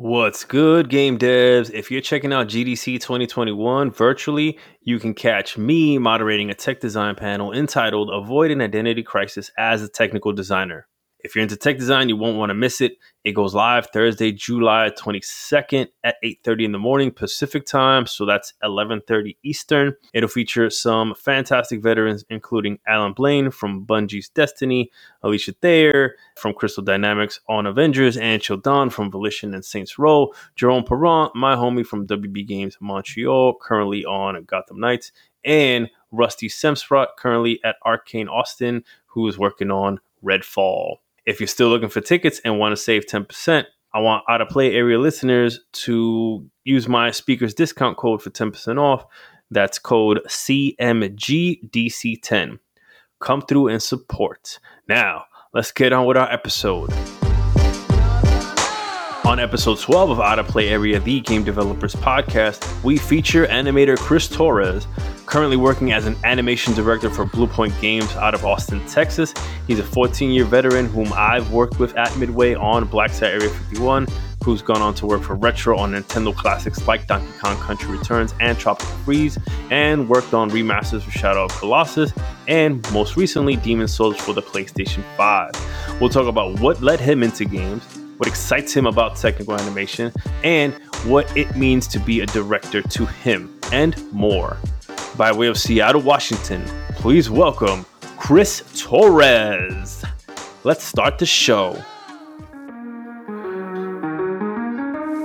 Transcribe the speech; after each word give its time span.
What's 0.00 0.44
good, 0.44 0.90
game 0.90 1.18
devs? 1.18 1.72
If 1.74 1.90
you're 1.90 2.00
checking 2.00 2.32
out 2.32 2.46
GDC 2.46 3.00
2021 3.00 3.90
virtually, 3.90 4.56
you 4.80 5.00
can 5.00 5.12
catch 5.12 5.58
me 5.58 5.98
moderating 5.98 6.50
a 6.50 6.54
tech 6.54 6.78
design 6.78 7.16
panel 7.16 7.52
entitled 7.52 8.08
Avoid 8.12 8.52
an 8.52 8.60
Identity 8.60 9.02
Crisis 9.02 9.50
as 9.58 9.82
a 9.82 9.88
Technical 9.88 10.32
Designer. 10.32 10.86
If 11.20 11.34
you're 11.34 11.42
into 11.42 11.56
tech 11.56 11.78
design, 11.78 12.08
you 12.08 12.16
won't 12.16 12.38
want 12.38 12.50
to 12.50 12.54
miss 12.54 12.80
it. 12.80 12.96
It 13.24 13.32
goes 13.32 13.52
live 13.52 13.88
Thursday, 13.88 14.30
July 14.30 14.90
22nd 14.96 15.88
at 16.04 16.14
8:30 16.22 16.64
in 16.64 16.72
the 16.72 16.78
morning 16.78 17.10
Pacific 17.10 17.66
time, 17.66 18.06
so 18.06 18.24
that's 18.24 18.54
11:30 18.62 19.36
Eastern. 19.42 19.96
It'll 20.14 20.28
feature 20.28 20.70
some 20.70 21.16
fantastic 21.16 21.82
veterans 21.82 22.24
including 22.30 22.78
Alan 22.86 23.14
Blaine 23.14 23.50
from 23.50 23.84
Bungie's 23.84 24.28
Destiny, 24.28 24.92
Alicia 25.22 25.54
Thayer 25.54 26.14
from 26.36 26.54
Crystal 26.54 26.84
Dynamics 26.84 27.40
on 27.48 27.66
Avengers, 27.66 28.16
and 28.16 28.40
Childan 28.40 28.92
from 28.92 29.10
Volition 29.10 29.54
and 29.54 29.64
Saints 29.64 29.98
Row, 29.98 30.32
Jerome 30.54 30.84
Perron, 30.84 31.30
my 31.34 31.56
homie 31.56 31.84
from 31.84 32.06
WB 32.06 32.46
Games 32.46 32.78
Montreal, 32.80 33.54
currently 33.60 34.04
on 34.04 34.44
Gotham 34.44 34.78
Knights, 34.78 35.10
and 35.44 35.90
Rusty 36.12 36.48
Semsprot, 36.48 37.16
currently 37.18 37.58
at 37.64 37.74
Arkane 37.84 38.30
Austin, 38.30 38.84
who 39.06 39.26
is 39.26 39.36
working 39.36 39.72
on 39.72 39.98
Redfall. 40.24 40.98
If 41.28 41.38
you're 41.40 41.46
still 41.46 41.68
looking 41.68 41.90
for 41.90 42.00
tickets 42.00 42.40
and 42.42 42.58
want 42.58 42.72
to 42.72 42.76
save 42.76 43.04
10%, 43.04 43.64
I 43.92 44.00
want 44.00 44.24
out 44.30 44.40
of 44.40 44.48
play 44.48 44.74
area 44.74 44.98
listeners 44.98 45.60
to 45.84 46.48
use 46.64 46.88
my 46.88 47.10
speaker's 47.10 47.52
discount 47.52 47.98
code 47.98 48.22
for 48.22 48.30
10% 48.30 48.80
off. 48.80 49.04
That's 49.50 49.78
code 49.78 50.20
CMGDC10. 50.26 52.58
Come 53.20 53.42
through 53.42 53.68
and 53.68 53.82
support. 53.82 54.58
Now, 54.88 55.24
let's 55.52 55.70
get 55.70 55.92
on 55.92 56.06
with 56.06 56.16
our 56.16 56.32
episode. 56.32 56.90
On 59.28 59.38
episode 59.38 59.78
12 59.78 60.08
of 60.08 60.20
Out 60.20 60.38
of 60.38 60.48
Play 60.48 60.70
Area, 60.70 60.98
the 60.98 61.20
Game 61.20 61.44
Developers 61.44 61.94
Podcast, 61.94 62.82
we 62.82 62.96
feature 62.96 63.46
animator 63.48 63.98
Chris 63.98 64.26
Torres, 64.26 64.86
currently 65.26 65.58
working 65.58 65.92
as 65.92 66.06
an 66.06 66.16
animation 66.24 66.72
director 66.72 67.10
for 67.10 67.26
Bluepoint 67.26 67.78
Games 67.78 68.10
out 68.16 68.32
of 68.32 68.46
Austin, 68.46 68.82
Texas. 68.86 69.34
He's 69.66 69.80
a 69.80 69.82
14 69.82 70.30
year 70.30 70.46
veteran 70.46 70.86
whom 70.86 71.12
I've 71.12 71.52
worked 71.52 71.78
with 71.78 71.94
at 71.98 72.16
Midway 72.16 72.54
on 72.54 72.86
Black 72.86 73.10
Site 73.10 73.34
Area 73.34 73.50
51, 73.50 74.06
who's 74.42 74.62
gone 74.62 74.80
on 74.80 74.94
to 74.94 75.04
work 75.04 75.22
for 75.22 75.34
Retro 75.34 75.76
on 75.76 75.92
Nintendo 75.92 76.34
classics 76.34 76.88
like 76.88 77.06
Donkey 77.06 77.38
Kong 77.38 77.58
Country 77.58 77.98
Returns 77.98 78.32
and 78.40 78.58
Tropical 78.58 78.96
Freeze, 79.04 79.36
and 79.70 80.08
worked 80.08 80.32
on 80.32 80.48
remasters 80.50 81.02
for 81.02 81.10
Shadow 81.10 81.44
of 81.44 81.50
Colossus, 81.50 82.14
and 82.46 82.90
most 82.94 83.18
recently 83.18 83.56
Demon's 83.56 83.92
Souls 83.92 84.16
for 84.16 84.32
the 84.32 84.40
PlayStation 84.40 85.04
5. 85.18 86.00
We'll 86.00 86.08
talk 86.08 86.28
about 86.28 86.60
what 86.60 86.80
led 86.80 86.98
him 86.98 87.22
into 87.22 87.44
games 87.44 87.97
what 88.18 88.28
excites 88.28 88.76
him 88.76 88.86
about 88.86 89.16
technical 89.16 89.54
animation, 89.54 90.12
and 90.42 90.74
what 91.04 91.34
it 91.36 91.56
means 91.56 91.86
to 91.86 92.00
be 92.00 92.20
a 92.20 92.26
director 92.26 92.82
to 92.82 93.06
him, 93.06 93.58
and 93.72 94.12
more. 94.12 94.56
By 95.16 95.32
way 95.32 95.46
of 95.46 95.56
Seattle, 95.56 96.02
Washington, 96.02 96.64
please 96.96 97.30
welcome 97.30 97.86
Chris 98.16 98.64
Torres. 98.76 100.04
Let's 100.64 100.84
start 100.84 101.18
the 101.18 101.26
show. 101.26 101.80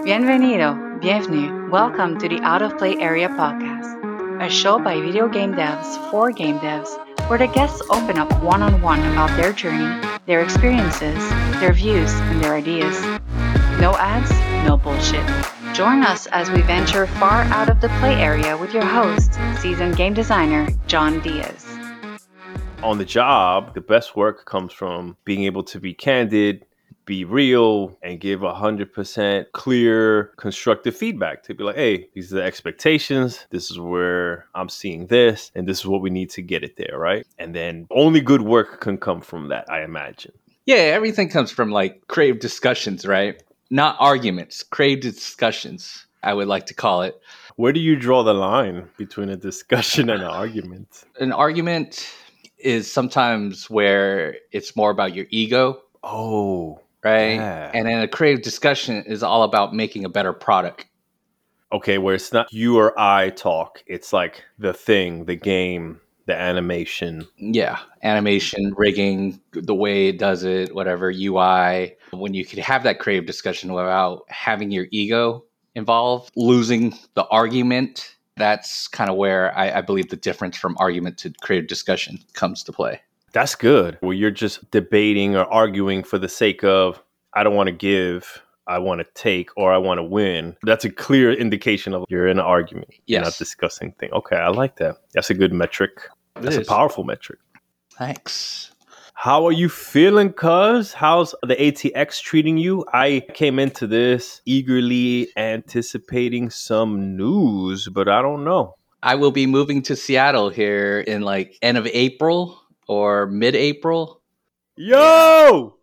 Bienvenido, 0.05 1.01
bienvenue, 1.01 1.69
welcome 1.71 2.19
to 2.19 2.29
the 2.29 2.39
Out 2.41 2.61
of 2.61 2.77
Play 2.77 2.95
Area 2.97 3.29
podcast, 3.29 4.39
a 4.39 4.49
show 4.51 4.77
by 4.77 5.01
video 5.01 5.27
game 5.27 5.53
devs 5.53 6.11
for 6.11 6.31
game 6.31 6.59
devs, 6.59 6.89
where 7.29 7.39
the 7.39 7.47
guests 7.47 7.81
open 7.89 8.17
up 8.17 8.31
one 8.43 8.61
on 8.61 8.81
one 8.81 8.99
about 9.11 9.29
their 9.37 9.53
journey, 9.53 10.01
their 10.25 10.41
experiences, 10.41 11.29
their 11.59 11.73
views, 11.73 12.13
and 12.13 12.43
their 12.43 12.53
ideas. 12.53 13.01
No 13.79 13.95
ads, 13.97 14.31
no 14.67 14.77
bullshit. 14.77 15.25
Join 15.73 16.03
us 16.03 16.27
as 16.27 16.51
we 16.51 16.61
venture 16.61 17.07
far 17.07 17.41
out 17.43 17.69
of 17.69 17.81
the 17.81 17.89
play 17.99 18.15
area 18.15 18.55
with 18.57 18.73
your 18.73 18.85
host, 18.85 19.33
seasoned 19.59 19.97
game 19.97 20.13
designer 20.13 20.67
John 20.87 21.19
Diaz. 21.21 21.65
On 22.83 22.97
the 22.97 23.05
job, 23.05 23.73
the 23.73 23.81
best 23.81 24.15
work 24.15 24.45
comes 24.45 24.73
from 24.73 25.17
being 25.25 25.43
able 25.45 25.63
to 25.63 25.79
be 25.79 25.93
candid, 25.93 26.65
be 27.05 27.25
real 27.25 27.97
and 28.01 28.19
give 28.19 28.39
100% 28.41 29.45
clear 29.51 30.25
constructive 30.37 30.95
feedback 30.95 31.43
to 31.43 31.53
be 31.53 31.63
like 31.63 31.75
hey 31.75 32.09
these 32.13 32.31
are 32.31 32.37
the 32.37 32.43
expectations. 32.43 33.45
This 33.49 33.69
is 33.71 33.79
where 33.79 34.47
i'm 34.55 34.69
seeing 34.69 35.07
this 35.07 35.51
and 35.55 35.67
this 35.67 35.79
is 35.79 35.85
what 35.85 36.01
we 36.01 36.09
need 36.09 36.29
to 36.31 36.41
get 36.41 36.63
it 36.63 36.77
there 36.77 36.97
right? 36.97 37.25
And 37.39 37.53
then 37.53 37.87
only 37.91 38.21
good 38.21 38.41
work 38.41 38.81
can 38.81 38.97
come 38.97 39.21
from 39.21 39.49
that 39.49 39.69
i 39.69 39.83
imagine. 39.83 40.33
Yeah 40.65 40.75
everything 40.75 41.29
comes 41.29 41.51
from 41.51 41.71
like 41.71 42.07
creative 42.07 42.39
discussions 42.39 43.05
right? 43.05 43.41
Not 43.69 43.97
arguments 43.99 44.63
creative 44.63 45.13
discussions 45.13 46.05
i 46.23 46.33
would 46.33 46.47
like 46.47 46.65
to 46.67 46.73
call 46.73 47.01
it. 47.01 47.19
Where 47.55 47.73
do 47.73 47.79
you 47.79 47.95
draw 47.95 48.23
the 48.23 48.33
line 48.33 48.89
between 48.97 49.29
a 49.29 49.35
discussion 49.35 50.09
and 50.09 50.23
an 50.23 50.27
argument? 50.43 51.03
An 51.19 51.31
argument 51.31 52.09
is 52.57 52.91
sometimes 52.91 53.69
where 53.69 54.37
it's 54.51 54.75
more 54.75 54.89
about 54.89 55.13
your 55.13 55.25
ego. 55.29 55.81
Oh 56.01 56.79
right? 57.03 57.35
Yeah. 57.35 57.71
And 57.73 57.87
then 57.87 58.01
a 58.01 58.07
creative 58.07 58.41
discussion 58.41 59.03
is 59.05 59.23
all 59.23 59.43
about 59.43 59.73
making 59.73 60.05
a 60.05 60.09
better 60.09 60.33
product. 60.33 60.87
Okay, 61.71 61.97
where 61.97 62.15
it's 62.15 62.31
not 62.31 62.53
you 62.53 62.77
or 62.77 62.97
I 62.99 63.31
talk, 63.31 63.83
it's 63.87 64.13
like 64.13 64.43
the 64.59 64.73
thing, 64.73 65.25
the 65.25 65.35
game, 65.35 65.99
the 66.27 66.35
animation. 66.35 67.27
Yeah, 67.37 67.79
animation, 68.03 68.73
rigging, 68.77 69.41
the 69.51 69.75
way 69.75 70.09
it 70.09 70.19
does 70.19 70.43
it, 70.43 70.73
whatever, 70.73 71.11
UI. 71.11 71.95
When 72.11 72.33
you 72.33 72.45
could 72.45 72.59
have 72.59 72.83
that 72.83 72.99
creative 72.99 73.25
discussion 73.25 73.73
without 73.73 74.23
having 74.29 74.71
your 74.71 74.85
ego 74.91 75.45
involved, 75.75 76.31
losing 76.35 76.93
the 77.15 77.25
argument, 77.25 78.15
that's 78.37 78.87
kind 78.87 79.09
of 79.09 79.15
where 79.15 79.55
I, 79.57 79.79
I 79.79 79.81
believe 79.81 80.09
the 80.09 80.15
difference 80.15 80.57
from 80.57 80.75
argument 80.79 81.17
to 81.19 81.33
creative 81.41 81.67
discussion 81.67 82.19
comes 82.33 82.63
to 82.63 82.71
play. 82.71 83.01
That's 83.33 83.55
good. 83.55 83.97
Where 84.01 84.13
you're 84.13 84.31
just 84.31 84.69
debating 84.71 85.35
or 85.35 85.45
arguing 85.51 86.03
for 86.03 86.17
the 86.17 86.29
sake 86.29 86.63
of, 86.63 87.01
I 87.33 87.43
don't 87.43 87.55
want 87.55 87.67
to 87.67 87.73
give, 87.73 88.41
I 88.67 88.79
want 88.79 89.01
to 89.01 89.07
take, 89.15 89.49
or 89.57 89.73
I 89.73 89.77
want 89.77 89.97
to 89.97 90.03
win. 90.03 90.55
That's 90.63 90.85
a 90.85 90.89
clear 90.89 91.33
indication 91.33 91.93
of 91.93 92.05
you're 92.07 92.27
in 92.27 92.39
an 92.39 92.45
argument. 92.45 92.89
Yes. 92.91 93.01
You're 93.07 93.21
not 93.21 93.37
discussing 93.37 93.91
things. 93.99 94.13
Okay, 94.13 94.37
I 94.37 94.49
like 94.49 94.77
that. 94.77 94.97
That's 95.13 95.29
a 95.29 95.33
good 95.33 95.51
metric. 95.51 96.07
That's 96.35 96.57
a 96.57 96.65
powerful 96.65 97.03
metric. 97.03 97.39
Thanks. 97.97 98.71
How 99.15 99.45
are 99.45 99.51
you 99.51 99.69
feeling, 99.69 100.33
cuz? 100.33 100.93
How's 100.93 101.33
the 101.43 101.55
ATX 101.55 102.21
treating 102.21 102.57
you? 102.57 102.85
I 102.93 103.25
came 103.33 103.57
into 103.57 103.87
this 103.87 104.41
eagerly 104.45 105.29
anticipating 105.37 106.49
some 106.49 107.15
news, 107.15 107.87
but 107.87 108.09
I 108.09 108.21
don't 108.21 108.43
know. 108.43 108.75
I 109.01 109.15
will 109.15 109.31
be 109.31 109.47
moving 109.47 109.81
to 109.83 109.95
Seattle 109.95 110.49
here 110.49 111.01
in 111.01 111.21
like 111.21 111.57
end 111.61 111.77
of 111.77 111.85
April 111.87 112.59
or 112.87 113.27
mid 113.27 113.55
April. 113.55 114.21
Yo, 114.75 115.75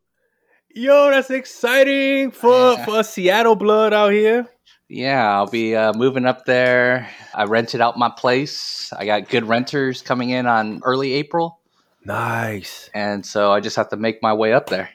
yo, 0.75 1.11
that's 1.11 1.31
exciting 1.31 2.31
for 2.31 2.77
for 2.85 3.03
Seattle 3.03 3.57
blood 3.57 3.93
out 3.93 4.13
here. 4.13 4.49
Yeah, 4.89 5.33
I'll 5.33 5.47
be 5.47 5.77
uh, 5.77 5.93
moving 5.93 6.27
up 6.27 6.47
there. 6.47 7.09
I 7.33 7.45
rented 7.45 7.81
out 7.81 7.97
my 7.97 8.11
place. 8.11 8.93
I 8.93 9.07
got 9.07 9.29
good 9.29 9.45
renters 9.45 10.03
coming 10.03 10.31
in 10.31 10.47
on 10.47 10.81
early 10.85 11.13
April. 11.13 11.61
Nice. 12.05 12.91
And 12.93 13.25
so 13.25 13.53
I 13.53 13.61
just 13.61 13.77
have 13.77 13.89
to 13.91 13.97
make 13.97 14.21
my 14.21 14.33
way 14.33 14.53
up 14.53 14.69
there. 14.69 14.91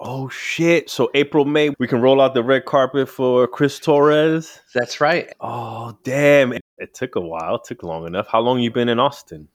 Oh 0.00 0.28
shit! 0.28 0.90
So 0.90 1.10
April, 1.14 1.46
May, 1.46 1.70
we 1.78 1.86
can 1.86 2.02
roll 2.02 2.20
out 2.20 2.34
the 2.34 2.42
red 2.42 2.66
carpet 2.66 3.08
for 3.08 3.46
Chris 3.46 3.78
Torres. 3.78 4.60
That's 4.74 5.00
right. 5.00 5.32
Oh 5.40 5.96
damn! 6.02 6.52
It 6.52 6.92
took 6.92 7.16
a 7.16 7.20
while. 7.20 7.54
It 7.54 7.64
took 7.64 7.82
long 7.82 8.06
enough. 8.06 8.26
How 8.28 8.40
long 8.40 8.60
you 8.60 8.70
been 8.70 8.90
in 8.90 8.98
Austin? 8.98 9.48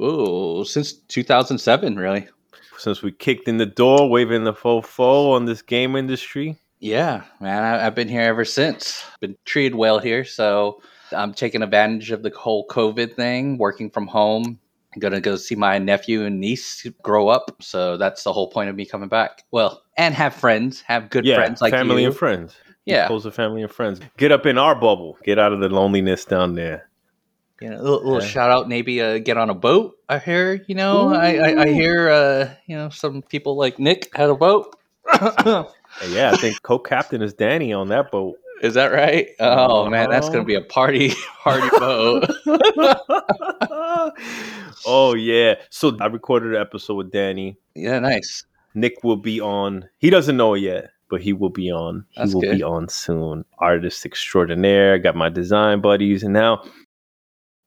Oh, 0.00 0.64
since 0.64 0.92
2007, 0.92 1.96
really. 1.96 2.28
Since 2.78 3.02
we 3.02 3.10
kicked 3.10 3.48
in 3.48 3.56
the 3.56 3.66
door, 3.66 4.08
waving 4.08 4.44
the 4.44 4.52
fofo 4.52 5.32
on 5.34 5.46
this 5.46 5.62
game 5.62 5.96
industry. 5.96 6.56
Yeah, 6.80 7.24
man, 7.40 7.64
I, 7.64 7.82
have 7.82 7.96
been 7.96 8.08
here 8.08 8.22
ever 8.22 8.44
since. 8.44 9.04
Been 9.20 9.36
treated 9.44 9.74
well 9.74 9.98
here, 9.98 10.24
so 10.24 10.80
I'm 11.10 11.34
taking 11.34 11.62
advantage 11.62 12.12
of 12.12 12.22
the 12.22 12.30
whole 12.30 12.66
COVID 12.68 13.14
thing, 13.14 13.58
working 13.58 13.90
from 13.90 14.06
home. 14.06 14.60
I'm 14.94 15.00
gonna 15.00 15.20
go 15.20 15.36
see 15.36 15.56
my 15.56 15.78
nephew 15.78 16.24
and 16.24 16.40
niece 16.40 16.86
grow 17.02 17.28
up, 17.28 17.56
so 17.60 17.96
that's 17.96 18.22
the 18.22 18.32
whole 18.32 18.48
point 18.48 18.70
of 18.70 18.76
me 18.76 18.86
coming 18.86 19.08
back. 19.08 19.44
Well, 19.50 19.82
and 19.96 20.14
have 20.14 20.34
friends, 20.34 20.80
have 20.82 21.10
good 21.10 21.24
yeah, 21.24 21.34
friends 21.34 21.60
like 21.60 21.72
family 21.72 22.02
you. 22.02 22.08
and 22.08 22.16
friends. 22.16 22.54
Yeah, 22.84 23.06
close 23.08 23.24
to 23.24 23.32
family 23.32 23.62
and 23.62 23.70
friends. 23.70 24.00
Get 24.16 24.32
up 24.32 24.46
in 24.46 24.56
our 24.56 24.74
bubble. 24.74 25.18
Get 25.24 25.38
out 25.38 25.52
of 25.52 25.60
the 25.60 25.68
loneliness 25.68 26.24
down 26.24 26.54
there. 26.54 26.87
You 27.60 27.70
know, 27.70 27.80
a 27.80 27.82
little, 27.82 28.04
little 28.04 28.20
shout 28.20 28.50
out, 28.50 28.68
maybe 28.68 29.00
uh, 29.02 29.18
get 29.18 29.36
on 29.36 29.50
a 29.50 29.54
boat. 29.54 29.98
I 30.08 30.18
hear, 30.18 30.64
you 30.68 30.74
know, 30.76 31.12
I, 31.12 31.36
I, 31.36 31.62
I, 31.62 31.68
hear, 31.68 32.08
uh, 32.08 32.50
you 32.66 32.76
know, 32.76 32.88
some 32.88 33.20
people 33.22 33.56
like 33.56 33.78
Nick 33.80 34.14
had 34.14 34.30
a 34.30 34.34
boat. 34.36 34.76
yeah, 35.20 36.30
I 36.32 36.36
think 36.36 36.62
co-captain 36.62 37.20
is 37.20 37.34
Danny 37.34 37.72
on 37.72 37.88
that 37.88 38.12
boat. 38.12 38.36
Is 38.62 38.74
that 38.74 38.92
right? 38.92 39.30
Oh 39.40 39.82
uh-huh. 39.82 39.90
man, 39.90 40.10
that's 40.10 40.28
gonna 40.28 40.44
be 40.44 40.56
a 40.56 40.60
party 40.60 41.12
party 41.42 41.68
boat. 41.78 42.28
oh 44.86 45.14
yeah. 45.16 45.54
So 45.70 45.96
I 46.00 46.06
recorded 46.06 46.54
an 46.54 46.60
episode 46.60 46.94
with 46.94 47.12
Danny. 47.12 47.56
Yeah, 47.74 47.98
nice. 48.00 48.44
Nick 48.74 49.04
will 49.04 49.16
be 49.16 49.40
on. 49.40 49.88
He 49.98 50.10
doesn't 50.10 50.36
know 50.36 50.54
yet. 50.54 50.90
but 51.08 51.22
he 51.22 51.32
will 51.32 51.50
be 51.50 51.70
on. 51.70 52.04
He 52.10 52.20
That's 52.20 52.34
will 52.34 52.42
good. 52.42 52.56
be 52.56 52.62
on 52.62 52.88
soon. 52.88 53.44
Artist 53.58 54.04
extraordinaire. 54.04 54.98
Got 54.98 55.16
my 55.16 55.28
design 55.28 55.80
buddies, 55.80 56.22
and 56.22 56.34
now 56.34 56.64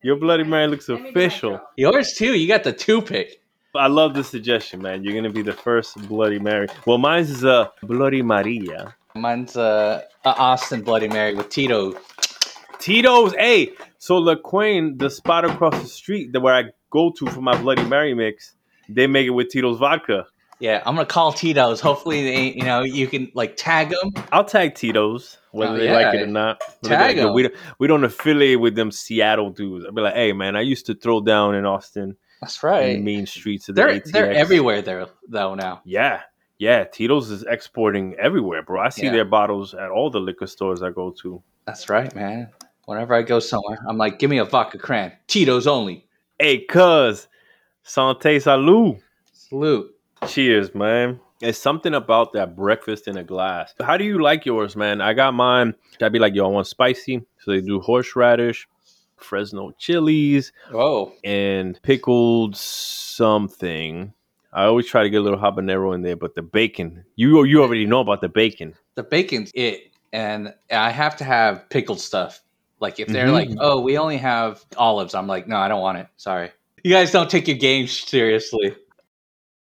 your 0.01 0.15
Bloody 0.15 0.43
Mary 0.43 0.67
looks 0.67 0.89
official. 0.89 1.61
Yours 1.77 2.13
too. 2.13 2.33
You 2.33 2.47
got 2.47 2.63
the 2.63 2.73
two 2.73 3.01
pick. 3.01 3.41
I 3.75 3.87
love 3.87 4.13
the 4.13 4.23
suggestion, 4.23 4.81
man. 4.81 5.03
You're 5.03 5.13
gonna 5.13 5.31
be 5.31 5.41
the 5.41 5.53
first 5.53 5.95
Bloody 6.07 6.39
Mary. 6.39 6.67
Well, 6.85 6.97
mine's 6.97 7.29
is 7.29 7.43
a 7.43 7.71
Bloody 7.83 8.21
Maria. 8.21 8.95
Mine's 9.15 9.55
uh, 9.55 10.01
a 10.25 10.29
Austin 10.29 10.81
Bloody 10.81 11.07
Mary 11.07 11.35
with 11.35 11.49
Tito. 11.49 11.93
Tito's, 12.79 13.33
hey. 13.35 13.71
So 13.99 14.19
LaQuain, 14.19 14.97
the 14.97 15.09
spot 15.09 15.45
across 15.45 15.79
the 15.79 15.87
street 15.87 16.33
that 16.33 16.39
where 16.39 16.55
I 16.55 16.63
go 16.89 17.11
to 17.11 17.27
for 17.27 17.41
my 17.41 17.55
Bloody 17.61 17.83
Mary 17.85 18.13
mix, 18.13 18.55
they 18.89 19.07
make 19.07 19.27
it 19.27 19.31
with 19.31 19.49
Tito's 19.49 19.77
vodka. 19.77 20.25
Yeah, 20.61 20.83
I'm 20.85 20.93
gonna 20.95 21.05
call 21.07 21.33
Tito's. 21.33 21.81
Hopefully, 21.81 22.21
they, 22.23 22.53
you 22.53 22.63
know, 22.63 22.83
you 22.83 23.07
can 23.07 23.31
like 23.33 23.55
tag 23.57 23.89
them. 23.89 24.11
I'll 24.31 24.45
tag 24.45 24.75
Tito's 24.75 25.37
whether 25.51 25.73
Oh, 25.73 25.77
they 25.77 25.85
yeah. 25.85 25.93
like 25.93 26.13
it 26.15 26.21
or 26.21 26.27
not. 26.27 26.61
Tag 26.83 27.17
like 27.17 27.33
We 27.33 27.43
don't, 27.43 27.55
we 27.79 27.87
don't 27.87 28.03
affiliate 28.03 28.59
with 28.59 28.75
them 28.75 28.91
Seattle 28.91 29.49
dudes. 29.49 29.85
I'll 29.85 29.91
be 29.91 30.01
like, 30.01 30.13
hey 30.13 30.33
man, 30.33 30.55
I 30.55 30.61
used 30.61 30.85
to 30.85 30.93
throw 30.93 31.19
down 31.19 31.55
in 31.55 31.65
Austin 31.65 32.15
That's 32.41 32.61
in 32.63 32.69
right. 32.69 32.93
the 32.93 33.01
main 33.01 33.25
streets 33.25 33.67
of 33.69 33.75
the 33.75 33.81
They're 33.81 33.99
ATX. 33.99 34.11
they're 34.11 34.31
everywhere 34.31 34.81
there 34.83 35.07
though 35.27 35.55
now. 35.55 35.81
Yeah, 35.83 36.21
yeah. 36.59 36.83
Tito's 36.83 37.31
is 37.31 37.43
exporting 37.43 38.15
everywhere, 38.19 38.61
bro. 38.61 38.79
I 38.81 38.89
see 38.89 39.05
Yeah. 39.05 39.13
their 39.13 39.25
bottles 39.25 39.73
at 39.73 39.89
all 39.89 40.11
the 40.11 40.19
liquor 40.19 40.45
stores 40.47 40.83
I 40.83 40.91
go 40.91 41.09
to. 41.23 41.41
That's 41.65 41.89
right, 41.89 42.13
man. 42.15 42.49
Whenever 42.85 43.15
I 43.15 43.23
go 43.23 43.39
somewhere, 43.39 43.79
I'm 43.89 43.97
like, 43.97 44.19
give 44.19 44.29
me 44.29 44.37
a 44.37 44.45
vodka 44.45 44.77
cran. 44.77 45.11
Tito's 45.27 45.65
only. 45.65 46.05
Hey, 46.39 46.59
cuz, 46.65 47.27
santé 47.85 48.37
salud. 48.41 48.99
Salute. 49.33 49.90
Cheers, 50.27 50.73
man. 50.75 51.19
It's 51.41 51.57
something 51.57 51.93
about 51.95 52.33
that 52.33 52.55
breakfast 52.55 53.07
in 53.07 53.17
a 53.17 53.23
glass. 53.23 53.73
How 53.81 53.97
do 53.97 54.03
you 54.03 54.21
like 54.21 54.45
yours, 54.45 54.75
man? 54.75 55.01
I 55.01 55.13
got 55.13 55.33
mine. 55.33 55.73
I'd 56.01 56.11
be 56.13 56.19
like, 56.19 56.35
yo, 56.35 56.45
I 56.45 56.47
want 56.49 56.67
spicy. 56.67 57.23
So 57.39 57.51
they 57.51 57.61
do 57.61 57.79
horseradish, 57.79 58.67
Fresno 59.17 59.71
chilies, 59.79 60.51
Whoa. 60.71 61.13
and 61.23 61.81
pickled 61.81 62.55
something. 62.55 64.13
I 64.53 64.65
always 64.65 64.85
try 64.85 65.01
to 65.03 65.09
get 65.09 65.17
a 65.17 65.23
little 65.23 65.39
habanero 65.39 65.95
in 65.95 66.01
there, 66.03 66.15
but 66.15 66.35
the 66.35 66.41
bacon, 66.43 67.05
you 67.15 67.43
you 67.45 67.61
already 67.63 67.85
know 67.85 68.01
about 68.01 68.21
the 68.21 68.29
bacon. 68.29 68.75
The 68.95 69.03
bacon's 69.03 69.49
it, 69.55 69.91
and 70.13 70.53
I 70.71 70.91
have 70.91 71.15
to 71.17 71.23
have 71.23 71.67
pickled 71.69 72.01
stuff. 72.01 72.41
Like 72.79 72.99
if 72.99 73.07
they're 73.07 73.27
Mhm. 73.27 73.33
like, 73.33 73.49
oh, 73.59 73.79
we 73.79 73.97
only 73.97 74.17
have 74.17 74.63
olives, 74.77 75.15
I'm 75.15 75.27
like, 75.27 75.47
no, 75.47 75.55
I 75.57 75.67
don't 75.67 75.81
want 75.81 75.97
it. 75.99 76.07
Sorry. 76.17 76.51
You 76.83 76.91
guys 76.91 77.11
don't 77.11 77.29
take 77.29 77.47
your 77.47 77.57
game 77.57 77.87
seriously. 77.87 78.75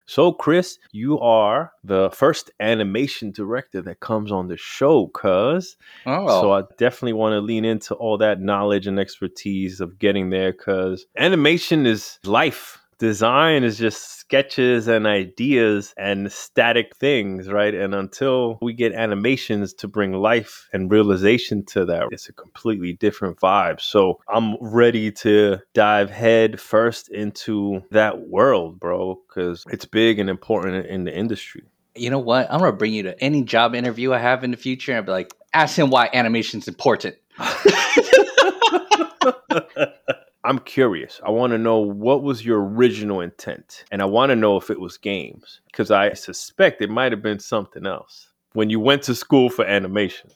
So, 0.06 0.32
Chris, 0.32 0.78
you 0.90 1.19
are 1.20 1.72
the 1.84 2.10
first 2.10 2.50
animation 2.60 3.31
director 3.31 3.81
that 3.82 4.00
comes 4.00 4.32
on 4.32 4.49
the 4.49 4.56
show, 4.56 5.08
cuz. 5.08 5.76
Oh, 6.06 6.40
So 6.40 6.52
I 6.52 6.62
definitely 6.76 7.14
want 7.14 7.34
to 7.34 7.40
lean 7.40 7.64
into 7.64 7.94
all 7.94 8.19
that 8.19 8.40
knowledge 8.40 8.87
and 8.87 8.99
expertise 8.99 9.81
of 9.81 9.99
getting 9.99 10.31
there 10.31 10.52
because 10.52 11.06
animation 11.16 11.87
is 11.87 12.19
life. 12.25 12.81
Design 13.02 13.64
is 13.64 13.78
just 13.78 14.20
sketches 14.20 14.87
and 14.87 15.08
ideas 15.08 15.93
and 15.96 16.31
static 16.31 16.96
things, 16.99 17.49
right? 17.49 17.75
And 17.75 17.96
until 17.96 18.60
we 18.62 18.75
get 18.75 18.93
animations 18.93 19.75
to 19.75 19.88
bring 19.88 20.12
life 20.12 20.69
and 20.72 20.88
realization 20.88 21.64
to 21.64 21.84
that, 21.87 22.06
it's 22.12 22.28
a 22.28 22.32
completely 22.32 22.93
different 22.93 23.40
vibe. 23.40 23.81
So 23.81 24.20
I'm 24.28 24.56
ready 24.60 25.10
to 25.10 25.58
dive 25.75 26.10
head 26.10 26.60
first 26.60 27.08
into 27.08 27.82
that 27.90 28.28
world, 28.28 28.78
bro, 28.78 29.20
because 29.26 29.64
it's 29.69 29.84
big 29.84 30.20
and 30.20 30.31
important 30.31 30.87
in 30.87 31.02
the 31.02 31.12
industry. 31.12 31.64
you 31.96 32.08
know 32.08 32.20
what? 32.20 32.46
I'm 32.52 32.60
gonna 32.60 32.70
bring 32.70 32.93
you 32.93 33.02
to 33.02 33.20
any 33.20 33.43
job 33.43 33.75
interview 33.75 34.12
I 34.12 34.19
have 34.19 34.44
in 34.44 34.52
the 34.52 34.56
future, 34.56 34.93
and 34.93 35.04
be 35.04 35.10
like, 35.10 35.34
ask 35.52 35.76
him 35.76 35.90
why 35.90 36.08
animation's 36.12 36.69
important. 36.69 37.16
I'm 40.44 40.59
curious. 40.59 41.21
I 41.25 41.31
want 41.31 41.53
to 41.53 41.59
know 41.59 41.79
what 41.79 42.23
was 42.23 42.44
your 42.44 42.61
original 42.65 43.21
intent, 43.21 43.85
and 43.93 44.03
I 44.03 44.06
want 44.06 44.31
to 44.31 44.37
know 44.37 44.56
if 44.56 44.71
it 44.71 44.81
was 44.81 44.99
games 44.99 45.61
because 45.67 45.91
I 45.91 46.12
suspect 46.15 46.83
it 46.83 46.91
might 46.91 47.12
have 47.12 47.23
been 47.23 47.39
something 47.39 47.87
else 47.87 48.29
when 48.55 48.69
you 48.69 48.81
went 48.81 49.03
to 49.05 49.15
school 49.15 49.49
for 49.50 49.65
animation. 49.65 50.31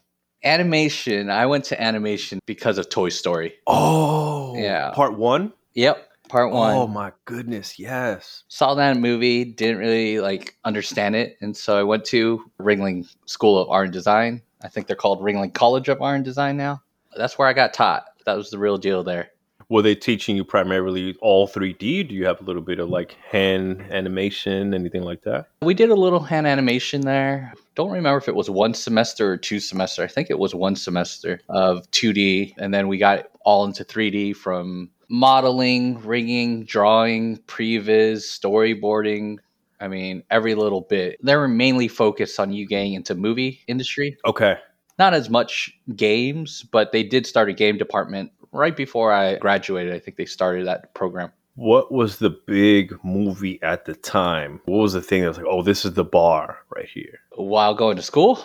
Animation. 0.45 1.29
I 1.29 1.47
went 1.47 1.65
to 1.67 1.83
animation 1.83 2.39
because 2.47 2.79
of 2.79 2.89
Toy 2.89 3.09
Story. 3.09 3.55
Oh, 3.67 4.55
Yeah. 4.57 4.93
Part 4.93 5.19
one. 5.19 5.53
Yep, 5.75 6.09
part 6.29 6.53
one. 6.53 6.75
Oh 6.75 6.87
my 6.87 7.13
goodness, 7.25 7.79
yes. 7.79 8.45
saw 8.49 8.75
that 8.75 8.97
movie 8.97 9.45
didn't 9.45 9.79
really 9.79 10.21
like 10.21 10.57
understand 10.65 11.15
it 11.17 11.37
and 11.41 11.57
so 11.57 11.79
i 11.79 11.83
went 11.83 12.05
to 12.07 12.43
ringling 12.61 13.07
school 13.27 13.59
of 13.59 13.69
art 13.69 13.85
and 13.87 13.93
design 13.93 14.41
i 14.63 14.69
think 14.69 14.87
they're 14.87 14.97
called 14.97 15.21
ringling 15.21 15.53
college 15.53 15.89
of 15.89 16.01
art 16.01 16.17
and 16.17 16.25
design 16.25 16.57
now 16.57 16.81
that's 17.17 17.39
where 17.39 17.47
i 17.49 17.53
got 17.53 17.75
taught 17.75 18.05
that 18.25 18.37
was 18.37 18.51
the 18.51 18.59
real 18.59 18.79
deal 18.79 19.03
there 19.05 19.31
Were 19.69 19.83
they 19.83 19.97
teaching 19.97 20.37
you 20.37 20.45
primarily 20.45 21.17
all 21.21 21.49
3D? 21.49 22.09
Do 22.09 22.15
you 22.15 22.25
have 22.27 22.41
a 22.41 22.45
little 22.45 22.63
bit 22.63 22.79
of 22.79 22.89
like 22.89 23.17
hand 23.31 23.83
animation, 23.91 24.75
anything 24.75 25.03
like 25.03 25.23
that? 25.23 25.49
we 25.63 25.75
did 25.75 25.91
a 25.91 25.95
little 25.95 26.21
hand 26.21 26.47
animation 26.47 27.01
there 27.01 27.53
don't 27.75 27.91
remember 27.91 28.19
if 28.19 28.29
it 28.29 28.35
was 28.35 28.49
one 28.49 28.73
semester 28.73 29.33
or 29.33 29.37
two 29.37 29.59
semester 29.59 30.03
i 30.03 30.07
think 30.07 30.31
it 30.31 30.39
was 30.39 30.55
one 30.55 30.77
semester 30.77 31.41
of 31.49 31.91
2d 31.91 32.55
and 32.59 32.73
then 32.73 32.87
we 32.89 32.99
got 32.99 33.27
all 33.45 33.65
into 33.65 33.85
3d 33.85 34.37
from 34.37 34.89
modeling 35.09 36.01
rigging 36.03 36.65
drawing 36.65 37.37
previs 37.49 38.23
storyboarding 38.39 39.39
i 39.81 39.89
mean 39.89 40.23
every 40.31 40.55
little 40.55 40.83
bit 40.83 41.19
they 41.23 41.35
were 41.37 41.49
mainly 41.49 41.89
focused 41.89 42.39
on 42.39 42.53
you 42.53 42.67
getting 42.67 42.95
into 42.95 43.15
movie 43.15 43.61
industry 43.67 44.17
Okay. 44.25 44.57
not 44.99 45.13
as 45.15 45.29
much 45.29 45.73
games, 45.95 46.63
but 46.73 46.93
they 46.93 47.03
did 47.03 47.27
start 47.27 47.51
a 47.51 47.53
game 47.53 47.77
department 47.77 48.31
right 48.57 48.77
before 48.77 49.13
I 49.13 49.37
graduated. 49.37 49.95
I 49.95 49.99
think 49.99 50.17
they 50.17 50.27
started 50.27 50.67
that 50.67 50.95
program. 50.95 51.31
What 51.55 51.91
was 51.91 52.19
the 52.19 52.31
big 52.31 52.95
movie 53.03 53.63
at 53.63 53.85
the 53.87 53.95
time? 53.95 54.61
What 54.67 54.79
was 54.79 54.93
the 54.93 55.01
thing 55.01 55.23
that 55.23 55.29
was 55.29 55.39
like, 55.39 55.47
oh, 55.49 55.63
this 55.63 55.85
is 55.85 55.95
the 55.95 56.05
bar 56.05 56.59
right 56.75 56.89
here? 56.89 57.21
While 57.35 57.75
going 57.75 57.97
to 57.97 58.03
school, 58.03 58.45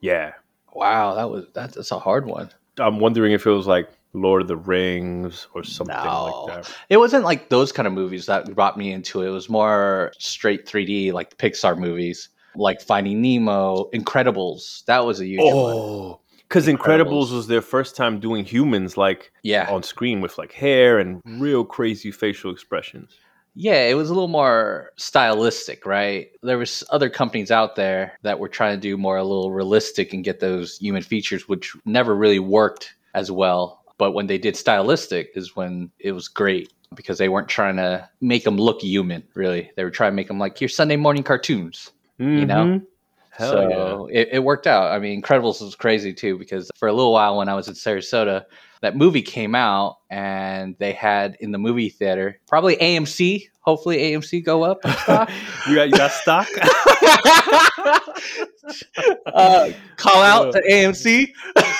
Yeah. 0.00 0.32
wow, 0.74 1.14
that 1.14 1.30
was 1.30 1.46
that's, 1.54 1.74
that's 1.76 1.90
a 1.90 1.98
hard 1.98 2.26
one. 2.26 2.50
I'm 2.78 2.98
wondering 3.00 3.32
if 3.32 3.46
it 3.46 3.50
was 3.50 3.66
like 3.66 3.88
Lord 4.12 4.42
of 4.42 4.48
the 4.48 4.56
Rings 4.56 5.46
or 5.54 5.62
something 5.64 5.94
No. 5.96 6.44
like 6.48 6.64
that. 6.64 6.74
It 6.90 6.96
wasn't 6.98 7.24
like 7.24 7.48
those 7.48 7.72
kind 7.72 7.86
of 7.86 7.92
movies 7.94 8.26
that 8.26 8.54
brought 8.54 8.76
me 8.76 8.92
into 8.92 9.22
it. 9.22 9.28
It 9.28 9.30
was 9.30 9.48
more 9.48 10.12
straight 10.18 10.66
3D, 10.66 11.12
like 11.12 11.38
Pixar 11.38 11.78
movies, 11.78 12.28
like 12.56 12.80
Finding 12.82 13.22
Nemo, 13.22 13.88
Incredibles. 13.94 14.84
That 14.86 15.06
was 15.06 15.20
a 15.20 15.26
huge 15.26 15.40
one. 15.42 15.74
Oh, 15.74 16.19
Because 16.50 16.66
Incredibles. 16.66 17.06
Incredibles 17.06 17.32
was 17.32 17.46
their 17.46 17.62
first 17.62 17.94
time 17.94 18.18
doing 18.18 18.44
humans 18.44 18.96
like 18.96 19.30
Yeah, 19.44 19.70
on 19.70 19.84
screen 19.84 20.20
with 20.20 20.36
like 20.36 20.50
hair 20.50 20.98
and 20.98 21.18
mm-hmm. 21.18 21.40
real 21.40 21.64
crazy 21.64 22.10
facial 22.10 22.50
expressions. 22.50 23.12
Yeah, 23.54 23.86
it 23.86 23.94
was 23.94 24.10
a 24.10 24.14
little 24.14 24.28
more 24.28 24.90
stylistic, 24.96 25.86
right? 25.86 26.30
There 26.42 26.58
was 26.58 26.82
other 26.90 27.08
companies 27.08 27.52
out 27.52 27.76
there 27.76 28.18
that 28.22 28.40
were 28.40 28.48
trying 28.48 28.76
to 28.76 28.80
do 28.80 28.96
more 28.96 29.16
a 29.16 29.22
little 29.22 29.52
realistic 29.52 30.12
and 30.12 30.24
get 30.24 30.40
those 30.40 30.76
human 30.78 31.02
features, 31.02 31.48
which 31.48 31.76
never 31.84 32.16
really 32.16 32.38
worked 32.40 32.94
as 33.14 33.30
well. 33.30 33.84
But 33.96 34.12
when 34.12 34.26
they 34.26 34.38
did 34.38 34.56
stylistic, 34.56 35.30
is 35.34 35.54
when 35.54 35.90
it 36.00 36.12
was 36.12 36.26
great 36.26 36.72
because 36.94 37.18
they 37.18 37.28
weren't 37.28 37.48
trying 37.48 37.76
to 37.76 38.08
make 38.20 38.42
them 38.42 38.56
look 38.56 38.82
human. 38.82 39.22
Really, 39.34 39.70
they 39.76 39.84
were 39.84 39.90
trying 39.90 40.12
to 40.12 40.16
make 40.16 40.28
them 40.28 40.38
like 40.40 40.60
your 40.60 40.68
Sunday 40.68 40.96
morning 40.96 41.22
cartoons. 41.22 41.92
You 42.18 42.44
know? 42.44 42.64
Mm-hmm. 42.66 42.84
Hell 43.30 43.52
so 43.52 44.08
it, 44.10 44.28
it 44.32 44.44
worked 44.44 44.66
out. 44.66 44.92
I 44.92 44.98
mean, 44.98 45.22
Incredibles 45.22 45.60
was 45.60 45.74
crazy 45.74 46.12
too 46.12 46.38
because 46.38 46.70
for 46.76 46.88
a 46.88 46.92
little 46.92 47.12
while 47.12 47.36
when 47.36 47.48
I 47.48 47.54
was 47.54 47.68
in 47.68 47.74
Sarasota, 47.74 48.44
that 48.82 48.96
movie 48.96 49.22
came 49.22 49.54
out 49.54 49.98
and 50.10 50.74
they 50.78 50.92
had 50.92 51.36
in 51.40 51.52
the 51.52 51.58
movie 51.58 51.90
theater 51.90 52.40
probably 52.48 52.76
AMC. 52.76 53.48
Hopefully 53.70 53.98
AMC 53.98 54.44
go 54.44 54.64
up 54.64 54.80
stock. 55.02 55.30
you 55.68 55.76
got 55.76 55.90
you 55.90 55.92
got 55.92 56.10
stock? 56.10 56.48
uh, 59.26 59.70
call 59.94 60.22
out 60.22 60.52
to 60.52 60.60
AMC. 60.68 61.32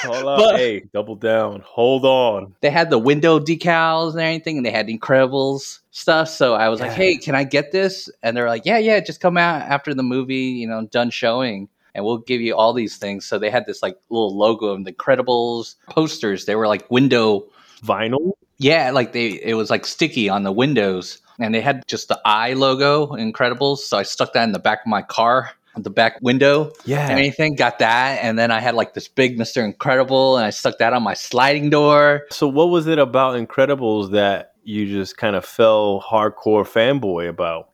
Call 0.02 0.28
out. 0.28 0.38
But- 0.38 0.56
hey, 0.56 0.84
double 0.92 1.16
down. 1.16 1.64
Hold 1.66 2.04
on. 2.04 2.54
They 2.60 2.70
had 2.70 2.90
the 2.90 2.98
window 2.98 3.40
decals 3.40 4.12
and 4.12 4.20
everything, 4.20 4.56
and 4.56 4.64
they 4.64 4.70
had 4.70 4.86
Incredibles 4.86 5.80
stuff. 5.90 6.28
So 6.28 6.54
I 6.54 6.68
was 6.68 6.78
like, 6.78 6.92
"Hey, 6.92 7.16
can 7.16 7.34
I 7.34 7.42
get 7.42 7.72
this?" 7.72 8.08
And 8.22 8.36
they're 8.36 8.46
like, 8.46 8.64
"Yeah, 8.64 8.78
yeah, 8.78 9.00
just 9.00 9.20
come 9.20 9.36
out 9.36 9.62
after 9.62 9.92
the 9.92 10.04
movie, 10.04 10.36
you 10.36 10.68
know, 10.68 10.86
done 10.86 11.10
showing." 11.10 11.68
And 11.96 12.04
we'll 12.04 12.18
give 12.18 12.40
you 12.40 12.54
all 12.54 12.72
these 12.72 12.98
things. 12.98 13.26
So 13.26 13.36
they 13.36 13.50
had 13.50 13.66
this 13.66 13.82
like 13.82 13.98
little 14.10 14.36
logo 14.36 14.66
of 14.66 14.84
the 14.84 14.92
Incredibles 14.92 15.74
posters. 15.88 16.44
They 16.44 16.54
were 16.54 16.68
like 16.68 16.88
window 16.88 17.48
Vinyl? 17.82 18.32
Yeah, 18.58 18.90
like 18.90 19.12
they 19.12 19.40
it 19.42 19.54
was 19.54 19.70
like 19.70 19.86
sticky 19.86 20.28
on 20.28 20.42
the 20.42 20.52
windows, 20.52 21.18
and 21.40 21.54
they 21.54 21.60
had 21.60 21.86
just 21.86 22.08
the 22.08 22.20
eye 22.24 22.52
logo, 22.52 23.08
Incredibles. 23.08 23.78
So 23.78 23.98
I 23.98 24.02
stuck 24.02 24.32
that 24.34 24.44
in 24.44 24.52
the 24.52 24.58
back 24.58 24.80
of 24.80 24.86
my 24.86 25.02
car, 25.02 25.50
the 25.76 25.90
back 25.90 26.18
window, 26.20 26.72
Yeah. 26.84 27.08
anything. 27.08 27.54
Got 27.54 27.78
that, 27.78 28.18
and 28.22 28.38
then 28.38 28.50
I 28.50 28.60
had 28.60 28.74
like 28.74 28.94
this 28.94 29.08
big 29.08 29.38
Mister 29.38 29.64
Incredible, 29.64 30.36
and 30.36 30.44
I 30.44 30.50
stuck 30.50 30.78
that 30.78 30.92
on 30.92 31.02
my 31.02 31.14
sliding 31.14 31.70
door. 31.70 32.26
So 32.30 32.46
what 32.48 32.70
was 32.70 32.86
it 32.86 32.98
about 32.98 33.36
Incredibles 33.36 34.10
that 34.10 34.52
you 34.62 34.86
just 34.86 35.16
kind 35.16 35.36
of 35.36 35.44
fell 35.44 36.04
hardcore 36.06 36.66
fanboy 36.66 37.28
about? 37.28 37.70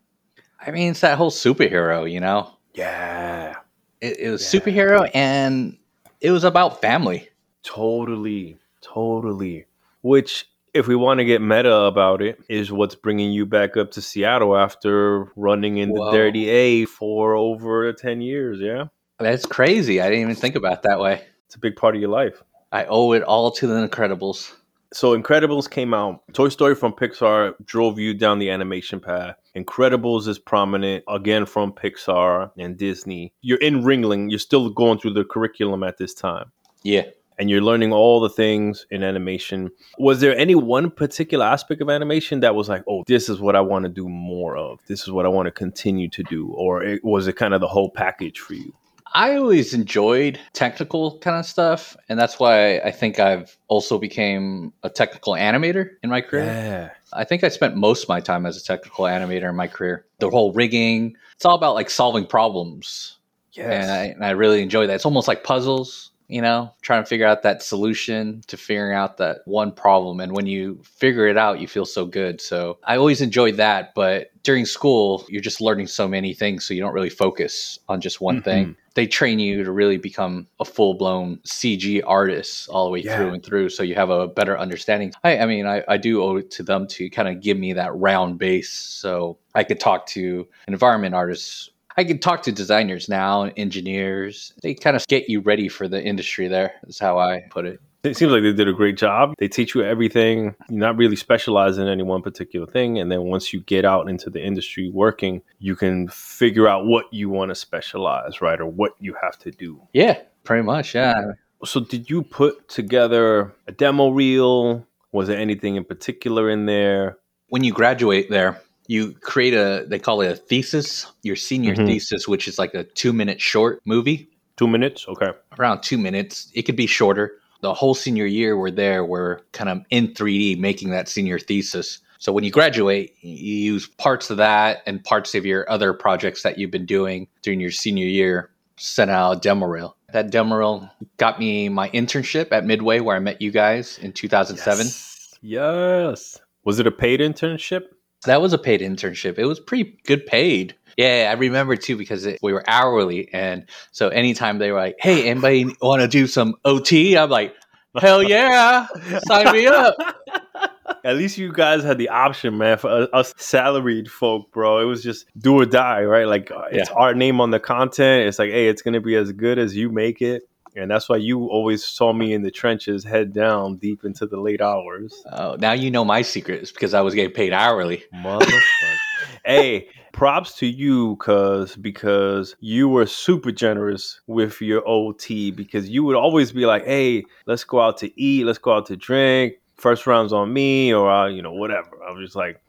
I 0.64 0.70
mean, 0.70 0.92
it's 0.92 1.00
that 1.00 1.18
whole 1.18 1.30
superhero, 1.30 2.11
you 2.11 2.20
know. 2.20 2.50
Yeah. 2.75 3.56
It, 4.00 4.18
it 4.20 4.30
was 4.30 4.54
Yeah. 4.54 4.61
superhero 4.61 5.11
and 5.14 5.76
it 6.20 6.30
was 6.30 6.44
about 6.44 6.80
family. 6.80 7.28
Totally, 7.62 8.56
totally. 8.82 9.66
Which, 10.02 10.49
if 10.76 10.87
we 10.87 10.97
want 10.97 11.18
to 11.18 11.25
get 11.25 11.40
meta 11.40 11.75
about 11.75 12.23
it, 12.23 12.38
is 12.49 12.71
what's 12.71 12.95
bringing 12.95 13.33
you 13.33 13.47
back 13.47 13.76
up 13.76 13.90
to 13.92 14.02
Seattle 14.02 14.56
after 14.56 15.33
running 15.37 15.78
in 15.78 15.90
Whoa. 15.90 16.06
the 16.06 16.16
Dirty 16.16 16.49
A 16.49 16.85
for 16.85 17.35
over 17.35 17.92
10 17.92 18.21
years. 18.21 18.61
Yeah. 18.61 18.87
That's 19.18 19.47
crazy. 19.47 20.00
I 20.00 20.04
didn't 20.09 20.23
even 20.23 20.35
think 20.35 20.54
about 20.54 20.83
that 20.83 21.00
way. 21.00 21.23
It's 21.47 21.54
a 21.54 21.59
big 21.59 21.76
part 21.76 21.95
of 21.95 22.00
your 22.00 22.11
life. 22.11 22.42
I 22.73 22.85
owe 22.85 23.12
it 23.12 23.23
all 23.23 23.50
to 23.52 23.66
the 23.66 23.88
Incredibles. 23.88 24.52
So 24.92 25.18
Incredibles 25.18 25.68
came 25.68 25.95
out. 25.95 26.23
Toy 26.33 26.49
Story 26.49 26.75
from 26.75 26.92
Pixar 26.92 27.54
drove 27.64 27.99
you 27.99 28.14
down 28.14 28.38
the 28.38 28.50
animation 28.50 29.00
path. 29.00 29.37
Incredibles 29.56 30.28
is 30.28 30.38
prominent 30.38 31.04
again 31.09 31.47
from 31.47 31.73
Pixar 31.73 32.50
and 32.59 32.76
Disney. 32.76 33.33
You're 33.40 33.59
in 33.59 33.83
Ringling. 33.83 34.30
You're 34.30 34.38
still 34.38 34.71
going 34.71 34.99
through 34.99 35.14
the 35.14 35.25
curriculum 35.25 35.83
at 35.83 35.99
this 35.99 36.14
time. 36.14 36.52
Yeah. 36.83 37.04
And 37.38 37.50
you're 37.50 37.61
learning 37.61 37.93
all 37.93 38.21
the 38.21 38.28
things 38.28 38.87
in 38.90 39.02
animation. 39.02 39.71
Was 39.99 40.21
there 40.21 40.37
any 40.37 40.55
one 40.55 40.90
particular 40.90 41.45
aspect 41.45 41.81
of 41.81 41.90
animation 41.90 42.40
that 42.40 42.55
was 42.55 42.69
like, 42.69 42.83
oh, 42.88 43.05
this 43.07 43.28
is 43.28 43.40
what 43.40 43.57
I 43.57 43.61
want 43.61 43.85
to 43.85 43.88
do 43.88 44.09
more 44.09 44.57
of? 44.57 44.81
This 44.87 45.02
is 45.02 45.11
what 45.11 45.26
I 45.26 45.28
want 45.28 45.47
to 45.47 45.52
continue 45.52 46.09
to 46.11 46.23
do? 46.25 46.49
Or 46.49 46.83
it, 46.83 47.05
was 47.05 47.26
it 47.26 47.35
kind 47.35 47.55
of 47.55 47.61
the 47.61 47.69
whole 47.69 47.90
package 47.90 48.38
for 48.38 48.55
you? 48.55 48.73
I 49.14 49.37
always 49.37 49.73
enjoyed 49.73 50.38
technical 50.52 51.19
kind 51.21 51.38
of 51.38 51.47
stuff, 51.47 51.97
and 52.09 52.19
that's 52.19 52.38
why 52.38 52.78
I 52.81 52.90
think 52.90 53.19
I've 53.19 53.57
also 53.69 53.99
became 53.99 54.75
a 54.83 54.90
technical 54.90 55.33
animator 55.33 55.90
in 56.02 56.11
my 56.11 56.21
career. 56.21 56.45
Yeah. 56.45 56.90
I 57.14 57.25
think 57.25 57.43
I 57.43 57.49
spent 57.49 57.76
most 57.76 58.02
of 58.02 58.09
my 58.11 58.21
time 58.21 58.45
as 58.45 58.59
a 58.59 58.64
technical 58.64 59.07
animator 59.07 59.49
in 59.49 59.57
my 59.57 59.69
career. 59.69 60.05
The 60.19 60.28
whole 60.28 60.52
rigging, 60.52 61.16
it's 61.35 61.47
all 61.47 61.55
about 61.55 61.75
like 61.75 61.88
solving 61.88 62.26
problems. 62.26 63.16
Yes. 63.52 63.85
And, 63.85 63.90
I, 63.90 64.05
and 64.07 64.25
I 64.25 64.31
really 64.31 64.61
enjoy 64.61 64.87
that. 64.87 64.95
It's 64.95 65.07
almost 65.07 65.28
like 65.28 65.45
puzzles, 65.45 66.11
you 66.28 66.42
know, 66.42 66.73
trying 66.83 67.02
to 67.02 67.09
figure 67.09 67.26
out 67.26 67.42
that 67.42 67.62
solution 67.62 68.42
to 68.49 68.56
figuring 68.56 68.97
out 68.97 69.16
that 69.18 69.38
one 69.45 69.71
problem. 69.73 70.21
And 70.21 70.35
when 70.35 70.47
you 70.47 70.80
figure 70.83 71.26
it 71.28 71.37
out, 71.37 71.61
you 71.61 71.68
feel 71.68 71.85
so 71.85 72.04
good. 72.04 72.40
So 72.40 72.78
I 72.85 72.97
always 72.97 73.21
enjoyed 73.21 73.56
that. 73.59 73.95
But 73.95 74.30
during 74.42 74.64
school, 74.66 75.25
you're 75.28 75.40
just 75.42 75.61
learning 75.61 75.87
so 75.87 76.09
many 76.09 76.35
things. 76.35 76.64
So 76.64 76.75
you 76.75 76.80
don't 76.80 76.92
really 76.95 77.11
focus 77.11 77.78
on 77.88 78.00
just 78.00 78.21
one 78.21 78.40
Mhm. 78.40 78.45
thing. 78.45 78.76
They 78.95 79.06
train 79.06 79.38
you 79.38 79.62
to 79.62 79.71
really 79.71 79.99
become 79.99 80.47
a 80.59 80.64
full 80.64 80.95
blown 80.95 81.38
CG 81.45 82.02
artist 82.06 82.68
all 82.71 82.87
the 82.87 82.90
way 82.90 83.00
Yeah. 83.00 83.16
through 83.16 83.35
and 83.35 83.45
through. 83.45 83.68
So 83.68 83.83
you 83.83 83.95
have 83.95 84.11
a 84.11 84.26
better 84.26 84.59
understanding. 84.59 85.12
I, 85.23 85.38
I 85.38 85.47
mean, 85.47 85.66
I, 85.66 85.85
I 85.87 85.97
do 85.99 86.23
owe 86.23 86.37
it 86.37 86.50
to 86.52 86.62
them 86.62 86.87
to 86.88 87.11
kind 87.11 87.28
of 87.28 87.40
give 87.42 87.59
me 87.59 87.73
that 87.75 87.95
round 87.95 88.38
base. 88.38 88.71
So 88.71 89.38
I 89.54 89.64
could 89.64 89.78
talk 89.80 90.06
to 90.09 90.49
environment 90.66 91.14
artists 91.14 91.71
I 91.97 92.05
can 92.05 92.19
talk 92.19 92.43
to 92.43 92.53
designers 92.53 93.09
now, 93.09 93.43
and 93.43 93.53
engineers. 93.57 94.53
They 94.62 94.75
kind 94.75 94.97
of 94.97 95.07
get 95.07 95.29
you 95.29 95.41
ready 95.41 95.69
for 95.69 95.88
the 95.88 96.03
industry 96.03 96.47
there, 96.49 96.75
is 96.87 96.99
how 96.99 97.19
I 97.19 97.45
put 97.50 97.65
it. 97.65 97.81
It 98.03 98.17
seems 98.17 98.31
like 98.31 98.43
they 98.43 98.53
did 98.53 98.69
a 98.69 98.73
great 98.73 98.97
job. 98.97 99.35
They 99.38 99.49
teach 99.49 99.75
you 99.75 99.83
everything. 99.83 100.55
You're 100.69 100.79
not 100.79 100.97
really 100.97 101.17
specialized 101.17 101.79
in 101.79 101.88
any 101.88 102.05
one 102.05 102.23
particular 102.23 102.67
thing. 102.67 102.99
And 102.99 103.11
then 103.11 103.23
once 103.23 103.53
you 103.53 103.61
get 103.61 103.85
out 103.85 104.09
into 104.09 104.31
the 104.31 104.41
industry 104.45 104.91
working, 104.91 105.43
you 105.59 105.75
can 105.75 106.09
figure 106.09 106.69
out 106.69 106.87
what 106.87 107.12
you 107.12 107.29
want 107.31 107.49
to 107.49 107.57
specialize, 107.57 108.41
right? 108.41 108.61
Or 108.61 108.67
what 108.67 108.93
you 109.00 109.17
have 109.21 109.38
to 109.41 109.50
do. 109.50 109.83
Yeah, 109.93 110.21
pretty 110.45 110.62
much. 110.62 110.95
Yeah. 110.95 111.33
So, 111.65 111.81
did 111.81 112.09
you 112.09 112.23
put 112.23 112.69
together 112.69 113.55
a 113.67 113.73
demo 113.73 114.11
reel? 114.11 114.87
Was 115.11 115.26
there 115.26 115.38
anything 115.38 115.76
in 115.76 115.85
particular 115.85 116.49
in 116.50 116.67
there? 116.67 117.19
When 117.49 117.65
you 117.65 117.73
graduate 117.73 118.31
there, 118.31 118.61
you 118.88 119.12
create 119.21 119.55
a, 119.55 119.85
they 119.88 119.99
call 119.99 120.21
it 120.21 120.31
a 120.31 120.37
thesis, 120.37 121.07
your 121.23 121.37
senior 121.37 121.75
Mhm. 121.75 121.87
thesis, 121.87 122.26
which 122.28 122.47
is 122.49 122.59
like 122.59 122.75
a 122.75 122.85
two 122.85 123.12
minute 123.12 123.40
short 123.40 123.81
movie, 123.85 124.28
Two 124.57 124.66
minutes? 124.69 125.07
Okay. 125.09 125.31
around 125.59 125.83
two 125.83 125.99
minutes. 125.99 126.50
It 126.55 126.62
could 126.62 126.76
be 126.76 126.87
shorter. 126.87 127.33
The 127.62 127.75
whole 127.75 127.95
senior 127.95 128.26
year 128.26 128.57
we're 128.59 128.71
there, 128.71 129.05
we're 129.05 129.40
kind 129.52 129.69
of 129.71 129.83
in 129.90 130.09
3D 130.14 130.57
making 130.59 130.90
that 130.90 131.09
senior 131.09 131.38
thesis. 131.38 131.99
So 132.19 132.33
when 132.33 132.45
you 132.45 132.50
graduate, 132.50 133.12
you 133.21 133.55
use 133.73 133.87
parts 133.87 134.31
of 134.31 134.38
that 134.38 134.83
and 134.87 135.02
parts 135.05 135.35
of 135.35 135.45
your 135.45 135.69
other 135.71 135.93
projects 135.93 136.43
that 136.43 136.59
you've 136.59 136.71
been 136.71 136.87
doing 136.87 137.28
during 137.43 137.61
your 137.61 137.71
senior 137.71 138.07
year, 138.07 138.50
send 138.78 139.11
out 139.11 139.33
a 139.33 139.40
demo 139.40 139.66
reel. 139.66 139.97
That 140.12 140.31
demo 140.31 140.57
reel 140.57 140.90
got 141.19 141.38
me 141.38 141.69
my 141.69 141.90
internship 141.90 142.52
at 142.52 142.64
Midway, 142.64 143.00
where 143.00 143.16
I 143.16 143.19
met 143.19 143.43
you 143.43 143.50
guys 143.50 143.99
in 143.99 144.12
2007. 144.12 144.87
Yes. 144.87 145.35
Yes. 145.43 146.40
Was 146.64 146.78
it 146.78 146.87
a 146.87 146.90
paid 146.90 147.21
internship? 147.21 147.83
That 148.26 148.40
was 148.42 148.52
a 148.52 148.59
paid 148.59 148.80
internship. 148.80 149.38
It 149.38 149.47
was 149.47 149.59
pretty 149.61 149.99
good 150.04 150.26
paid. 150.26 150.75
Yeah, 150.97 151.28
I 151.30 151.35
remember 151.38 151.76
too 151.76 151.97
because 151.97 152.25
it, 152.26 152.38
we 152.42 152.52
were 152.52 152.64
hourly, 152.68 153.28
and 153.33 153.66
so 153.92 154.09
anytime 154.09 154.59
they 154.59 154.71
were 154.73 154.78
like, 154.80 154.97
"Hey, 154.99 155.28
anybody 155.28 155.66
want 155.83 156.02
to 156.02 156.09
do 156.09 156.26
some 156.26 156.54
OT?" 156.64 157.16
I'm 157.18 157.28
like, 157.30 157.54
"Hell 157.99 158.23
yeah, 158.23 158.87
sign 159.26 159.52
me 159.52 159.66
up!" 159.66 159.95
At 161.04 161.16
least 161.16 161.37
you 161.38 161.52
guys 161.52 161.85
had 161.85 161.99
the 161.99 162.09
option, 162.09 162.59
man. 162.59 162.78
For 162.78 163.09
us- 163.14 163.35
salaried 163.37 164.11
folk, 164.11 164.50
bro, 164.52 164.78
it 164.80 164.85
was 164.85 165.02
just 165.02 165.26
do 165.38 165.61
or 165.61 165.66
die, 165.66 166.02
right? 166.04 166.26
Like 166.26 166.50
uh, 166.50 166.64
it's 166.71 166.90
our 166.90 167.14
name 167.14 167.40
on 167.40 167.50
the 167.50 167.61
content. 167.61 168.26
It's 168.26 168.38
like, 168.38 168.50
hey, 168.50 168.68
it's 168.68 168.83
gonna 168.83 169.00
be 169.00 169.16
as 169.16 169.33
good 169.33 169.59
as 169.59 169.76
you 169.76 169.90
make 169.90 170.23
it, 170.23 170.49
and 170.76 170.90
that's 170.90 171.09
why 171.09 171.16
you 171.16 171.47
always 171.47 171.85
saw 171.85 172.12
me 172.12 172.33
in 172.33 172.42
the 172.42 172.50
trenches, 172.50 173.02
head 173.02 173.33
down, 173.33 173.76
deep 173.76 174.04
into 174.04 174.26
the 174.26 174.38
late 174.38 174.61
hours. 174.61 175.25
Oh, 175.33 175.56
now 175.59 175.73
you 175.73 175.90
know 175.90 176.04
my 176.04 176.23
secret 176.23 176.62
is 176.62 176.71
because 176.71 176.95
I 176.95 177.00
was 177.00 177.14
getting 177.14 177.35
paid 177.35 177.52
hourly. 177.52 178.04
Motherfucker. 178.14 178.97
hey, 179.45 179.88
props 180.12 180.54
to 180.59 180.66
you, 180.66 181.16
cause 181.16 181.76
because 181.76 182.56
you 182.61 182.88
were 182.88 183.06
super 183.06 183.50
generous 183.50 184.21
with 184.26 184.61
your 184.61 184.87
OT 184.87 185.50
because 185.50 185.88
you 185.88 186.04
would 186.04 186.16
always 186.16 186.52
be 186.52 186.66
like, 186.66 186.85
hey, 186.85 187.25
let's 187.47 187.64
go 187.64 187.80
out 187.80 187.97
to 187.99 188.21
eat, 188.21 188.45
let's 188.45 188.59
go 188.59 188.73
out 188.73 188.87
to 188.87 188.97
drink. 188.97 189.54
First 189.76 190.06
round's 190.06 190.33
on 190.33 190.52
me, 190.52 190.92
or 190.92 191.11
uh, 191.11 191.26
you 191.26 191.42
know, 191.42 191.52
whatever. 191.52 192.02
I 192.06 192.12
was 192.12 192.25
just 192.25 192.37
like, 192.37 192.61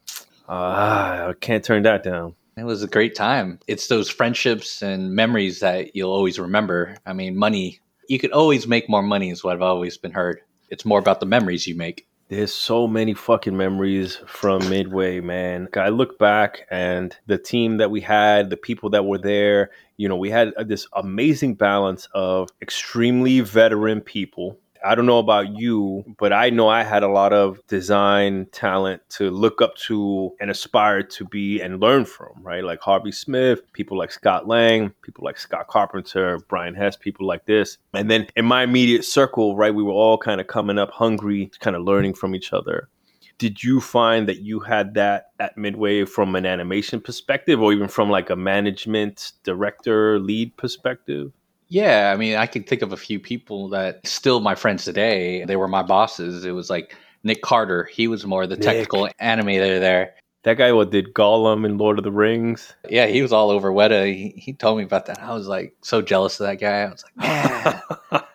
ah, 0.48 1.28
I 1.28 1.34
can't 1.34 1.64
turn 1.64 1.84
that 1.84 2.04
down. 2.04 2.36
It 2.58 2.64
was 2.64 2.82
a 2.82 2.88
great 2.88 3.16
time. 3.16 3.60
It's 3.68 3.88
those 3.88 4.10
friendships 4.10 4.82
and 4.82 5.14
memories 5.14 5.60
that 5.60 5.96
you'll 5.96 6.12
always 6.12 6.40
remember. 6.40 6.98
I 7.06 7.14
mean, 7.14 7.38
money, 7.38 7.80
you 8.08 8.20
could 8.20 8.32
always 8.32 8.68
make 8.68 8.90
more 8.90 9.04
money, 9.04 9.30
is 9.30 9.44
what 9.44 9.54
I've 9.54 9.62
always 9.62 9.98
been 9.98 10.12
heard. 10.12 10.42
It's 10.70 10.86
more 10.86 11.00
about 11.00 11.20
the 11.20 11.26
memories 11.26 11.68
you 11.68 11.76
make. 11.76 12.08
There's 12.30 12.54
so 12.54 12.88
many 12.88 13.14
fucking 13.14 13.56
memories 13.56 14.18
from 14.28 14.70
Midway, 14.70 15.22
man. 15.22 15.70
I 15.74 15.88
look 15.90 16.20
back 16.20 16.68
and 16.70 17.16
the 17.26 17.38
team 17.38 17.78
that 17.78 17.90
we 17.90 18.02
had, 18.02 18.50
the 18.50 18.58
people 18.58 18.90
that 18.90 19.06
were 19.06 19.18
there, 19.18 19.72
you 19.96 20.10
know, 20.10 20.18
we 20.18 20.30
had 20.30 20.54
this 20.66 20.88
amazing 20.94 21.56
balance 21.56 22.10
of 22.14 22.50
extremely 22.62 23.40
veteran 23.40 24.02
people. 24.02 24.60
I 24.86 24.96
don't 24.96 25.06
know 25.06 25.20
about 25.20 25.58
you, 25.58 26.04
but 26.18 26.34
I 26.34 26.50
know 26.50 26.68
I 26.68 26.84
had 26.84 27.04
a 27.04 27.08
lot 27.08 27.34
of 27.34 27.66
design 27.68 28.48
talent 28.52 29.02
to 29.12 29.30
look 29.30 29.62
up 29.62 29.76
to 29.88 30.32
and 30.40 30.50
aspire 30.50 31.04
to 31.04 31.26
be 31.26 31.62
and 31.62 31.80
learn 31.80 32.06
from, 32.06 32.34
right? 32.42 32.64
Like 32.64 32.80
Harvey 32.80 33.12
Smith, 33.12 33.62
people 33.74 33.98
like 33.98 34.12
Scott 34.12 34.48
Lang, 34.48 34.92
people 35.02 35.24
like 35.24 35.38
Scott 35.38 35.68
Carpenter, 35.68 36.40
Brian 36.48 36.76
Hess, 36.76 36.96
people 36.96 37.28
like 37.28 37.46
this. 37.46 37.78
And 37.94 38.10
then 38.10 38.28
in 38.36 38.46
my 38.46 38.64
immediate 38.64 39.06
circle, 39.06 39.56
right, 39.56 39.74
we 39.74 39.84
were 39.84 39.92
all 39.92 40.18
kind 40.18 40.42
of 40.42 40.48
coming 40.48 40.78
up 40.78 40.92
hungry, 40.92 41.52
kind 41.60 41.76
of 41.76 41.84
learning 41.84 42.14
from 42.14 42.36
each 42.36 42.54
other. 42.54 42.90
Did 43.38 43.64
you 43.64 43.80
find 43.80 44.28
that 44.28 44.40
you 44.40 44.60
had 44.60 44.96
that 44.96 45.28
at 45.40 45.58
Midway 45.58 46.06
from 46.06 46.36
an 46.36 46.46
animation 46.46 47.00
perspective 47.00 47.62
or 47.62 47.72
even 47.72 47.88
from 47.88 48.10
like 48.10 48.32
a 48.32 48.36
management 48.36 49.34
director 49.44 50.18
lead 50.18 50.58
perspective? 50.58 51.32
Yeah, 51.70 52.12
I 52.14 52.18
mean, 52.18 52.36
I 52.36 52.46
can 52.48 52.64
think 52.64 52.82
of 52.82 52.94
a 52.94 52.98
few 52.98 53.20
people 53.20 53.70
that 53.70 54.06
still 54.08 54.40
my 54.40 54.56
friends 54.56 54.86
today. 54.86 55.44
They 55.46 55.56
were 55.56 55.68
my 55.68 55.84
bosses. 55.84 56.46
It 56.46 56.52
was 56.52 56.70
like 56.70 56.96
Nick 57.24 57.42
Carter. 57.42 57.86
He 57.92 58.08
was 58.08 58.26
more 58.26 58.48
the 58.48 58.56
Nick. 58.56 58.64
technical 58.64 59.10
animator 59.22 59.80
there. 59.80 60.16
That 60.44 60.58
guy 60.58 60.72
what 60.72 60.92
did 60.92 61.14
Gollum 61.14 61.66
in 61.66 61.78
Lord 61.78 61.98
of 61.98 62.06
the 62.06 62.12
Rings? 62.12 62.74
Yeah, 62.88 63.08
he 63.08 63.22
was 63.22 63.34
all 63.34 63.50
over 63.50 63.70
Weta. 63.72 64.06
He, 64.06 64.30
he 64.38 64.54
told 64.54 64.78
me 64.78 64.86
about 64.86 65.08
that. 65.08 65.22
I 65.22 65.34
was 65.34 65.48
like 65.48 65.76
so 65.82 66.02
jealous 66.02 66.40
of 66.40 66.48
that 66.48 66.56
guy. 66.56 66.84
I 66.84 66.90
was 66.90 67.04
like, 67.04 67.18
man, 67.18 67.82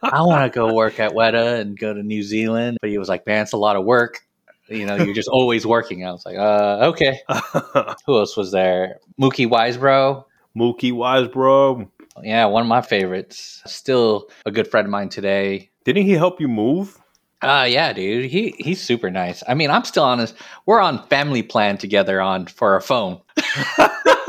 I 0.03 0.21
want 0.23 0.53
to 0.53 0.55
go 0.55 0.75
work 0.75 1.01
at 1.01 1.12
Weta 1.12 1.59
and 1.61 1.79
go 1.79 1.95
to 1.95 2.03
New 2.03 2.23
Zealand. 2.23 2.77
But 2.83 2.91
he 2.91 2.99
was 2.99 3.09
like, 3.09 3.27
man, 3.27 3.45
it's 3.45 3.53
a 3.53 3.57
lot 3.57 3.77
of 3.77 3.87
work. 3.87 4.21
You 4.69 4.85
know, 4.85 4.97
you're 4.97 5.15
just 5.15 5.29
always 5.33 5.67
working. 5.67 6.07
I 6.07 6.12
was 6.12 6.27
like, 6.27 6.37
uh, 6.37 6.91
okay. 6.91 7.21
Who 8.07 8.19
else 8.19 8.37
was 8.37 8.53
there? 8.53 8.99
Mookie 9.19 9.49
Wisebro. 9.49 10.27
Mookie 10.55 10.93
Wise, 10.93 11.29
bro. 11.29 11.89
Yeah, 12.23 12.47
one 12.47 12.62
of 12.62 12.69
my 12.69 12.83
favorites. 12.83 13.62
Still 13.66 14.28
a 14.45 14.50
good 14.50 14.69
friend 14.69 14.87
of 14.87 14.90
mine 14.90 15.09
today. 15.09 15.71
Didn't 15.85 16.04
he 16.04 16.12
help 16.12 16.40
you 16.40 16.49
move? 16.49 16.99
Uh 17.40 17.66
yeah, 17.69 17.92
dude. 17.92 18.31
He 18.31 18.54
he's 18.59 18.81
super 18.81 19.11
nice. 19.11 19.42
I 19.49 19.54
mean, 19.54 19.71
I'm 19.71 19.85
still 19.85 20.04
on 20.04 20.19
his 20.21 20.35
we're 20.66 20.81
on 20.81 21.04
family 21.09 21.42
plan 21.42 21.76
together 21.78 22.21
on 22.21 22.47
for 22.47 22.75
our 22.75 22.81
phone. 22.81 23.21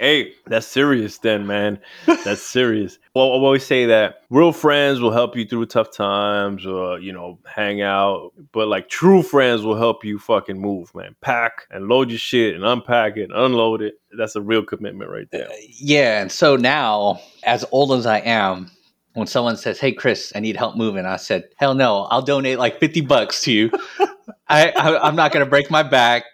Hey, 0.00 0.32
that's 0.46 0.66
serious 0.66 1.18
then, 1.18 1.46
man. 1.46 1.78
That's 2.06 2.40
serious. 2.50 2.98
Well, 3.14 3.26
I 3.26 3.28
always 3.32 3.66
say 3.66 3.84
that 3.84 4.22
real 4.30 4.50
friends 4.50 4.98
will 4.98 5.12
help 5.12 5.36
you 5.36 5.44
through 5.44 5.66
tough 5.66 5.92
times 5.92 6.64
or, 6.64 6.98
you 6.98 7.12
know, 7.12 7.38
hang 7.44 7.82
out. 7.82 8.32
But 8.52 8.68
like 8.68 8.88
true 8.88 9.22
friends 9.22 9.60
will 9.60 9.76
help 9.76 10.02
you 10.02 10.18
fucking 10.18 10.58
move, 10.58 10.90
man. 10.94 11.16
Pack 11.20 11.66
and 11.70 11.86
load 11.86 12.08
your 12.08 12.18
shit 12.18 12.54
and 12.54 12.64
unpack 12.64 13.18
it 13.18 13.24
and 13.24 13.32
unload 13.32 13.82
it. 13.82 14.00
That's 14.16 14.36
a 14.36 14.40
real 14.40 14.64
commitment 14.64 15.10
right 15.10 15.30
there. 15.30 15.48
Yeah. 15.68 16.22
And 16.22 16.32
so 16.32 16.56
now, 16.56 17.20
as 17.42 17.66
old 17.70 17.92
as 17.92 18.06
I 18.06 18.20
am, 18.20 18.70
when 19.12 19.26
someone 19.26 19.58
says, 19.58 19.78
Hey, 19.78 19.92
Chris, 19.92 20.32
I 20.34 20.40
need 20.40 20.56
help 20.56 20.76
moving, 20.76 21.04
I 21.04 21.16
said, 21.16 21.44
Hell 21.58 21.74
no, 21.74 22.04
I'll 22.04 22.22
donate 22.22 22.58
like 22.58 22.80
50 22.80 23.02
bucks 23.02 23.42
to 23.42 23.52
you. 23.52 23.70
I, 24.48 24.70
I, 24.70 25.06
I'm 25.06 25.14
not 25.14 25.30
going 25.30 25.44
to 25.44 25.50
break 25.50 25.70
my 25.70 25.82
back 25.82 26.24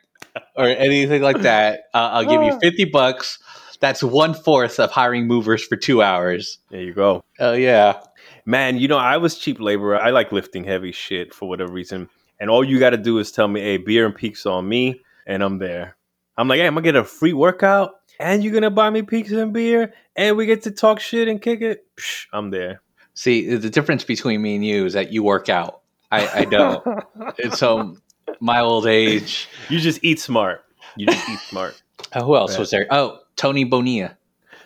or 0.55 0.67
anything 0.67 1.23
like 1.23 1.41
that. 1.41 1.81
Uh, 1.93 2.11
I'll 2.13 2.25
give 2.25 2.43
you 2.43 2.57
50 2.61 2.85
bucks 2.87 3.41
that's 3.81 4.03
one 4.03 4.35
fourth 4.35 4.79
of 4.79 4.91
hiring 4.91 5.27
movers 5.27 5.65
for 5.65 5.77
two 5.77 6.03
hours. 6.03 6.59
There 6.71 6.81
you 6.81 6.93
go. 6.93 7.25
Oh 7.39 7.53
yeah, 7.53 8.01
man. 8.45 8.79
You 8.79 8.89
know, 8.89 8.99
I 8.99 9.17
was 9.17 9.39
cheap 9.39 9.61
labor. 9.61 9.97
I 9.97 10.11
like 10.11 10.33
lifting 10.33 10.65
heavy 10.65 10.93
shit 10.93 11.35
for 11.35 11.49
whatever 11.49 11.73
reason. 11.73 12.09
And 12.39 12.51
all 12.51 12.63
you 12.63 12.79
got 12.79 12.91
to 12.91 12.97
do 12.97 13.19
is 13.19 13.33
tell 13.33 13.49
me, 13.49 13.61
"Hey, 13.61 13.79
beer 13.79 14.07
and 14.07 14.15
pizza 14.15 14.51
on 14.51 14.69
me," 14.69 15.01
and 15.27 15.43
I'm 15.43 15.59
there. 15.59 15.97
I'm 16.37 16.49
like, 16.49 16.59
"Hey, 16.59 16.67
I'm 16.67 16.75
gonna 16.75 16.83
get 16.83 16.97
a 16.97 17.05
free 17.05 17.33
workout, 17.33 17.95
and 18.21 18.45
you're 18.45 18.53
gonna 18.53 18.71
buy 18.71 18.91
me 18.91 19.03
pizza 19.03 19.39
and 19.39 19.53
beer, 19.53 19.95
and 20.17 20.37
we 20.37 20.47
get 20.47 20.63
to 20.63 20.71
talk 20.71 21.01
shit 21.01 21.29
and 21.29 21.41
kick 21.41 21.63
it." 21.63 21.87
Psh, 21.97 22.27
I'm 22.33 22.51
there. 22.51 22.83
See, 23.15 23.55
the 23.57 23.71
difference 23.71 24.05
between 24.05 24.43
me 24.43 24.57
and 24.57 24.65
you 24.65 24.85
is 24.85 24.93
that 24.93 25.11
you 25.11 25.23
work 25.23 25.49
out. 25.49 25.81
I, 26.13 26.41
I 26.41 26.45
don't. 26.45 26.85
and 27.43 27.55
so, 27.55 27.97
my 28.41 28.61
old 28.61 28.87
age, 28.87 29.49
you 29.71 29.79
just 29.79 30.01
eat 30.03 30.21
smart. 30.21 30.63
You 30.97 31.07
just 31.07 31.29
eat 31.29 31.39
smart. 31.41 31.83
Oh, 32.15 32.25
who 32.27 32.37
else 32.37 32.59
was 32.59 32.71
there? 32.71 32.87
Oh, 32.91 33.21
Tony 33.37 33.65
Bonilla. 33.65 34.17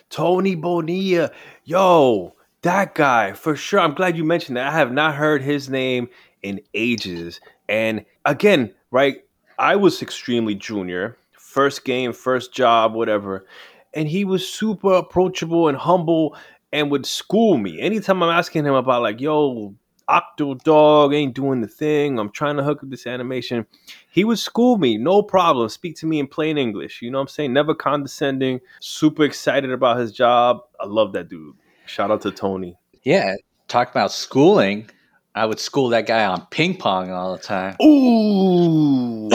Tony 0.09 0.55
Bonilla. 0.55 1.31
Yo, 1.65 2.35
that 2.62 2.95
guy 2.95 3.33
for 3.33 3.57
sure. 3.57 3.81
I'm 3.81 3.95
glad 3.95 4.17
you 4.17 4.25
mentioned 4.25 4.57
that. 4.57 4.69
I 4.69 4.77
have 4.77 4.93
not 4.93 5.15
heard 5.15 5.43
his 5.43 5.69
name 5.69 6.09
in 6.43 6.61
ages. 6.75 7.41
And 7.69 8.05
again, 8.25 8.75
right, 8.91 9.25
I 9.59 9.77
was 9.77 10.03
extremely 10.03 10.55
junior. 10.55 11.17
First 11.33 11.85
game, 11.85 12.12
first 12.12 12.53
job, 12.53 12.95
whatever. 12.95 13.47
And 13.93 14.09
he 14.09 14.25
was 14.25 14.49
super 14.49 14.93
approachable 14.95 15.69
and 15.69 15.77
humble 15.77 16.37
and 16.73 16.91
would 16.91 17.07
school 17.07 17.57
me. 17.57 17.81
Anytime 17.81 18.23
I'm 18.23 18.31
asking 18.31 18.65
him 18.65 18.75
about 18.75 19.03
like, 19.03 19.21
yo, 19.21 19.75
Octodog 20.11 21.14
ain't 21.14 21.35
doing 21.35 21.61
the 21.61 21.69
thing. 21.69 22.19
I'm 22.19 22.31
trying 22.31 22.57
to 22.57 22.64
hook 22.64 22.83
up 22.83 22.90
this 22.90 23.07
animation. 23.07 23.64
He 24.11 24.25
would 24.25 24.38
school 24.38 24.76
me, 24.76 24.99
no 24.99 25.23
problem. 25.23 25.69
Speak 25.69 25.97
to 25.99 26.07
me 26.07 26.19
in 26.19 26.26
plain 26.26 26.59
English. 26.59 27.00
You 27.00 27.11
know 27.11 27.19
what 27.19 27.23
I'm 27.23 27.29
saying? 27.29 27.52
Never 27.52 27.75
condescending. 27.75 28.61
Super 28.81 29.25
excited 29.25 29.71
about 29.71 29.99
his 29.99 30.11
job. 30.12 30.62
I 30.81 30.87
love 30.87 31.12
that 31.12 31.29
dude. 31.29 31.55
Shout 31.87 32.11
out 32.11 32.23
to 32.23 32.33
Tony. 32.33 32.76
Yeah. 33.05 33.37
Talk 33.69 33.90
about 33.90 34.11
schooling. 34.11 34.90
I 35.35 35.47
would 35.47 35.61
school 35.61 35.90
that 35.90 36.07
guy 36.07 36.25
on 36.25 36.45
ping 36.50 36.76
pong 36.76 37.12
all 37.12 37.37
the 37.37 37.43
time. 37.43 37.76
Ooh. 37.81 39.31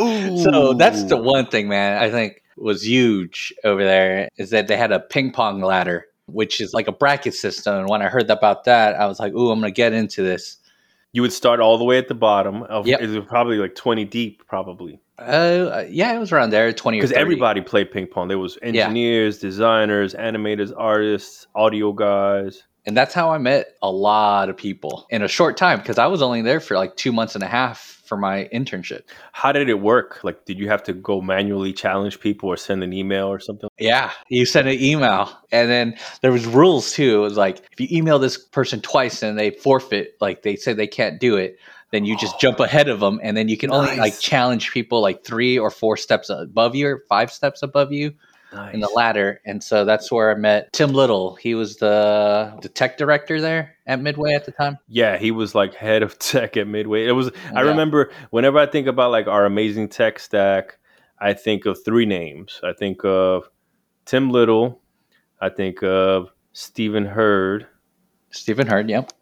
Ooh. 0.00 0.38
so 0.42 0.72
that's 0.74 1.02
the 1.04 1.16
one 1.16 1.46
thing, 1.46 1.68
man, 1.68 2.00
I 2.00 2.10
think 2.10 2.42
was 2.56 2.86
huge 2.86 3.52
over 3.64 3.84
there 3.84 4.28
is 4.36 4.50
that 4.50 4.68
they 4.68 4.76
had 4.76 4.92
a 4.92 5.00
ping 5.00 5.32
pong 5.32 5.60
ladder 5.60 6.06
which 6.28 6.60
is 6.60 6.74
like 6.74 6.88
a 6.88 6.92
bracket 6.92 7.34
system. 7.34 7.74
And 7.74 7.88
when 7.88 8.02
I 8.02 8.08
heard 8.08 8.30
about 8.30 8.64
that, 8.64 8.96
I 8.96 9.06
was 9.06 9.18
like, 9.18 9.32
"Ooh, 9.32 9.50
I'm 9.50 9.60
gonna 9.60 9.70
get 9.70 9.92
into 9.92 10.22
this." 10.22 10.56
You 11.12 11.22
would 11.22 11.32
start 11.32 11.60
all 11.60 11.78
the 11.78 11.84
way 11.84 11.98
at 11.98 12.08
the 12.08 12.14
bottom. 12.14 12.62
Of, 12.64 12.86
yep. 12.86 13.00
it 13.00 13.08
was 13.08 13.24
probably 13.26 13.56
like 13.56 13.74
20 13.74 14.04
deep, 14.04 14.46
probably. 14.46 15.00
Uh, 15.18 15.84
yeah, 15.88 16.14
it 16.14 16.18
was 16.18 16.32
around 16.32 16.50
there, 16.50 16.72
20 16.72 16.98
Because 16.98 17.12
everybody 17.12 17.60
played 17.60 17.90
ping 17.90 18.06
pong. 18.06 18.28
There 18.28 18.38
was 18.38 18.58
engineers, 18.62 19.36
yeah. 19.42 19.48
designers, 19.48 20.14
animators, 20.14 20.72
artists, 20.76 21.46
audio 21.54 21.92
guys. 21.92 22.62
And 22.86 22.96
that's 22.96 23.14
how 23.14 23.30
I 23.30 23.38
met 23.38 23.74
a 23.82 23.90
lot 23.90 24.48
of 24.48 24.56
people 24.56 25.06
in 25.10 25.22
a 25.22 25.28
short 25.28 25.56
time 25.56 25.78
because 25.78 25.98
I 25.98 26.06
was 26.06 26.22
only 26.22 26.42
there 26.42 26.60
for 26.60 26.76
like 26.76 26.96
two 26.96 27.12
months 27.12 27.34
and 27.34 27.42
a 27.42 27.48
half 27.48 27.97
for 28.08 28.16
my 28.16 28.48
internship. 28.52 29.02
How 29.32 29.52
did 29.52 29.68
it 29.68 29.80
work? 29.80 30.24
Like, 30.24 30.44
did 30.46 30.58
you 30.58 30.68
have 30.68 30.82
to 30.84 30.92
go 30.92 31.20
manually 31.20 31.72
challenge 31.72 32.18
people 32.18 32.48
or 32.48 32.56
send 32.56 32.82
an 32.82 32.92
email 32.92 33.28
or 33.28 33.38
something? 33.38 33.68
Yeah, 33.78 34.10
you 34.28 34.46
send 34.46 34.66
an 34.68 34.80
email, 34.80 35.30
and 35.52 35.70
then 35.70 35.96
there 36.22 36.32
was 36.32 36.46
rules 36.46 36.92
too. 36.92 37.18
It 37.18 37.20
was 37.20 37.36
like 37.36 37.62
if 37.70 37.80
you 37.80 37.88
email 37.90 38.18
this 38.18 38.38
person 38.38 38.80
twice 38.80 39.22
and 39.22 39.38
they 39.38 39.50
forfeit, 39.50 40.16
like 40.20 40.42
they 40.42 40.56
say 40.56 40.72
they 40.72 40.86
can't 40.86 41.20
do 41.20 41.36
it, 41.36 41.58
then 41.90 42.04
you 42.04 42.16
just 42.16 42.34
oh, 42.36 42.38
jump 42.40 42.60
ahead 42.60 42.88
of 42.88 43.00
them, 43.00 43.20
and 43.22 43.36
then 43.36 43.48
you 43.48 43.56
can 43.56 43.70
nice. 43.70 43.88
only 43.88 44.00
like 44.00 44.18
challenge 44.18 44.72
people 44.72 45.00
like 45.00 45.24
three 45.24 45.58
or 45.58 45.70
four 45.70 45.96
steps 45.96 46.30
above 46.30 46.74
you 46.74 46.88
or 46.88 47.02
five 47.08 47.30
steps 47.30 47.62
above 47.62 47.92
you 47.92 48.14
nice. 48.52 48.74
in 48.74 48.80
the 48.80 48.88
ladder. 48.88 49.40
And 49.44 49.62
so 49.62 49.84
that's 49.84 50.10
where 50.10 50.30
I 50.30 50.34
met 50.34 50.72
Tim 50.72 50.92
Little. 50.92 51.34
He 51.36 51.54
was 51.54 51.76
the 51.76 52.58
the 52.62 52.68
tech 52.68 52.96
director 52.96 53.40
there 53.40 53.76
at 53.86 54.00
Midway 54.00 54.34
at 54.34 54.44
the 54.44 54.52
time. 54.52 54.78
Yeah, 54.88 55.16
he 55.18 55.30
was 55.30 55.54
like 55.54 55.74
head 55.74 56.02
of 56.02 56.18
tech 56.18 56.56
at 56.56 56.66
Midway. 56.66 57.06
It 57.06 57.12
was 57.12 57.30
I 57.54 57.60
remember 57.62 58.10
whenever 58.30 58.58
I 58.58 58.66
think 58.66 58.86
about 58.86 59.10
like 59.10 59.26
our 59.26 59.44
amazing 59.44 59.88
tech 59.88 60.18
stack, 60.18 60.78
I 61.18 61.32
think 61.34 61.66
of 61.66 61.82
three 61.84 62.06
names. 62.06 62.60
I 62.62 62.72
think 62.72 63.04
of 63.04 63.48
Tim 64.04 64.30
Little, 64.30 64.80
I 65.40 65.48
think 65.48 65.82
of 65.82 66.30
Stephen 66.52 67.04
Hurd. 67.04 67.66
Stephen 68.30 68.66
Hurd, 68.66 68.90
yep. 68.90 69.12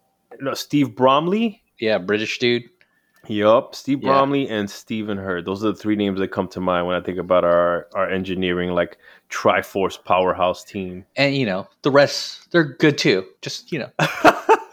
No, 0.40 0.54
Steve 0.54 0.94
Bromley. 0.94 1.62
Yeah, 1.78 1.98
British 1.98 2.38
dude. 2.38 2.64
Yup, 3.28 3.74
Steve 3.74 4.02
yeah. 4.02 4.08
Bromley 4.08 4.48
and 4.48 4.70
Stephen 4.70 5.18
Hurd. 5.18 5.44
Those 5.44 5.64
are 5.64 5.72
the 5.72 5.78
three 5.78 5.96
names 5.96 6.18
that 6.20 6.28
come 6.28 6.48
to 6.48 6.60
mind 6.60 6.86
when 6.86 6.96
I 6.96 7.00
think 7.00 7.18
about 7.18 7.44
our 7.44 7.88
our 7.94 8.08
engineering 8.10 8.70
like 8.70 8.98
Triforce 9.30 10.02
powerhouse 10.02 10.64
team. 10.64 11.04
And 11.16 11.34
you 11.34 11.46
know, 11.46 11.68
the 11.82 11.90
rest 11.90 12.50
they're 12.52 12.64
good 12.64 12.98
too. 12.98 13.26
Just 13.42 13.72
you 13.72 13.80
know, 13.80 13.90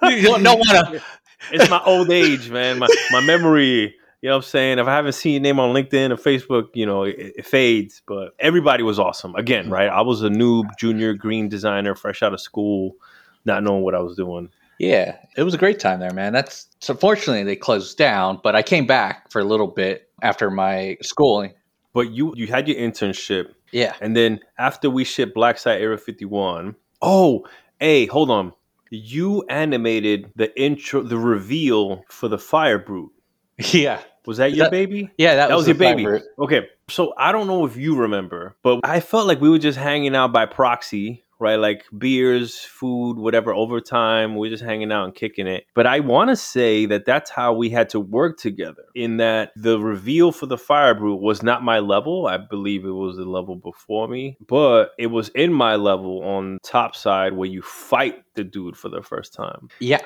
don't, 0.01 0.43
don't 0.43 0.59
want 0.59 0.93
to. 0.93 1.03
It's 1.51 1.69
my 1.69 1.81
old 1.85 2.09
age, 2.11 2.49
man. 2.49 2.79
My 2.79 2.87
my 3.11 3.21
memory. 3.21 3.95
You 4.21 4.29
know 4.29 4.37
what 4.37 4.45
I'm 4.45 4.49
saying? 4.49 4.79
If 4.79 4.87
I 4.87 4.95
haven't 4.95 5.13
seen 5.13 5.33
your 5.33 5.41
name 5.41 5.59
on 5.59 5.75
LinkedIn 5.75 6.11
or 6.11 6.15
Facebook, 6.15 6.69
you 6.75 6.85
know, 6.85 7.03
it, 7.03 7.15
it, 7.17 7.45
fades. 7.45 8.01
But 8.07 8.33
everybody 8.39 8.81
was 8.81 8.97
awesome. 8.97 9.35
Again, 9.35 9.69
right? 9.69 9.89
I 9.89 9.99
was 9.99 10.23
a 10.23 10.29
noob 10.29 10.63
junior 10.79 11.13
green 11.13 11.49
designer, 11.49 11.93
fresh 11.93 12.23
out 12.23 12.33
of 12.33 12.39
school, 12.39 12.95
not 13.43 13.63
knowing 13.63 13.83
what 13.83 13.95
I 13.95 13.99
was 13.99 14.15
doing. 14.15 14.47
Yeah, 14.79 15.17
it 15.37 15.43
was 15.43 15.53
a 15.53 15.57
great 15.57 15.79
time 15.79 15.99
there, 15.99 16.13
man. 16.13 16.33
That's 16.33 16.67
so 16.79 16.93
fortunately 16.93 17.43
they 17.43 17.55
closed 17.55 17.97
down, 17.97 18.39
but 18.43 18.55
I 18.55 18.61
came 18.61 18.85
back 18.85 19.31
for 19.31 19.39
a 19.39 19.45
little 19.45 19.67
bit 19.67 20.09
after 20.21 20.49
my 20.49 20.97
schooling. 21.01 21.53
But 21.93 22.11
you 22.11 22.33
you 22.35 22.47
had 22.47 22.67
your 22.67 22.77
internship. 22.77 23.53
Yeah. 23.71 23.93
And 24.01 24.15
then 24.15 24.39
after 24.57 24.89
we 24.89 25.03
shipped 25.03 25.35
Blacksite 25.35 25.79
Area 25.79 25.97
51, 25.97 26.75
oh, 27.01 27.45
hey, 27.79 28.05
hold 28.05 28.29
on. 28.29 28.53
You 28.89 29.43
animated 29.49 30.31
the 30.35 30.59
intro 30.59 31.01
the 31.01 31.17
reveal 31.17 32.03
for 32.09 32.27
the 32.27 32.37
Fire 32.37 32.79
Brute. 32.79 33.11
Yeah. 33.71 33.99
Was 34.25 34.37
that 34.37 34.53
your 34.53 34.65
that, 34.65 34.71
baby? 34.71 35.09
Yeah, 35.17 35.35
that, 35.35 35.49
that 35.49 35.55
was, 35.55 35.67
was 35.67 35.77
your 35.77 35.95
baby. 35.95 36.07
Okay. 36.39 36.67
So 36.89 37.13
I 37.17 37.31
don't 37.33 37.45
know 37.45 37.65
if 37.65 37.75
you 37.75 37.95
remember, 37.95 38.55
but 38.63 38.79
I 38.83 39.01
felt 39.01 39.27
like 39.27 39.41
we 39.41 39.49
were 39.49 39.59
just 39.59 39.77
hanging 39.77 40.15
out 40.15 40.31
by 40.31 40.45
proxy 40.45 41.22
right? 41.43 41.57
Like 41.57 41.83
beers, 41.97 42.57
food, 42.59 43.17
whatever, 43.17 43.53
overtime. 43.53 44.35
We're 44.35 44.49
just 44.49 44.63
hanging 44.63 44.91
out 44.91 45.05
and 45.05 45.13
kicking 45.13 45.45
it. 45.45 45.65
But 45.75 45.85
I 45.85 45.99
want 45.99 46.29
to 46.29 46.35
say 46.35 46.85
that 46.87 47.05
that's 47.05 47.29
how 47.29 47.53
we 47.53 47.69
had 47.69 47.89
to 47.89 47.99
work 47.99 48.37
together 48.37 48.85
in 48.95 49.17
that 49.17 49.51
the 49.55 49.77
reveal 49.79 50.31
for 50.31 50.45
the 50.45 50.57
Fire 50.57 50.95
Brute 50.95 51.21
was 51.21 51.43
not 51.43 51.61
my 51.61 51.79
level. 51.79 52.27
I 52.27 52.37
believe 52.37 52.85
it 52.85 52.91
was 52.91 53.17
the 53.17 53.25
level 53.25 53.57
before 53.57 54.07
me, 54.07 54.37
but 54.47 54.91
it 54.97 55.07
was 55.07 55.29
in 55.29 55.53
my 55.53 55.75
level 55.75 56.23
on 56.23 56.59
top 56.63 56.95
side 56.95 57.33
where 57.33 57.49
you 57.49 57.61
fight 57.61 58.23
the 58.35 58.43
dude 58.43 58.77
for 58.77 58.89
the 58.89 59.01
first 59.01 59.33
time. 59.33 59.67
Yeah. 59.79 59.99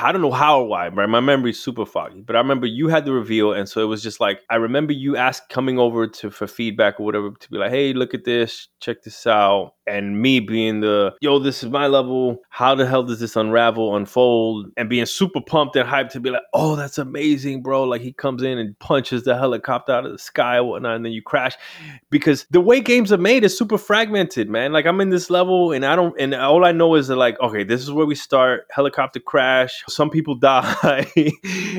I 0.00 0.12
don't 0.12 0.22
know 0.22 0.30
how 0.30 0.60
or 0.60 0.68
why, 0.68 0.88
right? 0.88 1.08
My 1.08 1.18
memory's 1.18 1.58
super 1.58 1.84
foggy, 1.84 2.20
but 2.20 2.36
I 2.36 2.38
remember 2.38 2.66
you 2.66 2.86
had 2.86 3.04
the 3.04 3.12
reveal, 3.12 3.52
and 3.52 3.68
so 3.68 3.80
it 3.82 3.86
was 3.86 4.00
just 4.00 4.20
like 4.20 4.42
I 4.48 4.54
remember 4.54 4.92
you 4.92 5.16
asked 5.16 5.48
coming 5.48 5.76
over 5.78 6.06
to 6.06 6.30
for 6.30 6.46
feedback 6.46 7.00
or 7.00 7.04
whatever 7.04 7.30
to 7.30 7.50
be 7.50 7.58
like, 7.58 7.70
"Hey, 7.70 7.92
look 7.92 8.14
at 8.14 8.24
this, 8.24 8.68
check 8.78 9.02
this 9.02 9.26
out," 9.26 9.72
and 9.88 10.22
me 10.22 10.38
being 10.38 10.80
the 10.80 11.14
yo, 11.20 11.40
this 11.40 11.64
is 11.64 11.70
my 11.70 11.88
level. 11.88 12.38
How 12.48 12.76
the 12.76 12.86
hell 12.86 13.02
does 13.02 13.18
this 13.18 13.34
unravel, 13.34 13.96
unfold, 13.96 14.66
and 14.76 14.88
being 14.88 15.04
super 15.04 15.40
pumped 15.40 15.74
and 15.74 15.88
hyped 15.88 16.10
to 16.10 16.20
be 16.20 16.30
like, 16.30 16.42
"Oh, 16.54 16.76
that's 16.76 16.98
amazing, 16.98 17.62
bro!" 17.62 17.82
Like 17.82 18.00
he 18.00 18.12
comes 18.12 18.44
in 18.44 18.56
and 18.56 18.78
punches 18.78 19.24
the 19.24 19.36
helicopter 19.36 19.90
out 19.92 20.06
of 20.06 20.12
the 20.12 20.18
sky 20.18 20.58
and 20.58 20.68
whatnot, 20.68 20.94
and 20.94 21.04
then 21.04 21.12
you 21.12 21.22
crash 21.22 21.54
because 22.08 22.46
the 22.50 22.60
way 22.60 22.80
games 22.80 23.12
are 23.12 23.18
made 23.18 23.42
is 23.42 23.58
super 23.58 23.78
fragmented, 23.78 24.48
man. 24.48 24.72
Like 24.72 24.86
I'm 24.86 25.00
in 25.00 25.10
this 25.10 25.28
level, 25.28 25.72
and 25.72 25.84
I 25.84 25.96
don't, 25.96 26.14
and 26.20 26.36
all 26.36 26.64
I 26.64 26.70
know 26.70 26.94
is 26.94 27.08
that 27.08 27.16
like, 27.16 27.40
okay, 27.40 27.64
this 27.64 27.82
is 27.82 27.90
where 27.90 28.06
we 28.06 28.14
start. 28.14 28.66
Helicopter 28.70 29.18
crash 29.18 29.82
some 29.88 30.10
people 30.10 30.34
die 30.34 31.06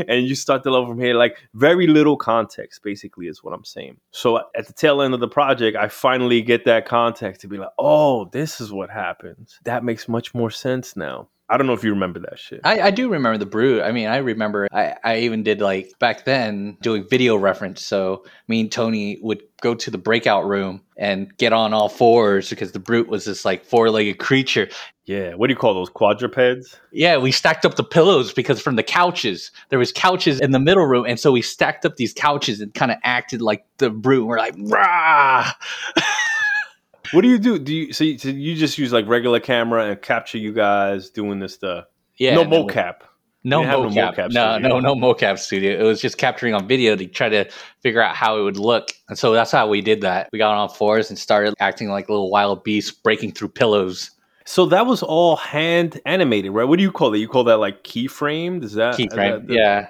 and 0.08 0.28
you 0.28 0.36
start 0.36 0.64
the 0.64 0.70
level 0.70 0.88
from 0.88 1.00
here 1.00 1.14
like 1.14 1.38
very 1.54 1.88
little 1.88 2.18
context 2.18 2.84
basically 2.84 3.28
is 3.28 3.44
what 3.44 3.54
i'm 3.54 3.66
saying 3.66 3.98
so 4.12 4.38
at 4.56 4.68
the 4.68 4.74
tail 4.74 5.02
end 5.02 5.14
of 5.14 5.20
the 5.20 5.28
project 5.28 5.78
i 5.78 5.88
finally 5.88 6.42
get 6.42 6.66
that 6.66 6.86
context 6.86 7.42
to 7.42 7.48
be 7.48 7.58
like 7.58 7.70
oh 7.78 8.26
this 8.32 8.60
is 8.60 8.72
what 8.72 8.90
happens 8.90 9.60
that 9.64 9.84
makes 9.84 10.08
much 10.08 10.34
more 10.34 10.52
sense 10.52 10.96
now 10.96 11.28
I 11.50 11.58
don't 11.58 11.66
know 11.66 11.74
if 11.74 11.84
you 11.84 11.90
remember 11.90 12.20
that 12.20 12.38
shit. 12.38 12.62
I, 12.64 12.80
I 12.80 12.92
do 12.92 13.10
remember 13.10 13.38
the 13.38 13.46
Brute. 13.46 13.82
I 13.82 13.92
mean, 13.92 14.08
I 14.08 14.18
remember 14.18 14.68
I, 14.72 14.96
I 15.04 15.18
even 15.20 15.42
did 15.42 15.62
like 15.62 15.98
back 15.98 16.24
then 16.24 16.78
doing 16.82 17.08
video 17.10 17.36
reference. 17.36 17.84
So 17.84 18.24
me 18.48 18.62
and 18.62 18.72
Tony 18.72 19.18
would 19.22 19.42
go 19.62 19.74
to 19.74 19.90
the 19.90 19.98
breakout 19.98 20.46
room 20.46 20.82
and 20.96 21.36
get 21.38 21.52
on 21.52 21.74
all 21.74 21.90
fours 21.90 22.52
because 22.52 22.72
the 22.72 22.80
Brute 22.80 23.10
was 23.10 23.26
this 23.26 23.46
like 23.46 23.66
four 23.66 23.90
legged 23.90 24.20
creature. 24.20 24.70
Yeah. 25.10 25.34
What 25.34 25.48
do 25.48 25.54
you 25.54 25.58
call 25.58 25.74
those 25.74 25.90
quadrupeds? 25.90 26.78
Yeah, 26.92 27.18
we 27.18 27.32
stacked 27.32 27.66
up 27.66 27.76
the 27.76 27.84
pillows 27.84 28.32
because 28.32 28.62
from 28.62 28.76
the 28.76 28.84
couches, 28.84 29.50
there 29.70 29.80
was 29.80 29.92
couches 29.92 30.40
in 30.40 30.52
the 30.52 30.60
middle 30.60 30.86
room. 30.86 31.06
And 31.08 31.20
so 31.20 31.32
we 31.32 31.42
stacked 31.42 31.84
up 31.84 31.96
these 31.96 32.14
couches 32.14 32.62
and 32.62 32.72
kind 32.76 32.92
of 32.92 33.00
acted 33.04 33.42
like 33.42 33.66
the 33.80 33.90
Brute. 33.90 34.28
We're 34.28 34.38
like, 34.38 34.54
rah! 34.58 35.52
What 37.12 37.22
do 37.22 37.28
you 37.28 37.40
do? 37.40 37.58
Do 37.58 37.74
you 37.74 37.92
so 37.92 38.04
you, 38.04 38.20
so 38.20 38.30
you 38.30 38.54
just 38.54 38.78
use 38.78 38.94
like 38.94 39.08
regular 39.08 39.40
camera 39.40 39.86
and 39.86 40.00
capture 40.00 40.38
you 40.38 40.54
guys 40.54 41.10
doing 41.10 41.40
this 41.40 41.56
stuff? 41.56 41.86
Yeah. 42.20 42.36
no 42.36 42.42
and 42.44 42.54
then 42.54 42.66
we- 42.68 42.72
mocap. 42.72 42.96
No 43.44 43.64
didn't 43.64 43.96
no 43.96 44.02
mocap. 44.02 44.16
mocap 44.16 44.32
No, 44.32 44.58
no, 44.60 44.80
no 44.80 44.94
mocap 44.94 45.40
studio. 45.40 45.80
It 45.80 45.82
was 45.82 46.00
just 46.00 46.20
capturing 46.20 46.54
on 46.54 46.68
video 46.68 46.96
to 46.96 47.08
try 47.08 47.30
to 47.30 47.50
figure 47.82 48.00
out 48.00 48.16
how 48.16 48.38
it 48.38 48.44
would 48.44 48.58
look. 48.58 48.92
And 49.08 49.18
so 49.18 49.32
that's 49.32 49.52
how 49.52 49.68
we 49.68 49.82
did 49.82 50.02
that. 50.02 50.30
We 50.32 50.38
got 50.38 50.54
on 50.54 50.70
fours 50.70 51.10
and 51.10 51.18
started 51.18 51.56
acting 51.58 51.90
like 51.90 52.10
little 52.10 52.30
wild 52.30 52.64
beasts 52.64 52.92
breaking 52.92 53.32
through 53.32 53.50
pillows. 53.50 54.12
So 54.50 54.66
that 54.66 54.88
was 54.88 55.04
all 55.04 55.36
hand 55.36 56.02
animated, 56.08 56.52
right? 56.54 56.64
What 56.64 56.78
do 56.78 56.82
you 56.84 56.92
call 56.92 57.14
it? 57.14 57.20
You 57.20 57.28
call 57.28 57.44
that 57.44 57.58
like 57.58 57.84
keyframed? 57.84 58.64
Is 58.64 58.74
that 58.74 59.00
is 59.00 59.06
Keyframe. 59.06 59.32
that 59.42 59.48
the- 59.48 59.54
Yeah. 59.54 59.90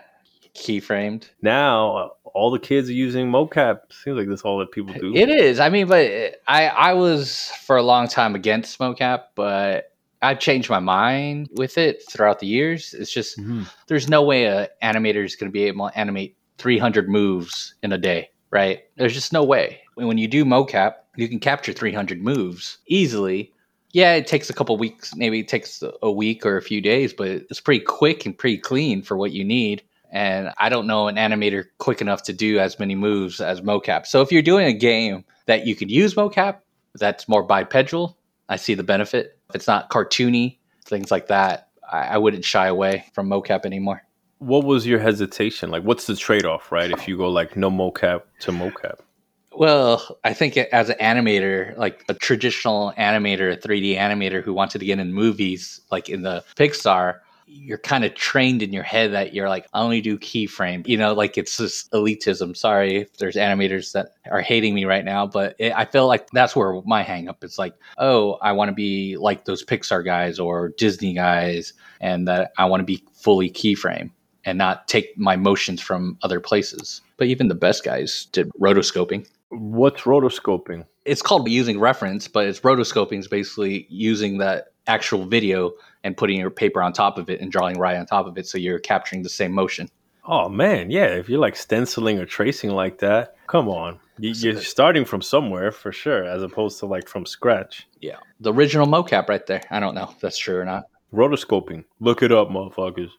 Keyframed. 0.53 1.29
Now 1.41 1.95
uh, 1.95 2.07
all 2.25 2.51
the 2.51 2.59
kids 2.59 2.89
are 2.89 2.93
using 2.93 3.31
mocap. 3.31 3.79
Seems 4.03 4.17
like 4.17 4.27
that's 4.27 4.41
all 4.41 4.59
that 4.59 4.73
people 4.73 4.93
do. 4.95 5.15
It 5.15 5.29
is. 5.29 5.61
I 5.61 5.69
mean, 5.69 5.87
but 5.87 6.41
I 6.45 6.67
I 6.67 6.93
was 6.93 7.49
for 7.65 7.77
a 7.77 7.81
long 7.83 8.09
time 8.09 8.35
against 8.35 8.77
mocap, 8.79 9.27
but 9.35 9.93
I've 10.21 10.39
changed 10.39 10.69
my 10.69 10.79
mind 10.79 11.47
with 11.53 11.77
it 11.77 12.03
throughout 12.11 12.39
the 12.39 12.47
years. 12.47 12.93
It's 12.93 13.13
just 13.13 13.39
Mhm. 13.39 13.65
there's 13.87 14.09
no 14.09 14.23
way 14.23 14.43
a 14.43 14.67
animator 14.83 15.23
is 15.23 15.37
going 15.37 15.49
to 15.49 15.53
be 15.53 15.63
able 15.65 15.87
to 15.89 15.97
animate 15.97 16.35
300 16.57 17.07
moves 17.07 17.75
in 17.81 17.93
a 17.93 17.97
day, 17.97 18.29
right? 18.51 18.81
There's 18.97 19.13
just 19.13 19.31
no 19.31 19.45
way. 19.45 19.79
When 19.95 20.17
you 20.17 20.27
do 20.27 20.43
mocap, 20.43 20.95
you 21.15 21.29
can 21.29 21.39
capture 21.39 21.71
300 21.71 22.21
moves 22.21 22.79
easily. 22.87 23.53
Yeah, 23.91 24.13
it 24.13 24.27
takes 24.27 24.49
a 24.49 24.53
couple 24.53 24.77
weeks, 24.77 25.15
maybe 25.15 25.39
it 25.39 25.47
takes 25.47 25.83
a 26.01 26.11
week 26.11 26.45
or 26.45 26.57
a 26.57 26.61
few 26.61 26.79
days, 26.79 27.11
but 27.11 27.27
it's 27.27 27.59
pretty 27.59 27.83
quick 27.83 28.25
and 28.25 28.37
pretty 28.37 28.57
clean 28.59 29.01
for 29.01 29.17
what 29.17 29.31
you 29.31 29.43
need. 29.43 29.81
And 30.11 30.51
I 30.57 30.69
don't 30.69 30.87
know 30.87 31.07
an 31.07 31.15
animator 31.15 31.65
quick 31.77 32.01
enough 32.01 32.23
to 32.23 32.33
do 32.33 32.59
as 32.59 32.79
many 32.79 32.95
moves 32.95 33.41
as 33.41 33.61
mocap. 33.61 34.05
So 34.05 34.21
if 34.21 34.31
you're 34.31 34.41
doing 34.41 34.67
a 34.67 34.73
game 34.73 35.25
that 35.47 35.65
you 35.65 35.75
could 35.75 35.89
use 35.89 36.13
mocap, 36.15 36.57
that's 36.95 37.27
more 37.27 37.43
bipedal, 37.43 38.17
I 38.47 38.57
see 38.57 38.73
the 38.73 38.83
benefit. 38.83 39.37
If 39.49 39.55
it's 39.55 39.67
not 39.67 39.89
cartoony, 39.89 40.57
things 40.85 41.11
like 41.11 41.27
that, 41.27 41.69
I, 41.89 41.99
I 41.99 42.17
wouldn't 42.17 42.45
shy 42.45 42.67
away 42.67 43.05
from 43.13 43.29
mocap 43.29 43.65
anymore. 43.65 44.03
What 44.39 44.65
was 44.65 44.87
your 44.87 44.99
hesitation? 44.99 45.69
Like, 45.69 45.83
what's 45.83 46.05
the 46.05 46.15
trade 46.15 46.45
off, 46.45 46.71
right? 46.71 46.91
If 46.91 47.07
you 47.07 47.17
go 47.17 47.29
like 47.29 47.57
no 47.57 47.69
mocap 47.69 48.21
to 48.41 48.51
mocap. 48.51 48.99
Well, 49.59 50.17
I 50.23 50.33
think 50.33 50.55
as 50.55 50.89
an 50.89 50.95
animator, 51.01 51.75
like 51.77 52.05
a 52.07 52.13
traditional 52.13 52.93
animator, 52.97 53.51
a 53.51 53.57
3D 53.57 53.97
animator 53.97 54.41
who 54.41 54.53
wanted 54.53 54.79
to 54.79 54.85
get 54.85 54.99
in 54.99 55.13
movies, 55.13 55.81
like 55.91 56.07
in 56.07 56.21
the 56.21 56.45
Pixar, 56.55 57.19
you're 57.45 57.77
kind 57.77 58.05
of 58.05 58.15
trained 58.15 58.63
in 58.63 58.71
your 58.71 58.83
head 58.83 59.11
that 59.11 59.33
you're 59.33 59.49
like, 59.49 59.67
I 59.73 59.81
only 59.81 59.99
do 59.99 60.17
keyframe. 60.17 60.87
You 60.87 60.95
know, 60.95 61.11
like 61.13 61.37
it's 61.37 61.57
this 61.57 61.89
elitism. 61.89 62.55
Sorry 62.55 63.01
if 63.01 63.17
there's 63.17 63.35
animators 63.35 63.91
that 63.91 64.13
are 64.31 64.39
hating 64.39 64.75
me 64.75 64.85
right 64.85 65.03
now, 65.03 65.27
but 65.27 65.57
it, 65.59 65.73
I 65.75 65.83
feel 65.83 66.07
like 66.07 66.29
that's 66.29 66.55
where 66.55 66.81
my 66.85 67.03
hang 67.03 67.27
up 67.27 67.43
is 67.43 67.59
like, 67.59 67.73
oh, 67.97 68.35
I 68.41 68.53
want 68.53 68.69
to 68.69 68.73
be 68.73 69.17
like 69.17 69.43
those 69.43 69.65
Pixar 69.65 70.05
guys 70.05 70.39
or 70.39 70.69
Disney 70.77 71.13
guys, 71.13 71.73
and 71.99 72.25
that 72.29 72.53
I 72.57 72.63
want 72.63 72.79
to 72.79 72.85
be 72.85 73.03
fully 73.13 73.49
keyframe 73.49 74.11
and 74.45 74.57
not 74.57 74.87
take 74.87 75.17
my 75.17 75.35
motions 75.35 75.81
from 75.81 76.17
other 76.21 76.39
places. 76.39 77.01
But 77.17 77.27
even 77.27 77.49
the 77.49 77.55
best 77.55 77.83
guys 77.83 78.27
did 78.31 78.49
rotoscoping 78.61 79.27
What's 79.49 80.01
rotoscoping? 80.01 80.85
it's 81.09 81.23
called 81.23 81.49
using 81.49 81.79
reference, 81.79 82.27
but 82.27 82.45
it's 82.45 82.59
rotoscoping 82.59 83.17
is 83.17 83.27
basically 83.27 83.87
using 83.89 84.37
that 84.37 84.73
actual 84.85 85.25
video 85.25 85.73
and 86.03 86.15
putting 86.15 86.39
your 86.39 86.51
paper 86.51 86.83
on 86.83 86.93
top 86.93 87.17
of 87.17 87.29
it 87.31 87.41
and 87.41 87.51
drawing 87.51 87.79
right 87.79 87.97
on 87.97 88.05
top 88.05 88.27
of 88.27 88.37
it, 88.37 88.45
so 88.45 88.59
you're 88.59 88.77
capturing 88.77 89.23
the 89.23 89.29
same 89.29 89.51
motion. 89.51 89.89
Oh 90.25 90.49
man, 90.49 90.91
yeah. 90.91 91.07
If 91.07 91.27
you're 91.27 91.39
like 91.39 91.55
stenciling 91.55 92.19
or 92.19 92.25
tracing 92.25 92.69
like 92.69 92.99
that, 92.99 93.35
come 93.47 93.67
on, 93.67 93.99
you, 94.19 94.31
you're 94.33 94.61
starting 94.61 95.03
from 95.03 95.23
somewhere 95.23 95.71
for 95.71 95.91
sure, 95.91 96.25
as 96.25 96.43
opposed 96.43 96.77
to 96.79 96.85
like 96.85 97.07
from 97.07 97.25
scratch. 97.25 97.87
Yeah, 97.99 98.17
the 98.39 98.53
original 98.53 98.85
mocap 98.85 99.29
right 99.29 99.45
there. 99.47 99.63
I 99.71 99.79
don't 99.79 99.95
know 99.95 100.09
if 100.11 100.19
that's 100.19 100.37
true 100.37 100.59
or 100.59 100.65
not. 100.65 100.85
Rotoscoping. 101.11 101.85
Look 101.99 102.21
it 102.21 102.31
up, 102.31 102.49
motherfuckers. 102.49 103.09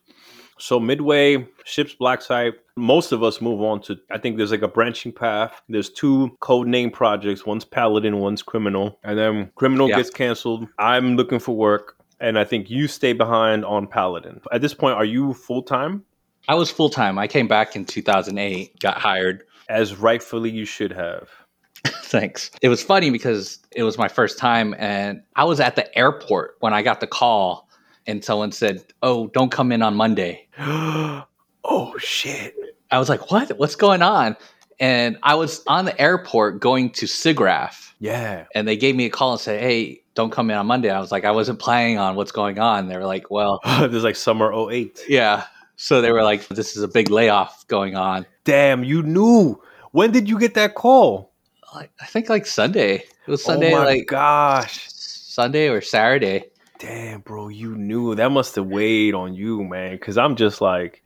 So 0.61 0.79
Midway, 0.79 1.47
Ship's 1.65 1.95
Black 1.95 2.21
Site, 2.23 2.55
most 2.77 3.13
of 3.13 3.23
us 3.23 3.41
move 3.41 3.61
on 3.63 3.81
to 3.83 3.99
I 4.11 4.19
think 4.19 4.37
there's 4.37 4.51
like 4.51 4.63
a 4.63 4.69
branching 4.69 5.13
path. 5.13 5.61
There's 5.69 5.89
two 5.91 6.37
code 6.41 6.67
name 6.69 6.91
projects. 6.91 7.47
One's 7.47 7.65
Paladin, 7.65 8.19
one's 8.19 8.43
Criminal. 8.43 8.99
And 9.03 9.19
then 9.19 9.51
Criminal 9.57 9.89
Yeah. 9.89 9.97
gets 9.97 10.11
canceled. 10.11 10.67
I'm 10.79 11.17
looking 11.17 11.39
for 11.39 11.57
work. 11.57 11.97
And 12.21 12.39
I 12.39 12.45
think 12.45 12.69
you 12.71 12.87
stay 12.87 13.15
behind 13.15 13.65
on 13.65 13.87
Paladin. 13.87 14.43
At 14.53 14.61
this 14.61 14.75
point, 14.75 14.95
are 14.97 15.05
you 15.07 15.33
full 15.33 15.63
time? 15.63 16.05
I 16.49 16.55
was 16.55 16.71
full 16.71 16.91
time. 16.91 17.19
I 17.19 17.27
came 17.27 17.49
back 17.49 17.75
in 17.75 17.87
2008, 17.87 18.79
got 18.81 18.99
hired. 18.99 19.45
As 19.71 19.97
rightfully 19.97 20.51
you 20.51 20.67
should 20.67 20.93
have. 20.93 21.31
Thanks. 21.87 22.51
It 22.61 22.69
was 22.69 22.83
funny 22.83 23.09
because 23.09 23.59
it 23.75 23.85
was 23.85 23.97
my 23.97 24.09
first 24.09 24.37
time, 24.37 24.75
and 24.79 25.23
I 25.37 25.45
was 25.45 25.61
at 25.61 25.77
the 25.77 25.97
airport 25.97 26.57
when 26.61 26.75
I 26.75 26.83
got 26.83 27.01
the 27.01 27.07
call, 27.07 27.70
and 28.07 28.25
someone 28.25 28.53
said, 28.53 28.83
"Oh, 29.03 29.29
don't 29.29 29.51
come 29.51 29.73
in 29.73 29.83
on 29.83 29.95
Monday." 29.97 30.47
oh 30.59 31.95
shit. 31.99 32.55
I 32.91 32.99
was 32.99 33.09
like, 33.09 33.31
"What? 33.31 33.51
What's 33.59 33.77
going 33.77 34.03
on?" 34.03 34.37
And 34.79 35.19
I 35.23 35.35
was 35.35 35.63
on 35.67 35.85
the 35.85 36.01
airport 36.01 36.59
going 36.61 36.91
to 36.93 37.07
SIGGRAPH, 37.07 37.93
Yeah. 38.01 38.47
and 38.55 38.67
they 38.67 38.77
gave 38.79 38.97
me 38.97 39.05
a 39.07 39.11
call 39.11 39.33
and 39.33 39.41
said, 39.41 39.61
"Hey, 39.61 40.01
don't 40.15 40.31
come 40.33 40.51
in 40.51 40.57
on 40.57 40.67
Monday." 40.67 40.91
I 40.91 41.01
was 41.01 41.13
like, 41.13 41.25
"I 41.25 41.31
wasn't 41.31 41.59
planning 41.59 41.99
on 41.99 42.17
what's 42.17 42.33
going 42.33 42.59
on." 42.59 42.89
They 42.89 42.97
were 42.97 43.05
like, 43.07 43.31
"Well, 43.31 43.61
There's 43.65 44.05
like 44.05 44.17
summer 44.17 44.53
08. 44.53 45.01
yeah." 45.09 45.45
So 45.77 46.01
they 46.03 46.13
were 46.13 46.23
like, 46.23 46.47
"This 46.49 46.77
is 46.77 46.83
a 46.83 46.89
big 46.89 47.11
layoff 47.11 47.67
going 47.69 47.95
on." 47.97 48.27
Damn, 48.45 48.85
you 48.85 49.03
knew. 49.03 49.61
When 49.93 50.13
did 50.13 50.29
you 50.29 50.39
get 50.39 50.55
that 50.55 50.75
call? 50.75 51.33
Like, 51.75 51.91
I 52.01 52.07
think 52.07 52.29
like 52.29 52.47
Sunday. 52.47 52.95
It 53.27 53.29
was 53.31 53.43
oh 53.43 53.53
Sunday, 53.53 53.73
oh 53.75 53.79
my 53.79 53.85
like 53.85 54.07
gosh. 54.07 54.89
Sunday 54.91 55.69
or 55.69 55.81
Saturday. 55.81 56.45
Damn, 56.81 57.21
bro, 57.21 57.49
you 57.49 57.77
knew. 57.77 58.15
That 58.15 58.33
must 58.33 58.55
have 58.57 58.65
weighed 58.65 59.13
on 59.13 59.35
you, 59.35 59.63
man. 59.63 59.99
Cause 59.99 60.17
I'm 60.17 60.35
just 60.35 60.63
like, 60.63 61.03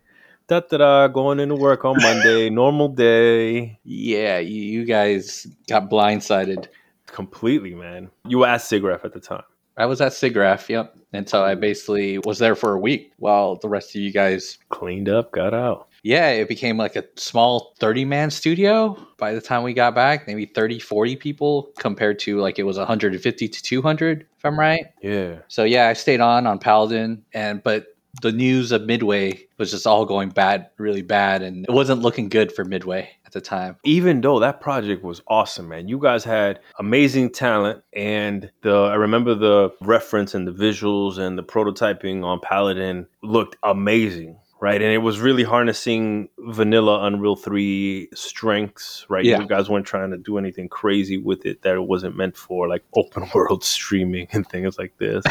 da 0.47 0.61
da 0.61 0.77
da, 0.77 1.09
going 1.09 1.41
into 1.41 1.57
work 1.57 1.85
on 1.85 1.97
Monday, 2.01 2.49
normal 2.51 2.89
day. 2.89 3.81
Yeah, 3.83 4.39
you, 4.39 4.63
you 4.63 4.85
guys 4.85 5.49
got 5.69 5.91
blindsided. 5.91 6.69
Completely, 7.07 7.75
man. 7.75 8.09
You 8.29 8.39
were 8.39 8.47
at 8.47 8.61
SIGGRAPH 8.61 9.05
at 9.05 9.15
the 9.15 9.21
time. 9.21 9.43
I 9.77 9.87
was 9.87 10.01
at 10.01 10.13
SIGGRAPH, 10.13 10.69
yep. 10.69 10.97
And 11.13 11.29
so 11.29 11.45
I 11.45 11.57
basically 11.57 12.19
was 12.19 12.39
there 12.39 12.55
for 12.55 12.75
a 12.75 12.79
week 12.79 13.13
while 13.19 13.57
the 13.57 13.69
rest 13.69 13.97
of 13.97 14.01
you 14.01 14.13
guys. 14.13 14.59
Cleaned 14.69 15.09
up, 15.09 15.33
got 15.33 15.55
out. 15.55 15.89
Yeah, 16.05 16.29
it 16.29 16.49
became 16.49 16.77
like 16.77 16.97
a 16.97 17.05
small 17.17 17.75
30 17.81 18.05
man 18.05 18.31
studio 18.31 18.97
by 19.17 19.33
the 19.33 19.41
time 19.41 19.63
we 19.63 19.73
got 19.73 19.95
back, 19.95 20.27
maybe 20.27 20.45
30, 20.45 20.79
40 20.79 21.17
people 21.17 21.73
compared 21.79 22.19
to 22.21 22.39
like 22.39 22.59
it 22.59 22.65
was 22.65 22.77
150 22.77 23.49
to 23.49 23.63
200, 23.63 24.27
if 24.37 24.45
I'm 24.45 24.61
right. 24.61 24.87
Yeah. 25.03 25.39
So 25.49 25.65
yeah, 25.65 25.89
I 25.89 25.95
stayed 25.95 26.21
on 26.21 26.47
on 26.47 26.59
Paladin, 26.59 27.25
and 27.33 27.63
but 27.63 27.87
the 28.23 28.33
news 28.33 28.71
of 28.71 28.83
Midway 28.83 29.47
was 29.59 29.71
just 29.71 29.87
all 29.87 30.05
going 30.05 30.29
bad, 30.29 30.69
really 30.79 31.03
bad, 31.03 31.43
and 31.43 31.65
it 31.69 31.73
wasn't 31.73 32.03
looking 32.03 32.29
good 32.29 32.53
for 32.53 32.65
Midway 32.65 33.09
at 33.27 33.33
the 33.33 33.41
time. 33.41 33.77
Even 33.85 34.21
though 34.21 34.39
that 34.41 34.61
project 34.61 35.03
was 35.03 35.23
awesome, 35.27 35.69
man. 35.69 35.89
You 35.89 35.99
guys 35.99 36.23
had 36.23 36.61
amazing 36.79 37.31
talent 37.31 37.83
and 37.93 38.51
the 38.61 38.75
I 38.75 38.95
remember 38.95 39.35
the 39.35 39.71
reference 39.81 40.35
and 40.35 40.47
the 40.47 40.53
visuals 40.53 41.19
and 41.19 41.39
the 41.39 41.43
prototyping 41.43 42.25
on 42.25 42.41
Paladin 42.41 43.07
looked 43.23 43.57
amazing. 43.63 44.39
Right. 44.61 44.81
And 44.81 44.91
it 44.93 44.99
was 44.99 45.21
really 45.21 45.43
harnessing 45.43 46.29
vanilla 46.39 47.05
Unreal 47.05 47.37
3 47.37 48.09
strengths, 48.15 49.05
right? 49.11 49.25
Yeah. 49.25 49.41
You 49.41 49.47
guys 49.47 49.69
weren't 49.69 49.87
trying 49.87 50.11
to 50.11 50.17
do 50.17 50.39
anything 50.39 50.69
crazy 50.69 51.19
with 51.19 51.45
it 51.45 51.63
that 51.63 51.75
it 51.75 51.87
wasn't 51.87 52.17
meant 52.17 52.37
for, 52.37 52.67
like 52.69 52.83
open 52.97 53.29
world 53.35 53.63
streaming 53.63 54.27
and 54.33 54.49
things 54.49 54.79
like 54.79 54.97
this. 54.99 55.25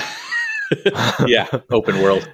yeah, 1.26 1.48
open 1.72 2.02
world. 2.02 2.30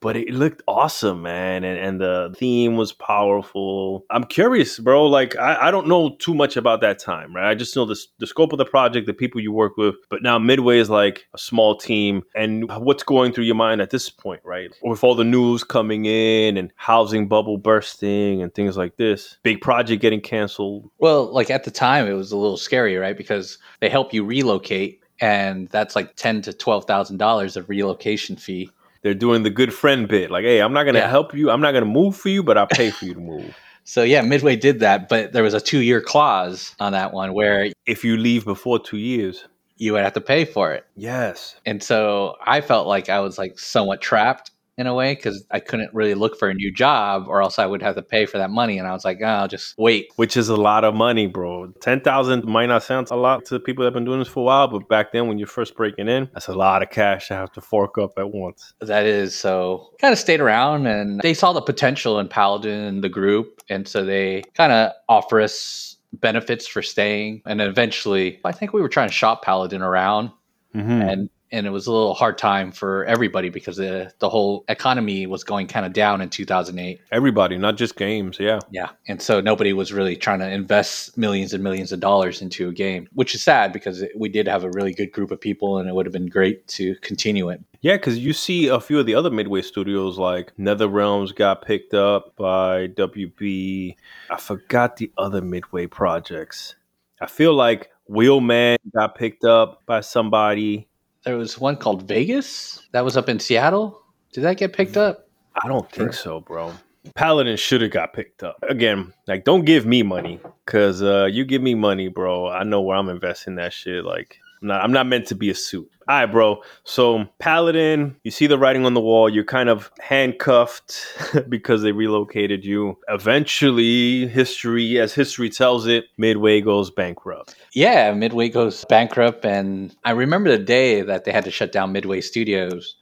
But 0.00 0.16
it 0.16 0.30
looked 0.30 0.62
awesome, 0.66 1.22
man, 1.22 1.62
and, 1.62 1.78
and 1.78 2.00
the 2.00 2.34
theme 2.36 2.76
was 2.76 2.92
powerful. 2.92 4.04
I'm 4.10 4.24
curious, 4.24 4.78
bro. 4.78 5.06
Like, 5.06 5.36
I, 5.36 5.68
I 5.68 5.70
don't 5.70 5.86
know 5.86 6.16
too 6.18 6.34
much 6.34 6.56
about 6.56 6.80
that 6.80 6.98
time, 6.98 7.34
right? 7.34 7.50
I 7.50 7.54
just 7.54 7.76
know 7.76 7.84
the, 7.84 7.98
the 8.18 8.26
scope 8.26 8.52
of 8.52 8.58
the 8.58 8.64
project, 8.64 9.06
the 9.06 9.12
people 9.12 9.40
you 9.40 9.52
work 9.52 9.76
with, 9.76 9.96
but 10.08 10.22
now 10.22 10.38
Midway 10.38 10.78
is 10.78 10.88
like 10.88 11.26
a 11.34 11.38
small 11.38 11.76
team. 11.76 12.22
And 12.34 12.70
what's 12.82 13.02
going 13.02 13.32
through 13.32 13.44
your 13.44 13.54
mind 13.54 13.80
at 13.80 13.90
this 13.90 14.08
point, 14.08 14.40
right? 14.44 14.70
With 14.82 15.04
all 15.04 15.14
the 15.14 15.24
news 15.24 15.64
coming 15.64 16.06
in 16.06 16.56
and 16.56 16.72
housing 16.76 17.28
bubble 17.28 17.58
bursting 17.58 18.42
and 18.42 18.54
things 18.54 18.76
like 18.76 18.96
this, 18.96 19.36
big 19.42 19.60
project 19.60 20.00
getting 20.00 20.20
canceled. 20.20 20.90
Well, 20.98 21.32
like 21.32 21.50
at 21.50 21.64
the 21.64 21.70
time, 21.70 22.06
it 22.06 22.14
was 22.14 22.32
a 22.32 22.36
little 22.36 22.56
scary, 22.56 22.96
right? 22.96 23.16
Because 23.16 23.58
they 23.80 23.88
help 23.88 24.14
you 24.14 24.24
relocate, 24.24 25.02
and 25.20 25.68
that's 25.68 25.94
like 25.94 26.16
ten 26.16 26.40
to 26.42 26.52
twelve 26.52 26.86
thousand 26.86 27.18
dollars 27.18 27.56
of 27.56 27.68
relocation 27.68 28.36
fee. 28.36 28.70
They're 29.02 29.14
doing 29.14 29.42
the 29.42 29.50
good 29.50 29.72
friend 29.72 30.06
bit. 30.08 30.30
Like, 30.30 30.44
hey, 30.44 30.60
I'm 30.60 30.72
not 30.72 30.84
gonna 30.84 30.98
Yeah. 31.00 31.08
help 31.08 31.34
you. 31.34 31.50
I'm 31.50 31.60
not 31.60 31.72
gonna 31.72 31.86
move 31.86 32.16
for 32.16 32.28
you, 32.28 32.42
but 32.42 32.56
I'll 32.58 32.66
pay 32.66 32.90
for 32.90 33.04
you 33.04 33.14
to 33.14 33.20
move. 33.20 33.54
So 33.82 34.02
yeah, 34.04 34.20
Midway 34.20 34.54
did 34.56 34.80
that, 34.80 35.08
but 35.08 35.32
there 35.32 35.42
was 35.42 35.54
a 35.54 35.60
two 35.60 35.80
year 35.80 36.00
clause 36.02 36.76
on 36.78 36.92
that 36.92 37.12
one 37.12 37.32
where 37.32 37.72
if 37.86 38.04
you 38.04 38.16
leave 38.18 38.44
before 38.44 38.78
two 38.78 38.98
years. 38.98 39.48
you 39.78 39.94
would 39.94 40.04
have 40.04 40.12
to 40.12 40.20
pay 40.20 40.44
for 40.44 40.72
it. 40.74 40.84
Yes. 40.94 41.56
And 41.64 41.82
so 41.82 42.36
I 42.44 42.60
felt 42.60 42.86
like 42.86 43.08
I 43.08 43.18
was 43.20 43.38
like 43.38 43.58
somewhat 43.58 44.02
trapped 44.02 44.50
in 44.80 44.86
a 44.86 44.94
way 44.94 45.14
because 45.14 45.44
I 45.50 45.60
couldn't 45.60 45.92
really 45.94 46.14
look 46.14 46.38
for 46.38 46.48
a 46.48 46.54
new 46.54 46.72
job 46.72 47.26
or 47.28 47.42
else 47.42 47.58
I 47.58 47.66
would 47.66 47.82
have 47.82 47.94
to 47.96 48.02
pay 48.02 48.26
for 48.26 48.38
that 48.38 48.50
money. 48.50 48.78
And 48.78 48.88
I 48.88 48.92
was 48.92 49.04
like, 49.04 49.18
oh, 49.22 49.26
I'll 49.26 49.48
just 49.48 49.76
wait. 49.78 50.08
Which 50.16 50.36
is 50.36 50.48
a 50.48 50.56
lot 50.56 50.84
of 50.84 50.94
money, 50.94 51.26
bro. 51.26 51.68
Ten 51.80 52.00
thousand 52.00 52.44
might 52.44 52.66
not 52.66 52.82
sound 52.82 53.08
a 53.10 53.16
lot 53.16 53.44
to 53.46 53.60
people 53.60 53.82
that 53.82 53.88
have 53.88 53.94
been 53.94 54.04
doing 54.04 54.18
this 54.18 54.28
for 54.28 54.40
a 54.40 54.44
while, 54.44 54.68
but 54.68 54.88
back 54.88 55.12
then 55.12 55.28
when 55.28 55.38
you're 55.38 55.46
first 55.46 55.76
breaking 55.76 56.08
in, 56.08 56.28
that's 56.32 56.48
a 56.48 56.54
lot 56.54 56.82
of 56.82 56.90
cash 56.90 57.28
to 57.28 57.34
have 57.34 57.52
to 57.52 57.60
fork 57.60 57.98
up 57.98 58.12
at 58.18 58.32
once. 58.32 58.72
That 58.80 59.06
is 59.06 59.34
so 59.34 59.90
kind 60.00 60.12
of 60.12 60.18
stayed 60.18 60.40
around 60.40 60.86
and 60.86 61.20
they 61.20 61.34
saw 61.34 61.52
the 61.52 61.60
potential 61.62 62.18
in 62.18 62.28
Paladin 62.28 62.80
and 62.80 63.04
the 63.04 63.08
group. 63.08 63.60
And 63.68 63.86
so 63.86 64.04
they 64.04 64.42
kind 64.54 64.72
of 64.72 64.92
offer 65.08 65.40
us 65.40 65.96
benefits 66.14 66.66
for 66.66 66.82
staying. 66.82 67.42
And 67.46 67.60
eventually, 67.60 68.40
I 68.44 68.52
think 68.52 68.72
we 68.72 68.80
were 68.80 68.88
trying 68.88 69.08
to 69.08 69.14
shop 69.14 69.44
Paladin 69.44 69.82
around 69.82 70.30
Mm-hmm. 70.72 71.02
and 71.02 71.30
and 71.52 71.66
it 71.66 71.70
was 71.70 71.86
a 71.86 71.92
little 71.92 72.14
hard 72.14 72.38
time 72.38 72.72
for 72.72 73.04
everybody 73.04 73.48
because 73.48 73.76
the 73.76 74.12
the 74.18 74.28
whole 74.28 74.64
economy 74.68 75.26
was 75.26 75.44
going 75.44 75.66
kind 75.66 75.84
of 75.84 75.92
down 75.92 76.20
in 76.20 76.28
2008. 76.28 77.00
Everybody, 77.10 77.58
not 77.58 77.76
just 77.76 77.96
games. 77.96 78.38
Yeah. 78.38 78.60
Yeah, 78.70 78.90
and 79.08 79.20
so 79.20 79.40
nobody 79.40 79.72
was 79.72 79.92
really 79.92 80.16
trying 80.16 80.40
to 80.40 80.48
invest 80.48 81.16
millions 81.16 81.52
and 81.52 81.62
millions 81.62 81.92
of 81.92 82.00
dollars 82.00 82.42
into 82.42 82.68
a 82.68 82.72
game, 82.72 83.08
which 83.12 83.34
is 83.34 83.42
sad 83.42 83.72
because 83.72 84.04
we 84.16 84.28
did 84.28 84.46
have 84.46 84.64
a 84.64 84.70
really 84.70 84.92
good 84.92 85.12
group 85.12 85.30
of 85.30 85.40
people, 85.40 85.78
and 85.78 85.88
it 85.88 85.94
would 85.94 86.06
have 86.06 86.12
been 86.12 86.28
great 86.28 86.66
to 86.68 86.94
continue 86.96 87.48
it. 87.48 87.60
Yeah, 87.82 87.96
because 87.96 88.18
you 88.18 88.34
see 88.34 88.68
a 88.68 88.78
few 88.78 88.98
of 88.98 89.06
the 89.06 89.14
other 89.14 89.30
Midway 89.30 89.62
studios 89.62 90.18
like 90.18 90.52
Nether 90.58 90.86
Realms 90.86 91.32
got 91.32 91.64
picked 91.64 91.94
up 91.94 92.36
by 92.36 92.88
WB. 92.88 93.96
I 94.28 94.36
forgot 94.36 94.96
the 94.96 95.10
other 95.16 95.40
Midway 95.40 95.86
projects. 95.86 96.74
I 97.22 97.26
feel 97.26 97.54
like 97.54 97.90
Wheelman 98.10 98.76
got 98.94 99.14
picked 99.14 99.44
up 99.44 99.86
by 99.86 100.02
somebody. 100.02 100.88
There 101.24 101.36
was 101.36 101.58
one 101.58 101.76
called 101.76 102.08
Vegas 102.08 102.88
that 102.92 103.04
was 103.04 103.16
up 103.16 103.28
in 103.28 103.38
Seattle. 103.38 104.02
Did 104.32 104.42
that 104.44 104.56
get 104.56 104.72
picked 104.72 104.96
up? 104.96 105.28
I 105.62 105.68
don't 105.68 105.90
think 105.90 106.14
so, 106.14 106.40
bro. 106.40 106.72
Paladin 107.14 107.56
should 107.56 107.82
have 107.82 107.90
got 107.90 108.12
picked 108.12 108.42
up. 108.42 108.56
Again, 108.68 109.12
like 109.26 109.44
don't 109.44 109.64
give 109.64 109.86
me 109.86 110.02
money 110.02 110.40
cuz 110.66 111.02
uh 111.02 111.28
you 111.30 111.44
give 111.44 111.62
me 111.62 111.74
money, 111.74 112.08
bro. 112.08 112.48
I 112.48 112.64
know 112.64 112.80
where 112.80 112.96
I'm 112.96 113.08
investing 113.08 113.56
that 113.56 113.72
shit 113.72 114.04
like 114.04 114.39
I'm 114.62 114.68
not, 114.68 114.82
I'm 114.82 114.92
not 114.92 115.06
meant 115.06 115.26
to 115.28 115.34
be 115.34 115.50
a 115.50 115.54
suit. 115.54 115.90
All 116.08 116.16
right, 116.16 116.26
bro. 116.26 116.62
So 116.84 117.26
Paladin, 117.38 118.16
you 118.24 118.30
see 118.30 118.46
the 118.48 118.58
writing 118.58 118.84
on 118.84 118.94
the 118.94 119.00
wall. 119.00 119.28
You're 119.28 119.44
kind 119.44 119.68
of 119.68 119.92
handcuffed 120.00 121.06
because 121.48 121.82
they 121.82 121.92
relocated 121.92 122.64
you. 122.64 122.98
Eventually, 123.08 124.26
history, 124.26 124.98
as 124.98 125.14
history 125.14 125.48
tells 125.48 125.86
it, 125.86 126.06
Midway 126.18 126.60
goes 126.60 126.90
bankrupt. 126.90 127.54
Yeah, 127.74 128.12
Midway 128.12 128.48
goes 128.48 128.84
bankrupt, 128.86 129.44
and 129.44 129.94
I 130.04 130.10
remember 130.10 130.50
the 130.50 130.62
day 130.62 131.02
that 131.02 131.24
they 131.24 131.32
had 131.32 131.44
to 131.44 131.50
shut 131.50 131.70
down 131.70 131.92
Midway 131.92 132.20
Studios. 132.20 132.96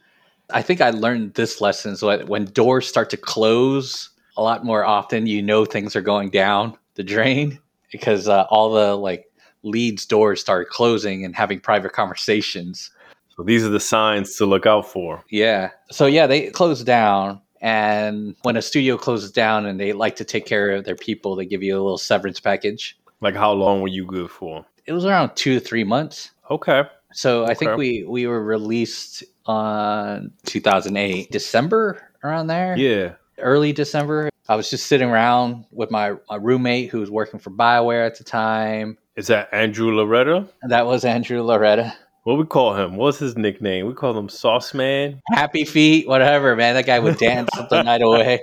I 0.51 0.63
think 0.63 0.81
I 0.81 0.91
learned 0.91 1.35
this 1.35 1.61
lesson. 1.61 1.97
So 1.97 2.25
when 2.27 2.45
doors 2.47 2.87
start 2.87 3.11
to 3.11 3.17
close 3.17 4.11
a 4.37 4.43
lot 4.43 4.65
more 4.65 4.85
often, 4.85 5.27
you 5.27 5.43
know 5.43 5.65
things 5.65 5.97
are 5.97 6.03
going 6.03 6.31
down 6.31 6.77
the 6.95 7.03
drain 7.03 7.59
because 7.91 8.29
uh, 8.29 8.45
all 8.51 8.73
the 8.73 8.97
like 8.97 9.25
leads 9.63 10.07
doors 10.07 10.41
started 10.41 10.69
closing 10.69 11.25
and 11.25 11.35
having 11.35 11.61
private 11.61 11.93
conversations. 11.93 12.91
So 13.37 13.43
these 13.43 13.65
are 13.65 13.69
the 13.69 13.81
signs 13.81 14.37
to 14.37 14.47
look 14.47 14.67
out 14.67 14.91
for. 14.91 15.25
Yeah. 15.31 15.71
So 15.91 16.07
yeah, 16.07 16.27
they 16.27 16.51
closed 16.51 16.87
down. 16.87 17.41
And 17.61 18.37
when 18.43 18.57
a 18.57 18.63
studio 18.63 18.97
closes 18.97 19.33
down 19.33 19.67
and 19.67 19.81
they 19.81 19.93
like 19.93 20.17
to 20.17 20.25
take 20.25 20.47
care 20.47 20.71
of 20.71 20.85
their 20.85 20.97
people, 20.97 21.35
they 21.35 21.47
give 21.47 21.63
you 21.63 21.75
a 21.75 21.83
little 21.83 21.99
severance 21.99 22.41
package. 22.41 22.99
Like 23.21 23.35
how 23.35 23.53
long 23.53 23.81
were 23.81 23.89
you 23.89 24.07
good 24.07 24.31
for? 24.31 24.65
It 24.87 24.93
was 24.93 25.05
around 25.05 25.35
two 25.35 25.55
to 25.55 25.61
three 25.61 25.85
months. 25.85 26.31
Okay. 26.51 26.85
So 27.13 27.47
I 27.47 27.55
think 27.55 27.77
we 27.77 28.05
we 28.05 28.27
were 28.27 28.43
released 28.43 29.25
on 29.47 30.33
2008 30.47 31.31
December 31.31 32.03
around 32.23 32.49
there. 32.49 32.77
Yeah. 32.77 33.15
Early 33.39 33.73
December. 33.73 34.31
I 34.49 34.57
was 34.57 34.71
just 34.71 34.87
sitting 34.87 35.09
around 35.09 35.67
with 35.71 35.91
my, 35.91 36.15
my 36.29 36.37
roommate 36.37 36.91
who 36.91 37.01
was 37.01 37.11
working 37.11 37.39
for 37.39 37.51
Bioware 37.51 38.07
at 38.07 38.19
the 38.19 38.25
time. 38.25 38.99
Is 39.19 39.27
that 39.27 39.49
Andrew 39.53 39.93
Loretta? 39.93 40.47
That 40.69 40.87
was 40.87 41.05
Andrew 41.05 41.43
Loretta. 41.43 41.93
What 42.23 42.39
we 42.39 42.45
call 42.45 42.77
him? 42.77 42.95
What's 42.95 43.19
his 43.19 43.37
nickname? 43.37 43.89
We 43.89 43.93
call 43.93 44.17
him 44.17 44.29
Sauce 44.29 44.73
Man. 44.73 45.21
Happy 45.33 45.65
feet, 45.65 46.07
whatever, 46.07 46.55
man. 46.55 46.77
That 46.77 46.87
guy 46.87 47.01
would 47.01 47.17
dance 47.19 47.51
the 47.69 47.83
night 47.83 48.01
away. 48.01 48.43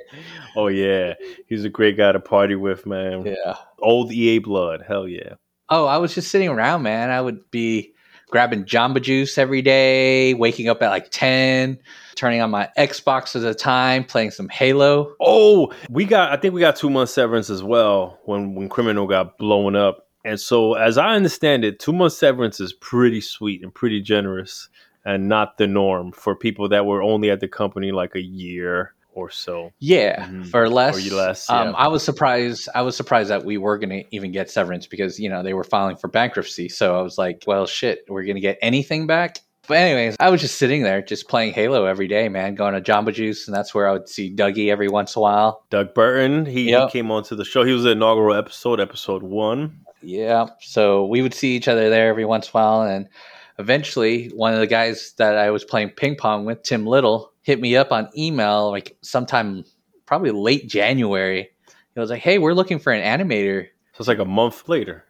Oh 0.58 0.68
yeah, 0.68 1.14
he's 1.48 1.64
a 1.64 1.70
great 1.70 1.96
guy 1.96 2.12
to 2.12 2.20
party 2.20 2.56
with, 2.56 2.86
man. 2.86 3.26
Yeah. 3.26 3.56
Old 3.80 4.12
EA 4.12 4.40
blood, 4.40 4.84
hell 4.86 5.08
yeah. 5.08 5.36
Oh, 5.70 5.86
I 5.86 5.96
was 5.96 6.14
just 6.14 6.30
sitting 6.30 6.50
around, 6.50 6.82
man. 6.82 7.10
I 7.10 7.22
would 7.22 7.50
be 7.52 7.94
grabbing 8.30 8.66
Jamba 8.66 9.02
Juice 9.02 9.38
every 9.38 9.62
day, 9.62 10.34
waking 10.34 10.68
up 10.68 10.82
at 10.82 10.90
like 10.90 11.10
10, 11.10 11.80
turning 12.16 12.42
on 12.42 12.52
my 12.52 12.68
Xbox 12.78 13.34
at 13.38 13.44
the 13.44 13.54
time, 13.54 14.04
playing 14.04 14.32
some 14.32 14.50
Halo. 14.50 15.16
Oh, 15.22 15.72
we 15.90 16.04
got. 16.04 16.34
I 16.34 16.36
think 16.36 16.54
we 16.54 16.60
got 16.60 16.76
two 16.76 16.90
months 16.90 17.14
severance 17.14 17.50
as 17.50 17.64
well 17.64 18.20
when 18.26 18.56
when 18.56 18.68
criminal 18.68 19.08
got 19.08 19.38
blown 19.38 19.78
up. 19.78 20.05
And 20.26 20.40
so, 20.40 20.74
as 20.74 20.98
I 20.98 21.10
understand 21.16 21.64
it, 21.64 21.80
two 21.80 21.94
months 21.94 22.18
severance 22.18 22.60
is 22.60 22.74
pretty 22.74 23.22
sweet 23.22 23.62
and 23.64 23.74
pretty 23.74 24.02
generous, 24.02 24.68
and 25.06 25.30
not 25.30 25.58
the 25.58 25.68
norm 25.68 26.12
for 26.12 26.36
people 26.36 26.68
that 26.70 26.86
were 26.86 27.02
only 27.04 27.30
at 27.30 27.40
the 27.40 27.48
company 27.48 27.92
like 27.92 28.16
a 28.16 28.22
year 28.22 28.94
or 29.14 29.30
so. 29.30 29.72
Yeah, 29.80 30.26
Mhm. 30.26 30.48
for 30.48 30.68
less. 30.68 31.10
Or 31.10 31.16
less, 31.16 31.50
Um, 31.50 31.70
yeah. 31.70 31.74
I 31.78 31.88
was 31.88 32.04
surprised. 32.04 32.68
I 32.76 32.82
was 32.82 32.98
surprised 32.98 33.30
that 33.30 33.46
we 33.46 33.58
were 33.58 33.78
going 33.78 33.92
to 33.92 34.04
even 34.12 34.32
get 34.34 34.50
severance 34.50 34.88
because 34.88 35.20
you 35.20 35.30
know 35.30 35.42
they 35.44 35.54
were 35.54 35.64
filing 35.64 35.96
for 35.96 36.10
bankruptcy. 36.10 36.68
So 36.70 36.98
I 37.00 37.02
was 37.02 37.18
like, 37.18 37.44
well, 37.48 37.66
shit, 37.66 38.00
we're 38.10 38.24
going 38.24 38.36
to 38.36 38.42
get 38.42 38.58
anything 38.62 39.08
back. 39.08 39.38
But 39.68 39.78
anyways, 39.78 40.16
I 40.20 40.30
was 40.30 40.42
just 40.42 40.58
sitting 40.60 40.84
there, 40.84 41.02
just 41.02 41.28
playing 41.28 41.54
Halo 41.54 41.86
every 41.86 42.08
day, 42.08 42.30
man. 42.30 42.54
Going 42.56 42.74
to 42.76 42.82
Jamba 42.82 43.14
Juice, 43.14 43.48
and 43.48 43.56
that's 43.56 43.74
where 43.74 43.88
I 43.88 43.94
would 43.94 44.08
see 44.10 44.32
Dougie 44.36 44.70
every 44.70 44.90
once 44.90 45.16
in 45.16 45.20
a 45.20 45.24
while. 45.24 45.64
Doug 45.72 45.94
Burton, 45.96 46.46
he, 46.46 46.70
Yep. 46.70 46.90
he 46.90 46.92
came 47.00 47.10
onto 47.10 47.36
the 47.36 47.46
show. 47.46 47.64
He 47.64 47.72
was 47.74 47.84
the 47.84 47.92
inaugural 47.92 48.36
episode, 48.36 48.80
episode 48.80 49.24
one. 49.24 49.78
Yeah. 50.06 50.48
So 50.62 51.06
we 51.06 51.22
would 51.22 51.34
see 51.34 51.56
each 51.56 51.68
other 51.68 51.90
there 51.90 52.08
every 52.10 52.26
once 52.26 52.48
in 52.48 52.52
a 52.52 52.54
while. 52.54 52.82
And 52.84 53.08
eventually, 53.60 54.28
one 54.36 54.54
of 54.54 54.60
the 54.60 54.68
guys 54.68 55.14
that 55.18 55.38
I 55.38 55.50
was 55.52 55.64
playing 55.64 55.90
ping 55.92 56.16
pong 56.16 56.46
with, 56.46 56.64
Tim 56.64 56.86
Little, 56.86 57.32
hit 57.42 57.60
me 57.60 57.76
up 57.76 57.92
on 57.92 58.10
email 58.18 58.70
like 58.72 58.98
sometime 59.02 59.66
probably 60.06 60.32
late 60.32 60.68
January. 60.68 61.50
He 61.94 62.00
was 62.00 62.10
like, 62.10 62.22
Hey, 62.22 62.38
we're 62.38 62.54
looking 62.54 62.80
for 62.80 62.92
an 62.94 63.02
animator. 63.04 63.68
So 63.94 64.00
it's 64.00 64.08
like 64.08 64.20
a 64.20 64.26
month 64.26 64.68
later. 64.70 65.06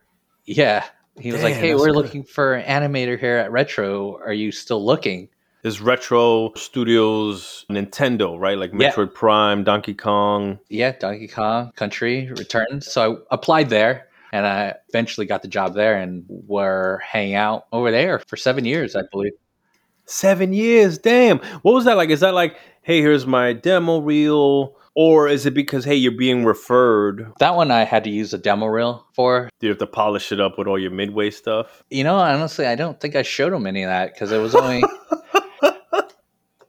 Yeah. 0.45 0.85
He 1.19 1.31
was 1.31 1.43
like, 1.43 1.55
Hey, 1.55 1.73
we're 1.75 1.87
good. 1.87 1.95
looking 1.95 2.23
for 2.23 2.53
an 2.53 2.65
animator 2.65 3.19
here 3.19 3.37
at 3.37 3.51
Retro. 3.51 4.17
Are 4.17 4.33
you 4.33 4.51
still 4.51 4.85
looking? 4.85 5.29
Is 5.63 5.81
Retro 5.81 6.53
Studios 6.55 7.65
Nintendo, 7.71 8.39
right? 8.39 8.57
Like 8.57 8.71
Yeah. 8.77 8.91
Metroid 8.91 9.13
Prime, 9.15 9.63
Donkey 9.63 9.95
Kong. 9.95 10.59
Yeah, 10.69 10.91
Donkey 10.91 11.27
Kong 11.27 11.71
Country 11.75 12.29
returns. 12.37 12.91
So 12.91 13.23
I 13.31 13.35
applied 13.35 13.69
there 13.69 14.07
and 14.31 14.45
I 14.45 14.75
eventually 14.89 15.25
got 15.25 15.41
the 15.41 15.47
job 15.47 15.73
there 15.73 15.97
and 15.97 16.25
were 16.27 17.01
hanging 17.05 17.35
out 17.35 17.65
over 17.71 17.91
there 17.91 18.19
for 18.19 18.37
seven 18.37 18.65
years, 18.65 18.95
I 18.95 19.01
believe. 19.11 19.33
Seven 20.05 20.53
years, 20.53 20.97
damn. 20.97 21.39
What 21.63 21.73
was 21.73 21.85
that 21.85 21.97
like? 21.97 22.09
Is 22.09 22.19
that 22.19 22.33
like, 22.33 22.57
hey, 22.83 23.01
here's 23.01 23.25
my 23.25 23.53
demo 23.53 23.99
reel? 23.99 24.75
Or 24.97 25.27
is 25.27 25.45
it 25.45 25.53
because, 25.53 25.83
hey, 25.83 25.95
you're 25.95 26.15
being 26.15 26.45
referred? 26.45 27.29
That 27.39 27.55
one 27.55 27.69
I 27.69 27.83
had 27.83 28.05
to 28.05 28.09
use 28.09 28.33
a 28.33 28.37
demo 28.37 28.67
reel 28.67 29.05
for. 29.13 29.49
Do 29.59 29.67
you 29.67 29.71
have 29.71 29.79
to 29.79 29.87
polish 29.87 30.31
it 30.31 30.39
up 30.39 30.57
with 30.57 30.67
all 30.67 30.79
your 30.79 30.91
midway 30.91 31.31
stuff? 31.31 31.83
You 31.89 32.05
know, 32.05 32.15
honestly, 32.15 32.65
I 32.65 32.75
don't 32.75 32.97
think 32.99 33.15
I 33.15 33.21
showed 33.21 33.51
him 33.51 33.67
any 33.67 33.83
of 33.83 33.89
that 33.89 34.13
because 34.13 34.31
it 34.31 34.37
was 34.37 34.55
only. 34.55 34.83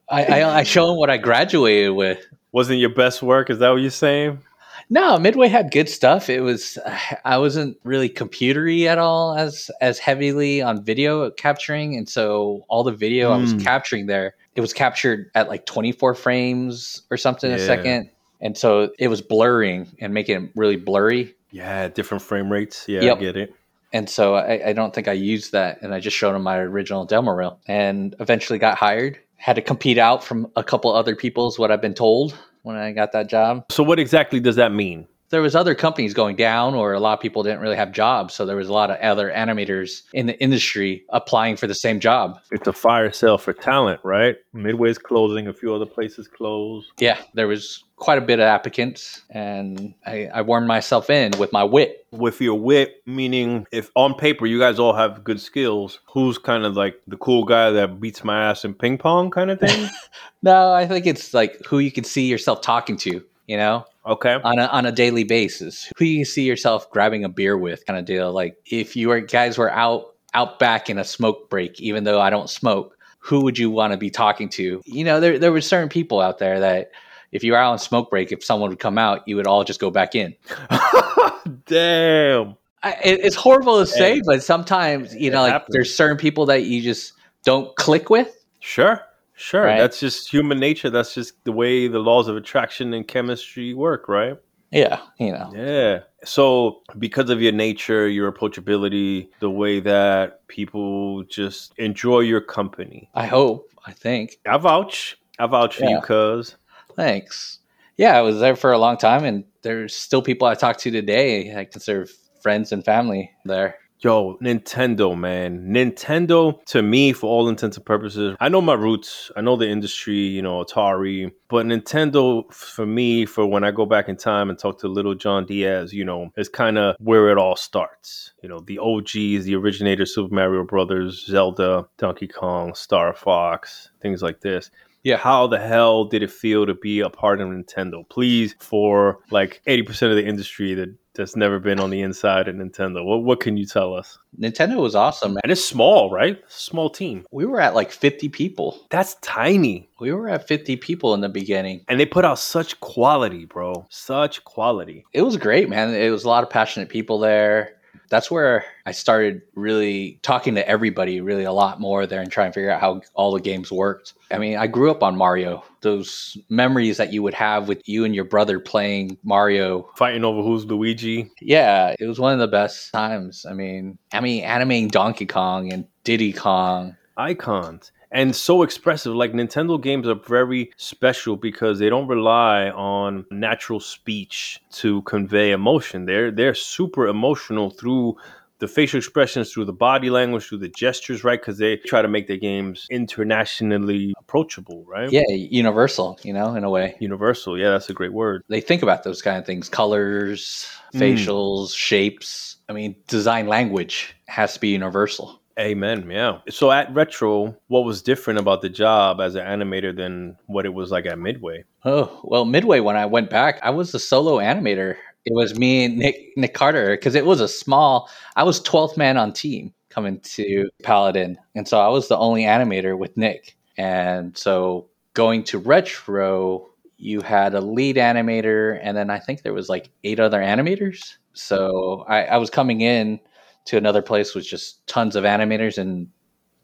I, 0.08 0.24
I 0.24 0.58
I 0.58 0.62
show 0.64 0.90
him 0.90 0.96
what 0.96 1.10
I 1.10 1.18
graduated 1.18 1.92
with. 1.92 2.24
Wasn't 2.50 2.78
your 2.78 2.90
best 2.90 3.22
work? 3.22 3.48
Is 3.48 3.58
that 3.60 3.70
what 3.70 3.80
you're 3.80 3.90
saying? 3.90 4.40
No, 4.88 5.18
Midway 5.18 5.48
had 5.48 5.72
good 5.72 5.88
stuff. 5.88 6.30
It 6.30 6.40
was 6.42 6.78
I 7.24 7.38
wasn't 7.38 7.76
really 7.84 8.08
computery 8.08 8.86
at 8.86 8.98
all 8.98 9.36
as 9.36 9.70
as 9.80 9.98
heavily 9.98 10.62
on 10.62 10.84
video 10.84 11.30
capturing, 11.30 11.96
and 11.96 12.08
so 12.08 12.64
all 12.68 12.84
the 12.84 12.92
video 12.92 13.30
I 13.32 13.36
was 13.38 13.54
Mm. 13.54 13.64
capturing 13.64 14.06
there, 14.06 14.34
it 14.54 14.60
was 14.60 14.72
captured 14.72 15.30
at 15.34 15.48
like 15.48 15.66
24 15.66 16.14
frames 16.14 17.02
or 17.10 17.16
something 17.16 17.50
a 17.50 17.58
second, 17.58 18.10
and 18.40 18.56
so 18.56 18.90
it 18.98 19.08
was 19.08 19.20
blurring 19.20 19.88
and 20.00 20.14
making 20.14 20.44
it 20.44 20.50
really 20.54 20.76
blurry. 20.76 21.34
Yeah, 21.50 21.88
different 21.88 22.22
frame 22.22 22.50
rates. 22.52 22.84
Yeah, 22.86 23.02
Yep. 23.02 23.16
I 23.16 23.20
get 23.20 23.36
it. 23.36 23.54
And 23.92 24.10
so 24.10 24.34
I, 24.34 24.68
I 24.68 24.72
don't 24.72 24.92
think 24.94 25.08
I 25.08 25.12
used 25.12 25.52
that, 25.52 25.80
and 25.80 25.94
I 25.94 26.00
just 26.00 26.16
showed 26.16 26.34
him 26.34 26.42
my 26.42 26.58
original 26.58 27.04
demo 27.04 27.32
reel, 27.32 27.58
and 27.66 28.14
eventually 28.20 28.58
got 28.58 28.76
hired. 28.76 29.18
Had 29.36 29.56
to 29.56 29.62
compete 29.62 29.96
out 29.98 30.22
from 30.24 30.50
a 30.56 30.62
couple 30.64 30.92
other 30.92 31.14
people, 31.16 31.48
is 31.48 31.58
what 31.58 31.70
I've 31.70 31.80
been 31.80 31.94
told 31.94 32.36
when 32.66 32.76
I 32.76 32.90
got 32.90 33.12
that 33.12 33.28
job. 33.28 33.64
So, 33.70 33.84
what 33.84 34.00
exactly 34.00 34.40
does 34.40 34.56
that 34.56 34.72
mean? 34.72 35.06
There 35.30 35.42
was 35.42 35.54
other 35.56 35.74
companies 35.74 36.14
going 36.14 36.36
down 36.36 36.74
or 36.74 36.92
a 36.92 37.00
lot 37.00 37.14
of 37.14 37.20
people 37.20 37.42
didn't 37.42 37.60
really 37.60 37.76
have 37.76 37.92
jobs 37.92 38.34
so 38.34 38.46
there 38.46 38.56
was 38.56 38.68
a 38.68 38.72
lot 38.72 38.90
of 38.90 38.96
other 38.98 39.30
animators 39.30 40.02
in 40.12 40.26
the 40.26 40.38
industry 40.40 41.04
applying 41.10 41.56
for 41.56 41.66
the 41.66 41.74
same 41.74 42.00
job 42.00 42.38
It's 42.52 42.66
a 42.68 42.72
fire 42.72 43.10
sale 43.12 43.38
for 43.38 43.52
talent, 43.52 44.00
right? 44.04 44.36
Midway's 44.52 44.98
closing, 44.98 45.46
a 45.48 45.52
few 45.52 45.74
other 45.74 45.86
places 45.86 46.28
closed. 46.28 46.90
yeah 46.98 47.18
there 47.34 47.48
was 47.48 47.82
quite 47.96 48.18
a 48.18 48.20
bit 48.20 48.38
of 48.38 48.44
applicants 48.44 49.22
and 49.30 49.94
i, 50.06 50.26
I 50.32 50.42
warmed 50.42 50.66
myself 50.68 51.08
in 51.10 51.32
with 51.38 51.52
my 51.52 51.64
wit 51.64 52.06
With 52.12 52.40
your 52.40 52.58
wit, 52.58 53.02
meaning 53.06 53.66
if 53.72 53.90
on 53.94 54.14
paper 54.14 54.46
you 54.46 54.58
guys 54.58 54.78
all 54.78 54.92
have 54.94 55.24
good 55.24 55.40
skills, 55.40 56.00
who's 56.12 56.38
kind 56.38 56.64
of 56.64 56.76
like 56.76 57.00
the 57.08 57.16
cool 57.16 57.44
guy 57.44 57.70
that 57.70 58.00
beats 58.00 58.22
my 58.22 58.50
ass 58.50 58.64
in 58.64 58.74
ping 58.74 58.98
pong 58.98 59.30
kind 59.30 59.50
of 59.50 59.58
thing? 59.60 59.88
no 60.42 60.72
i 60.72 60.86
think 60.86 61.06
it's 61.06 61.32
like 61.34 61.56
who 61.66 61.78
you 61.78 61.90
can 61.90 62.04
see 62.04 62.26
yourself 62.26 62.60
talking 62.60 62.96
to 62.98 63.22
you 63.46 63.56
know 63.56 63.84
okay. 64.06 64.38
on 64.44 64.58
a, 64.58 64.66
on 64.66 64.86
a 64.86 64.92
daily 64.92 65.24
basis 65.24 65.90
who 65.98 66.04
you 66.04 66.24
see 66.24 66.44
yourself 66.44 66.90
grabbing 66.90 67.24
a 67.24 67.28
beer 67.28 67.56
with 67.58 67.84
kind 67.86 67.98
of 67.98 68.04
deal 68.04 68.32
like 68.32 68.56
if 68.66 68.96
you 68.96 69.08
were 69.08 69.20
guys 69.20 69.58
were 69.58 69.70
out 69.70 70.14
out 70.34 70.58
back 70.58 70.88
in 70.90 70.98
a 70.98 71.04
smoke 71.04 71.48
break 71.50 71.80
even 71.80 72.04
though 72.04 72.20
i 72.20 72.30
don't 72.30 72.48
smoke 72.50 72.96
who 73.18 73.42
would 73.42 73.58
you 73.58 73.70
want 73.70 73.92
to 73.92 73.96
be 73.96 74.10
talking 74.10 74.48
to 74.48 74.80
you 74.84 75.04
know 75.04 75.18
there, 75.20 75.38
there 75.38 75.52
were 75.52 75.60
certain 75.60 75.88
people 75.88 76.20
out 76.20 76.38
there 76.38 76.60
that 76.60 76.90
if 77.32 77.42
you 77.42 77.52
were 77.52 77.58
out 77.58 77.72
on 77.72 77.78
smoke 77.78 78.08
break 78.10 78.30
if 78.32 78.44
someone 78.44 78.70
would 78.70 78.78
come 78.78 78.98
out 78.98 79.26
you 79.26 79.36
would 79.36 79.46
all 79.46 79.64
just 79.64 79.80
go 79.80 79.90
back 79.90 80.14
in 80.14 80.34
Damn. 81.66 82.56
I, 82.82 82.92
it, 83.04 83.20
it's 83.24 83.36
horrible 83.36 83.78
to 83.80 83.86
say 83.86 84.20
but 84.24 84.42
sometimes 84.42 85.14
you 85.14 85.30
It 85.30 85.32
know 85.32 85.42
like 85.42 85.52
happens. 85.52 85.72
there's 85.74 85.94
certain 85.94 86.16
people 86.16 86.46
that 86.46 86.64
you 86.64 86.82
just 86.82 87.12
don't 87.44 87.74
click 87.76 88.10
with 88.10 88.32
Sure. 88.60 89.00
Sure. 89.36 89.64
Right. 89.64 89.78
That's 89.78 90.00
just 90.00 90.32
human 90.32 90.58
nature. 90.58 90.90
That's 90.90 91.14
just 91.14 91.44
the 91.44 91.52
way 91.52 91.88
the 91.88 91.98
laws 91.98 92.26
of 92.26 92.36
attraction 92.36 92.92
and 92.94 93.06
chemistry 93.06 93.74
work, 93.74 94.08
right? 94.08 94.36
yeah 94.72 95.00
you 95.18 95.30
know 95.30 95.52
Yeah. 95.54 96.00
So, 96.24 96.82
because 96.98 97.30
of 97.30 97.40
your 97.40 97.52
nature, 97.52 98.08
your 98.08 98.32
approachability, 98.32 99.28
the 99.38 99.48
way 99.48 99.78
that 99.78 100.44
people 100.48 101.22
just 101.24 101.72
enjoy 101.78 102.20
your 102.20 102.40
company, 102.40 103.08
i 103.14 103.26
hope 103.26 103.70
i 103.86 103.92
think 103.92 104.38
I 104.44 104.56
vouch. 104.56 105.16
I 105.38 105.46
vouch 105.46 105.76
for 105.76 105.84
you, 105.84 106.00
cuz. 106.00 106.56
Thanks. 106.96 107.60
Yeah, 107.96 108.18
I 108.18 108.22
was 108.22 108.40
there 108.40 108.56
for 108.56 108.72
a 108.72 108.78
long 108.78 108.96
time, 108.96 109.24
and 109.24 109.44
there's 109.62 109.94
still 109.94 110.22
people 110.22 110.48
I 110.48 110.54
talk 110.54 110.78
to 110.78 110.90
today. 110.90 111.56
I 111.56 111.64
consider 111.64 112.08
friends 112.42 112.72
and 112.72 112.84
family 112.84 113.30
there. 113.44 113.76
Yo, 114.00 114.36
Nintendo, 114.42 115.18
man. 115.18 115.68
Nintendo, 115.68 116.62
to 116.66 116.82
me, 116.82 117.14
for 117.14 117.28
all 117.28 117.48
intents 117.48 117.78
and 117.78 117.86
purposes, 117.86 118.36
I 118.40 118.50
know 118.50 118.60
my 118.60 118.74
roots. 118.74 119.30
I 119.36 119.40
know 119.40 119.56
the 119.56 119.68
industry, 119.68 120.18
you 120.18 120.42
know, 120.42 120.62
Atari. 120.62 121.32
But 121.48 121.64
Nintendo, 121.64 122.52
for 122.52 122.84
me, 122.84 123.24
for 123.24 123.46
when 123.46 123.64
I 123.64 123.70
go 123.70 123.86
back 123.86 124.08
in 124.10 124.16
time 124.16 124.50
and 124.50 124.58
talk 124.58 124.78
to 124.80 124.88
little 124.88 125.14
John 125.14 125.46
Diaz, 125.46 125.94
you 125.94 126.04
know, 126.04 126.30
is 126.36 126.48
kind 126.48 126.76
of 126.76 126.96
where 126.98 127.30
it 127.30 127.38
all 127.38 127.56
starts. 127.56 128.32
You 128.42 128.50
know, 128.50 128.60
the 128.60 128.78
OGs, 128.78 129.44
the 129.44 129.54
originator, 129.54 130.04
Super 130.04 130.34
Mario 130.34 130.64
Brothers, 130.64 131.24
Zelda, 131.24 131.86
Donkey 131.96 132.28
Kong, 132.28 132.74
Star 132.74 133.14
Fox, 133.14 133.90
things 134.02 134.22
like 134.22 134.40
this. 134.40 134.70
Yeah. 135.06 135.18
How 135.18 135.46
the 135.46 135.60
hell 135.60 136.04
did 136.04 136.24
it 136.24 136.32
feel 136.32 136.66
to 136.66 136.74
be 136.74 136.98
a 136.98 137.08
part 137.08 137.40
of 137.40 137.48
Nintendo? 137.48 138.08
Please, 138.08 138.56
for 138.58 139.20
like 139.30 139.62
80% 139.68 140.10
of 140.10 140.16
the 140.16 140.26
industry 140.26 140.74
that 140.74 140.92
that's 141.14 141.36
never 141.36 141.60
been 141.60 141.78
on 141.78 141.90
the 141.90 142.00
inside 142.00 142.48
of 142.48 142.56
Nintendo, 142.56 143.04
what, 143.04 143.22
what 143.22 143.38
can 143.38 143.56
you 143.56 143.66
tell 143.66 143.94
us? 143.94 144.18
Nintendo 144.36 144.78
was 144.78 144.96
awesome. 144.96 145.34
man. 145.34 145.42
And 145.44 145.52
it's 145.52 145.64
small, 145.64 146.10
right? 146.10 146.42
Small 146.48 146.90
team. 146.90 147.24
We 147.30 147.46
were 147.46 147.60
at 147.60 147.76
like 147.76 147.92
50 147.92 148.28
people. 148.30 148.84
That's 148.90 149.14
tiny. 149.22 149.88
We 150.00 150.12
were 150.12 150.28
at 150.28 150.48
50 150.48 150.76
people 150.78 151.14
in 151.14 151.20
the 151.20 151.28
beginning. 151.28 151.84
And 151.86 152.00
they 152.00 152.04
put 152.04 152.24
out 152.24 152.40
such 152.40 152.80
quality, 152.80 153.44
bro. 153.44 153.86
Such 153.88 154.42
quality. 154.42 155.04
It 155.12 155.22
was 155.22 155.36
great, 155.36 155.68
man. 155.68 155.94
It 155.94 156.10
was 156.10 156.24
a 156.24 156.28
lot 156.28 156.42
of 156.42 156.50
passionate 156.50 156.88
people 156.88 157.20
there. 157.20 157.75
That's 158.08 158.30
where 158.30 158.64
I 158.84 158.92
started 158.92 159.42
really 159.54 160.18
talking 160.22 160.54
to 160.54 160.68
everybody 160.68 161.20
really 161.20 161.44
a 161.44 161.52
lot 161.52 161.80
more 161.80 162.06
there 162.06 162.20
and 162.20 162.30
trying 162.30 162.50
to 162.50 162.54
figure 162.54 162.70
out 162.70 162.80
how 162.80 163.02
all 163.14 163.32
the 163.32 163.40
games 163.40 163.72
worked. 163.72 164.14
I 164.30 164.38
mean, 164.38 164.56
I 164.56 164.66
grew 164.66 164.90
up 164.90 165.02
on 165.02 165.16
Mario. 165.16 165.64
Those 165.80 166.36
memories 166.48 166.96
that 166.96 167.12
you 167.12 167.22
would 167.22 167.34
have 167.34 167.68
with 167.68 167.88
you 167.88 168.04
and 168.04 168.14
your 168.14 168.24
brother 168.24 168.58
playing 168.58 169.18
Mario 169.22 169.88
Fighting 169.96 170.24
over 170.24 170.42
who's 170.42 170.64
Luigi. 170.64 171.30
Yeah, 171.40 171.94
it 171.98 172.06
was 172.06 172.18
one 172.18 172.32
of 172.32 172.38
the 172.38 172.48
best 172.48 172.92
times. 172.92 173.46
I 173.48 173.52
mean, 173.52 173.98
I 174.12 174.20
mean, 174.20 174.44
animating 174.44 174.88
Donkey 174.88 175.26
Kong 175.26 175.72
and 175.72 175.86
Diddy 176.04 176.32
Kong. 176.32 176.96
Icons. 177.16 177.92
And 178.12 178.34
so 178.34 178.62
expressive. 178.62 179.14
Like 179.14 179.32
Nintendo 179.32 179.80
games 179.80 180.06
are 180.06 180.14
very 180.14 180.70
special 180.76 181.36
because 181.36 181.78
they 181.78 181.88
don't 181.88 182.06
rely 182.06 182.70
on 182.70 183.26
natural 183.30 183.80
speech 183.80 184.60
to 184.72 185.02
convey 185.02 185.50
emotion. 185.52 186.06
They're 186.06 186.30
they're 186.30 186.54
super 186.54 187.08
emotional 187.08 187.70
through 187.70 188.16
the 188.58 188.68
facial 188.68 188.96
expressions, 188.96 189.52
through 189.52 189.66
the 189.66 189.72
body 189.72 190.08
language, 190.08 190.46
through 190.46 190.58
the 190.58 190.70
gestures, 190.70 191.22
right? 191.24 191.38
Because 191.38 191.58
they 191.58 191.76
try 191.76 192.00
to 192.00 192.08
make 192.08 192.26
their 192.26 192.38
games 192.38 192.86
internationally 192.90 194.14
approachable, 194.18 194.82
right? 194.86 195.10
Yeah, 195.12 195.28
universal, 195.28 196.18
you 196.22 196.32
know, 196.32 196.54
in 196.54 196.64
a 196.64 196.70
way. 196.70 196.96
Universal. 197.00 197.58
Yeah, 197.58 197.70
that's 197.70 197.90
a 197.90 197.92
great 197.92 198.14
word. 198.14 198.42
They 198.48 198.62
think 198.62 198.82
about 198.82 199.02
those 199.04 199.20
kind 199.20 199.36
of 199.36 199.44
things 199.44 199.68
colors, 199.68 200.66
Mm. 200.94 201.00
facials, 201.00 201.74
shapes. 201.76 202.56
I 202.68 202.72
mean, 202.72 202.96
design 203.08 203.46
language 203.46 204.14
has 204.28 204.54
to 204.54 204.60
be 204.60 204.68
universal. 204.68 205.40
Amen. 205.58 206.10
Yeah. 206.10 206.40
So 206.50 206.70
at 206.70 206.92
Retro, 206.92 207.56
what 207.68 207.84
was 207.84 208.02
different 208.02 208.38
about 208.38 208.60
the 208.60 208.68
job 208.68 209.20
as 209.20 209.34
an 209.34 209.46
animator 209.46 209.96
than 209.96 210.36
what 210.46 210.66
it 210.66 210.74
was 210.74 210.90
like 210.90 211.06
at 211.06 211.18
Midway? 211.18 211.64
Oh, 211.84 212.20
well, 212.24 212.44
Midway, 212.44 212.80
when 212.80 212.96
I 212.96 213.06
went 213.06 213.30
back, 213.30 213.58
I 213.62 213.70
was 213.70 213.92
the 213.92 213.98
solo 213.98 214.36
animator. 214.36 214.96
It 215.24 215.32
was 215.34 215.58
me 215.58 215.86
and 215.86 215.96
Nick, 215.96 216.32
Nick 216.36 216.52
Carter 216.52 216.90
because 216.90 217.14
it 217.14 217.24
was 217.24 217.40
a 217.40 217.48
small, 217.48 218.10
I 218.36 218.42
was 218.42 218.60
12th 218.60 218.98
man 218.98 219.16
on 219.16 219.32
team 219.32 219.72
coming 219.88 220.20
to 220.20 220.68
Paladin. 220.82 221.38
And 221.54 221.66
so 221.66 221.80
I 221.80 221.88
was 221.88 222.08
the 222.08 222.18
only 222.18 222.42
animator 222.42 222.98
with 222.98 223.16
Nick. 223.16 223.56
And 223.78 224.36
so 224.36 224.88
going 225.14 225.42
to 225.44 225.58
Retro, 225.58 226.68
you 226.98 227.22
had 227.22 227.54
a 227.54 227.60
lead 227.60 227.96
animator, 227.96 228.78
and 228.82 228.96
then 228.96 229.10
I 229.10 229.18
think 229.18 229.42
there 229.42 229.54
was 229.54 229.68
like 229.68 229.90
eight 230.04 230.20
other 230.20 230.40
animators. 230.40 231.16
So 231.32 232.04
I, 232.08 232.24
I 232.24 232.36
was 232.36 232.50
coming 232.50 232.82
in 232.82 233.20
to 233.66 233.76
another 233.76 234.02
place 234.02 234.34
with 234.34 234.44
just 234.44 234.86
tons 234.86 235.16
of 235.16 235.24
animators 235.24 235.78
and 235.78 236.08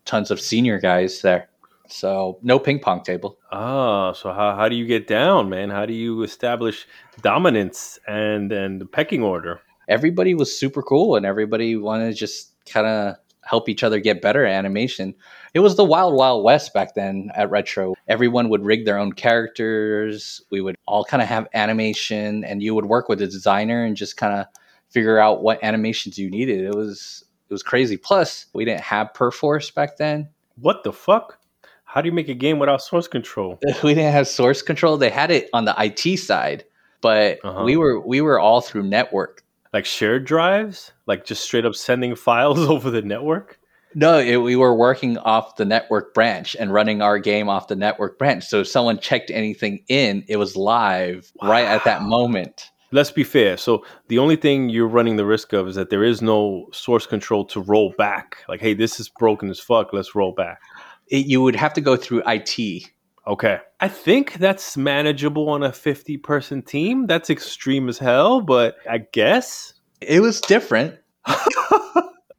tons 0.04 0.30
of 0.30 0.40
senior 0.40 0.78
guys 0.78 1.20
there. 1.22 1.48
So 1.88 2.38
no 2.42 2.58
ping 2.58 2.78
pong 2.78 3.02
table. 3.02 3.38
Ah, 3.50 4.12
so 4.12 4.32
how, 4.32 4.56
how 4.56 4.68
do 4.68 4.76
you 4.76 4.86
get 4.86 5.06
down, 5.06 5.48
man? 5.48 5.68
How 5.70 5.84
do 5.84 5.92
you 5.92 6.22
establish 6.22 6.86
dominance 7.20 7.98
and 8.06 8.50
and 8.50 8.80
the 8.80 8.86
pecking 8.86 9.22
order? 9.22 9.60
everybody 9.88 10.34
was 10.34 10.56
super 10.56 10.82
cool 10.82 11.16
and 11.16 11.26
everybody 11.26 11.76
wanted 11.76 12.10
to 12.10 12.14
just 12.14 12.52
kind 12.66 12.86
of 12.86 13.16
help 13.44 13.68
each 13.68 13.82
other 13.82 13.98
get 13.98 14.22
better 14.22 14.46
at 14.46 14.54
animation. 14.54 15.14
It 15.52 15.60
was 15.60 15.76
the 15.76 15.84
wild, 15.84 16.14
wild 16.14 16.44
west 16.44 16.72
back 16.72 16.94
then 16.94 17.30
at 17.34 17.50
Retro. 17.50 17.94
Everyone 18.08 18.48
would 18.48 18.64
rig 18.64 18.84
their 18.84 18.98
own 18.98 19.12
characters. 19.12 20.40
We 20.50 20.60
would 20.60 20.76
all 20.86 21.04
kind 21.04 21.22
of 21.22 21.28
have 21.28 21.48
animation, 21.52 22.44
and 22.44 22.62
you 22.62 22.74
would 22.74 22.86
work 22.86 23.08
with 23.08 23.20
a 23.20 23.26
designer 23.26 23.84
and 23.84 23.96
just 23.96 24.16
kind 24.16 24.38
of 24.38 24.46
figure 24.92 25.18
out 25.18 25.42
what 25.42 25.62
animations 25.64 26.18
you 26.18 26.30
needed. 26.30 26.60
It 26.60 26.74
was 26.74 27.24
it 27.48 27.52
was 27.52 27.62
crazy. 27.62 27.96
Plus, 27.96 28.46
we 28.54 28.64
didn't 28.64 28.80
have 28.82 29.12
Perforce 29.14 29.70
back 29.70 29.96
then. 29.96 30.28
What 30.56 30.84
the 30.84 30.92
fuck? 30.92 31.38
How 31.84 32.00
do 32.00 32.08
you 32.08 32.12
make 32.14 32.28
a 32.28 32.34
game 32.34 32.58
without 32.58 32.80
source 32.82 33.06
control? 33.08 33.58
We 33.82 33.94
didn't 33.94 34.12
have 34.12 34.26
source 34.28 34.62
control. 34.62 34.96
They 34.96 35.10
had 35.10 35.30
it 35.30 35.50
on 35.52 35.64
the 35.66 35.74
IT 35.78 36.18
side, 36.18 36.64
but 37.00 37.38
Uh-huh. 37.44 37.64
we 37.64 37.76
were 37.76 38.00
we 38.00 38.20
were 38.20 38.38
all 38.40 38.60
through 38.60 38.84
network. 38.84 39.42
Like 39.72 39.84
shared 39.86 40.24
drives? 40.26 40.92
Like 41.06 41.24
just 41.24 41.42
straight 41.44 41.64
up 41.64 41.74
sending 41.74 42.14
files 42.14 42.58
over 42.74 42.90
the 42.90 43.02
network? 43.02 43.58
No, 43.94 44.18
it, 44.18 44.36
we 44.36 44.56
were 44.56 44.74
working 44.74 45.18
off 45.18 45.56
the 45.56 45.66
network 45.66 46.14
branch 46.14 46.56
and 46.58 46.72
running 46.72 47.02
our 47.02 47.18
game 47.18 47.50
off 47.50 47.68
the 47.68 47.76
network 47.76 48.18
branch. 48.18 48.44
So 48.46 48.60
if 48.60 48.68
someone 48.68 48.98
checked 48.98 49.30
anything 49.30 49.84
in, 49.88 50.24
it 50.28 50.38
was 50.38 50.56
live 50.56 51.30
right 51.42 51.66
at 51.66 51.84
that 51.84 52.00
moment. 52.00 52.70
Let's 52.92 53.10
be 53.10 53.24
fair. 53.24 53.56
So 53.56 53.84
the 54.08 54.18
only 54.18 54.36
thing 54.36 54.68
you're 54.68 54.86
running 54.86 55.16
the 55.16 55.24
risk 55.24 55.54
of 55.54 55.66
is 55.66 55.74
that 55.76 55.88
there 55.88 56.04
is 56.04 56.20
no 56.20 56.68
source 56.72 57.06
control 57.06 57.44
to 57.46 57.60
roll 57.60 57.94
back. 57.96 58.44
Like, 58.48 58.60
hey, 58.60 58.74
this 58.74 59.00
is 59.00 59.08
broken 59.08 59.48
as 59.48 59.58
fuck. 59.58 59.92
Let's 59.92 60.14
roll 60.14 60.32
back. 60.32 60.60
It, 61.08 61.26
you 61.26 61.40
would 61.40 61.56
have 61.56 61.72
to 61.74 61.80
go 61.80 61.96
through 61.96 62.22
IT. 62.26 62.84
Okay. 63.26 63.60
I 63.80 63.88
think 63.88 64.34
that's 64.34 64.76
manageable 64.76 65.48
on 65.48 65.62
a 65.62 65.72
50 65.72 66.18
person 66.18 66.60
team. 66.60 67.06
That's 67.06 67.30
extreme 67.30 67.88
as 67.88 67.98
hell, 67.98 68.42
but 68.42 68.76
I 68.88 68.98
guess. 68.98 69.72
It 70.02 70.20
was 70.20 70.40
different. 70.40 70.98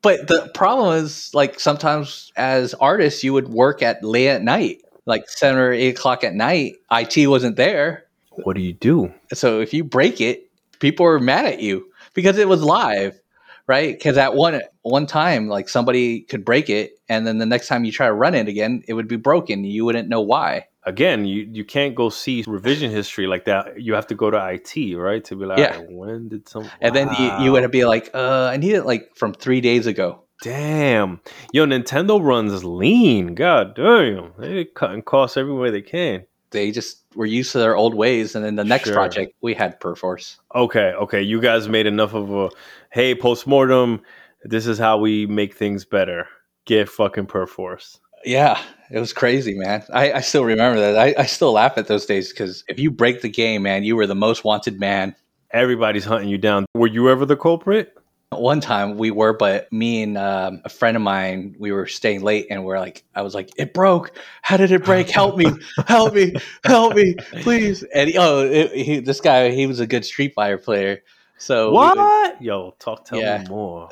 but 0.02 0.28
the 0.28 0.52
problem 0.54 1.04
is, 1.04 1.32
like, 1.34 1.60
sometimes 1.60 2.32
as 2.36 2.74
artists, 2.76 3.24
you 3.24 3.34
would 3.34 3.48
work 3.48 3.82
at 3.82 4.04
late 4.04 4.28
at 4.28 4.44
night, 4.44 4.84
like 5.06 5.30
seven 5.30 5.60
or 5.60 5.72
eight 5.72 5.98
o'clock 5.98 6.24
at 6.24 6.36
night. 6.36 6.76
IT 6.92 7.28
wasn't 7.28 7.56
there. 7.56 8.06
What 8.44 8.56
do 8.56 8.62
you 8.62 8.74
do? 8.74 9.14
So 9.34 9.60
if 9.60 9.74
you 9.74 9.84
break 9.84 10.20
it, 10.22 10.50
people 10.80 11.06
are 11.06 11.20
mad 11.20 11.46
at 11.46 11.60
you 11.62 11.86
because 12.14 12.38
it 12.38 12.48
was 12.48 12.64
live, 12.64 13.20
right? 13.68 13.94
Because 13.98 14.18
at 14.18 14.36
one 14.36 14.62
one 14.82 15.06
time, 15.06 15.48
like 15.48 15.70
somebody 15.70 16.22
could 16.22 16.44
break 16.44 16.70
it, 16.70 16.94
and 17.10 17.26
then 17.28 17.38
the 17.38 17.46
next 17.46 17.68
time 17.68 17.86
you 17.86 17.92
try 17.92 18.08
to 18.08 18.14
run 18.14 18.36
it 18.36 18.48
again, 18.48 18.84
it 18.88 18.94
would 18.94 19.08
be 19.08 19.16
broken. 19.18 19.64
You 19.64 19.86
wouldn't 19.86 20.10
know 20.10 20.22
why. 20.22 20.68
again, 20.86 21.26
you 21.26 21.48
you 21.50 21.64
can't 21.64 21.96
go 21.96 22.10
see 22.10 22.44
revision 22.46 22.92
history 22.92 23.26
like 23.26 23.46
that. 23.46 23.80
You 23.82 23.94
have 23.94 24.08
to 24.08 24.16
go 24.16 24.30
to 24.30 24.38
IT, 24.54 24.96
right, 24.98 25.24
to 25.26 25.36
be 25.36 25.46
like, 25.46 25.60
Yeah. 25.60 25.78
"Alright, 25.78 25.92
when 25.92 26.28
did 26.30 26.50
some? 26.50 26.70
And 26.82 26.94
then 26.94 27.08
you, 27.14 27.28
you 27.46 27.52
Wow. 27.54 27.62
would 27.62 27.72
be 27.72 27.86
like, 27.86 28.10
uh, 28.14 28.50
I 28.52 28.58
need 28.58 28.74
it 28.74 28.84
like 28.86 29.12
from 29.16 29.34
three 29.34 29.62
days 29.62 29.88
ago. 29.88 30.24
Damn. 30.42 31.22
Yo, 31.54 31.66
Nintendo 31.66 32.22
runs 32.22 32.66
lean. 32.66 33.34
God 33.34 33.76
damn. 33.76 34.34
They're 34.38 34.66
cutting 34.66 35.02
costs 35.04 35.38
everywhere 35.38 35.72
they 35.72 35.82
can. 35.82 36.26
They 36.54 36.72
just 36.72 37.04
were 37.16 37.26
used 37.26 37.52
to 37.52 37.58
their 37.58 37.76
old 37.76 37.94
ways. 37.94 38.34
And 38.36 38.46
then 38.46 38.56
the 38.56 38.64
next 38.64 38.86
Sure. 38.86 38.94
project, 38.94 39.34
we 39.42 39.54
had 39.54 39.80
Perforce. 39.82 40.38
Okay, 40.56 40.94
okay. 40.94 41.22
You 41.22 41.42
guys 41.42 41.68
made 41.68 41.86
enough 41.86 42.14
of 42.14 42.32
a 42.34 42.50
hey, 42.92 43.14
postmortem. 43.14 44.02
This 44.46 44.66
is 44.66 44.78
how 44.80 44.98
we 44.98 45.26
make 45.26 45.56
things 45.56 45.84
better. 45.84 46.28
Get 46.66 46.88
fucking 46.88 47.26
Perforce. 47.26 48.00
Yeah, 48.26 48.58
it 48.90 49.00
was 49.00 49.12
crazy, 49.12 49.54
man. 49.54 49.84
I, 49.94 50.14
I 50.14 50.22
still 50.22 50.46
remember 50.46 50.80
that. 50.80 50.98
I, 50.98 51.14
I 51.22 51.26
still 51.26 51.52
laugh 51.52 51.78
at 51.78 51.88
those 51.88 52.06
days 52.06 52.30
because 52.30 52.64
if 52.70 52.80
you 52.80 52.90
break 52.90 53.22
the 53.22 53.30
game, 53.30 53.64
man, 53.64 53.84
you 53.84 53.98
were 53.98 54.08
the 54.08 54.16
most 54.16 54.46
wanted 54.46 54.80
man. 54.80 55.14
Everybody's 55.52 56.06
hunting 56.06 56.30
you 56.30 56.38
down. 56.38 56.66
Were 56.74 56.88
you 56.88 57.10
ever 57.10 57.26
the 57.26 57.36
culprit? 57.36 57.98
One 58.40 58.62
time 58.62 58.98
we 58.98 59.12
were, 59.12 59.34
but 59.34 59.72
me 59.72 60.04
and 60.04 60.18
um, 60.18 60.62
a 60.66 60.70
friend 60.70 60.96
of 60.98 61.04
mine, 61.04 61.56
we 61.60 61.72
were 61.72 61.88
staying 61.88 62.22
late, 62.22 62.48
and 62.50 62.64
we're 62.66 62.80
like, 62.80 63.04
I 63.16 63.22
was 63.22 63.34
like, 63.36 63.50
it 63.58 63.74
broke. 63.74 64.12
How 64.42 64.58
did 64.58 64.72
it 64.72 64.84
break? 64.84 65.10
Help 65.10 65.38
me! 65.38 65.52
Help 65.88 66.14
me! 66.14 66.34
Help 66.64 66.96
me! 66.96 67.16
Please! 67.42 67.84
And 67.84 68.12
oh, 68.18 68.46
it, 68.46 68.72
he, 68.72 69.00
this 69.00 69.22
guy, 69.22 69.52
he 69.52 69.66
was 69.68 69.80
a 69.80 69.88
good 69.88 70.06
Street 70.06 70.34
Fighter 70.34 70.58
player. 70.58 71.04
So 71.38 71.72
we 71.72 71.76
What? 71.78 72.42
Yo, 72.42 72.76
talk 72.80 73.06
tell 73.06 73.20
Yeah. 73.20 73.38
me 73.44 73.48
more. 73.50 73.90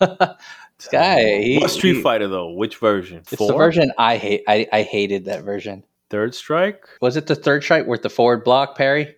this 0.00 0.88
guy, 0.90 1.40
he, 1.42 1.58
what 1.58 1.70
Street 1.70 1.96
he- 1.96 2.02
Fighter 2.02 2.28
though? 2.28 2.50
Which 2.50 2.76
version? 2.78 3.18
It's 3.18 3.30
the 3.30 3.52
version 3.52 3.92
I 3.98 4.16
hate. 4.16 4.44
I, 4.48 4.66
I 4.72 4.82
hated 4.82 5.24
that 5.26 5.42
version. 5.44 5.84
Third 6.10 6.34
Strike? 6.34 6.86
Was 7.02 7.16
it 7.16 7.26
the 7.26 7.34
third 7.34 7.62
strike 7.62 7.86
with 7.86 8.02
the 8.02 8.08
forward 8.08 8.42
block 8.44 8.76
parry? 8.76 9.14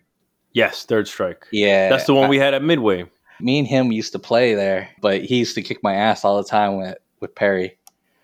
Yes, 0.52 0.84
Third 0.84 1.06
Strike. 1.06 1.46
Yeah, 1.52 1.88
That's 1.88 2.06
the 2.06 2.14
one 2.14 2.28
we 2.28 2.38
had 2.38 2.54
at 2.54 2.62
Midway. 2.64 3.04
Me 3.41 3.59
and 3.59 3.66
him 3.66 3.93
used 3.93 4.12
to 4.12 4.18
play 4.18 4.55
there, 4.55 4.91
but 5.01 5.22
he 5.24 5.38
used 5.38 5.55
to 5.55 5.62
kick 5.62 5.82
my 5.82 5.95
ass 5.95 6.24
all 6.24 6.36
the 6.36 6.49
time 6.49 6.76
with 6.76 6.97
with 7.20 7.34
parry. 7.34 7.76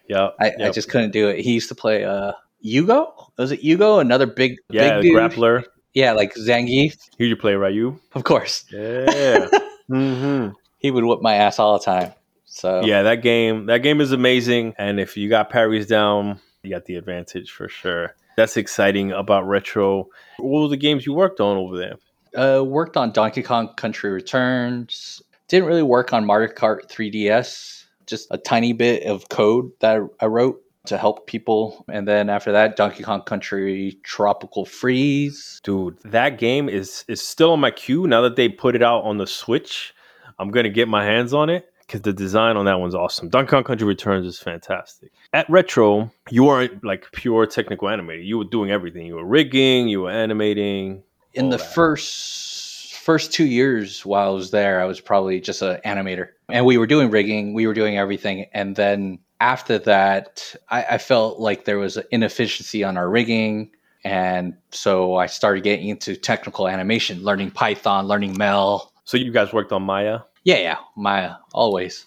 Yeah. 0.09 0.31
I, 0.41 0.53
I 0.63 0.71
just 0.71 0.89
couldn't 0.89 1.11
do 1.11 1.29
it. 1.29 1.41
He 1.41 1.53
used 1.53 1.69
to 1.69 1.75
play 1.75 2.05
uh 2.05 2.33
Hugo. 2.63 3.31
Was 3.39 3.53
it 3.53 3.61
Hugo? 3.61 3.99
Another 3.99 4.27
big 4.27 4.57
yeah, 4.71 5.01
big 5.01 5.03
dude? 5.03 5.17
grappler. 5.17 5.65
Yeah, 5.95 6.13
like 6.13 6.35
Zangief, 6.35 6.97
Who 7.19 7.25
you 7.25 7.37
play, 7.37 7.55
Ryu? 7.55 7.99
of 8.15 8.25
course. 8.25 8.65
Yeah. 8.71 9.49
hmm 9.89 10.49
He 10.79 10.91
would 10.91 11.05
whip 11.05 11.23
my 11.23 11.35
ass 11.35 11.59
all 11.59 11.79
the 11.79 11.85
time. 11.85 12.13
So 12.45 12.85
Yeah, 12.85 13.03
that 13.03 13.23
game 13.23 13.67
that 13.67 13.79
game 13.79 14.01
is 14.01 14.13
amazing. 14.13 14.75
And 14.79 15.01
if 15.01 15.17
you 15.17 15.29
got 15.29 15.51
parries 15.51 15.87
down, 15.87 16.41
you 16.63 16.71
got 16.71 16.85
the 16.85 16.97
advantage 16.97 17.51
for 17.51 17.69
sure. 17.69 18.15
That's 18.37 18.57
exciting 18.57 19.13
about 19.13 19.47
retro. 19.49 20.09
What 20.39 20.63
were 20.63 20.69
the 20.69 20.77
games 20.77 21.07
you 21.07 21.15
worked 21.15 21.41
on 21.41 21.57
over 21.57 21.79
there? 21.79 21.95
Uh, 22.35 22.65
worked 22.65 22.97
on 22.97 23.13
Donkey 23.13 23.43
Kong 23.43 23.69
Country 23.77 24.11
Returns. 24.11 25.23
Didn't 25.49 25.69
really 25.69 25.83
work 25.83 26.13
on 26.13 26.25
Mario 26.25 26.53
Kart 26.53 26.89
3DS. 26.89 27.85
Just 28.07 28.29
a 28.31 28.39
tiny 28.39 28.73
bit 28.73 29.05
of 29.05 29.29
code 29.29 29.71
that 29.81 30.01
I 30.21 30.27
wrote 30.27 30.63
to 30.87 30.97
help 30.97 31.27
people, 31.27 31.85
and 31.89 32.07
then 32.07 32.31
after 32.31 32.53
that, 32.53 32.77
Donkey 32.77 33.03
Kong 33.03 33.23
Country 33.23 33.99
Tropical 34.03 34.65
Freeze. 34.65 35.61
Dude, 35.63 35.99
that 36.05 36.39
game 36.39 36.69
is 36.69 37.05
is 37.09 37.21
still 37.21 37.53
on 37.53 37.61
my 37.61 37.71
queue 37.71 38.07
now 38.07 38.23
that 38.23 38.37
they 38.37 38.49
put 38.49 38.75
it 38.75 38.83
out 38.83 39.03
on 39.03 39.19
the 39.19 39.27
Switch. 39.27 39.93
I'm 40.39 40.51
gonna 40.51 40.71
get 40.71 40.89
my 40.89 41.05
hands 41.05 41.33
on 41.35 41.51
it 41.51 41.69
because 41.87 42.03
the 42.03 42.13
design 42.13 42.57
on 42.57 42.65
that 42.67 42.81
one's 42.81 42.95
awesome. 42.95 43.29
Donkey 43.29 43.51
Kong 43.51 43.65
Country 43.65 43.87
Returns 43.87 44.27
is 44.27 44.39
fantastic. 44.39 45.13
At 45.33 45.49
Retro, 45.49 46.11
you 46.31 46.45
weren't 46.45 46.85
like 46.85 47.11
pure 47.13 47.47
technical 47.47 47.89
animator. 47.89 48.25
You 48.25 48.39
were 48.39 48.45
doing 48.45 48.71
everything. 48.71 49.07
You 49.07 49.17
were 49.17 49.27
rigging, 49.27 49.89
you 49.89 50.03
were 50.03 50.11
animating. 50.11 51.03
In 51.37 51.51
the 51.51 51.57
that. 51.57 51.75
first 51.75 52.95
first 52.95 53.33
two 53.33 53.47
years 53.47 54.05
while 54.05 54.31
I 54.31 54.33
was 54.33 54.51
there, 54.51 54.81
I 54.81 54.85
was 54.85 55.01
probably 55.01 55.41
just 55.41 55.63
an 55.63 55.79
animator, 55.85 56.31
and 56.49 56.67
we 56.67 56.77
were 56.77 56.89
doing 56.89 57.11
rigging, 57.11 57.55
we 57.55 57.67
were 57.67 57.75
doing 57.75 57.97
everything, 57.97 58.47
and 58.53 58.75
then 58.75 59.21
after 59.41 59.79
that, 59.79 60.55
I, 60.71 60.85
I 60.85 60.99
felt 60.99 61.39
like 61.39 61.65
there 61.65 61.79
was 61.79 61.97
an 61.97 62.05
inefficiency 62.11 62.83
on 62.83 62.97
our 62.97 63.09
rigging. 63.09 63.71
And 64.05 64.55
so 64.71 65.17
I 65.17 65.27
started 65.27 65.65
getting 65.65 65.89
into 65.89 66.17
technical 66.17 66.69
animation, 66.69 67.23
learning 67.23 67.51
Python, 67.51 68.07
learning 68.07 68.37
Mel. 68.39 68.93
So 69.05 69.17
you 69.17 69.33
guys 69.33 69.53
worked 69.53 69.73
on 69.73 69.83
Maya. 69.83 70.21
Yeah, 70.45 70.59
yeah, 70.59 70.77
Maya, 70.97 71.35
always. 71.53 72.07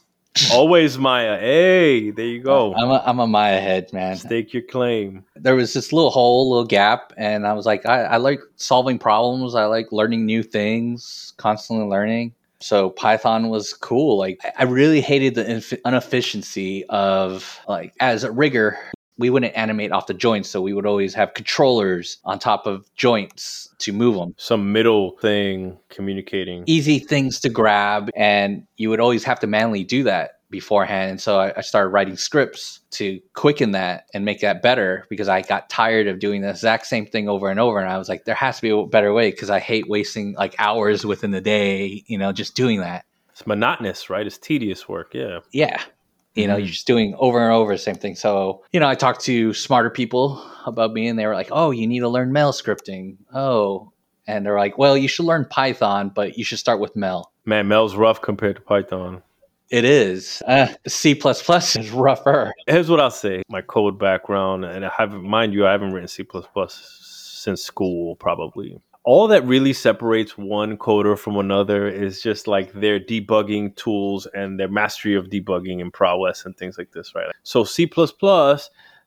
Always 0.52 0.98
Maya. 0.98 1.40
Hey, 1.40 2.12
there 2.12 2.26
you 2.26 2.42
go. 2.42 2.74
I'm 2.76 2.90
a, 2.90 3.04
I'm 3.06 3.20
a 3.20 3.28
Maya 3.28 3.60
head, 3.60 3.92
man. 3.94 4.18
Stake 4.18 4.54
your 4.54 4.64
claim. 4.64 5.24
There 5.36 5.56
was 5.56 5.74
this 5.74 5.92
little 5.94 6.10
hole, 6.12 6.50
little 6.50 6.66
gap, 6.66 7.14
and 7.18 7.46
I 7.48 7.54
was 7.54 7.66
like, 7.66 7.86
I, 7.86 8.04
I 8.04 8.18
like 8.18 8.40
solving 8.56 9.00
problems. 9.00 9.56
I 9.56 9.66
like 9.66 9.92
learning 9.92 10.26
new 10.26 10.44
things, 10.44 11.34
constantly 11.38 11.86
learning. 11.86 12.34
So 12.62 12.90
Python 12.90 13.50
was 13.50 13.74
cool. 13.74 14.18
Like 14.18 14.40
I- 14.58 14.64
really 14.64 15.02
hated 15.02 15.36
the 15.36 15.50
inf- 15.50 15.80
inefficiency 15.86 16.86
of 16.86 17.60
like 17.68 17.94
as 18.00 18.24
a 18.24 18.32
rigger, 18.32 18.78
we 19.20 19.30
wouldn't 19.30 19.56
animate 19.56 19.92
off 19.92 20.08
the 20.08 20.14
joints, 20.16 20.50
so 20.50 20.62
we 20.62 20.74
would 20.74 20.86
always 20.88 21.14
have 21.14 21.34
controllers 21.36 22.18
on 22.26 22.40
top 22.40 22.66
of 22.66 22.90
joints 22.96 23.68
to 23.80 23.94
move 23.94 24.16
them. 24.16 24.34
Some 24.38 24.72
middle 24.72 25.18
thing 25.22 25.78
communicating. 25.90 26.64
easy 26.66 26.98
things 27.00 27.40
to 27.42 27.50
grab 27.50 28.10
and 28.16 28.64
you 28.78 28.90
would 28.90 29.00
always 29.00 29.24
have 29.26 29.40
to 29.42 29.48
manually 29.48 29.84
do 29.84 30.04
that 30.04 30.32
beforehand 30.50 31.12
and 31.12 31.22
so 31.22 31.40
I, 31.40 31.54
I 31.58 31.62
started 31.62 31.90
writing 31.90 32.18
scripts 32.18 32.80
to 32.92 33.20
quicken 33.36 33.72
that 33.72 34.06
and 34.16 34.26
make 34.26 34.42
that 34.42 34.64
better 34.64 35.06
because 35.08 35.28
i 35.28 35.42
got 35.44 35.70
tired 35.70 36.08
of 36.08 36.18
doing 36.18 36.42
the 36.42 36.50
exact 36.50 36.88
same 36.88 37.06
thing 37.06 37.30
over 37.30 37.52
and 37.52 37.60
over 37.60 37.80
and 37.80 37.88
i 37.88 38.00
was 38.00 38.10
like 38.10 38.26
there 38.26 38.34
has 38.34 38.56
to 38.56 38.62
be 38.64 38.70
a 38.72 38.84
better 38.86 39.14
way 39.14 39.30
because 39.30 39.52
i 39.52 39.60
hate 39.60 39.88
wasting 39.88 40.34
like 40.34 40.56
hours 40.58 41.06
within 41.06 41.30
the 41.30 41.40
day 41.42 42.04
you 42.08 42.18
know 42.18 42.32
just 42.32 42.56
doing 42.56 42.80
that 42.80 43.06
It's 43.32 43.46
monotonous, 43.46 44.10
right? 44.10 44.26
It's 44.26 44.40
tedious 44.40 44.90
work. 44.90 45.14
Yeah. 45.14 45.40
yeah 45.52 45.82
you 46.36 46.48
know 46.48 46.56
Mhm. 46.56 46.60
you're 46.60 46.68
just 46.68 46.88
doing 46.88 47.16
over 47.18 47.44
and 47.44 47.52
over 47.54 47.72
the 47.74 47.78
same 47.78 47.96
thing 47.96 48.16
so 48.16 48.64
you 48.72 48.80
know 48.80 48.88
i 48.88 48.96
talked 48.96 49.22
to 49.22 49.54
smarter 49.54 49.90
people 49.90 50.44
about 50.66 50.94
me 50.94 51.08
and 51.08 51.18
they 51.18 51.26
were 51.26 51.34
like 51.34 51.50
oh 51.52 51.72
you 51.72 51.88
need 51.88 52.00
to 52.00 52.10
learn 52.10 52.32
Mel 52.32 52.54
scripting 52.54 53.18
oh 53.34 53.92
and 54.28 54.46
they're 54.46 54.58
like 54.58 54.78
well 54.78 54.96
you 54.98 55.08
should 55.08 55.26
learn 55.26 55.46
python 55.46 56.12
but 56.14 56.38
you 56.38 56.44
should 56.44 56.60
start 56.60 56.80
with 56.80 56.96
mel 56.96 57.32
Man, 57.50 57.68
Mel's 57.68 57.96
rough 57.96 58.22
compared 58.22 58.58
to 58.58 58.62
Python. 58.62 59.24
It 59.72 59.84
is. 59.84 60.44
Uh, 60.46 60.68
C 60.88 61.14
is 61.14 61.92
rougher. 61.92 62.54
Here's 62.68 62.92
what 62.92 63.00
I'll 63.00 63.10
say. 63.10 63.42
My 63.50 63.62
code 63.62 63.98
background, 63.98 64.66
and 64.66 64.86
I 64.86 64.92
have 64.96 65.14
mind 65.14 65.54
you, 65.54 65.66
I 65.66 65.72
haven't 65.72 65.92
written 65.92 66.08
C 66.08 66.24
since 66.70 67.64
school, 67.64 68.16
probably. 68.18 68.80
All 69.10 69.28
that 69.30 69.44
really 69.48 69.74
separates 69.74 70.38
one 70.38 70.78
coder 70.78 71.18
from 71.18 71.38
another 71.38 71.88
is 71.88 72.22
just 72.22 72.48
like 72.48 72.72
their 72.74 73.00
debugging 73.00 73.76
tools 73.76 74.28
and 74.36 74.60
their 74.60 74.68
mastery 74.68 75.16
of 75.16 75.32
debugging 75.32 75.82
and 75.82 75.92
prowess 75.92 76.46
and 76.46 76.56
things 76.56 76.78
like 76.78 76.92
this, 76.92 77.16
right? 77.16 77.26
So 77.42 77.64
C 77.64 77.92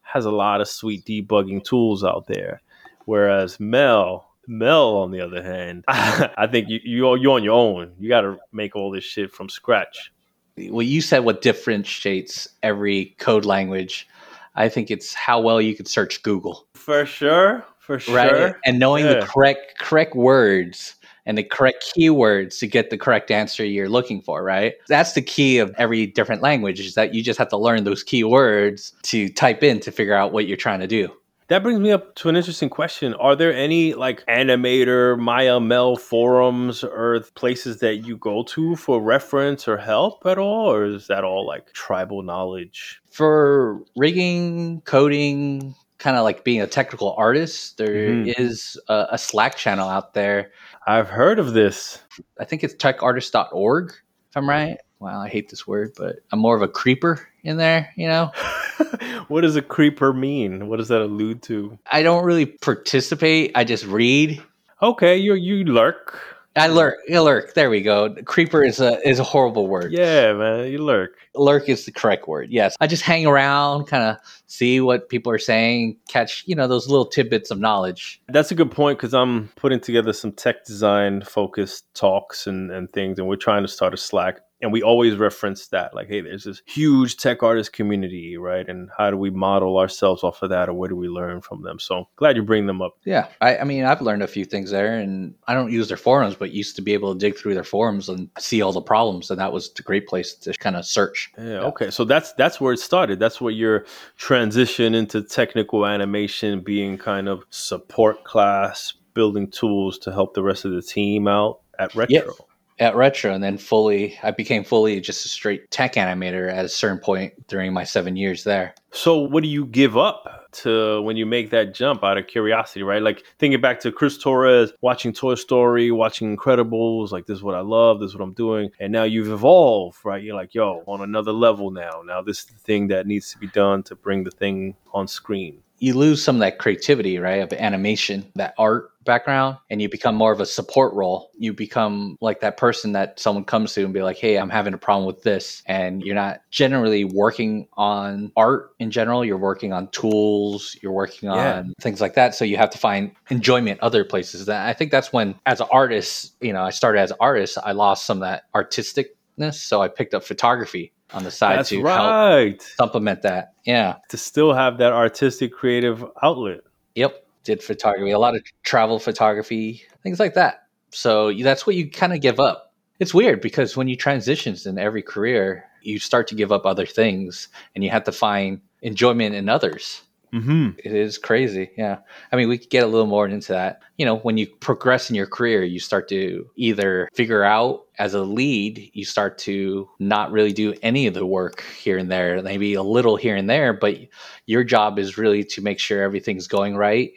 has 0.03 0.25
a 0.25 0.31
lot 0.33 0.61
of 0.61 0.67
sweet 0.67 1.05
debugging 1.05 1.63
tools 1.63 2.03
out 2.03 2.27
there, 2.27 2.61
whereas 3.05 3.61
Mel, 3.61 4.29
Mel, 4.49 4.97
on 4.97 5.13
the 5.13 5.21
other 5.21 5.41
hand, 5.41 5.85
I 5.87 6.49
think 6.51 6.69
you 6.69 6.81
you 6.83 7.17
you're 7.19 7.37
on 7.37 7.45
your 7.45 7.55
own. 7.55 7.93
You 8.01 8.09
got 8.09 8.23
to 8.23 8.39
make 8.51 8.75
all 8.75 8.91
this 8.91 9.05
shit 9.05 9.31
from 9.31 9.49
scratch. 9.49 10.11
Well, 10.59 10.83
you 10.83 11.01
said 11.01 11.21
what 11.21 11.43
differentiates 11.43 12.49
every 12.65 13.15
code 13.21 13.45
language. 13.45 14.09
I 14.57 14.69
think 14.69 14.91
it's 14.91 15.15
how 15.15 15.41
well 15.41 15.61
you 15.61 15.77
can 15.77 15.87
search 15.87 16.25
Google, 16.25 16.67
For 16.75 17.07
sure, 17.07 17.65
for 17.83 17.99
sure. 17.99 18.15
right? 18.17 18.55
And 18.65 18.79
knowing 18.79 19.05
Yeah. 19.05 19.15
the 19.21 19.27
correct 19.27 19.79
correct 19.79 20.15
words 20.15 20.95
and 21.27 21.37
the 21.39 21.45
correct 21.45 21.85
keywords 21.97 22.59
to 22.61 22.67
get 22.67 22.91
the 22.91 22.97
correct 22.99 23.31
answer 23.31 23.65
you're 23.65 23.89
looking 23.89 24.23
for, 24.23 24.43
right? 24.43 24.75
That's 24.89 25.13
the 25.13 25.23
key 25.23 25.59
of 25.59 25.73
every 25.79 26.07
different 26.07 26.43
language 26.43 26.81
is 26.81 26.95
that 26.95 27.15
you 27.15 27.23
just 27.23 27.39
have 27.39 27.49
to 27.51 27.57
learn 27.57 27.85
those 27.85 28.03
keywords 28.05 28.93
to 29.03 29.29
type 29.29 29.63
in 29.63 29.79
to 29.81 29.93
figure 29.93 30.15
out 30.15 30.33
what 30.33 30.47
you're 30.49 30.57
trying 30.57 30.81
to 30.81 30.87
do. 30.87 31.09
That 31.49 31.63
brings 31.63 31.81
me 31.81 31.93
up 31.93 32.15
to 32.17 32.29
an 32.31 32.37
interesting 32.37 32.71
question. 32.71 33.13
Are 33.15 33.37
there 33.37 33.53
any 33.55 33.93
like 33.95 34.25
animator, 34.27 35.19
Maya 35.19 35.61
Mel 35.61 35.97
forums 35.97 36.83
or 36.83 37.21
places 37.35 37.79
that 37.81 37.97
you 37.97 38.17
go 38.17 38.43
to 38.45 38.75
for 38.77 39.03
reference 39.03 39.69
or 39.69 39.77
help 39.77 40.25
at 40.25 40.39
all? 40.39 40.73
Or 40.73 40.87
is 40.87 41.09
that 41.09 41.25
all 41.25 41.47
like 41.47 41.73
tribal 41.73 42.23
knowledge? 42.23 43.01
for 43.11 43.83
rigging, 43.95 44.81
coding, 44.87 45.75
kind 46.03 46.17
of 46.17 46.25
like 46.25 46.43
being 46.43 46.61
a 46.61 46.67
technical 46.67 47.15
artist, 47.17 47.79
there 47.79 47.95
is 47.95 48.77
Mhm. 48.89 48.93
a, 49.11 49.15
a 49.15 49.19
Slack 49.19 49.57
channel 49.57 49.89
out 49.89 50.15
there. 50.15 50.51
I've 50.87 51.09
heard 51.09 51.39
of 51.39 51.53
this. 51.55 52.01
I 52.41 52.45
think 52.45 52.65
it's 52.65 52.75
techartist.org, 52.75 53.91
if 53.93 54.37
I'm 54.37 54.49
right. 54.49 54.79
Wow, 54.99 55.21
I 55.21 55.29
hate 55.29 55.49
this 55.49 55.65
word, 55.67 55.93
but 55.97 56.17
I'm 56.33 56.41
more 56.41 56.57
of 56.57 56.63
a 56.63 56.69
creeper 56.69 57.29
in 57.45 57.57
there, 57.57 57.93
you 57.97 58.09
know? 58.09 58.33
what 59.29 59.43
does 59.43 59.55
a 59.55 59.63
creeper 59.63 60.13
mean? 60.13 60.67
What 60.69 60.79
does 60.79 60.89
that 60.89 61.03
allude 61.03 61.43
to? 61.45 61.79
I 61.91 62.03
don't 62.03 62.25
really 62.25 62.47
participate, 62.47 63.53
I 63.55 63.63
just 63.63 63.85
read. 63.87 64.43
Okay, 64.83 65.17
you 65.17 65.35
you 65.35 65.65
lurk. 65.65 66.19
I 66.55 66.67
lurk. 66.67 66.99
I 67.13 67.19
lurk. 67.19 67.55
There 67.55 67.71
we 67.71 67.81
go. 67.81 68.15
Creeper 68.25 68.63
is 68.63 68.81
a 68.81 69.01
is 69.09 69.19
a 69.19 69.25
horrible 69.25 69.69
word. 69.69 69.93
Yeah, 69.93 70.35
man, 70.35 70.71
you 70.71 70.79
lurk. 70.79 71.17
Lurk 71.35 71.69
is 71.69 71.87
the 71.87 71.93
correct 71.93 72.29
word. 72.29 72.51
Yes, 72.51 72.77
I 72.81 72.87
just 72.87 73.03
hang 73.03 73.27
around, 73.27 73.87
kind 73.87 74.05
of 74.05 74.17
see 74.49 74.81
what 74.81 75.09
people 75.09 75.33
are 75.33 75.39
saying, 75.39 75.97
catch 76.09 76.45
you 76.47 76.55
know 76.55 76.69
those 76.69 76.89
little 76.89 77.07
tidbits 77.07 77.51
of 77.51 77.59
knowledge. 77.59 78.21
That's 78.29 78.51
a 78.51 78.55
good 78.55 78.71
point 78.71 78.99
because 78.99 79.15
I'm 79.15 79.49
putting 79.57 79.81
together 79.81 80.13
some 80.13 80.33
tech 80.33 80.65
design 80.65 81.23
focused 81.23 81.93
talks 81.95 82.47
and 82.47 82.71
and 82.71 82.93
things, 82.93 83.19
and 83.19 83.27
we're 83.27 83.37
trying 83.37 83.63
to 83.63 83.69
start 83.69 83.95
a 83.95 83.97
Slack 83.97 84.41
and 84.63 84.73
we 84.73 84.83
always 84.83 85.17
reference 85.17 85.67
that 85.69 85.95
like 85.95 86.09
hey 86.09 86.21
there's 86.21 86.45
this 86.45 86.63
huge 86.67 87.17
tech 87.17 87.43
artist 87.43 87.73
community 87.73 88.37
right? 88.37 88.69
And 88.69 88.89
how 88.97 89.11
do 89.11 89.17
we 89.17 89.31
model 89.31 89.79
ourselves 89.79 90.23
off 90.23 90.43
of 90.43 90.51
that 90.51 90.69
or 90.69 90.73
what 90.73 90.89
do 90.89 90.97
we 90.97 91.09
learn 91.09 91.41
from 91.41 91.63
them? 91.63 91.79
So 91.79 92.09
glad 92.17 92.37
you 92.37 92.43
bring 92.43 92.67
them 92.67 92.81
up. 92.81 92.97
Yeah 93.05 93.27
I, 93.41 93.59
I, 93.59 93.65
mean 93.65 93.85
i've 93.85 94.01
learned 94.01 94.23
a 94.23 94.27
few 94.27 94.45
things 94.45 94.71
there 94.71 94.99
and 94.99 95.35
i 95.49 95.55
don't 95.55 95.73
use 95.73 95.89
their 95.89 95.97
forums 95.97 96.35
but 96.35 96.53
used 96.53 96.77
to 96.77 96.83
be 96.83 96.93
able 96.93 97.13
to 97.13 97.19
dig 97.19 97.37
through 97.37 97.55
their 97.55 97.65
forums 97.65 98.09
and 98.09 98.31
see 98.39 98.63
all 98.63 98.73
the 98.73 98.81
problems 98.81 99.31
and 99.31 99.41
that 99.41 99.53
was 99.53 99.71
a 99.79 99.83
great 99.83 100.07
place 100.07 100.35
to 100.35 100.53
kind 100.55 100.77
of 100.77 100.85
search. 100.85 101.33
Yeah, 101.37 101.45
yeah. 101.45 101.59
okay 101.61 101.91
so 101.91 102.05
that's 102.05 102.33
that's 102.35 102.61
where 102.61 102.73
it 102.73 102.79
started. 102.79 103.19
That's 103.19 103.41
where 103.41 103.53
your 103.53 103.87
transition 104.17 104.95
into 104.95 105.23
technical 105.23 105.87
animation 105.87 106.61
being 106.61 106.99
kind 106.99 107.29
of 107.29 107.45
support 107.51 108.25
class 108.25 108.95
building 109.15 109.51
tools 109.51 109.99
to 109.99 110.13
help 110.13 110.35
the 110.35 110.43
rest 110.43 110.65
of 110.65 110.73
the 110.73 110.83
team 110.83 111.29
out 111.29 111.61
at 111.79 111.95
retro. 111.95 112.15
Yep 112.15 112.52
at 112.79 112.97
retro 112.97 113.33
and 113.33 113.45
then 113.45 113.59
fully 113.59 114.19
i 114.23 114.31
became 114.31 114.65
fully 114.65 115.01
just 115.01 115.25
a 115.25 115.29
straight 115.29 115.71
tech 115.71 115.95
animator 115.95 116.51
at 116.51 116.65
a 116.65 116.69
certain 116.69 116.99
point 116.99 117.33
during 117.49 117.73
my 117.73 117.85
seven 117.85 118.17
years 118.17 118.45
there. 118.45 118.75
So 118.95 119.21
what 119.21 119.43
do 119.43 119.49
you 119.49 119.67
give 119.67 119.97
up 119.97 120.51
to 120.53 121.01
when 121.03 121.17
you 121.17 121.25
make 121.25 121.49
that 121.51 121.75
jump 121.75 122.05
out 122.05 122.19
of 122.19 122.27
curiosity 122.27 122.83
right? 122.83 123.03
Like 123.03 123.25
thinking 123.39 123.61
back 123.61 123.81
to 123.81 123.93
chris 123.93 124.19
torres 124.19 124.73
watching 124.81 125.13
toy 125.13 125.35
story 125.35 125.91
watching 125.91 126.37
incredibles 126.37 127.11
like 127.11 127.27
this 127.27 127.39
is 127.39 127.43
what 127.43 127.55
i 127.55 127.61
love 127.61 128.01
this 128.01 128.11
is 128.11 128.17
what 128.17 128.25
i'm 128.25 128.35
doing 128.35 128.71
and 128.81 128.93
now 128.93 129.05
you've 129.05 129.29
evolved 129.29 129.99
right? 130.05 130.23
You're 130.23 130.37
like 130.37 130.55
yo 130.55 130.83
on 130.87 131.01
another 131.01 131.33
level 131.33 131.71
now. 131.71 132.03
Now 132.05 132.23
this 132.23 132.41
is 132.41 132.47
the 132.47 132.59
thing 132.59 132.89
that 132.89 133.07
needs 133.07 133.31
to 133.33 133.39
be 133.39 133.49
done 133.49 133.83
to 133.85 133.95
bring 133.95 134.25
the 134.25 134.31
thing 134.31 134.77
on 134.93 135.09
screen 135.09 135.63
you 135.83 135.95
lose 135.95 136.23
some 136.23 136.37
of 136.37 136.41
that 136.41 136.59
creativity, 136.59 137.19
right, 137.19 137.43
of 137.43 137.53
animation, 137.53 138.25
that 138.37 138.55
art 138.57 138.93
background, 139.05 139.59
and 139.69 139.83
you 139.83 139.89
become 139.89 140.15
more 140.15 140.31
of 140.31 140.41
a 140.41 140.47
support 140.47 140.95
role. 140.95 141.33
You 141.37 141.53
become 141.53 142.17
like 142.21 142.39
that 142.43 142.57
person 142.57 142.93
that 142.93 143.19
someone 143.19 143.43
comes 143.43 143.75
to 143.75 143.85
and 143.85 143.93
be 143.93 144.01
like, 144.01 144.17
hey, 144.17 144.37
I'm 144.37 144.49
having 144.49 144.75
a 144.75 144.79
problem 144.79 145.09
with 145.09 145.25
this. 145.25 145.61
And 145.67 146.01
you're 146.01 146.15
not 146.15 146.43
generally 146.53 147.03
working 147.05 147.67
on 147.73 148.31
art 148.37 148.77
in 148.79 148.93
general. 148.93 149.25
You're 149.25 149.37
working 149.37 149.73
on 149.73 149.89
tools, 149.89 150.77
you're 150.81 150.93
working 150.93 151.29
on 151.29 151.37
yeah. 151.37 151.63
things 151.81 152.01
like 152.01 152.15
that. 152.15 152.37
So 152.37 152.45
you 152.45 152.57
have 152.59 152.71
to 152.71 152.79
find 152.79 153.11
enjoyment 153.31 153.81
other 153.81 154.05
places. 154.05 154.49
And 154.49 154.57
I 154.57 154.75
think 154.75 154.93
that's 154.93 155.13
when, 155.13 155.35
as 155.47 155.61
an 155.61 155.67
artist, 155.73 156.37
you 156.41 156.53
know, 156.53 156.63
I 156.63 156.71
started 156.71 157.01
as 157.01 157.11
an 157.11 157.17
artist, 157.19 157.59
I 157.61 157.73
lost 157.73 158.07
some 158.07 158.19
of 158.19 158.29
that 158.29 158.45
artisticness. 158.55 159.55
So 159.55 159.83
I 159.83 159.89
picked 159.89 160.15
up 160.15 160.23
photography 160.23 160.93
on 161.13 161.25
the 161.25 161.31
side 161.31 161.59
That's 161.59 161.69
to 161.71 161.83
right. 161.83 162.51
help 162.51 162.63
supplement 162.63 163.23
that. 163.23 163.55
Yeah. 163.65 163.97
To 164.09 164.17
still 164.17 164.53
have 164.53 164.79
that 164.79 164.93
artistic 164.93 165.53
creative 165.53 166.05
outlet. 166.23 166.61
Yep. 166.95 167.27
Did 167.45 167.63
photography, 167.63 168.13
a 168.13 168.19
lot 168.19 168.37
of 168.37 168.43
travel 168.63 168.99
photography, 168.99 169.83
things 170.03 170.21
like 170.21 170.35
that. 170.35 170.67
So 170.91 171.33
that's 171.33 171.67
what 171.67 171.75
you 171.75 171.91
kind 171.91 172.13
of 172.13 172.21
give 172.21 172.39
up. 172.39 172.73
It's 173.01 173.13
weird 173.13 173.41
because 173.41 173.77
when 173.77 173.89
you 173.89 173.97
transitions 173.97 174.67
in 174.67 174.79
every 174.79 175.03
career, 175.03 175.65
you 175.83 175.99
start 175.99 176.29
to 176.29 176.35
give 176.37 176.53
up 176.53 176.65
other 176.65 176.87
things 176.87 177.49
and 177.75 177.83
you 177.83 177.91
have 177.91 178.05
to 178.05 178.13
find 178.13 178.61
enjoyment 178.83 179.35
in 179.35 179.49
others. 179.49 180.03
Mm-hmm. 180.33 180.71
It 180.79 180.95
is 180.95 181.19
crazy. 181.19 181.71
Yeah. 181.77 181.99
I 182.31 182.37
mean, 182.37 182.49
we 182.49 182.57
could 182.57 182.71
get 182.71 182.85
a 182.85 182.87
little 182.87 183.07
more 183.07 183.29
into 183.29 183.53
that. 183.53 183.83
You 183.99 184.07
know, 184.07 184.17
when 184.17 184.39
you 184.39 184.47
progress 184.47 185.11
in 185.11 185.17
your 185.17 185.27
career, 185.27 185.63
you 185.63 185.79
start 185.79 186.09
to 186.09 186.49
either 186.57 187.09
figure 187.13 187.45
out 187.45 187.83
as 187.99 188.15
a 188.15 188.23
lead, 188.23 188.91
you 188.95 189.05
start 189.05 189.37
to 189.39 189.89
not 189.99 190.33
really 190.33 190.53
do 190.53 190.75
any 190.83 191.07
of 191.07 191.15
the 191.15 191.27
work 191.27 191.63
here 191.79 191.99
and 191.99 192.11
there, 192.11 192.41
maybe 192.43 192.75
a 192.75 192.83
little 192.83 193.17
here 193.17 193.37
and 193.37 193.49
there, 193.49 193.75
but 193.75 193.99
your 194.47 194.65
job 194.65 194.99
is 194.99 195.19
really 195.19 195.45
to 195.45 195.61
make 195.61 195.79
sure 195.79 196.03
everything's 196.03 196.49
going 196.49 196.77
right. 196.77 197.13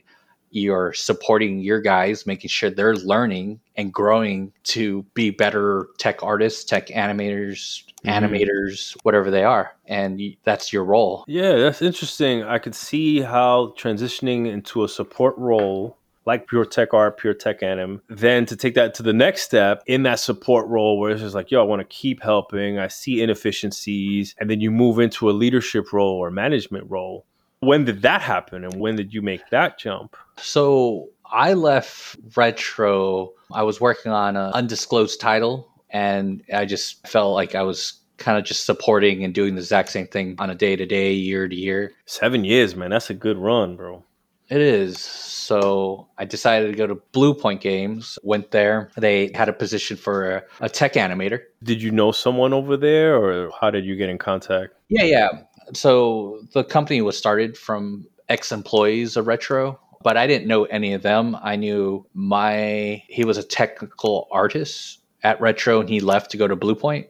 You're 0.55 0.93
supporting 0.93 1.59
your 1.59 1.81
guys, 1.81 2.25
making 2.25 2.49
sure 2.49 2.69
they're 2.69 2.95
learning 2.95 3.59
and 3.75 3.93
growing 3.93 4.53
to 4.63 5.03
be 5.13 5.29
better 5.29 5.87
tech 5.97 6.23
artists, 6.23 6.63
tech 6.63 6.87
animators, 6.87 7.83
mm-hmm. 8.05 8.09
animators, 8.09 8.95
whatever 9.03 9.29
they 9.29 9.43
are. 9.43 9.75
And 9.85 10.21
that's 10.45 10.71
your 10.71 10.85
role. 10.85 11.25
Yeah, 11.27 11.55
that's 11.55 11.81
interesting. 11.81 12.43
I 12.43 12.59
could 12.59 12.73
see 12.73 13.19
how 13.19 13.73
transitioning 13.77 14.47
into 14.47 14.85
a 14.85 14.87
support 14.87 15.37
role 15.37 15.97
like 16.25 16.47
pure 16.47 16.65
tech 16.65 16.93
art, 16.93 17.17
pure 17.17 17.33
tech 17.33 17.61
anim, 17.61 18.01
then 18.09 18.45
to 18.47 18.55
take 18.55 18.73
that 18.75 18.95
to 18.95 19.03
the 19.03 19.13
next 19.13 19.43
step 19.43 19.83
in 19.85 20.03
that 20.03 20.19
support 20.19 20.67
role 20.67 20.97
where 20.97 21.11
it's 21.11 21.21
just 21.21 21.35
like, 21.35 21.51
yo, 21.51 21.61
I 21.61 21.63
want 21.63 21.81
to 21.81 21.85
keep 21.85 22.23
helping. 22.23 22.79
I 22.79 22.87
see 22.87 23.21
inefficiencies. 23.21 24.33
And 24.39 24.49
then 24.49 24.59
you 24.59 24.71
move 24.71 24.99
into 24.99 25.29
a 25.29 25.33
leadership 25.33 25.93
role 25.93 26.15
or 26.15 26.31
management 26.31 26.89
role. 26.89 27.25
When 27.59 27.85
did 27.85 28.01
that 28.03 28.21
happen 28.21 28.63
and 28.63 28.79
when 28.79 28.95
did 28.95 29.13
you 29.13 29.21
make 29.21 29.49
that 29.49 29.79
jump? 29.79 30.15
So 30.37 31.09
I 31.25 31.53
left 31.53 32.17
Retro. 32.35 33.33
I 33.51 33.63
was 33.63 33.81
working 33.81 34.11
on 34.11 34.35
an 34.35 34.51
undisclosed 34.53 35.19
title 35.19 35.71
and 35.89 36.43
I 36.53 36.65
just 36.65 37.07
felt 37.07 37.33
like 37.33 37.55
I 37.55 37.63
was 37.63 37.93
kind 38.17 38.37
of 38.37 38.45
just 38.45 38.65
supporting 38.65 39.23
and 39.23 39.33
doing 39.33 39.55
the 39.55 39.61
exact 39.61 39.89
same 39.89 40.07
thing 40.07 40.35
on 40.39 40.49
a 40.49 40.55
day 40.55 40.75
to 40.75 40.85
day, 40.85 41.13
year 41.13 41.47
to 41.47 41.55
year. 41.55 41.93
Seven 42.05 42.45
years, 42.45 42.75
man. 42.75 42.91
That's 42.91 43.09
a 43.09 43.13
good 43.13 43.37
run, 43.37 43.75
bro. 43.75 44.03
It 44.49 44.61
is. 44.61 44.99
So 44.99 46.07
I 46.17 46.25
decided 46.25 46.71
to 46.71 46.77
go 46.77 46.85
to 46.87 46.95
Bluepoint 47.13 47.61
Games, 47.61 48.19
went 48.23 48.51
there. 48.51 48.91
They 48.95 49.31
had 49.33 49.49
a 49.49 49.53
position 49.53 49.97
for 49.97 50.37
a, 50.37 50.43
a, 50.59 50.69
tech 50.69 50.93
animator. 50.93 51.41
Did 51.63 51.81
you 51.81 51.91
know 51.91 52.11
someone 52.11 52.53
over 52.53 52.77
there 52.77 53.15
or 53.15 53.51
how 53.59 53.71
did 53.71 53.85
you 53.85 53.95
get 53.95 54.09
in 54.09 54.17
contact? 54.17 54.73
Yeah, 54.87 55.03
yeah. 55.03 55.29
So 55.73 56.41
the 56.53 56.63
company 56.63 57.01
was 57.01 57.17
started 57.17 57.57
from 57.57 58.07
ex 58.29 58.51
employees 58.51 59.17
of 59.17 59.27
Retro 59.27 59.79
but 60.05 60.17
I 60.17 60.27
didn't 60.27 60.47
know 60.47 60.65
any 60.65 60.93
of 60.93 61.01
them. 61.01 61.35
I 61.41 61.55
knew 61.55 62.05
my 62.13 63.01
he 63.07 63.25
was 63.25 63.39
a 63.39 63.43
technical 63.43 64.27
artist 64.31 65.01
at 65.23 65.41
Retro 65.41 65.79
and 65.79 65.89
he 65.89 65.99
left 65.99 66.29
to 66.29 66.37
go 66.37 66.47
to 66.47 66.55
Bluepoint. 66.55 67.07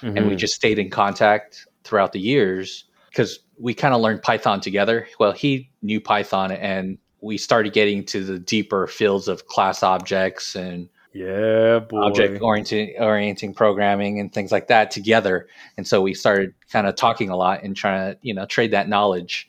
Mm-hmm. 0.00 0.06
And 0.06 0.16
we 0.16 0.22
mm-hmm. 0.22 0.36
just 0.38 0.54
stayed 0.54 0.78
in 0.78 0.88
contact 0.88 1.66
throughout 1.84 2.12
the 2.12 2.20
years 2.20 2.84
because 3.10 3.40
we 3.58 3.74
kind 3.74 3.92
of 3.92 4.00
learned 4.00 4.22
Python 4.22 4.62
together. 4.62 5.06
Well, 5.20 5.32
he 5.32 5.68
knew 5.82 6.00
Python 6.00 6.52
and 6.52 6.96
we 7.20 7.36
started 7.36 7.74
getting 7.74 8.02
to 8.06 8.24
the 8.24 8.38
deeper 8.38 8.86
fields 8.86 9.28
of 9.28 9.46
class 9.46 9.82
objects 9.82 10.54
and 10.54 10.88
yeah, 11.12 11.80
boy. 11.80 12.00
object 12.00 12.40
orienting 12.42 12.94
orienting 12.98 13.54
programming 13.54 14.18
and 14.18 14.32
things 14.32 14.50
like 14.50 14.68
that 14.68 14.90
together. 14.90 15.46
And 15.76 15.86
so 15.86 16.00
we 16.00 16.14
started 16.14 16.54
kind 16.70 16.86
of 16.86 16.96
talking 16.96 17.28
a 17.28 17.36
lot 17.36 17.62
and 17.62 17.76
trying 17.76 18.12
to, 18.12 18.18
you 18.22 18.34
know, 18.34 18.46
trade 18.46 18.70
that 18.70 18.88
knowledge. 18.88 19.48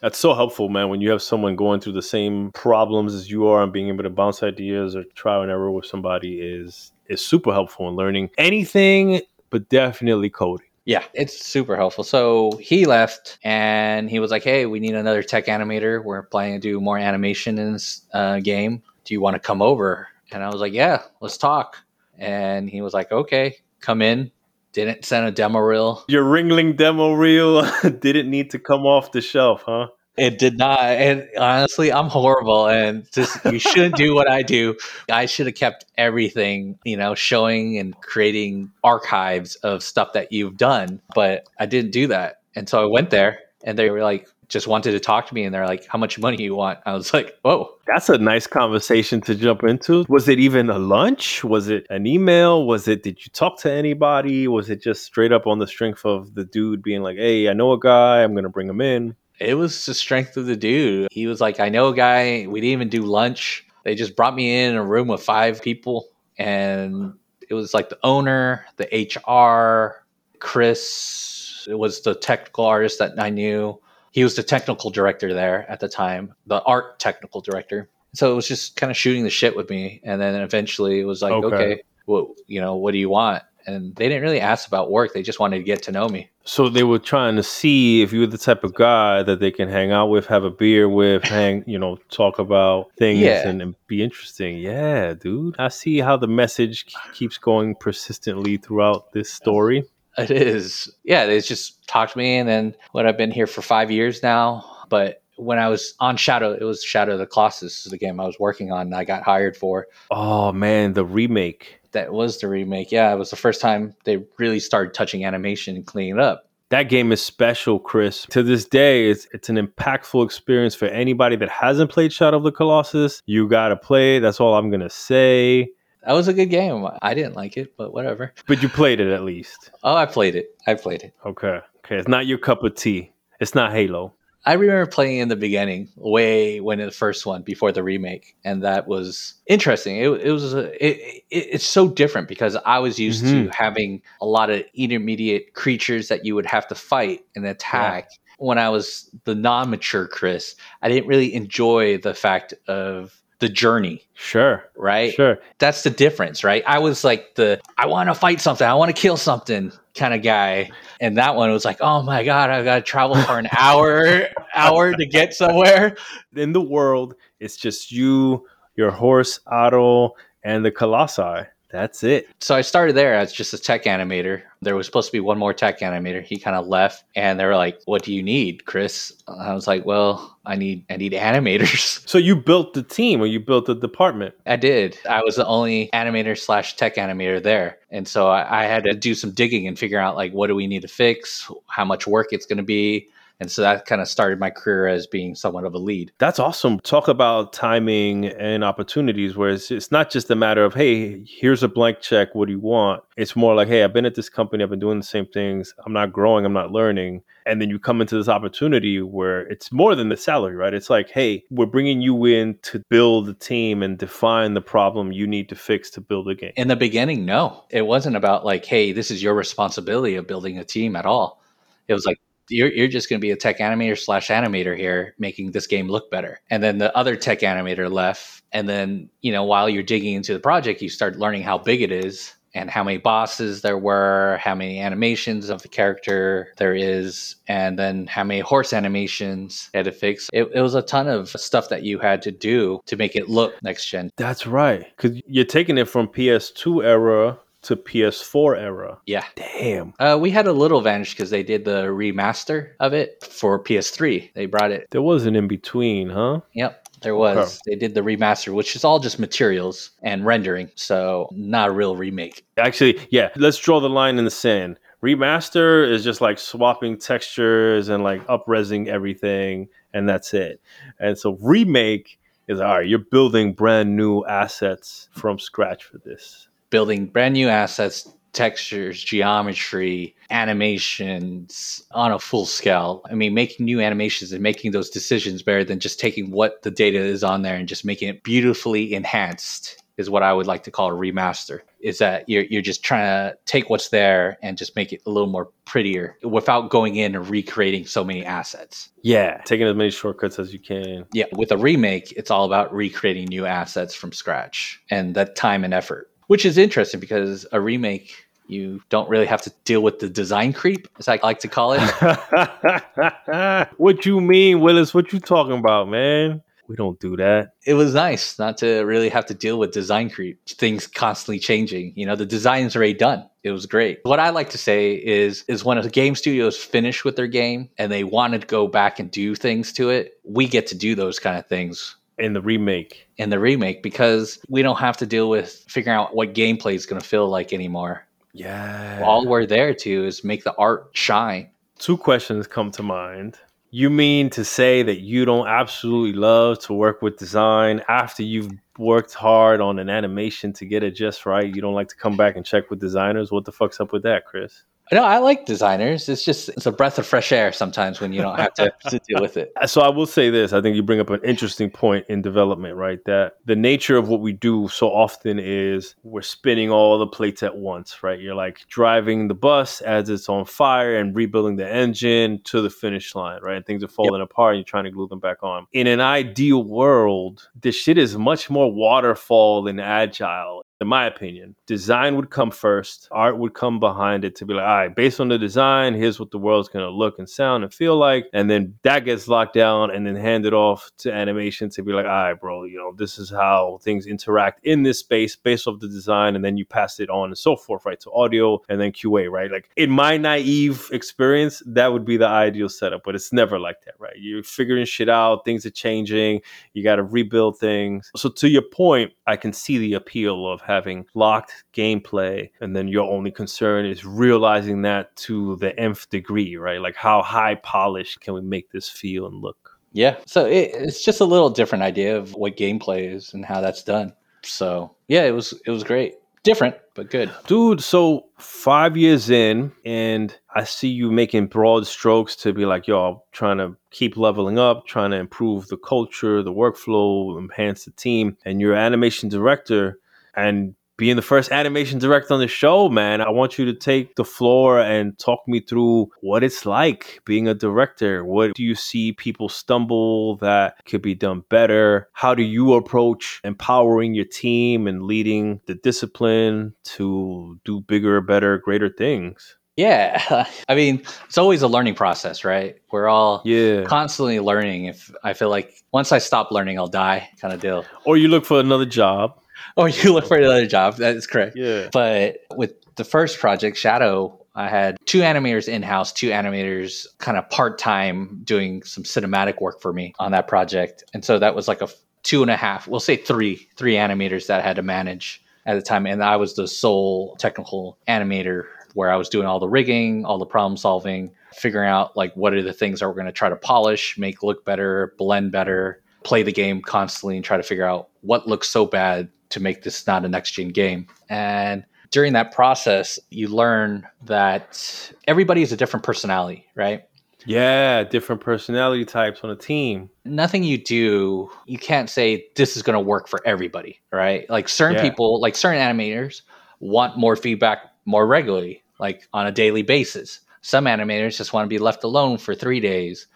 That's 0.00 0.18
so 0.18 0.32
helpful, 0.34 0.68
man. 0.68 0.88
When 0.88 1.00
you 1.00 1.10
have 1.10 1.20
someone 1.20 1.56
going 1.56 1.80
through 1.80 1.92
the 1.92 2.02
same 2.02 2.52
problems 2.52 3.14
as 3.14 3.30
you 3.30 3.46
are 3.48 3.62
and 3.62 3.72
being 3.72 3.88
able 3.88 4.02
to 4.04 4.10
bounce 4.10 4.42
ideas 4.42 4.96
or 4.96 5.04
trial 5.14 5.42
and 5.42 5.50
error 5.50 5.70
with 5.70 5.84
somebody 5.84 6.40
is 6.40 6.92
is 7.08 7.20
super 7.20 7.52
helpful 7.52 7.88
in 7.88 7.96
learning 7.96 8.30
anything, 8.38 9.20
but 9.50 9.68
definitely 9.68 10.30
coding. 10.30 10.66
Yeah, 10.86 11.04
it's 11.12 11.38
super 11.38 11.76
helpful. 11.76 12.04
So 12.04 12.52
he 12.60 12.86
left 12.86 13.38
and 13.44 14.08
he 14.08 14.18
was 14.18 14.30
like, 14.30 14.42
Hey, 14.42 14.64
we 14.66 14.80
need 14.80 14.94
another 14.94 15.22
tech 15.22 15.46
animator. 15.46 16.02
We're 16.02 16.22
planning 16.22 16.54
to 16.54 16.60
do 16.60 16.80
more 16.80 16.98
animation 16.98 17.58
in 17.58 17.74
this 17.74 18.06
uh, 18.14 18.40
game. 18.40 18.82
Do 19.04 19.14
you 19.14 19.20
want 19.20 19.34
to 19.34 19.40
come 19.40 19.60
over? 19.60 20.08
And 20.32 20.42
I 20.42 20.48
was 20.48 20.60
like, 20.60 20.72
Yeah, 20.72 21.02
let's 21.20 21.38
talk. 21.38 21.76
And 22.18 22.68
he 22.68 22.82
was 22.82 22.94
like, 22.94 23.10
Okay, 23.12 23.56
come 23.80 24.02
in. 24.02 24.30
Didn't 24.72 25.04
send 25.04 25.26
a 25.26 25.32
demo 25.32 25.58
reel. 25.58 26.04
Your 26.08 26.24
Ringling 26.24 26.76
demo 26.76 27.12
reel 27.12 27.62
didn't 27.82 28.30
need 28.30 28.50
to 28.50 28.58
come 28.58 28.86
off 28.86 29.10
the 29.10 29.20
shelf, 29.20 29.64
huh? 29.66 29.88
It 30.16 30.38
did 30.38 30.58
not. 30.58 30.80
And 30.80 31.28
honestly, 31.38 31.90
I'm 31.92 32.08
horrible 32.08 32.66
and 32.66 33.10
just 33.10 33.42
you 33.46 33.58
shouldn't 33.58 33.96
do 33.96 34.14
what 34.14 34.30
I 34.30 34.42
do. 34.42 34.76
I 35.10 35.26
should 35.26 35.46
have 35.46 35.54
kept 35.54 35.86
everything, 35.96 36.78
you 36.84 36.96
know, 36.96 37.14
showing 37.14 37.78
and 37.78 37.98
creating 38.02 38.70
archives 38.84 39.54
of 39.56 39.82
stuff 39.82 40.12
that 40.12 40.30
you've 40.30 40.56
done, 40.56 41.00
but 41.14 41.48
I 41.58 41.66
didn't 41.66 41.92
do 41.92 42.08
that. 42.08 42.42
And 42.54 42.68
so 42.68 42.82
I 42.82 42.86
went 42.86 43.10
there 43.10 43.38
and 43.64 43.78
they 43.78 43.88
were 43.88 44.02
like 44.02 44.28
just 44.50 44.66
wanted 44.66 44.92
to 44.92 45.00
talk 45.00 45.26
to 45.28 45.34
me 45.34 45.44
and 45.44 45.54
they're 45.54 45.66
like, 45.66 45.86
How 45.86 45.98
much 45.98 46.18
money 46.18 46.42
you 46.42 46.54
want? 46.54 46.80
I 46.84 46.92
was 46.92 47.14
like, 47.14 47.38
Whoa. 47.42 47.70
That's 47.86 48.08
a 48.08 48.18
nice 48.18 48.46
conversation 48.46 49.20
to 49.22 49.34
jump 49.34 49.64
into. 49.64 50.04
Was 50.08 50.28
it 50.28 50.38
even 50.38 50.68
a 50.68 50.78
lunch? 50.78 51.42
Was 51.42 51.68
it 51.68 51.86
an 51.88 52.06
email? 52.06 52.66
Was 52.66 52.86
it 52.88 53.02
did 53.02 53.24
you 53.24 53.30
talk 53.32 53.58
to 53.60 53.70
anybody? 53.70 54.48
Was 54.48 54.68
it 54.68 54.82
just 54.82 55.04
straight 55.04 55.32
up 55.32 55.46
on 55.46 55.58
the 55.58 55.66
strength 55.66 56.04
of 56.04 56.34
the 56.34 56.44
dude 56.44 56.82
being 56.82 57.02
like, 57.02 57.16
Hey, 57.16 57.48
I 57.48 57.52
know 57.52 57.72
a 57.72 57.78
guy, 57.78 58.22
I'm 58.22 58.34
gonna 58.34 58.50
bring 58.50 58.68
him 58.68 58.80
in? 58.80 59.16
It 59.38 59.54
was 59.54 59.86
the 59.86 59.94
strength 59.94 60.36
of 60.36 60.44
the 60.46 60.56
dude. 60.56 61.08
He 61.10 61.26
was 61.26 61.40
like, 61.40 61.60
I 61.60 61.70
know 61.70 61.88
a 61.88 61.94
guy. 61.94 62.46
We 62.46 62.60
didn't 62.60 62.72
even 62.72 62.88
do 62.90 63.02
lunch. 63.02 63.66
They 63.84 63.94
just 63.94 64.14
brought 64.14 64.34
me 64.34 64.64
in 64.64 64.74
a 64.74 64.84
room 64.84 65.08
with 65.08 65.22
five 65.22 65.62
people, 65.62 66.08
and 66.36 67.14
it 67.48 67.54
was 67.54 67.72
like 67.72 67.88
the 67.88 67.98
owner, 68.02 68.66
the 68.76 68.84
HR, 69.26 70.04
Chris. 70.38 71.66
It 71.66 71.78
was 71.78 72.02
the 72.02 72.14
technical 72.14 72.66
artist 72.66 72.98
that 72.98 73.18
I 73.18 73.30
knew. 73.30 73.80
He 74.10 74.24
was 74.24 74.36
the 74.36 74.42
technical 74.42 74.90
director 74.90 75.32
there 75.32 75.70
at 75.70 75.80
the 75.80 75.88
time, 75.88 76.34
the 76.46 76.62
art 76.62 76.98
technical 76.98 77.40
director. 77.40 77.88
So 78.14 78.32
it 78.32 78.34
was 78.34 78.48
just 78.48 78.76
kind 78.76 78.90
of 78.90 78.96
shooting 78.96 79.22
the 79.24 79.30
shit 79.30 79.56
with 79.56 79.70
me. 79.70 80.00
And 80.02 80.20
then 80.20 80.34
eventually 80.34 81.00
it 81.00 81.04
was 81.04 81.22
like, 81.22 81.32
Okay. 81.32 81.46
okay, 81.56 81.82
well, 82.06 82.34
you 82.48 82.60
know, 82.60 82.74
what 82.74 82.92
do 82.92 82.98
you 82.98 83.08
want? 83.08 83.44
And 83.66 83.94
they 83.94 84.08
didn't 84.08 84.22
really 84.22 84.40
ask 84.40 84.66
about 84.66 84.90
work. 84.90 85.12
They 85.12 85.22
just 85.22 85.38
wanted 85.38 85.58
to 85.58 85.62
get 85.62 85.82
to 85.84 85.92
know 85.92 86.08
me. 86.08 86.28
So 86.44 86.68
they 86.68 86.82
were 86.82 86.98
trying 86.98 87.36
to 87.36 87.42
see 87.42 88.02
if 88.02 88.12
you 88.12 88.20
were 88.20 88.26
the 88.26 88.38
type 88.38 88.64
of 88.64 88.74
guy 88.74 89.22
that 89.22 89.38
they 89.38 89.50
can 89.52 89.68
hang 89.68 89.92
out 89.92 90.06
with, 90.06 90.26
have 90.26 90.42
a 90.42 90.50
beer 90.50 90.88
with, 90.88 91.22
hang, 91.22 91.62
you 91.68 91.78
know, 91.78 91.98
talk 92.10 92.38
about 92.40 92.90
things 92.98 93.20
Yeah. 93.20 93.46
and, 93.46 93.62
and 93.62 93.74
be 93.86 94.02
interesting. 94.02 94.58
Yeah, 94.58 95.12
dude. 95.14 95.54
I 95.58 95.68
see 95.68 95.98
how 95.98 96.16
the 96.16 96.26
message 96.26 96.86
keeps 97.12 97.38
going 97.38 97.74
persistently 97.76 98.56
throughout 98.56 99.12
this 99.12 99.30
story. 99.32 99.84
It 100.18 100.30
is. 100.30 100.90
Yeah, 101.04 101.26
they 101.26 101.40
just 101.40 101.86
talked 101.86 102.12
to 102.12 102.18
me. 102.18 102.36
And 102.36 102.48
then 102.48 102.74
what 102.92 103.06
I've 103.06 103.16
been 103.16 103.30
here 103.30 103.46
for 103.46 103.62
five 103.62 103.90
years 103.90 104.22
now. 104.22 104.64
But 104.88 105.22
when 105.36 105.58
I 105.58 105.68
was 105.68 105.94
on 106.00 106.16
Shadow, 106.16 106.52
it 106.52 106.64
was 106.64 106.82
Shadow 106.82 107.12
of 107.14 107.18
the 107.18 107.26
Colossus, 107.26 107.84
the 107.84 107.96
game 107.96 108.20
I 108.20 108.26
was 108.26 108.38
working 108.38 108.70
on 108.72 108.82
and 108.82 108.94
I 108.94 109.04
got 109.04 109.22
hired 109.22 109.56
for. 109.56 109.86
Oh 110.10 110.52
man, 110.52 110.92
the 110.94 111.04
remake. 111.04 111.80
That 111.92 112.12
was 112.12 112.38
the 112.38 112.48
remake. 112.48 112.92
Yeah, 112.92 113.12
it 113.12 113.16
was 113.18 113.30
the 113.30 113.36
first 113.36 113.60
time 113.60 113.94
they 114.04 114.24
really 114.38 114.60
started 114.60 114.94
touching 114.94 115.24
animation 115.24 115.76
and 115.76 115.86
cleaning 115.86 116.14
it 116.14 116.20
up. 116.20 116.46
That 116.68 116.84
game 116.84 117.10
is 117.10 117.20
special, 117.20 117.80
Chris. 117.80 118.26
To 118.30 118.44
this 118.44 118.64
day, 118.64 119.10
it's 119.10 119.26
it's 119.32 119.48
an 119.48 119.56
impactful 119.56 120.24
experience 120.24 120.74
for 120.76 120.86
anybody 120.86 121.34
that 121.36 121.48
hasn't 121.48 121.90
played 121.90 122.12
Shadow 122.12 122.36
of 122.36 122.44
the 122.44 122.52
Colossus. 122.52 123.22
You 123.26 123.48
gotta 123.48 123.76
play. 123.76 124.18
it. 124.18 124.20
That's 124.20 124.38
all 124.40 124.54
I'm 124.54 124.70
gonna 124.70 124.90
say. 124.90 125.70
That 126.04 126.12
was 126.14 126.28
a 126.28 126.32
good 126.34 126.46
game. 126.46 126.86
I 127.02 127.14
didn't 127.14 127.34
like 127.34 127.56
it, 127.56 127.76
but 127.76 127.92
whatever. 127.92 128.32
But 128.46 128.62
you 128.62 128.68
played 128.68 129.00
it 129.00 129.12
at 129.12 129.22
least. 129.22 129.70
Oh, 129.82 129.94
I 129.94 130.06
played 130.06 130.34
it. 130.34 130.56
I 130.66 130.74
played 130.74 131.02
it. 131.02 131.14
Okay. 131.26 131.60
Okay. 131.84 131.96
It's 131.98 132.08
not 132.08 132.26
your 132.26 132.38
cup 132.38 132.62
of 132.64 132.74
tea. 132.74 133.12
It's 133.40 133.54
not 133.54 133.72
Halo. 133.72 134.14
I 134.46 134.54
remember 134.54 134.86
playing 134.86 135.18
in 135.18 135.28
the 135.28 135.36
beginning, 135.36 135.88
way 135.96 136.60
when 136.60 136.78
the 136.78 136.90
first 136.90 137.26
one 137.26 137.42
before 137.42 137.72
the 137.72 137.82
remake, 137.82 138.34
and 138.42 138.62
that 138.62 138.88
was 138.88 139.34
interesting. 139.46 139.96
It, 139.96 140.08
it 140.22 140.32
was 140.32 140.54
a, 140.54 140.68
it, 140.82 140.96
it, 141.30 141.46
it's 141.52 141.66
so 141.66 141.88
different 141.88 142.26
because 142.26 142.56
I 142.64 142.78
was 142.78 142.98
used 142.98 143.22
to 143.26 143.48
Mhm. 143.48 143.54
having 143.54 144.00
a 144.22 144.26
lot 144.26 144.48
of 144.48 144.64
intermediate 144.72 145.52
creatures 145.52 146.08
that 146.08 146.24
you 146.24 146.34
would 146.34 146.46
have 146.46 146.66
to 146.68 146.74
fight 146.74 147.26
and 147.36 147.44
attack. 147.44 148.08
When 148.38 148.56
I 148.56 148.70
was 148.70 149.10
the 149.24 149.34
non-mature 149.34 150.08
Chris, 150.08 150.56
I 150.80 150.88
didn't 150.88 151.06
really 151.08 151.34
enjoy 151.34 151.98
the 151.98 152.14
fact 152.14 152.54
of 152.66 153.19
the 153.40 153.48
journey. 153.48 154.02
Sure. 154.14 154.64
Right? 154.76 155.12
Sure. 155.12 155.38
That's 155.58 155.82
the 155.82 155.90
difference, 155.90 156.44
right? 156.44 156.62
I 156.66 156.78
was 156.78 157.02
like 157.04 157.34
the 157.34 157.60
I 157.76 157.86
want 157.86 158.08
to 158.08 158.14
fight 158.14 158.40
something, 158.40 158.66
I 158.66 158.74
want 158.74 158.94
to 158.94 159.00
kill 159.00 159.16
something 159.16 159.72
kind 159.94 160.14
of 160.14 160.22
guy, 160.22 160.70
and 161.00 161.16
that 161.16 161.34
one 161.34 161.50
was 161.50 161.64
like, 161.64 161.78
oh 161.80 162.02
my 162.02 162.22
god, 162.22 162.50
I 162.50 162.62
got 162.62 162.76
to 162.76 162.82
travel 162.82 163.16
for 163.22 163.38
an 163.38 163.48
hour, 163.58 164.28
hour 164.54 164.94
to 164.94 165.06
get 165.06 165.34
somewhere. 165.34 165.96
In 166.36 166.52
the 166.52 166.60
world, 166.60 167.14
it's 167.40 167.56
just 167.56 167.90
you, 167.90 168.46
your 168.76 168.90
horse, 168.90 169.40
Agro, 169.50 170.12
and 170.44 170.64
the 170.64 170.70
Colossi. 170.70 171.46
That's 171.70 172.02
it. 172.02 172.28
So 172.40 172.54
I 172.54 172.62
started 172.62 172.96
there 172.96 173.14
as 173.14 173.32
just 173.32 173.54
a 173.54 173.58
tech 173.58 173.84
animator. 173.84 174.42
There 174.60 174.74
was 174.74 174.86
supposed 174.86 175.06
to 175.08 175.12
be 175.12 175.20
one 175.20 175.38
more 175.38 175.54
tech 175.54 175.80
animator. 175.80 176.22
He 176.22 176.36
kind 176.36 176.56
of 176.56 176.66
left, 176.66 177.04
and 177.14 177.38
they 177.38 177.44
were 177.44 177.56
like, 177.56 177.80
"What 177.84 178.02
do 178.02 178.12
you 178.12 178.22
need, 178.22 178.64
Chris?" 178.64 179.12
I 179.28 179.54
was 179.54 179.66
like, 179.66 179.86
"Well, 179.86 180.36
I 180.44 180.56
need 180.56 180.84
I 180.90 180.96
need 180.96 181.12
animators." 181.12 182.00
So 182.10 182.18
you 182.18 182.34
built 182.34 182.74
the 182.74 182.82
team 182.82 183.20
or 183.22 183.26
you 183.26 183.38
built 183.38 183.66
the 183.66 183.74
department. 183.74 184.34
I 184.44 184.56
did. 184.56 184.98
I 185.08 185.22
was 185.22 185.36
the 185.36 185.46
only 185.46 185.88
animator 185.92 186.36
slash 186.36 186.74
tech 186.74 186.96
animator 186.96 187.40
there, 187.40 187.78
and 187.90 188.08
so 188.08 188.28
I, 188.28 188.62
I 188.62 188.64
had 188.64 188.82
to 188.84 188.94
do 188.94 189.14
some 189.14 189.30
digging 189.30 189.68
and 189.68 189.78
figure 189.78 190.00
out 190.00 190.16
like 190.16 190.32
what 190.32 190.48
do 190.48 190.56
we 190.56 190.66
need 190.66 190.82
to 190.82 190.88
fix, 190.88 191.48
how 191.68 191.84
much 191.84 192.08
work 192.08 192.28
it's 192.32 192.46
going 192.46 192.56
to 192.56 192.64
be, 192.64 193.08
and 193.40 193.50
so 193.50 193.62
that 193.62 193.86
kind 193.86 194.02
of 194.02 194.08
started 194.08 194.38
my 194.38 194.50
career 194.50 194.86
as 194.86 195.06
being 195.06 195.34
somewhat 195.34 195.64
of 195.64 195.74
a 195.74 195.78
lead. 195.78 196.12
That's 196.18 196.38
awesome. 196.38 196.78
Talk 196.80 197.08
about 197.08 197.54
timing 197.54 198.26
and 198.26 198.62
opportunities 198.62 199.34
where 199.34 199.48
it's, 199.50 199.70
it's 199.70 199.90
not 199.90 200.10
just 200.10 200.30
a 200.30 200.36
matter 200.36 200.62
of, 200.62 200.74
hey, 200.74 201.24
here's 201.24 201.62
a 201.62 201.68
blank 201.68 202.00
check. 202.00 202.34
What 202.34 202.46
do 202.46 202.52
you 202.52 202.60
want? 202.60 203.02
It's 203.16 203.34
more 203.34 203.54
like, 203.54 203.68
hey, 203.68 203.82
I've 203.82 203.94
been 203.94 204.04
at 204.04 204.14
this 204.14 204.28
company. 204.28 204.62
I've 204.62 204.70
been 204.70 204.78
doing 204.78 204.98
the 204.98 205.04
same 205.04 205.26
things. 205.26 205.74
I'm 205.86 205.92
not 205.94 206.12
growing. 206.12 206.44
I'm 206.44 206.52
not 206.52 206.70
learning. 206.70 207.22
And 207.46 207.60
then 207.60 207.70
you 207.70 207.78
come 207.78 208.02
into 208.02 208.16
this 208.16 208.28
opportunity 208.28 209.00
where 209.00 209.40
it's 209.40 209.72
more 209.72 209.94
than 209.94 210.10
the 210.10 210.16
salary, 210.18 210.54
right? 210.54 210.74
It's 210.74 210.90
like, 210.90 211.08
hey, 211.08 211.42
we're 211.50 211.64
bringing 211.64 212.02
you 212.02 212.26
in 212.26 212.58
to 212.62 212.84
build 212.90 213.30
a 213.30 213.34
team 213.34 213.82
and 213.82 213.96
define 213.96 214.52
the 214.52 214.60
problem 214.60 215.12
you 215.12 215.26
need 215.26 215.48
to 215.48 215.56
fix 215.56 215.88
to 215.92 216.02
build 216.02 216.28
a 216.28 216.34
game. 216.34 216.52
In 216.56 216.68
the 216.68 216.76
beginning, 216.76 217.24
no, 217.24 217.64
it 217.70 217.86
wasn't 217.86 218.16
about 218.16 218.44
like, 218.44 218.66
hey, 218.66 218.92
this 218.92 219.10
is 219.10 219.22
your 219.22 219.34
responsibility 219.34 220.16
of 220.16 220.26
building 220.26 220.58
a 220.58 220.64
team 220.64 220.94
at 220.94 221.06
all. 221.06 221.42
It 221.88 221.94
was 221.94 222.04
like, 222.04 222.20
you're, 222.50 222.70
you're 222.72 222.88
just 222.88 223.08
going 223.08 223.20
to 223.20 223.24
be 223.24 223.30
a 223.30 223.36
tech 223.36 223.58
animator 223.58 223.98
slash 223.98 224.28
animator 224.28 224.76
here, 224.76 225.14
making 225.18 225.52
this 225.52 225.66
game 225.66 225.88
look 225.88 226.10
better. 226.10 226.40
And 226.50 226.62
then 226.62 226.78
the 226.78 226.94
other 226.96 227.16
tech 227.16 227.40
animator 227.40 227.90
left. 227.90 228.42
And 228.52 228.68
then, 228.68 229.08
you 229.22 229.32
know, 229.32 229.44
while 229.44 229.68
you're 229.68 229.82
digging 229.82 230.14
into 230.14 230.32
the 230.32 230.40
project, 230.40 230.82
you 230.82 230.88
start 230.88 231.16
learning 231.16 231.42
how 231.42 231.58
big 231.58 231.82
it 231.82 231.92
is 231.92 232.34
and 232.54 232.68
how 232.68 232.82
many 232.82 232.98
bosses 232.98 233.62
there 233.62 233.78
were, 233.78 234.38
how 234.42 234.54
many 234.54 234.80
animations 234.80 235.50
of 235.50 235.62
the 235.62 235.68
character 235.68 236.52
there 236.56 236.74
is, 236.74 237.36
and 237.46 237.78
then 237.78 238.06
how 238.06 238.24
many 238.24 238.40
horse 238.40 238.72
animations 238.72 239.70
had 239.72 239.84
to 239.84 239.92
fix. 239.92 240.28
It, 240.32 240.48
it 240.52 240.60
was 240.60 240.74
a 240.74 240.82
ton 240.82 241.08
of 241.08 241.28
stuff 241.28 241.68
that 241.68 241.84
you 241.84 241.98
had 241.98 242.22
to 242.22 242.32
do 242.32 242.80
to 242.86 242.96
make 242.96 243.14
it 243.14 243.28
look 243.28 243.54
next 243.62 243.88
gen. 243.88 244.10
That's 244.16 244.46
right. 244.46 244.84
Because 244.96 245.20
you're 245.26 245.44
taking 245.44 245.78
it 245.78 245.88
from 245.88 246.08
PS2 246.08 246.84
era 246.84 247.38
to 247.62 247.76
PS4 247.76 248.58
era. 248.58 248.98
Yeah. 249.06 249.24
Damn. 249.36 249.94
Uh, 249.98 250.18
we 250.20 250.30
had 250.30 250.46
a 250.46 250.52
little 250.52 250.78
advantage 250.78 251.10
because 251.10 251.30
they 251.30 251.42
did 251.42 251.64
the 251.64 251.84
remaster 251.84 252.72
of 252.80 252.92
it 252.92 253.22
for 253.24 253.62
PS3. 253.62 254.32
They 254.34 254.46
brought 254.46 254.70
it. 254.70 254.86
There 254.90 255.02
was 255.02 255.26
an 255.26 255.36
in 255.36 255.48
between, 255.48 256.10
huh? 256.10 256.40
Yep, 256.54 256.88
there 257.02 257.16
was. 257.16 257.60
They 257.66 257.76
did 257.76 257.94
the 257.94 258.00
remaster, 258.00 258.54
which 258.54 258.76
is 258.76 258.84
all 258.84 258.98
just 258.98 259.18
materials 259.18 259.90
and 260.02 260.24
rendering, 260.24 260.70
so 260.74 261.28
not 261.32 261.68
a 261.68 261.72
real 261.72 261.96
remake. 261.96 262.44
Actually, 262.56 263.00
yeah, 263.10 263.28
let's 263.36 263.58
draw 263.58 263.80
the 263.80 263.90
line 263.90 264.18
in 264.18 264.24
the 264.24 264.30
sand. 264.30 264.78
Remaster 265.02 265.90
is 265.90 266.04
just 266.04 266.20
like 266.20 266.38
swapping 266.38 266.98
textures 266.98 267.88
and 267.88 268.04
like 268.04 268.26
upresing 268.26 268.86
everything, 268.86 269.68
and 269.94 270.08
that's 270.08 270.34
it. 270.34 270.60
And 270.98 271.18
so 271.18 271.38
remake 271.40 272.18
is 272.48 272.60
all 272.60 272.78
right, 272.78 272.86
you're 272.86 272.98
building 272.98 273.54
brand 273.54 273.96
new 273.96 274.24
assets 274.26 275.08
from 275.12 275.38
scratch 275.38 275.84
for 275.84 275.98
this. 275.98 276.48
Building 276.70 277.06
brand 277.06 277.34
new 277.34 277.48
assets, 277.48 278.08
textures, 278.32 279.02
geometry, 279.02 280.14
animations 280.30 281.82
on 281.92 282.12
a 282.12 282.18
full 282.18 282.46
scale. 282.46 283.02
I 283.10 283.14
mean, 283.14 283.34
making 283.34 283.66
new 283.66 283.80
animations 283.80 284.32
and 284.32 284.42
making 284.42 284.72
those 284.72 284.90
decisions 284.90 285.42
better 285.42 285.64
than 285.64 285.80
just 285.80 285.98
taking 285.98 286.30
what 286.30 286.62
the 286.62 286.70
data 286.70 286.98
is 286.98 287.24
on 287.24 287.42
there 287.42 287.56
and 287.56 287.68
just 287.68 287.84
making 287.84 288.08
it 288.08 288.22
beautifully 288.22 288.94
enhanced 288.94 289.82
is 289.96 290.08
what 290.08 290.22
I 290.22 290.32
would 290.32 290.46
like 290.46 290.64
to 290.64 290.70
call 290.70 290.88
a 290.88 290.94
remaster. 290.94 291.60
Is 291.80 291.98
that 291.98 292.28
you're 292.28 292.44
you're 292.44 292.62
just 292.62 292.82
trying 292.82 293.04
to 293.06 293.36
take 293.46 293.70
what's 293.70 293.88
there 293.88 294.38
and 294.42 294.58
just 294.58 294.76
make 294.76 294.92
it 294.92 295.02
a 295.06 295.10
little 295.10 295.28
more 295.28 295.50
prettier 295.64 296.16
without 296.22 296.70
going 296.70 296.96
in 296.96 297.14
and 297.14 297.28
recreating 297.28 297.86
so 297.86 298.04
many 298.04 298.24
assets. 298.24 298.90
Yeah, 299.02 299.40
taking 299.44 299.66
as 299.66 299.76
many 299.76 299.90
shortcuts 299.90 300.38
as 300.38 300.52
you 300.52 300.58
can. 300.58 301.06
Yeah, 301.12 301.26
with 301.32 301.52
a 301.52 301.56
remake, 301.56 302.12
it's 302.16 302.30
all 302.30 302.44
about 302.44 302.74
recreating 302.74 303.26
new 303.26 303.46
assets 303.46 303.94
from 303.94 304.12
scratch 304.12 304.82
and 304.90 305.14
that 305.14 305.36
time 305.36 305.64
and 305.64 305.72
effort, 305.72 306.09
which 306.30 306.46
is 306.46 306.56
interesting 306.56 307.00
because 307.00 307.44
a 307.50 307.60
remake 307.60 308.24
you 308.46 308.80
don't 308.88 309.10
really 309.10 309.26
have 309.26 309.42
to 309.42 309.52
deal 309.64 309.82
with 309.82 309.98
the 309.98 310.08
design 310.08 310.52
creep, 310.52 310.86
as 311.00 311.08
I 311.08 311.18
like 311.24 311.40
to 311.40 311.48
call 311.48 311.72
it. 311.72 311.80
what 313.78 314.06
you 314.06 314.20
mean, 314.20 314.60
Willis? 314.60 314.94
What 314.94 315.12
you 315.12 315.18
talking 315.18 315.58
about, 315.58 315.88
man? 315.88 316.40
We 316.68 316.76
don't 316.76 317.00
do 317.00 317.16
that. 317.16 317.54
it 317.66 317.74
was 317.74 317.94
nice 317.94 318.38
not 318.38 318.58
to 318.58 318.82
really 318.82 319.08
have 319.08 319.26
to 319.26 319.34
deal 319.34 319.58
with 319.58 319.72
design 319.72 320.08
creep, 320.08 320.38
things 320.46 320.86
constantly 320.86 321.40
changing. 321.40 321.94
You 321.96 322.06
know, 322.06 322.14
the 322.14 322.26
design's 322.26 322.76
already 322.76 322.94
done. 322.94 323.28
It 323.42 323.50
was 323.50 323.66
great. 323.66 323.98
What 324.04 324.20
I 324.20 324.30
like 324.30 324.50
to 324.50 324.58
say 324.58 324.92
is 324.92 325.44
is 325.48 325.64
when 325.64 325.78
a 325.78 325.88
game 325.88 326.14
studio 326.14 326.46
is 326.46 326.56
finished 326.56 327.04
with 327.04 327.16
their 327.16 327.26
game 327.26 327.70
and 327.76 327.90
they 327.90 328.04
want 328.04 328.40
to 328.40 328.46
go 328.46 328.68
back 328.68 329.00
and 329.00 329.10
do 329.10 329.34
things 329.34 329.72
to 329.72 329.90
it, 329.90 330.20
we 330.22 330.46
get 330.46 330.68
to 330.68 330.76
do 330.76 330.94
those 330.94 331.18
kind 331.18 331.36
of 331.36 331.48
things 331.48 331.96
In 332.20 332.34
the 332.34 332.40
remake. 332.40 333.08
in 333.16 333.30
the 333.30 333.38
remake 333.38 333.82
because 333.82 334.38
we 334.48 334.62
don't 334.62 334.78
have 334.78 334.96
to 334.98 335.06
deal 335.06 335.28
with 335.28 335.64
figuring 335.68 335.96
out 335.96 336.14
what 336.14 336.34
gameplay 336.34 336.74
is 336.74 336.86
going 336.86 337.00
to 337.00 337.06
feel 337.06 337.28
like 337.28 337.52
anymore. 337.52 338.06
Yeah. 338.32 339.02
All 339.04 339.26
we're 339.26 339.46
there 339.46 339.74
to 339.74 340.06
is 340.06 340.22
make 340.22 340.44
the 340.44 340.54
art 340.56 340.90
shine. 340.92 341.50
Two 341.78 341.96
questions 341.96 342.46
come 342.46 342.70
to 342.72 342.82
mind. 342.82 343.38
You 343.72 343.88
mean 343.88 344.30
to 344.30 344.44
say 344.44 344.82
that 344.82 345.00
you 345.00 345.24
don't 345.24 345.46
absolutely 345.46 346.18
love 346.18 346.58
to 346.60 346.72
work 346.72 347.02
with 347.02 347.16
design 347.16 347.82
after 347.88 348.22
you've 348.22 348.50
worked 348.78 349.14
hard 349.14 349.60
on 349.60 349.78
an 349.78 349.88
animation 349.88 350.52
to 350.54 350.64
get 350.64 350.82
it 350.82 350.92
just 350.92 351.24
right? 351.24 351.46
You 351.54 351.62
don't 351.62 351.74
like 351.74 351.88
to 351.88 351.96
come 351.96 352.16
back 352.16 352.36
and 352.36 352.44
check 352.44 352.68
with 352.68 352.80
designers? 352.80 353.30
What 353.30 353.44
the 353.44 353.52
fuck's 353.52 353.80
up 353.80 353.92
with 353.92 354.02
that, 354.02 354.26
Chris? 354.26 354.64
No, 354.92 355.04
I 355.04 355.18
like 355.18 355.46
designers. 355.46 356.08
It's 356.08 356.24
just 356.24 356.48
it's 356.48 356.66
a 356.66 356.72
breath 356.72 356.98
of 356.98 357.06
fresh 357.06 357.30
air 357.30 357.52
sometimes 357.52 358.00
when 358.00 358.12
you 358.12 358.22
don't 358.22 358.38
have 358.38 358.54
to, 358.54 358.72
to 358.88 358.98
deal 358.98 359.20
with 359.20 359.36
it. 359.36 359.52
So 359.66 359.82
I 359.82 359.88
will 359.88 360.06
say 360.06 360.30
this: 360.30 360.52
I 360.52 360.60
think 360.60 360.74
you 360.74 360.82
bring 360.82 360.98
up 360.98 361.10
an 361.10 361.20
interesting 361.22 361.70
point 361.70 362.04
in 362.08 362.22
development, 362.22 362.76
right? 362.76 362.98
That 363.04 363.36
the 363.44 363.54
nature 363.54 363.96
of 363.96 364.08
what 364.08 364.20
we 364.20 364.32
do 364.32 364.68
so 364.68 364.88
often 364.88 365.38
is 365.38 365.94
we're 366.02 366.22
spinning 366.22 366.70
all 366.70 366.98
the 366.98 367.06
plates 367.06 367.44
at 367.44 367.56
once, 367.56 368.02
right? 368.02 368.18
You're 368.18 368.34
like 368.34 368.66
driving 368.68 369.28
the 369.28 369.34
bus 369.34 369.80
as 369.82 370.08
it's 370.08 370.28
on 370.28 370.44
fire 370.44 370.96
and 370.96 371.14
rebuilding 371.14 371.56
the 371.56 371.70
engine 371.70 372.40
to 372.44 372.60
the 372.60 372.70
finish 372.70 373.14
line, 373.14 373.40
right? 373.42 373.56
And 373.56 373.66
things 373.66 373.84
are 373.84 373.88
falling 373.88 374.20
yep. 374.20 374.30
apart 374.30 374.54
and 374.54 374.58
you're 374.58 374.64
trying 374.64 374.84
to 374.84 374.90
glue 374.90 375.06
them 375.06 375.20
back 375.20 375.42
on. 375.42 375.66
In 375.72 375.86
an 375.86 376.00
ideal 376.00 376.64
world, 376.64 377.48
this 377.60 377.76
shit 377.76 377.98
is 377.98 378.16
much 378.16 378.50
more 378.50 378.72
waterfall 378.72 379.62
than 379.62 379.78
agile 379.78 380.64
in 380.80 380.88
my 380.88 381.04
opinion. 381.04 381.54
Design 381.66 382.16
would 382.16 382.30
come 382.30 382.50
first, 382.50 383.08
art 383.10 383.36
would 383.36 383.52
come 383.52 383.78
behind 383.78 384.24
it 384.24 384.34
to 384.36 384.46
be 384.46 384.54
like, 384.54 384.64
all 384.64 384.76
right, 384.76 384.94
based 384.94 385.20
on 385.20 385.28
the 385.28 385.36
design, 385.36 385.94
here's 385.94 386.18
what 386.18 386.30
the 386.30 386.38
world's 386.38 386.68
going 386.68 386.84
to 386.84 386.90
look 386.90 387.18
and 387.18 387.28
sound 387.28 387.64
and 387.64 387.72
feel 387.72 387.96
like. 387.96 388.26
And 388.32 388.50
then 388.50 388.74
that 388.82 389.04
gets 389.04 389.28
locked 389.28 389.52
down 389.52 389.90
and 389.90 390.06
then 390.06 390.16
handed 390.16 390.54
off 390.54 390.90
to 390.98 391.12
animation 391.12 391.68
to 391.70 391.82
be 391.82 391.92
like, 391.92 392.06
all 392.06 392.10
right, 392.10 392.40
bro, 392.40 392.64
you 392.64 392.78
know, 392.78 392.94
this 392.96 393.18
is 393.18 393.28
how 393.28 393.78
things 393.82 394.06
interact 394.06 394.64
in 394.64 394.82
this 394.82 394.98
space 395.00 395.36
based 395.36 395.66
off 395.66 395.80
the 395.80 395.88
design. 395.88 396.34
And 396.34 396.44
then 396.44 396.56
you 396.56 396.64
pass 396.64 396.98
it 396.98 397.10
on 397.10 397.28
and 397.28 397.38
so 397.38 397.56
forth, 397.56 397.84
right? 397.84 398.00
To 398.00 398.12
audio 398.12 398.62
and 398.70 398.80
then 398.80 398.92
QA, 398.92 399.30
right? 399.30 399.50
Like 399.50 399.68
in 399.76 399.90
my 399.90 400.16
naive 400.16 400.88
experience, 400.92 401.62
that 401.66 401.92
would 401.92 402.06
be 402.06 402.16
the 402.16 402.26
ideal 402.26 402.70
setup, 402.70 403.02
but 403.04 403.14
it's 403.14 403.34
never 403.34 403.58
like 403.58 403.82
that, 403.84 403.94
right? 403.98 404.16
You're 404.18 404.42
figuring 404.42 404.86
shit 404.86 405.10
out, 405.10 405.44
things 405.44 405.66
are 405.66 405.70
changing, 405.70 406.40
you 406.72 406.82
got 406.82 406.96
to 406.96 407.02
rebuild 407.02 407.58
things. 407.58 408.10
So 408.16 408.30
to 408.30 408.48
your 408.48 408.62
point, 408.62 409.12
I 409.26 409.36
can 409.36 409.52
see 409.52 409.76
the 409.76 409.94
appeal 409.94 410.50
of 410.50 410.62
having 410.70 411.04
locked 411.14 411.64
gameplay 411.74 412.48
and 412.60 412.76
then 412.76 412.86
your 412.86 413.10
only 413.10 413.32
concern 413.32 413.84
is 413.84 414.04
realizing 414.04 414.82
that 414.82 415.14
to 415.16 415.56
the 415.56 415.78
nth 415.78 416.08
degree 416.10 416.56
right? 416.56 416.80
Like 416.80 416.94
how 416.94 417.22
high 417.22 417.56
polished 417.56 418.20
can 418.20 418.34
we 418.34 418.40
make 418.40 418.70
this 418.70 418.88
feel 418.88 419.26
and 419.26 419.42
look? 419.42 419.80
Yeah. 419.92 420.16
So 420.26 420.46
it, 420.46 420.70
it's 420.74 421.04
just 421.04 421.20
a 421.20 421.24
little 421.24 421.50
different 421.50 421.82
idea 421.82 422.16
of 422.16 422.32
what 422.34 422.56
gameplay 422.56 423.12
is 423.12 423.34
and 423.34 423.44
how 423.44 423.60
that's 423.60 423.82
done. 423.82 424.12
So 424.42 424.94
yeah 425.08 425.24
it 425.24 425.32
was 425.32 425.52
it 425.66 425.70
was 425.70 425.82
great. 425.82 426.14
Different 426.42 426.76
but 426.94 427.10
good. 427.10 427.30
Dude 427.46 427.82
so 427.82 428.26
five 428.38 428.96
years 428.96 429.28
in 429.28 429.72
and 429.84 430.36
i 430.54 430.64
see 430.64 430.88
you 430.88 431.10
making 431.10 431.46
broad 431.46 431.86
strokes 431.86 432.34
to 432.34 432.52
be 432.52 432.64
like 432.64 432.86
yo 432.86 432.98
I'm 433.08 433.16
trying 433.32 433.58
to 433.58 433.76
keep 433.90 434.16
leveling 434.16 434.58
up 434.58 434.86
trying 434.86 435.10
to 435.10 435.18
improve 435.18 435.68
the 435.68 435.76
culture 435.76 436.42
the 436.42 436.52
workflow 436.52 437.38
enhance 437.38 437.84
the 437.84 437.90
team 437.92 438.36
and 438.46 438.60
you're 438.60 438.74
animation 438.74 439.28
director 439.28 439.98
and 440.40 440.74
being 441.00 441.16
the 441.16 441.22
first 441.22 441.50
animation 441.50 441.98
director 441.98 442.34
on 442.34 442.40
the 442.40 442.46
show, 442.46 442.90
man, 442.90 443.22
I 443.22 443.30
want 443.30 443.58
you 443.58 443.64
to 443.64 443.72
take 443.72 444.16
the 444.16 444.24
floor 444.24 444.78
and 444.78 445.18
talk 445.18 445.40
me 445.48 445.60
through 445.60 446.08
what 446.20 446.44
it's 446.44 446.66
like 446.66 447.22
being 447.24 447.48
a 447.48 447.54
director. 447.54 448.22
What 448.22 448.52
do 448.52 448.62
you 448.62 448.74
see 448.74 449.12
people 449.14 449.48
stumble 449.48 450.36
that 450.36 450.74
could 450.84 451.00
be 451.00 451.14
done 451.14 451.42
better? 451.48 452.10
How 452.12 452.34
do 452.34 452.42
you 452.42 452.74
approach 452.74 453.40
empowering 453.44 454.12
your 454.12 454.26
team 454.26 454.86
and 454.86 455.04
leading 455.04 455.62
the 455.64 455.74
discipline 455.74 456.74
to 456.96 457.58
do 457.64 457.80
bigger, 457.80 458.20
better, 458.20 458.58
greater 458.58 458.90
things? 458.90 459.56
Yeah. 459.78 460.44
I 460.68 460.74
mean, 460.74 461.02
it's 461.24 461.38
always 461.38 461.62
a 461.62 461.68
learning 461.68 461.94
process, 461.94 462.44
right? 462.44 462.76
We're 462.92 463.08
all 463.08 463.40
yeah. 463.46 463.84
constantly 463.84 464.38
learning. 464.38 464.84
If 464.84 465.10
I 465.24 465.32
feel 465.32 465.48
like 465.48 465.82
once 465.92 466.12
I 466.12 466.18
stop 466.18 466.50
learning, 466.50 466.78
I'll 466.78 466.88
die 466.88 467.30
kind 467.40 467.54
of 467.54 467.60
deal. 467.60 467.86
Or 468.04 468.18
you 468.18 468.28
look 468.28 468.44
for 468.44 468.60
another 468.60 468.84
job. 468.84 469.40
Oh, 469.76 469.86
you 469.86 470.12
look 470.12 470.26
for 470.26 470.36
another 470.36 470.66
job. 470.66 470.96
That 470.96 471.16
is 471.16 471.26
correct. 471.26 471.56
Yeah. 471.56 471.88
But 471.92 472.38
with 472.54 472.74
the 472.96 473.04
first 473.04 473.38
project, 473.38 473.76
Shadow, 473.76 474.40
I 474.54 474.68
had 474.68 474.96
two 475.06 475.20
animators 475.20 475.68
in 475.68 475.82
house, 475.82 476.12
two 476.12 476.30
animators 476.30 477.06
kind 477.18 477.38
of 477.38 477.48
part 477.50 477.78
time 477.78 478.40
doing 478.44 478.82
some 478.82 479.04
cinematic 479.04 479.60
work 479.60 479.80
for 479.80 479.92
me 479.92 480.12
on 480.18 480.32
that 480.32 480.48
project. 480.48 481.04
And 481.14 481.24
so 481.24 481.38
that 481.38 481.54
was 481.54 481.68
like 481.68 481.82
a 481.82 481.88
two 482.22 482.42
and 482.42 482.50
a 482.50 482.56
half, 482.56 482.86
we'll 482.86 483.00
say 483.00 483.16
three, 483.16 483.68
three 483.76 483.94
animators 483.94 484.46
that 484.46 484.60
I 484.60 484.62
had 484.62 484.76
to 484.76 484.82
manage 484.82 485.42
at 485.66 485.74
the 485.74 485.82
time. 485.82 486.06
And 486.06 486.22
I 486.22 486.36
was 486.36 486.54
the 486.54 486.68
sole 486.68 487.36
technical 487.36 487.98
animator 488.08 488.64
where 488.94 489.10
I 489.10 489.16
was 489.16 489.28
doing 489.28 489.46
all 489.46 489.60
the 489.60 489.68
rigging, 489.68 490.24
all 490.24 490.38
the 490.38 490.46
problem 490.46 490.76
solving, 490.76 491.32
figuring 491.54 491.88
out 491.88 492.16
like 492.16 492.34
what 492.34 492.52
are 492.54 492.62
the 492.62 492.72
things 492.72 493.00
that 493.00 493.08
we're 493.08 493.14
going 493.14 493.26
to 493.26 493.32
try 493.32 493.48
to 493.48 493.56
polish, 493.56 494.18
make 494.18 494.42
look 494.42 494.64
better, 494.64 495.14
blend 495.16 495.52
better, 495.52 496.02
play 496.24 496.42
the 496.42 496.52
game 496.52 496.82
constantly 496.82 497.36
and 497.36 497.44
try 497.44 497.56
to 497.56 497.62
figure 497.62 497.84
out 497.84 498.08
what 498.20 498.46
looks 498.46 498.68
so 498.68 498.84
bad 498.84 499.30
to 499.50 499.60
make 499.60 499.82
this 499.82 500.06
not 500.06 500.24
a 500.24 500.28
next 500.28 500.52
gen 500.52 500.68
game. 500.68 501.06
And 501.28 501.84
during 502.10 502.32
that 502.32 502.52
process, 502.52 503.18
you 503.30 503.48
learn 503.48 504.06
that 504.24 505.12
everybody 505.26 505.62
is 505.62 505.72
a 505.72 505.76
different 505.76 506.04
personality, 506.04 506.66
right? 506.74 507.04
Yeah, 507.46 508.04
different 508.04 508.40
personality 508.40 509.04
types 509.04 509.40
on 509.42 509.50
a 509.50 509.56
team. 509.56 510.10
Nothing 510.24 510.62
you 510.62 510.76
do, 510.76 511.50
you 511.66 511.78
can't 511.78 512.10
say 512.10 512.46
this 512.56 512.76
is 512.76 512.82
going 512.82 512.94
to 512.94 513.00
work 513.00 513.28
for 513.28 513.40
everybody, 513.46 514.00
right? 514.12 514.48
Like 514.50 514.68
certain 514.68 514.96
yeah. 514.96 515.08
people, 515.10 515.40
like 515.40 515.56
certain 515.56 515.80
animators 515.80 516.42
want 516.80 517.16
more 517.16 517.36
feedback 517.36 517.78
more 518.04 518.26
regularly, 518.26 518.82
like 518.98 519.26
on 519.32 519.46
a 519.46 519.52
daily 519.52 519.82
basis. 519.82 520.40
Some 520.62 520.84
animators 520.84 521.36
just 521.36 521.52
want 521.52 521.64
to 521.64 521.68
be 521.68 521.78
left 521.78 522.04
alone 522.04 522.36
for 522.36 522.54
three 522.54 522.80
days. 522.80 523.26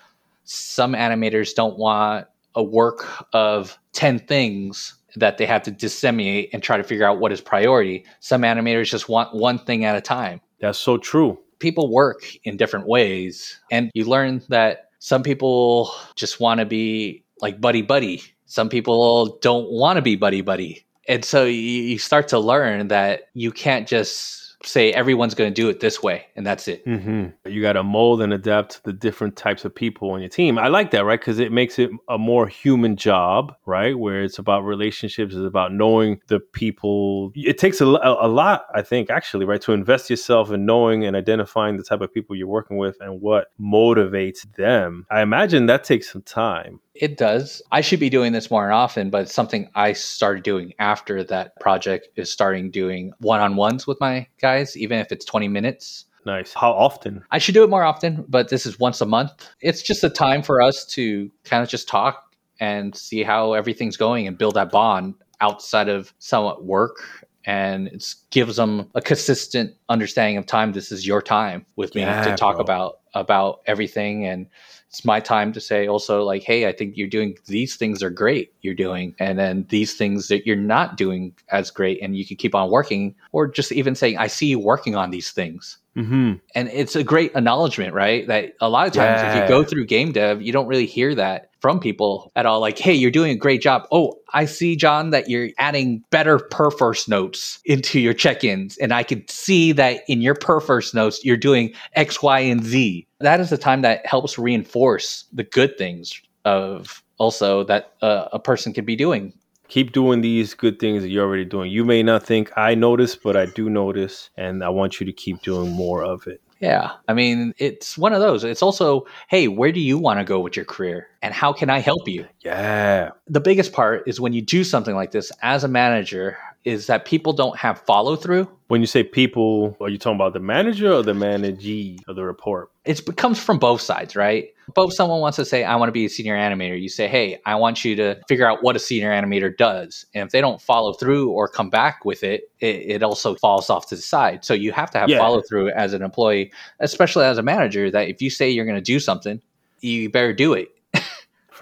Some 0.45 0.93
animators 0.93 1.55
don't 1.55 1.79
want 1.79 2.27
a 2.55 2.63
work 2.63 3.27
of 3.33 3.79
10 3.93 4.19
things 4.21 4.95
that 5.17 5.39
they 5.39 5.47
have 5.47 5.63
to 5.63 5.71
disseminate 5.71 6.51
and 6.53 6.63
try 6.63 6.77
to 6.77 6.83
figure 6.83 7.07
out 7.07 7.21
what 7.21 7.33
is 7.33 7.41
priority. 7.41 8.05
Some 8.21 8.43
animators 8.43 8.91
just 8.91 9.09
want 9.09 9.35
one 9.35 9.59
thing 9.59 9.85
at 9.85 9.97
a 9.97 10.01
time. 10.01 10.41
That's 10.61 10.79
so 10.79 10.99
true. 10.99 11.39
People 11.59 11.93
work 11.93 12.25
in 12.45 12.57
different 12.57 12.87
ways, 12.87 13.61
and 13.71 13.91
you 13.95 14.05
learn 14.05 14.43
that 14.49 14.91
some 14.99 15.23
people 15.23 15.93
just 16.17 16.41
want 16.41 16.61
to 16.61 16.67
be 16.67 17.25
like 17.41 17.61
buddy 17.61 17.83
buddy. 17.83 18.23
Some 18.47 18.69
people 18.69 19.39
don't 19.41 19.71
want 19.71 19.97
to 19.97 20.03
be 20.03 20.17
buddy 20.17 20.41
buddy. 20.41 20.85
And 21.09 21.25
so 21.25 21.45
you 21.45 21.99
start 21.99 22.29
to 22.29 22.39
learn 22.39 22.89
that 22.89 23.29
you 23.35 23.53
can't 23.53 23.87
just 23.87 24.44
say 24.67 24.93
everyone's 24.93 25.35
going 25.35 25.53
to 25.53 25.55
do 25.55 25.69
it 25.69 25.81
this 25.81 26.03
way 26.03 26.27
and 26.37 26.47
that's 26.47 26.69
it. 26.69 26.85
Mm-hmm. 26.87 27.49
You 27.49 27.63
got 27.63 27.75
to 27.75 27.83
mold 27.83 28.23
and 28.23 28.33
adapt 28.33 28.73
to 28.73 28.83
the 28.85 28.93
different 28.93 29.37
types 29.37 29.65
of 29.65 29.75
people 29.75 30.11
on 30.11 30.21
your 30.21 30.29
team. 30.29 30.59
I 30.59 30.69
like 30.69 30.91
that, 30.93 31.05
right? 31.05 31.21
Because 31.21 31.39
it 31.39 31.53
makes 31.53 31.79
it 31.79 31.91
a 32.09 32.19
more 32.19 32.47
human 32.47 32.97
job, 32.97 33.55
right? 33.67 33.99
Where 33.99 34.23
it's 34.23 34.39
about 34.39 34.65
relationships, 34.65 35.35
it's 35.35 35.47
about 35.47 35.73
knowing 35.73 36.21
the 36.29 36.41
people. 36.41 37.33
It 37.35 37.59
takes 37.59 37.81
a, 37.81 37.85
a 37.85 38.29
lot, 38.29 38.67
I 38.75 38.83
think, 38.83 39.11
actually, 39.11 39.45
right, 39.45 39.61
to 39.63 39.73
invest 39.73 40.11
yourself 40.11 40.51
in 40.51 40.67
knowing 40.67 41.05
and 41.05 41.17
identifying 41.17 41.77
the 41.77 41.85
type 41.85 42.01
of 42.01 42.13
people 42.13 42.37
you're 42.37 42.47
working 42.47 42.77
with 42.77 42.97
and 43.01 43.21
what 43.21 43.49
motivates 43.61 44.47
them. 44.57 45.07
I 45.11 45.23
imagine 45.23 45.67
that 45.67 45.85
takes 45.85 46.11
some 46.13 46.23
time. 46.23 46.81
It 46.95 47.17
does. 47.17 47.61
I 47.73 47.81
should 47.81 48.01
be 48.01 48.11
doing 48.11 48.33
this 48.33 48.51
more 48.51 48.71
often, 48.71 49.11
but 49.11 49.29
something 49.29 49.69
I 49.75 49.93
started 49.95 50.45
doing 50.45 50.75
after 50.79 51.25
that 51.25 51.59
project 51.59 52.09
is 52.17 52.31
starting 52.31 52.71
doing 52.71 53.13
one 53.19 53.41
on 53.41 53.57
ones 53.57 53.87
with 53.87 54.01
my 54.01 54.29
guys, 54.41 54.77
even 54.77 54.99
if 55.01 55.11
it's 55.11 55.25
20 55.25 55.49
minutes. 55.49 56.05
Nice. 56.25 56.55
How 56.55 56.73
often? 56.73 57.25
I 57.31 57.39
should 57.39 57.55
do 57.55 57.65
it 57.65 57.71
more 57.71 57.83
often, 57.83 58.25
but 58.29 58.49
this 58.49 58.65
is 58.65 58.79
once 58.79 59.01
a 59.01 59.07
month. 59.07 59.51
It's 59.61 59.83
just 59.83 60.05
a 60.05 60.11
time 60.11 60.43
for 60.43 60.63
us 60.63 60.87
to 60.87 61.31
kind 61.45 61.63
of 61.63 61.69
just 61.69 61.89
talk 61.89 62.35
and 62.61 62.95
see 62.95 63.23
how 63.23 63.53
everything's 63.55 63.97
going 63.97 64.27
and 64.27 64.39
build 64.39 64.55
that 64.55 64.71
bond 64.71 65.15
outside 65.41 65.89
of 65.89 66.15
somewhat 66.19 66.65
work 66.65 67.27
and 67.47 67.89
it 67.89 68.15
gives 68.31 68.57
them 68.57 68.89
a 68.95 69.01
consistent 69.01 69.75
understanding 69.89 70.37
of 70.37 70.47
time 70.47 70.73
this 70.73 70.91
is 70.91 71.07
your 71.07 71.21
time 71.21 71.67
with 71.77 71.95
me 71.95 72.03
yeah, 72.03 72.25
to 72.25 72.37
talk 72.37 72.57
bro. 72.57 72.63
about 72.63 73.01
about 73.15 73.61
everything 73.67 74.25
and 74.25 74.47
it's 74.95 75.05
my 75.05 75.19
time 75.19 75.53
to 75.53 75.61
say 75.61 75.89
also 75.89 76.23
like 76.23 76.45
hey 76.45 76.69
i 76.69 76.73
think 76.73 76.97
you're 76.97 77.09
doing 77.09 77.37
these 77.47 77.75
things 77.75 78.01
are 78.01 78.11
great 78.11 78.53
you're 78.61 78.75
doing 78.75 79.13
and 79.19 79.37
then 79.37 79.67
these 79.69 79.95
things 79.95 80.29
that 80.29 80.47
you're 80.47 80.55
not 80.55 80.97
doing 80.97 81.35
as 81.49 81.69
great 81.69 82.01
and 82.01 82.17
you 82.17 82.25
can 82.25 82.37
keep 82.37 82.55
on 82.55 82.71
working 82.71 83.13
or 83.33 83.49
just 83.49 83.73
even 83.73 83.97
saying 83.97 84.17
i 84.19 84.29
see 84.29 84.47
you 84.47 84.57
working 84.57 84.95
on 84.95 85.11
these 85.11 85.33
things 85.33 85.79
mm-hmm. 85.97 86.35
and 86.55 86.69
it's 86.69 86.95
a 86.95 87.03
great 87.03 87.35
acknowledgement 87.35 87.93
right 87.93 88.29
that 88.29 88.53
a 88.61 88.69
lot 88.69 88.87
of 88.87 88.93
times 88.93 89.21
yeah. 89.21 89.35
if 89.37 89.43
you 89.43 89.49
go 89.49 89.65
through 89.65 89.85
game 89.85 90.13
dev 90.13 90.41
you 90.41 90.53
don't 90.53 90.69
really 90.69 90.87
hear 90.87 91.13
that 91.13 91.51
from 91.65 91.81
people 91.81 92.31
at 92.37 92.45
all 92.45 92.61
like 92.61 92.77
hey 92.77 92.93
you're 92.93 93.11
doing 93.11 93.31
a 93.31 93.35
great 93.35 93.63
job. 93.63 93.87
Oh 93.91 94.19
i 94.35 94.45
see 94.45 94.77
john 94.77 95.09
that 95.13 95.31
you're 95.31 95.49
adding 95.57 96.05
better 96.11 96.39
Perforce 96.39 97.09
notes 97.09 97.59
into 97.65 97.99
your 98.01 98.13
check-ins 98.13 98.77
and 98.77 98.93
i 98.93 99.03
can 99.03 99.27
see 99.29 99.73
that 99.73 100.03
in 100.07 100.21
your 100.21 100.35
Perforce 100.35 100.93
notes 100.93 101.25
you're 101.25 101.39
doing 101.39 101.73
x 101.95 102.23
y 102.23 102.41
and 102.41 102.63
z. 102.63 103.07
That 103.21 103.41
is 103.41 103.49
the 103.49 103.57
time 103.57 103.81
that 103.81 104.05
helps 104.05 104.39
reinforce 104.39 105.25
the 105.33 105.45
good 105.45 105.79
things 105.79 106.21
of 106.45 107.03
also 107.17 107.65
that 107.65 107.95
uh, 108.03 108.29
a 108.31 108.39
person 108.39 108.75
could 108.75 108.85
be 108.85 108.95
doing. 108.95 109.33
Keep 109.69 109.93
doing 109.93 110.21
these 110.21 110.53
good 110.53 110.79
things 110.79 111.03
that 111.03 111.09
you're 111.09 111.25
already 111.25 111.47
doing. 111.47 111.71
You 111.71 111.87
may 111.87 112.03
not 112.03 112.27
think 112.27 112.53
i 112.59 112.75
notice 112.75 113.17
but 113.17 113.39
i 113.39 113.47
do 113.47 113.71
notice 113.71 114.29
and 114.37 114.63
i 114.63 114.69
want 114.69 115.01
you 115.01 115.07
to 115.07 115.15
keep 115.15 115.41
doing 115.41 115.73
more 115.73 116.05
of 116.05 116.27
it 116.27 116.43
yeah. 116.61 116.93
I 117.09 117.15
mean, 117.15 117.55
it's 117.59 117.99
one 117.99 118.13
of 118.13 118.21
those. 118.21 118.45
It's 118.45 118.63
also, 118.63 119.07
hey, 119.29 119.49
where 119.49 119.73
do 119.73 119.81
you 119.81 119.99
want 119.99 120.21
to 120.21 120.25
go 120.25 120.41
with 120.41 120.57
your 120.57 120.65
career? 120.65 121.09
And 121.23 121.35
how 121.35 121.53
can 121.53 121.71
I 121.71 121.79
help 121.79 122.09
you? 122.09 122.27
Yeah. 122.41 123.11
The 123.27 123.41
biggest 123.41 123.73
part 123.73 124.07
is 124.07 124.21
when 124.21 124.33
you 124.33 124.43
do 124.43 124.65
something 124.65 124.95
like 124.95 125.11
this 125.11 125.33
as 125.43 125.65
a 125.65 125.69
manager, 125.69 126.39
is 126.65 126.87
that 126.87 127.05
people 127.05 127.33
don't 127.33 127.57
have 127.59 127.81
follow 127.83 128.17
through. 128.17 128.49
When 128.69 128.81
you 128.81 128.87
say 128.87 129.03
people, 129.03 129.77
are 129.81 129.89
you 129.91 129.99
talking 129.99 130.17
about 130.17 130.33
the 130.33 130.41
manager 130.41 130.91
or 130.91 131.03
the 131.03 131.13
managee 131.15 131.99
of 132.09 132.17
the 132.17 132.25
report? 132.25 132.71
It 132.87 133.05
comes 133.17 133.39
from 133.39 133.59
both 133.59 133.81
sides, 133.83 134.17
right? 134.17 134.49
Both 134.75 134.95
someone 134.95 135.21
wants 135.21 135.37
to 135.37 135.45
say, 135.45 135.63
I 135.65 135.77
want 135.77 135.89
to 135.89 135.93
be 135.93 136.07
a 136.07 136.09
senior 136.09 136.35
animator. 136.35 136.81
You 136.81 136.89
say, 136.89 137.07
hey, 137.07 137.39
I 137.45 137.55
want 137.57 137.85
you 137.85 137.95
to 137.97 138.19
figure 138.29 138.47
out 138.47 138.63
what 138.63 138.77
a 138.77 138.79
senior 138.79 139.11
animator 139.11 139.55
does. 139.55 140.07
And 140.15 140.27
if 140.27 140.33
they 140.33 140.41
don't 140.41 140.61
follow 140.61 140.95
through 140.95 141.31
or 141.31 141.49
come 141.49 141.69
back 141.69 142.05
with 142.07 142.25
it, 142.25 142.51
it, 142.61 142.77
it 142.91 143.03
also 143.03 143.35
falls 143.35 143.69
off 143.69 143.87
to 143.89 143.97
the 143.97 144.03
side. 144.03 144.45
So 144.45 144.55
you 144.55 144.73
have 144.73 144.91
to 144.93 144.99
have 144.99 145.11
Yeah. 145.11 145.19
follow 145.19 145.43
through 145.43 145.69
as 145.71 145.93
an 145.93 146.03
employee, 146.03 146.51
especially 146.81 147.27
as 147.27 147.37
a 147.37 147.43
manager, 147.43 147.91
that 147.91 148.09
if 148.09 148.23
you 148.23 148.31
say 148.31 148.49
you're 148.49 148.65
going 148.65 148.77
to 148.77 148.81
do 148.81 148.99
something, 148.99 149.43
you 149.81 150.09
better 150.09 150.33
do 150.33 150.55
it. 150.55 150.74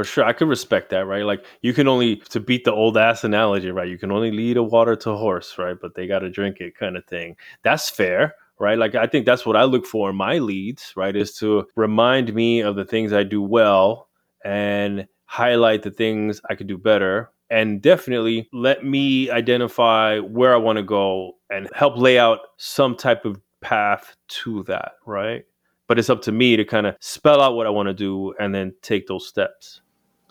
For 0.02 0.06
sure, 0.06 0.24
I 0.24 0.32
could 0.32 0.48
respect 0.48 0.90
that, 0.90 1.06
right? 1.06 1.24
Like 1.24 1.44
you 1.60 1.72
can 1.72 1.86
only 1.86 2.16
to 2.16 2.40
beat 2.40 2.64
the 2.64 2.72
old 2.72 2.96
ass 2.96 3.22
analogy, 3.22 3.70
right? 3.70 3.88
You 3.88 3.96
can 3.96 4.10
only 4.10 4.32
lead 4.32 4.56
a 4.56 4.62
water 4.64 4.96
to 4.96 5.14
horse, 5.14 5.56
right? 5.58 5.76
But 5.80 5.94
they 5.94 6.08
got 6.08 6.18
to 6.20 6.28
drink 6.28 6.56
it, 6.58 6.76
kind 6.76 6.96
of 6.96 7.04
thing. 7.04 7.36
That's 7.62 7.88
fair, 7.88 8.34
right? 8.58 8.76
Like 8.76 8.96
I 8.96 9.06
think 9.06 9.26
that's 9.26 9.46
what 9.46 9.56
I 9.56 9.62
look 9.62 9.86
for 9.86 10.10
in 10.10 10.16
my 10.16 10.38
leads, 10.38 10.92
right? 10.96 11.14
Is 11.14 11.36
to 11.36 11.68
remind 11.76 12.34
me 12.34 12.62
of 12.62 12.74
the 12.74 12.84
things 12.84 13.12
I 13.12 13.22
do 13.22 13.40
well 13.40 14.08
and 14.44 15.06
highlight 15.26 15.84
the 15.84 15.92
things 15.92 16.40
I 16.50 16.56
could 16.56 16.66
do 16.66 16.78
better, 16.78 17.30
and 17.48 17.80
definitely 17.80 18.48
let 18.52 18.84
me 18.84 19.30
identify 19.30 20.18
where 20.18 20.52
I 20.52 20.56
want 20.56 20.78
to 20.78 20.82
go 20.82 21.34
and 21.48 21.68
help 21.76 21.96
lay 21.96 22.18
out 22.18 22.40
some 22.56 22.96
type 22.96 23.24
of 23.24 23.40
path 23.60 24.16
to 24.42 24.64
that, 24.64 24.94
right? 25.06 25.44
But 25.86 26.00
it's 26.00 26.10
up 26.10 26.22
to 26.22 26.32
me 26.32 26.56
to 26.56 26.64
kind 26.64 26.88
of 26.88 26.96
spell 26.98 27.40
out 27.40 27.54
what 27.54 27.68
I 27.68 27.70
want 27.70 27.86
to 27.86 27.94
do 27.94 28.34
and 28.40 28.52
then 28.52 28.74
take 28.82 29.06
those 29.06 29.28
steps. 29.28 29.80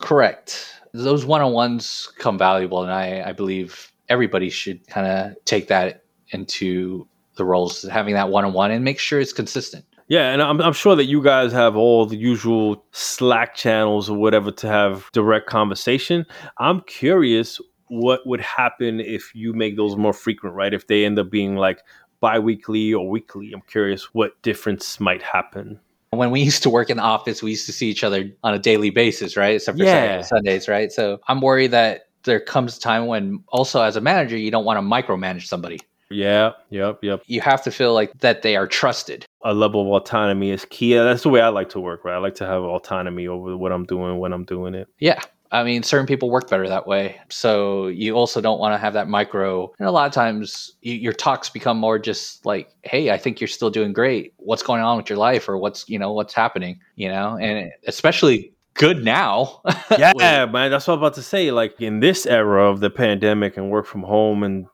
Correct. 0.02 0.68
Those 0.92 1.24
one 1.24 1.40
on 1.40 1.52
ones 1.52 2.12
come 2.18 2.36
valuable, 2.36 2.82
and 2.82 2.92
I, 2.92 3.22
I 3.28 3.32
believe 3.32 3.90
everybody 4.08 4.50
should 4.50 4.86
kind 4.88 5.06
of 5.06 5.44
take 5.46 5.68
that 5.68 6.04
into 6.30 7.08
the 7.36 7.44
roles, 7.44 7.82
having 7.84 8.14
that 8.14 8.28
one 8.28 8.44
on 8.44 8.52
one, 8.52 8.70
and 8.70 8.84
make 8.84 8.98
sure 8.98 9.20
it's 9.20 9.32
consistent. 9.32 9.86
Yeah, 10.08 10.32
and 10.32 10.42
I'm, 10.42 10.60
I'm 10.60 10.74
sure 10.74 10.96
that 10.96 11.06
you 11.06 11.22
guys 11.22 11.52
have 11.52 11.76
all 11.76 12.04
the 12.04 12.16
usual 12.16 12.84
Slack 12.90 13.54
channels 13.54 14.10
or 14.10 14.18
whatever 14.18 14.50
to 14.50 14.68
have 14.68 15.08
direct 15.12 15.48
conversation. 15.48 16.26
I'm 16.58 16.82
curious 16.82 17.58
what 17.86 18.26
would 18.26 18.40
happen 18.40 19.00
if 19.00 19.34
you 19.34 19.54
make 19.54 19.76
those 19.76 19.96
more 19.96 20.12
frequent, 20.12 20.54
right? 20.54 20.74
If 20.74 20.88
they 20.88 21.06
end 21.06 21.18
up 21.18 21.30
being 21.30 21.56
like 21.56 21.80
bi-weekly 22.20 22.94
or 22.94 23.08
weekly. 23.08 23.52
I'm 23.52 23.62
curious 23.62 24.14
what 24.14 24.40
difference 24.42 25.00
might 25.00 25.22
happen. 25.22 25.80
When 26.12 26.30
we 26.30 26.42
used 26.42 26.62
to 26.64 26.70
work 26.70 26.90
in 26.90 26.98
the 26.98 27.02
office, 27.02 27.42
we 27.42 27.50
used 27.50 27.64
to 27.66 27.72
see 27.72 27.88
each 27.88 28.04
other 28.04 28.30
on 28.44 28.52
a 28.52 28.58
daily 28.58 28.90
basis, 28.90 29.34
right? 29.34 29.56
Except 29.56 29.78
for 29.78 29.84
Yeah. 29.84 30.20
Sundays, 30.20 30.68
right? 30.68 30.92
So 30.92 31.18
I'm 31.26 31.40
worried 31.40 31.70
that 31.70 32.08
there 32.24 32.38
comes 32.38 32.76
a 32.76 32.80
time 32.80 33.06
when 33.06 33.42
also 33.48 33.80
as 33.80 33.96
a 33.96 34.00
manager, 34.02 34.36
you 34.36 34.50
don't 34.50 34.66
want 34.66 34.76
to 34.76 34.82
micromanage 34.82 35.46
somebody. 35.46 35.80
Yeah, 36.10 36.52
yep, 36.68 36.98
yep. 37.02 37.22
You 37.26 37.40
have 37.40 37.62
to 37.62 37.70
feel 37.70 37.94
like 37.94 38.12
that 38.18 38.42
they 38.42 38.56
are 38.56 38.66
trusted. 38.66 39.24
A 39.42 39.54
level 39.54 39.80
of 39.80 39.88
autonomy 39.88 40.50
is 40.50 40.66
key. 40.66 40.92
That's 40.94 41.22
the 41.22 41.30
way 41.30 41.40
I 41.40 41.48
like 41.48 41.70
to 41.70 41.80
work, 41.80 42.04
right? 42.04 42.14
I 42.14 42.18
like 42.18 42.34
to 42.36 42.46
have 42.46 42.62
autonomy 42.62 43.26
over 43.26 43.56
what 43.56 43.72
I'm 43.72 43.86
doing 43.86 44.18
when 44.18 44.34
I'm 44.34 44.44
doing 44.44 44.74
it. 44.74 44.88
Yeah. 44.98 45.20
I 45.52 45.64
mean, 45.64 45.82
certain 45.82 46.06
people 46.06 46.30
work 46.30 46.48
better 46.48 46.66
that 46.66 46.86
way. 46.86 47.20
So 47.28 47.88
you 47.88 48.14
also 48.14 48.40
don't 48.40 48.58
want 48.58 48.72
to 48.74 48.78
have 48.78 48.94
that 48.94 49.06
micro. 49.06 49.70
And 49.78 49.86
a 49.86 49.92
lot 49.92 50.06
of 50.06 50.12
times 50.12 50.72
you, 50.80 50.94
your 50.94 51.12
talks 51.12 51.50
become 51.50 51.76
more 51.76 51.98
just 51.98 52.46
like, 52.46 52.70
Hey, 52.82 53.10
I 53.10 53.18
think 53.18 53.40
you're 53.40 53.48
still 53.48 53.70
doing 53.70 53.92
great. 53.92 54.32
What's 54.38 54.62
going 54.62 54.80
on 54.80 54.96
with 54.96 55.10
your 55.10 55.18
life 55.18 55.48
or 55.48 55.58
what's, 55.58 55.86
you 55.88 55.98
know, 55.98 56.12
what's 56.12 56.32
happening, 56.32 56.80
you 56.96 57.08
know, 57.08 57.36
and 57.36 57.70
especially 57.86 58.54
good 58.74 59.04
now. 59.04 59.60
yeah, 59.98 60.46
man. 60.46 60.70
That's 60.70 60.86
what 60.86 60.94
I'm 60.94 61.00
about 61.00 61.14
to 61.14 61.22
say. 61.22 61.50
Like 61.50 61.78
in 61.80 62.00
this 62.00 62.24
era 62.24 62.70
of 62.70 62.80
the 62.80 62.90
pandemic 62.90 63.58
and 63.58 63.70
work 63.70 63.84
from 63.84 64.04
home 64.04 64.42
and 64.42 64.66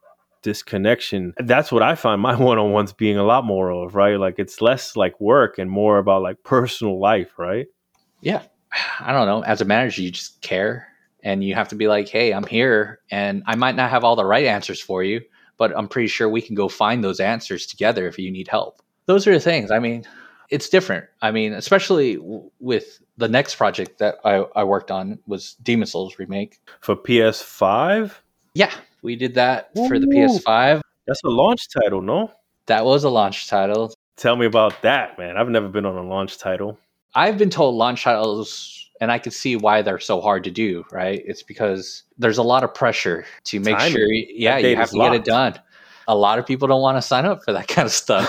disconnection, 0.43 1.33
that's 1.39 1.73
what 1.73 1.83
I 1.83 1.95
find 1.95 2.21
my 2.21 2.35
one 2.41 2.57
on 2.57 2.71
ones 2.71 2.93
being 2.93 3.17
a 3.17 3.23
lot 3.23 3.43
more 3.43 3.69
of, 3.69 3.95
right? 3.95 4.17
Like 4.17 4.35
it's 4.37 4.61
less 4.61 4.95
like 4.95 5.19
work 5.19 5.57
and 5.57 5.69
more 5.69 5.97
about 5.97 6.21
like 6.21 6.37
personal 6.43 6.99
life, 6.99 7.37
right? 7.37 7.67
yeah. 8.21 8.43
I 8.99 9.11
don't 9.13 9.27
know. 9.27 9.43
As 9.43 9.61
a 9.61 9.65
manager, 9.65 10.01
you 10.01 10.11
just 10.11 10.41
care 10.41 10.87
and 11.23 11.43
you 11.43 11.55
have 11.55 11.69
to 11.69 11.75
be 11.75 11.87
like, 11.87 12.07
Hey, 12.07 12.31
I'm 12.33 12.45
here 12.45 12.99
and 13.11 13.43
I 13.47 13.55
might 13.55 13.75
not 13.75 13.89
have 13.89 14.03
all 14.03 14.15
the 14.15 14.25
right 14.25 14.45
answers 14.45 14.79
for 14.79 15.03
you, 15.03 15.21
but 15.57 15.75
I'm 15.77 15.87
pretty 15.87 16.07
sure 16.07 16.29
we 16.29 16.41
can 16.41 16.55
go 16.55 16.69
find 16.69 17.03
those 17.03 17.19
answers 17.19 17.65
together 17.65 18.07
if 18.07 18.17
you 18.19 18.31
need 18.31 18.47
help. 18.47 18.81
Those 19.05 19.25
are 19.27 19.33
the 19.33 19.39
things. 19.39 19.71
I 19.71 19.79
mean, 19.79 20.05
it's 20.49 20.69
different. 20.69 21.05
I 21.21 21.31
mean, 21.31 21.53
especially 21.53 22.15
w- 22.15 22.49
with 22.59 23.01
the 23.17 23.27
next 23.27 23.55
project 23.55 23.97
that 23.99 24.15
I, 24.23 24.45
I 24.55 24.63
worked 24.63 24.91
on 24.91 25.19
was 25.27 25.53
Demon's 25.63 25.91
Souls 25.91 26.17
remake. 26.19 26.59
For 26.81 26.95
PS5, 26.95 28.11
Yeah, 28.53 28.73
we 29.01 29.15
did 29.15 29.35
that 29.35 29.71
for 29.75 29.99
the 29.99 30.07
PS5. 30.07 30.81
that's 31.07 31.23
a 31.23 31.29
launch 31.29 31.67
title, 31.81 32.01
no? 32.01 32.31
That 32.67 32.85
was 32.85 33.03
a 33.03 33.09
launch 33.09 33.47
title. 33.47 33.93
Tell 34.15 34.35
me 34.35 34.45
about 34.45 34.81
that, 34.83 35.17
man. 35.17 35.37
I've 35.37 35.49
never 35.49 35.69
been 35.69 35.85
on 35.85 35.95
a 35.95 36.03
launch 36.07 36.37
title. 36.37 36.77
I've 37.15 37.37
been 37.37 37.49
told 37.49 37.75
launch 37.75 38.03
titles, 38.03 38.89
and 39.01 39.11
I 39.11 39.19
could 39.19 39.33
see 39.33 39.55
why 39.55 39.81
they're 39.81 39.99
so 39.99 40.21
hard 40.21 40.43
to 40.45 40.51
do. 40.51 40.85
Right? 40.91 41.21
It's 41.25 41.43
because 41.43 42.03
there's 42.17 42.37
a 42.37 42.43
lot 42.43 42.63
of 42.63 42.73
pressure 42.73 43.25
to 43.45 43.59
make 43.59 43.77
Timing. 43.77 43.93
sure. 43.93 44.07
Yeah, 44.11 44.57
you 44.57 44.75
have 44.75 44.89
to 44.91 44.97
get 44.97 45.13
it 45.13 45.25
done. 45.25 45.59
A 46.07 46.15
lot 46.15 46.39
of 46.39 46.45
people 46.45 46.67
don't 46.67 46.81
want 46.81 46.97
to 46.97 47.01
sign 47.01 47.25
up 47.25 47.43
for 47.43 47.53
that 47.53 47.67
kind 47.67 47.85
of 47.85 47.91
stuff. 47.91 48.27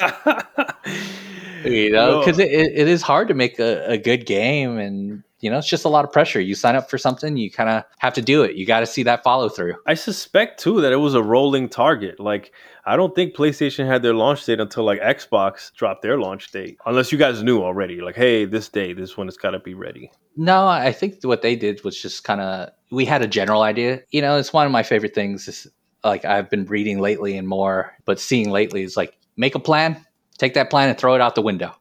you 1.64 1.90
know, 1.90 2.20
because 2.20 2.38
it, 2.38 2.50
it, 2.50 2.72
it 2.74 2.88
is 2.88 3.02
hard 3.02 3.28
to 3.28 3.34
make 3.34 3.58
a, 3.58 3.84
a 3.86 3.98
good 3.98 4.26
game, 4.26 4.78
and 4.78 5.22
you 5.40 5.50
know, 5.50 5.58
it's 5.58 5.68
just 5.68 5.84
a 5.84 5.88
lot 5.88 6.04
of 6.04 6.12
pressure. 6.12 6.40
You 6.40 6.54
sign 6.54 6.76
up 6.76 6.90
for 6.90 6.98
something, 6.98 7.36
you 7.36 7.50
kind 7.50 7.70
of 7.70 7.84
have 7.98 8.12
to 8.14 8.22
do 8.22 8.42
it. 8.42 8.56
You 8.56 8.66
got 8.66 8.80
to 8.80 8.86
see 8.86 9.02
that 9.04 9.22
follow 9.22 9.48
through. 9.48 9.74
I 9.86 9.94
suspect 9.94 10.60
too 10.60 10.80
that 10.82 10.92
it 10.92 10.96
was 10.96 11.14
a 11.14 11.22
rolling 11.22 11.68
target. 11.68 12.20
Like 12.20 12.52
I 12.90 12.96
don't 12.96 13.14
think 13.14 13.36
PlayStation 13.36 13.86
had 13.86 14.02
their 14.02 14.14
launch 14.14 14.44
date 14.44 14.58
until 14.58 14.82
like 14.82 15.00
Xbox 15.00 15.72
dropped 15.74 16.02
their 16.02 16.18
launch 16.18 16.50
date. 16.50 16.76
Unless 16.86 17.12
you 17.12 17.18
guys 17.18 17.40
knew 17.40 17.62
already, 17.62 18.00
like, 18.00 18.16
hey, 18.16 18.46
this 18.46 18.68
day, 18.68 18.94
this 18.94 19.16
one 19.16 19.28
has 19.28 19.36
got 19.36 19.52
to 19.52 19.60
be 19.60 19.74
ready. 19.74 20.10
No, 20.36 20.66
I 20.66 20.90
think 20.90 21.22
what 21.22 21.42
they 21.42 21.54
did 21.54 21.84
was 21.84 22.02
just 22.02 22.24
kind 22.24 22.40
of 22.40 22.70
we 22.90 23.04
had 23.04 23.22
a 23.22 23.28
general 23.28 23.62
idea. 23.62 24.00
You 24.10 24.22
know, 24.22 24.38
it's 24.38 24.52
one 24.52 24.66
of 24.66 24.72
my 24.72 24.82
favorite 24.82 25.14
things. 25.14 25.46
Is 25.46 25.68
like 26.02 26.24
I've 26.24 26.50
been 26.50 26.64
reading 26.64 26.98
lately 26.98 27.36
and 27.36 27.46
more, 27.46 27.96
but 28.06 28.18
seeing 28.18 28.50
lately 28.50 28.82
is 28.82 28.96
like 28.96 29.16
make 29.36 29.54
a 29.54 29.60
plan, 29.60 30.04
take 30.38 30.54
that 30.54 30.68
plan 30.68 30.88
and 30.88 30.98
throw 30.98 31.14
it 31.14 31.20
out 31.20 31.36
the 31.36 31.42
window. 31.42 31.72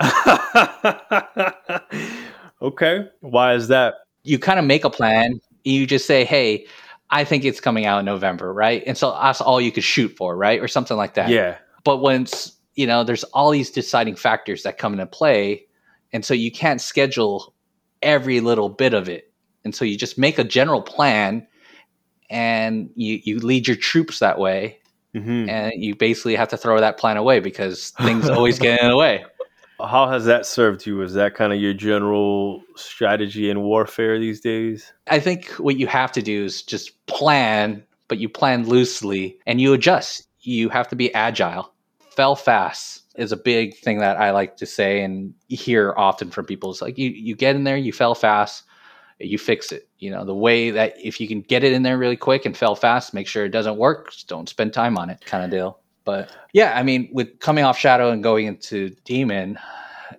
okay, 2.62 3.06
why 3.20 3.52
is 3.52 3.68
that? 3.68 3.96
You 4.22 4.38
kind 4.38 4.58
of 4.58 4.64
make 4.64 4.84
a 4.84 4.90
plan. 4.90 5.42
You 5.64 5.86
just 5.86 6.06
say, 6.06 6.24
"Hey, 6.24 6.66
I 7.10 7.24
think 7.24 7.44
it's 7.44 7.60
coming 7.60 7.86
out 7.86 8.00
in 8.00 8.04
November, 8.04 8.52
right?" 8.52 8.82
And 8.86 8.96
so 8.96 9.10
that's 9.10 9.40
all 9.40 9.60
you 9.60 9.72
could 9.72 9.84
shoot 9.84 10.08
for, 10.16 10.36
right, 10.36 10.60
or 10.60 10.68
something 10.68 10.96
like 10.96 11.14
that. 11.14 11.30
Yeah, 11.30 11.56
But 11.84 11.98
once, 11.98 12.52
you 12.74 12.86
know, 12.86 13.04
there's 13.04 13.24
all 13.24 13.50
these 13.50 13.70
deciding 13.70 14.16
factors 14.16 14.62
that 14.62 14.78
come 14.78 14.92
into 14.92 15.06
play, 15.06 15.66
and 16.12 16.24
so 16.24 16.34
you 16.34 16.50
can't 16.50 16.80
schedule 16.80 17.54
every 18.02 18.40
little 18.40 18.68
bit 18.68 18.94
of 18.94 19.08
it. 19.08 19.32
And 19.64 19.74
so 19.74 19.84
you 19.84 19.96
just 19.96 20.18
make 20.18 20.38
a 20.38 20.44
general 20.44 20.82
plan, 20.82 21.46
and 22.30 22.90
you 22.94 23.20
you 23.22 23.38
lead 23.40 23.66
your 23.66 23.76
troops 23.76 24.18
that 24.20 24.38
way, 24.38 24.78
hmm 25.14 25.48
and 25.48 25.72
you 25.76 25.94
basically 25.94 26.36
have 26.36 26.48
to 26.48 26.56
throw 26.56 26.78
that 26.80 26.98
plan 26.98 27.16
away 27.16 27.40
because 27.40 27.90
things 27.90 28.28
always 28.28 28.58
get 28.58 28.80
in 28.80 28.88
the 28.88 28.96
way. 28.96 29.24
How 29.80 30.08
has 30.08 30.24
that 30.24 30.44
served 30.44 30.86
you? 30.86 31.02
Is 31.02 31.14
that 31.14 31.34
kind 31.34 31.52
of 31.52 31.60
your 31.60 31.72
general 31.72 32.62
strategy 32.74 33.48
in 33.48 33.62
warfare 33.62 34.18
these 34.18 34.40
days? 34.40 34.92
I 35.08 35.20
think 35.20 35.50
what 35.52 35.76
you 35.76 35.86
have 35.86 36.10
to 36.12 36.22
do 36.22 36.44
is 36.44 36.62
just 36.62 37.06
plan, 37.06 37.84
but 38.08 38.18
you 38.18 38.28
plan 38.28 38.66
loosely 38.66 39.38
and 39.46 39.60
you 39.60 39.72
adjust. 39.72 40.26
You 40.40 40.68
have 40.68 40.88
to 40.88 40.96
be 40.96 41.14
agile. 41.14 41.72
Fell 42.10 42.34
fast 42.34 43.02
is 43.16 43.30
a 43.30 43.36
big 43.36 43.76
thing 43.76 43.98
that 43.98 44.18
I 44.18 44.32
like 44.32 44.56
to 44.56 44.66
say 44.66 45.02
and 45.02 45.34
hear 45.48 45.94
often 45.96 46.30
from 46.30 46.46
people. 46.46 46.70
It's 46.70 46.82
like 46.82 46.98
you, 46.98 47.10
you 47.10 47.36
get 47.36 47.54
in 47.54 47.64
there, 47.64 47.76
you 47.76 47.92
fell 47.92 48.14
fast, 48.14 48.64
you 49.20 49.38
fix 49.38 49.70
it. 49.70 49.88
You 49.98 50.10
know, 50.10 50.24
the 50.24 50.34
way 50.34 50.70
that 50.70 50.94
if 51.02 51.20
you 51.20 51.28
can 51.28 51.40
get 51.40 51.62
it 51.62 51.72
in 51.72 51.82
there 51.82 51.98
really 51.98 52.16
quick 52.16 52.46
and 52.46 52.56
fell 52.56 52.74
fast, 52.74 53.14
make 53.14 53.26
sure 53.26 53.44
it 53.44 53.50
doesn't 53.50 53.76
work, 53.76 54.12
don't 54.26 54.48
spend 54.48 54.72
time 54.72 54.98
on 54.98 55.10
it 55.10 55.24
kind 55.24 55.44
of 55.44 55.50
deal. 55.50 55.78
But 56.08 56.30
yeah, 56.54 56.72
I 56.74 56.84
mean, 56.84 57.10
with 57.12 57.38
coming 57.40 57.64
off 57.64 57.78
Shadow 57.78 58.10
and 58.10 58.22
going 58.22 58.46
into 58.46 58.96
Demon, 59.04 59.58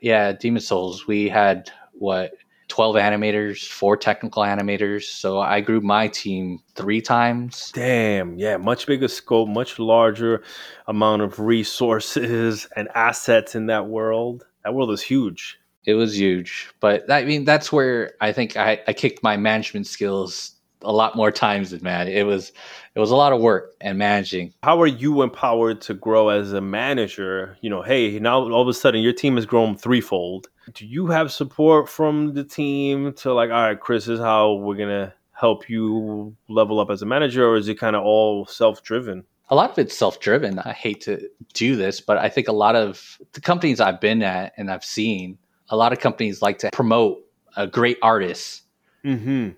yeah, 0.02 0.34
Demon's 0.34 0.68
Souls, 0.68 1.08
we 1.08 1.28
had 1.28 1.72
what 1.94 2.34
12 2.68 2.96
animators, 2.98 3.68
four 3.68 3.98
technical 3.98 4.44
animators. 4.44 5.06
So 5.06 5.40
I 5.40 5.62
grew 5.62 5.82
my 5.82 6.08
team 6.08 6.60
three 6.76 7.02
times. 7.02 7.72
Damn, 7.74 8.38
yeah, 8.38 8.58
much 8.58 8.86
bigger 8.86 9.08
scope, 9.08 9.50
much 9.50 9.80
larger 9.80 10.44
amount 10.86 11.24
of 11.24 11.40
resources 11.40 12.68
and 12.76 12.88
assets 12.94 13.56
in 13.56 13.66
that 13.66 13.88
world. 13.88 14.46
That 14.64 14.76
world 14.76 14.92
is 14.92 15.02
huge. 15.02 15.60
It 15.86 15.96
was 15.96 16.20
huge. 16.20 16.70
But 16.82 17.10
I 17.10 17.26
mean, 17.26 17.46
that's 17.46 17.72
where 17.72 18.14
I 18.22 18.32
think 18.32 18.56
I, 18.58 18.80
I 18.88 18.94
kicked 18.94 19.24
my 19.24 19.38
management 19.38 19.88
skills 19.88 20.52
a 20.82 20.92
lot 20.92 21.16
more 21.16 21.32
times 21.32 21.72
than 21.72 21.84
Matt. 21.84 22.08
It 22.08 22.26
was 22.26 22.52
it 22.96 23.00
was 23.00 23.12
a 23.12 23.16
lot 23.16 23.34
of 23.34 23.42
work 23.42 23.74
and 23.82 23.98
managing. 23.98 24.54
How 24.64 24.82
are 24.82 24.88
you 24.88 25.22
empowered 25.22 25.82
to 25.82 25.94
grow 25.94 26.30
as 26.30 26.54
a 26.54 26.62
manager? 26.62 27.58
You 27.62 27.70
know, 27.70 27.82
hey, 27.82 28.20
now 28.20 28.40
all 28.40 28.62
of 28.62 28.68
a 28.68 28.74
sudden 28.74 29.02
your 29.02 29.14
team 29.14 29.36
has 29.36 29.46
grown 29.46 29.78
threefold. 29.78 30.48
Do 30.74 30.86
you 30.86 31.08
have 31.08 31.32
support 31.32 31.90
from 31.90 32.34
the 32.34 32.44
team 32.44 33.14
to 33.14 33.34
like, 33.34 33.50
all 33.50 33.62
right, 33.62 33.80
Chris, 33.80 34.08
is 34.08 34.20
how 34.20 34.54
we're 34.54 34.76
gonna 34.76 35.14
help 35.34 35.70
you 35.70 36.36
level 36.48 36.80
up 36.80 36.90
as 36.90 37.02
a 37.02 37.06
manager, 37.06 37.48
or 37.48 37.56
is 37.56 37.68
it 37.68 37.80
kind 37.80 37.96
of 37.96 38.04
all 38.04 38.46
self 38.46 38.84
driven? 38.84 39.24
A 39.50 39.56
lot 39.56 39.72
of 39.72 39.80
it's 39.80 39.98
self 39.98 40.20
driven. 40.20 40.60
I 40.60 40.74
hate 40.74 41.02
to 41.02 41.28
do 41.54 41.76
this, 41.76 42.02
but 42.02 42.18
I 42.18 42.30
think 42.30 42.48
a 42.48 42.54
lot 42.54 42.76
of 42.76 43.18
the 43.34 43.42
companies 43.42 43.80
I've 43.80 44.00
been 44.00 44.22
at 44.22 44.54
and 44.58 44.70
I've 44.70 44.86
seen, 44.86 45.38
a 45.70 45.76
lot 45.76 45.92
of 45.92 46.00
companies 46.00 46.42
like 46.42 46.60
to 46.60 46.70
promote 46.72 47.20
a 47.56 47.66
great 47.66 47.98
artist. 48.02 48.64
Mm-hmm. 49.04 49.50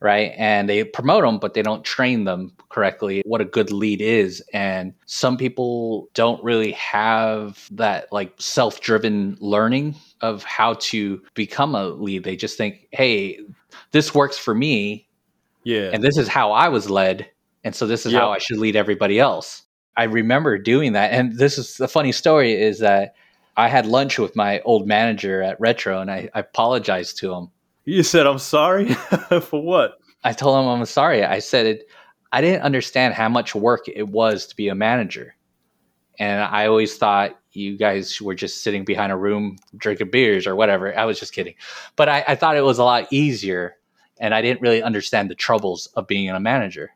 Right. 0.00 0.32
And 0.38 0.68
they 0.68 0.82
promote 0.84 1.24
them, 1.24 1.38
but 1.38 1.52
they 1.52 1.60
don't 1.62 1.84
train 1.84 2.24
them 2.24 2.52
correctly 2.70 3.22
what 3.26 3.42
a 3.42 3.44
good 3.44 3.70
lead 3.70 4.00
is. 4.00 4.42
And 4.54 4.94
some 5.04 5.36
people 5.36 6.08
don't 6.14 6.42
really 6.42 6.72
have 6.72 7.68
that 7.72 8.10
like 8.10 8.32
self 8.38 8.80
driven 8.80 9.36
learning 9.40 9.96
of 10.22 10.42
how 10.44 10.74
to 10.74 11.20
become 11.34 11.74
a 11.74 11.88
lead. 11.88 12.24
They 12.24 12.36
just 12.36 12.56
think, 12.56 12.88
hey, 12.92 13.40
this 13.90 14.14
works 14.14 14.38
for 14.38 14.54
me. 14.54 15.06
Yeah. 15.64 15.90
And 15.92 16.02
this 16.02 16.16
is 16.16 16.28
how 16.28 16.52
I 16.52 16.68
was 16.70 16.88
led. 16.88 17.28
And 17.62 17.74
so 17.74 17.86
this 17.86 18.06
is 18.06 18.12
Yep. 18.12 18.22
how 18.22 18.30
I 18.30 18.38
should 18.38 18.58
lead 18.58 18.76
everybody 18.76 19.20
else. 19.20 19.62
I 19.96 20.04
remember 20.04 20.56
doing 20.56 20.94
that. 20.94 21.12
And 21.12 21.36
this 21.36 21.58
is 21.58 21.76
the 21.76 21.88
funny 21.88 22.12
story 22.12 22.54
is 22.54 22.78
that 22.78 23.14
I 23.56 23.68
had 23.68 23.84
lunch 23.84 24.18
with 24.18 24.34
my 24.34 24.60
old 24.60 24.86
manager 24.86 25.42
at 25.42 25.60
Retro 25.60 26.00
and 26.00 26.10
I, 26.10 26.30
I 26.34 26.40
apologized 26.40 27.18
to 27.18 27.34
him. 27.34 27.50
You 27.84 28.02
said 28.02 28.26
I'm 28.26 28.38
sorry 28.38 28.94
for 29.42 29.62
what? 29.62 29.98
I 30.22 30.32
told 30.32 30.62
him 30.62 30.68
I'm 30.68 30.84
sorry. 30.86 31.24
I 31.24 31.38
said 31.38 31.66
it 31.66 31.88
I 32.32 32.40
didn't 32.40 32.62
understand 32.62 33.14
how 33.14 33.28
much 33.28 33.54
work 33.54 33.88
it 33.88 34.08
was 34.08 34.46
to 34.46 34.56
be 34.56 34.68
a 34.68 34.74
manager. 34.74 35.34
And 36.18 36.42
I 36.42 36.66
always 36.66 36.96
thought 36.96 37.38
you 37.52 37.76
guys 37.76 38.20
were 38.20 38.34
just 38.34 38.62
sitting 38.62 38.84
behind 38.84 39.10
a 39.10 39.16
room 39.16 39.58
drinking 39.76 40.10
beers 40.10 40.46
or 40.46 40.54
whatever. 40.54 40.96
I 40.96 41.04
was 41.04 41.18
just 41.18 41.32
kidding. 41.32 41.54
But 41.96 42.08
I, 42.08 42.24
I 42.28 42.34
thought 42.36 42.56
it 42.56 42.64
was 42.64 42.78
a 42.78 42.84
lot 42.84 43.08
easier 43.10 43.76
and 44.20 44.34
I 44.34 44.42
didn't 44.42 44.60
really 44.60 44.82
understand 44.82 45.30
the 45.30 45.34
troubles 45.34 45.86
of 45.96 46.06
being 46.06 46.28
a 46.28 46.38
manager. 46.38 46.90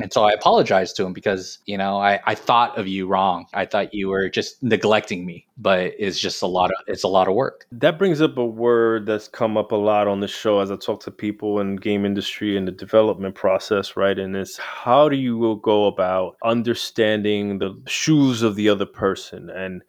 And 0.00 0.12
so 0.12 0.24
I 0.24 0.32
apologized 0.32 0.96
to 0.96 1.04
him 1.04 1.12
because, 1.12 1.58
you 1.66 1.76
know, 1.76 1.98
I, 1.98 2.20
I 2.26 2.34
thought 2.34 2.78
of 2.78 2.86
you 2.86 3.06
wrong. 3.06 3.46
I 3.52 3.66
thought 3.66 3.94
you 3.94 4.08
were 4.08 4.28
just 4.28 4.62
neglecting 4.62 5.26
me, 5.26 5.46
but 5.58 5.92
it's 5.98 6.18
just 6.18 6.42
a 6.42 6.46
lot 6.46 6.70
of 6.70 6.76
it's 6.86 7.04
a 7.04 7.08
lot 7.08 7.28
of 7.28 7.34
work. 7.34 7.66
That 7.72 7.98
brings 7.98 8.20
up 8.20 8.38
a 8.38 8.44
word 8.44 9.06
that's 9.06 9.28
come 9.28 9.56
up 9.56 9.72
a 9.72 9.76
lot 9.76 10.08
on 10.08 10.20
the 10.20 10.28
show 10.28 10.60
as 10.60 10.70
I 10.70 10.76
talk 10.76 11.00
to 11.04 11.10
people 11.10 11.60
in 11.60 11.76
game 11.76 12.04
industry 12.04 12.56
and 12.56 12.66
the 12.66 12.72
development 12.72 13.34
process, 13.34 13.96
right? 13.96 14.18
And 14.18 14.34
it's 14.36 14.56
how 14.58 15.08
do 15.08 15.16
you 15.16 15.60
go 15.62 15.86
about 15.86 16.36
understanding 16.44 17.58
the 17.58 17.80
shoes 17.86 18.42
of 18.42 18.56
the 18.56 18.68
other 18.68 18.86
person? 18.86 19.50
And 19.50 19.82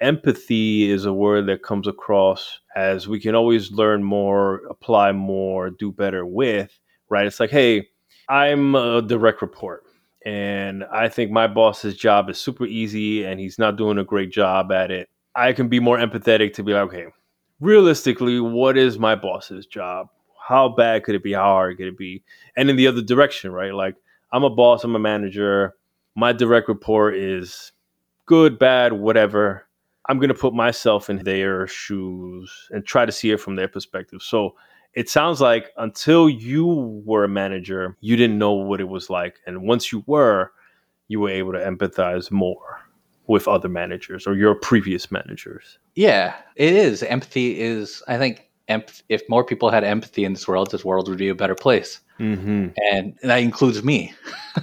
empathy 0.00 0.90
is 0.90 1.04
a 1.04 1.12
word 1.12 1.46
that 1.46 1.62
comes 1.62 1.86
across 1.86 2.60
as 2.74 3.08
we 3.08 3.18
can 3.20 3.34
always 3.34 3.72
learn 3.72 4.02
more, 4.02 4.62
apply 4.68 5.12
more, 5.12 5.70
do 5.70 5.90
better 5.90 6.26
with, 6.26 6.78
right? 7.08 7.26
It's 7.26 7.40
like, 7.40 7.50
hey, 7.50 7.88
I'm 8.28 8.74
a 8.74 9.02
direct 9.02 9.42
report. 9.42 9.84
And 10.24 10.84
I 10.92 11.08
think 11.08 11.30
my 11.30 11.46
boss's 11.46 11.96
job 11.96 12.28
is 12.28 12.38
super 12.38 12.66
easy 12.66 13.24
and 13.24 13.38
he's 13.38 13.58
not 13.58 13.76
doing 13.76 13.98
a 13.98 14.04
great 14.04 14.32
job 14.32 14.72
at 14.72 14.90
it. 14.90 15.08
I 15.36 15.52
can 15.52 15.68
be 15.68 15.78
more 15.78 15.98
empathetic 15.98 16.52
to 16.54 16.64
be 16.64 16.72
like, 16.72 16.82
okay, 16.88 17.06
realistically, 17.60 18.40
what 18.40 18.76
is 18.76 18.98
my 18.98 19.14
boss's 19.14 19.66
job? 19.66 20.08
How 20.48 20.68
bad 20.68 21.04
could 21.04 21.14
it 21.14 21.22
be? 21.22 21.32
How 21.32 21.42
hard 21.42 21.76
could 21.76 21.86
it 21.86 21.98
be? 21.98 22.24
And 22.56 22.68
in 22.68 22.76
the 22.76 22.88
other 22.88 23.02
direction, 23.02 23.52
right? 23.52 23.74
Like, 23.74 23.94
I'm 24.32 24.44
a 24.44 24.50
boss, 24.50 24.82
I'm 24.82 24.96
a 24.96 24.98
manager. 24.98 25.74
My 26.16 26.32
direct 26.32 26.68
report 26.68 27.14
is 27.14 27.72
good, 28.26 28.58
bad, 28.58 28.94
whatever. 28.94 29.68
I'm 30.08 30.18
going 30.18 30.28
to 30.28 30.34
put 30.34 30.54
myself 30.54 31.10
in 31.10 31.18
their 31.18 31.66
shoes 31.66 32.68
and 32.70 32.84
try 32.84 33.06
to 33.06 33.12
see 33.12 33.30
it 33.30 33.40
from 33.40 33.56
their 33.56 33.68
perspective. 33.68 34.22
So 34.22 34.54
it 34.96 35.10
sounds 35.10 35.42
like 35.42 35.72
until 35.76 36.28
you 36.28 37.02
were 37.04 37.22
a 37.22 37.28
manager, 37.28 37.96
you 38.00 38.16
didn't 38.16 38.38
know 38.38 38.52
what 38.52 38.80
it 38.80 38.88
was 38.88 39.10
like. 39.10 39.36
And 39.46 39.62
once 39.62 39.92
you 39.92 40.02
were, 40.06 40.52
you 41.08 41.20
were 41.20 41.28
able 41.28 41.52
to 41.52 41.58
empathize 41.58 42.30
more 42.30 42.80
with 43.26 43.46
other 43.46 43.68
managers 43.68 44.26
or 44.26 44.34
your 44.34 44.54
previous 44.54 45.12
managers. 45.12 45.78
Yeah, 45.94 46.34
it 46.56 46.72
is. 46.72 47.02
Empathy 47.02 47.60
is, 47.60 48.02
I 48.08 48.16
think, 48.16 48.48
emp- 48.68 48.90
if 49.10 49.22
more 49.28 49.44
people 49.44 49.70
had 49.70 49.84
empathy 49.84 50.24
in 50.24 50.32
this 50.32 50.48
world, 50.48 50.70
this 50.70 50.84
world 50.84 51.08
would 51.10 51.18
be 51.18 51.28
a 51.28 51.34
better 51.34 51.54
place. 51.54 52.00
Mm-hmm. 52.18 52.68
And 52.90 53.18
that 53.22 53.36
includes 53.36 53.84
me. 53.84 54.14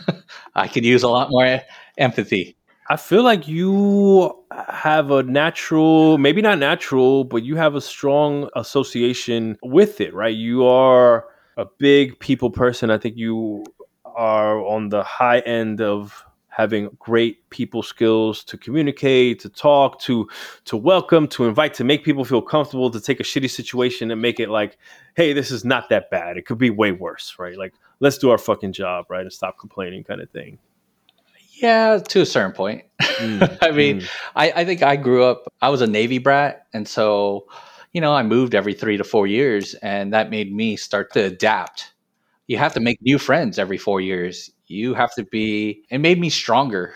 I 0.55 0.67
could 0.67 0.83
use 0.83 1.03
a 1.03 1.09
lot 1.09 1.29
more 1.29 1.61
empathy. 1.99 2.57
I 2.93 2.95
feel 2.95 3.23
like 3.23 3.47
you 3.47 4.45
have 4.69 5.09
a 5.09 5.23
natural, 5.23 6.19
maybe 6.19 6.43
not 6.43 6.59
natural, 6.59 7.23
but 7.23 7.41
you 7.41 7.55
have 7.55 7.73
a 7.73 7.81
strong 7.81 8.51
association 8.55 9.57
with 9.63 9.99
it, 9.99 10.13
right? 10.13 10.35
You 10.35 10.67
are 10.67 11.25
a 11.57 11.65
big 11.79 12.19
people 12.19 12.51
person. 12.51 12.91
I 12.91 12.99
think 12.99 13.17
you 13.17 13.63
are 14.05 14.63
on 14.63 14.89
the 14.89 15.01
high 15.01 15.39
end 15.39 15.81
of 15.81 16.23
having 16.49 16.95
great 16.99 17.49
people 17.49 17.81
skills 17.81 18.43
to 18.43 18.59
communicate, 18.59 19.39
to 19.39 19.49
talk, 19.49 19.99
to 20.01 20.29
to 20.65 20.77
welcome, 20.77 21.27
to 21.29 21.45
invite, 21.45 21.73
to 21.73 21.83
make 21.83 22.03
people 22.03 22.23
feel 22.23 22.43
comfortable, 22.43 22.91
to 22.91 23.01
take 23.01 23.19
a 23.19 23.23
shitty 23.23 23.49
situation 23.49 24.11
and 24.11 24.21
make 24.21 24.39
it 24.39 24.51
like, 24.51 24.77
hey, 25.15 25.33
this 25.33 25.49
is 25.49 25.65
not 25.65 25.89
that 25.89 26.11
bad. 26.11 26.37
It 26.37 26.45
could 26.45 26.59
be 26.59 26.69
way 26.69 26.91
worse, 26.91 27.37
right? 27.39 27.57
Like, 27.57 27.73
let's 28.01 28.19
do 28.19 28.29
our 28.29 28.37
fucking 28.37 28.73
job, 28.73 29.07
right? 29.09 29.21
And 29.21 29.33
stop 29.33 29.57
complaining 29.57 30.03
kind 30.03 30.21
of 30.21 30.29
thing. 30.29 30.59
Yeah, 31.63 31.99
to 32.09 32.21
a 32.21 32.25
certain 32.25 32.51
point. 32.51 32.83
Mm, 33.01 33.57
I 33.61 33.71
mean, 33.71 34.01
mm. 34.01 34.09
I, 34.35 34.51
I 34.51 34.65
think 34.65 34.83
I 34.83 34.97
grew 34.97 35.23
up, 35.23 35.45
I 35.61 35.69
was 35.69 35.79
a 35.79 35.87
Navy 35.87 36.17
brat. 36.17 36.67
And 36.73 36.85
so, 36.85 37.45
you 37.93 38.01
know, 38.01 38.13
I 38.13 38.21
moved 38.21 38.53
every 38.53 38.73
three 38.73 38.97
to 38.97 39.03
four 39.05 39.27
years, 39.27 39.73
and 39.75 40.11
that 40.11 40.29
made 40.29 40.53
me 40.53 40.75
start 40.75 41.13
to 41.13 41.21
adapt. 41.23 41.93
You 42.47 42.57
have 42.57 42.73
to 42.73 42.81
make 42.81 43.01
new 43.01 43.17
friends 43.17 43.57
every 43.57 43.77
four 43.77 44.01
years. 44.01 44.51
You 44.67 44.93
have 44.93 45.15
to 45.15 45.23
be, 45.23 45.85
it 45.89 45.99
made 45.99 46.19
me 46.19 46.29
stronger 46.29 46.95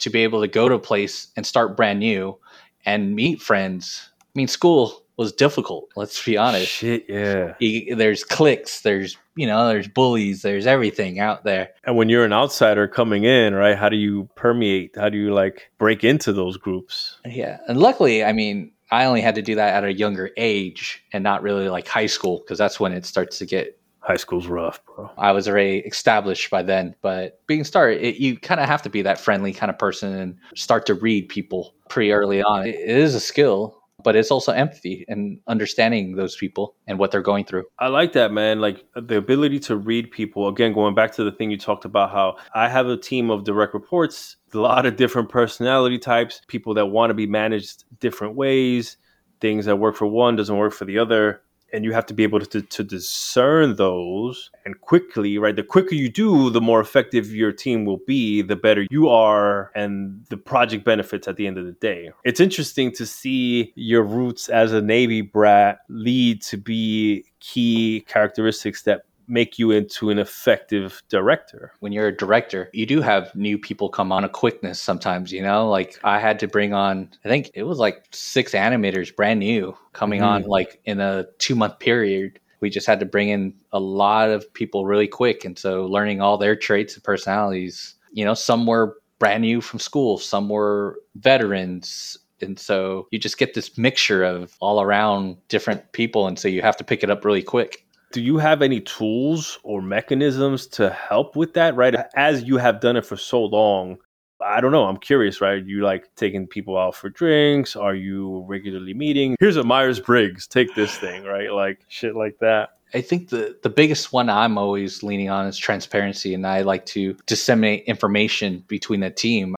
to 0.00 0.10
be 0.10 0.24
able 0.24 0.40
to 0.40 0.48
go 0.48 0.68
to 0.68 0.74
a 0.74 0.80
place 0.80 1.28
and 1.36 1.46
start 1.46 1.76
brand 1.76 2.00
new 2.00 2.36
and 2.84 3.14
meet 3.14 3.40
friends. 3.40 4.10
I 4.20 4.26
mean, 4.34 4.48
school 4.48 5.04
was 5.18 5.32
difficult, 5.32 5.90
let's 5.96 6.24
be 6.24 6.38
honest. 6.38 6.68
Shit, 6.68 7.06
yeah. 7.08 7.54
You, 7.58 7.96
there's 7.96 8.22
cliques, 8.24 8.80
there's, 8.82 9.18
you 9.34 9.46
know, 9.46 9.68
there's 9.68 9.88
bullies, 9.88 10.42
there's 10.42 10.66
everything 10.66 11.18
out 11.18 11.44
there. 11.44 11.70
And 11.84 11.96
when 11.96 12.08
you're 12.08 12.24
an 12.24 12.32
outsider 12.32 12.86
coming 12.86 13.24
in, 13.24 13.52
right? 13.52 13.76
How 13.76 13.88
do 13.88 13.96
you 13.96 14.28
permeate? 14.36 14.94
How 14.96 15.08
do 15.08 15.18
you 15.18 15.34
like 15.34 15.70
break 15.76 16.04
into 16.04 16.32
those 16.32 16.56
groups? 16.56 17.18
Yeah. 17.26 17.58
And 17.68 17.78
luckily, 17.78 18.24
I 18.24 18.32
mean, 18.32 18.72
I 18.90 19.04
only 19.04 19.20
had 19.20 19.34
to 19.34 19.42
do 19.42 19.56
that 19.56 19.74
at 19.74 19.84
a 19.84 19.92
younger 19.92 20.30
age 20.36 21.04
and 21.12 21.22
not 21.24 21.42
really 21.42 21.68
like 21.68 21.88
high 21.88 22.06
school 22.06 22.38
because 22.38 22.56
that's 22.56 22.78
when 22.80 22.92
it 22.92 23.04
starts 23.04 23.38
to 23.38 23.46
get. 23.46 23.74
High 24.00 24.16
school's 24.16 24.46
rough, 24.46 24.80
bro. 24.86 25.10
I 25.18 25.32
was 25.32 25.48
already 25.48 25.80
established 25.80 26.48
by 26.48 26.62
then, 26.62 26.94
but 27.02 27.44
being 27.46 27.64
started, 27.64 28.02
it, 28.02 28.16
you 28.16 28.38
kind 28.38 28.58
of 28.60 28.66
have 28.66 28.80
to 28.82 28.88
be 28.88 29.02
that 29.02 29.20
friendly 29.20 29.52
kind 29.52 29.68
of 29.68 29.78
person 29.78 30.14
and 30.14 30.38
start 30.54 30.86
to 30.86 30.94
read 30.94 31.28
people 31.28 31.74
pretty 31.90 32.12
early 32.12 32.42
on. 32.42 32.66
It, 32.66 32.76
it 32.76 32.96
is 32.96 33.14
a 33.14 33.20
skill, 33.20 33.77
but 34.02 34.16
it's 34.16 34.30
also 34.30 34.52
empathy 34.52 35.04
and 35.08 35.40
understanding 35.46 36.14
those 36.14 36.36
people 36.36 36.74
and 36.86 36.98
what 36.98 37.10
they're 37.10 37.22
going 37.22 37.44
through. 37.44 37.64
I 37.78 37.88
like 37.88 38.12
that, 38.12 38.32
man. 38.32 38.60
Like 38.60 38.84
the 38.94 39.16
ability 39.16 39.58
to 39.60 39.76
read 39.76 40.10
people. 40.10 40.48
Again, 40.48 40.72
going 40.72 40.94
back 40.94 41.12
to 41.14 41.24
the 41.24 41.32
thing 41.32 41.50
you 41.50 41.58
talked 41.58 41.84
about, 41.84 42.10
how 42.10 42.36
I 42.54 42.68
have 42.68 42.86
a 42.86 42.96
team 42.96 43.30
of 43.30 43.44
direct 43.44 43.74
reports, 43.74 44.36
a 44.54 44.58
lot 44.58 44.86
of 44.86 44.96
different 44.96 45.28
personality 45.28 45.98
types, 45.98 46.40
people 46.46 46.74
that 46.74 46.86
want 46.86 47.10
to 47.10 47.14
be 47.14 47.26
managed 47.26 47.84
different 48.00 48.34
ways, 48.36 48.96
things 49.40 49.66
that 49.66 49.76
work 49.76 49.96
for 49.96 50.06
one 50.06 50.36
doesn't 50.36 50.56
work 50.56 50.72
for 50.72 50.84
the 50.84 50.98
other. 50.98 51.42
And 51.72 51.84
you 51.84 51.92
have 51.92 52.06
to 52.06 52.14
be 52.14 52.22
able 52.22 52.40
to, 52.40 52.62
to 52.62 52.82
discern 52.82 53.76
those 53.76 54.50
and 54.64 54.80
quickly, 54.80 55.36
right? 55.36 55.54
The 55.54 55.62
quicker 55.62 55.94
you 55.94 56.08
do, 56.08 56.50
the 56.50 56.60
more 56.60 56.80
effective 56.80 57.34
your 57.34 57.52
team 57.52 57.84
will 57.84 58.00
be, 58.06 58.42
the 58.42 58.56
better 58.56 58.86
you 58.90 59.08
are, 59.08 59.70
and 59.74 60.24
the 60.30 60.36
project 60.36 60.84
benefits 60.84 61.28
at 61.28 61.36
the 61.36 61.46
end 61.46 61.58
of 61.58 61.66
the 61.66 61.72
day. 61.72 62.10
It's 62.24 62.40
interesting 62.40 62.92
to 62.92 63.04
see 63.04 63.72
your 63.74 64.02
roots 64.02 64.48
as 64.48 64.72
a 64.72 64.80
Navy 64.80 65.20
brat 65.20 65.80
lead 65.88 66.42
to 66.42 66.56
be 66.56 67.24
key 67.40 68.04
characteristics 68.08 68.82
that 68.82 69.02
make 69.28 69.58
you 69.58 69.70
into 69.70 70.10
an 70.10 70.18
effective 70.18 71.02
director. 71.08 71.72
when 71.80 71.92
you're 71.92 72.08
a 72.08 72.16
director, 72.16 72.70
you 72.72 72.86
do 72.86 73.00
have 73.00 73.34
new 73.34 73.58
people 73.58 73.88
come 73.88 74.10
on 74.10 74.24
a 74.24 74.28
quickness 74.28 74.80
sometimes, 74.80 75.30
you 75.30 75.42
know? 75.42 75.68
Like 75.68 75.98
I 76.02 76.18
had 76.18 76.38
to 76.40 76.48
bring 76.48 76.72
on 76.72 77.10
I 77.24 77.28
think 77.28 77.50
it 77.54 77.64
was 77.64 77.78
like 77.78 78.06
six 78.12 78.52
animators 78.52 79.14
brand 79.14 79.40
new 79.40 79.76
coming 79.92 80.22
on 80.22 80.42
mm-hmm. 80.42 80.50
like 80.50 80.80
in 80.84 81.00
a 81.00 81.26
2 81.38 81.54
month 81.54 81.78
period. 81.78 82.40
We 82.60 82.70
just 82.70 82.86
had 82.86 83.00
to 83.00 83.06
bring 83.06 83.28
in 83.28 83.54
a 83.72 83.78
lot 83.78 84.30
of 84.30 84.52
people 84.54 84.86
really 84.86 85.06
quick 85.06 85.44
and 85.44 85.58
so 85.58 85.84
learning 85.86 86.20
all 86.20 86.38
their 86.38 86.56
traits 86.56 86.94
and 86.94 87.04
personalities, 87.04 87.94
you 88.12 88.24
know, 88.24 88.34
some 88.34 88.66
were 88.66 88.96
brand 89.18 89.42
new 89.42 89.60
from 89.60 89.78
school, 89.78 90.18
some 90.18 90.48
were 90.48 90.98
veterans 91.16 92.18
and 92.40 92.58
so 92.58 93.08
you 93.10 93.18
just 93.18 93.38
get 93.38 93.54
this 93.54 93.76
mixture 93.76 94.22
of 94.22 94.54
all 94.60 94.80
around 94.80 95.36
different 95.48 95.92
people 95.92 96.26
and 96.26 96.38
so 96.38 96.46
you 96.48 96.62
have 96.62 96.76
to 96.76 96.84
pick 96.84 97.02
it 97.02 97.10
up 97.10 97.24
really 97.24 97.42
quick. 97.42 97.84
Do 98.12 98.22
you 98.22 98.38
have 98.38 98.62
any 98.62 98.80
tools 98.80 99.58
or 99.62 99.82
mechanisms 99.82 100.66
to 100.68 100.90
help 100.90 101.36
with 101.36 101.54
that, 101.54 101.76
right? 101.76 101.94
As 102.14 102.42
you 102.42 102.56
have 102.56 102.80
done 102.80 102.96
it 102.96 103.04
for 103.04 103.16
so 103.16 103.44
long, 103.44 103.98
I 104.40 104.60
don't 104.60 104.72
know. 104.72 104.84
I'm 104.84 104.96
curious, 104.96 105.40
right? 105.40 105.64
You 105.64 105.82
like 105.82 106.14
taking 106.14 106.46
people 106.46 106.78
out 106.78 106.94
for 106.94 107.10
drinks? 107.10 107.76
Are 107.76 107.94
you 107.94 108.44
regularly 108.46 108.94
meeting? 108.94 109.36
Here's 109.40 109.56
a 109.56 109.64
Myers 109.64 110.00
Briggs. 110.00 110.46
Take 110.46 110.74
this 110.74 110.96
thing, 110.96 111.24
right? 111.24 111.52
Like 111.52 111.80
shit 111.88 112.14
like 112.14 112.38
that. 112.40 112.70
I 112.94 113.02
think 113.02 113.28
the, 113.28 113.58
the 113.62 113.68
biggest 113.68 114.12
one 114.12 114.30
I'm 114.30 114.56
always 114.56 115.02
leaning 115.02 115.28
on 115.28 115.46
is 115.46 115.58
transparency, 115.58 116.32
and 116.32 116.46
I 116.46 116.62
like 116.62 116.86
to 116.86 117.14
disseminate 117.26 117.84
information 117.84 118.64
between 118.66 119.00
the 119.00 119.10
team. 119.10 119.54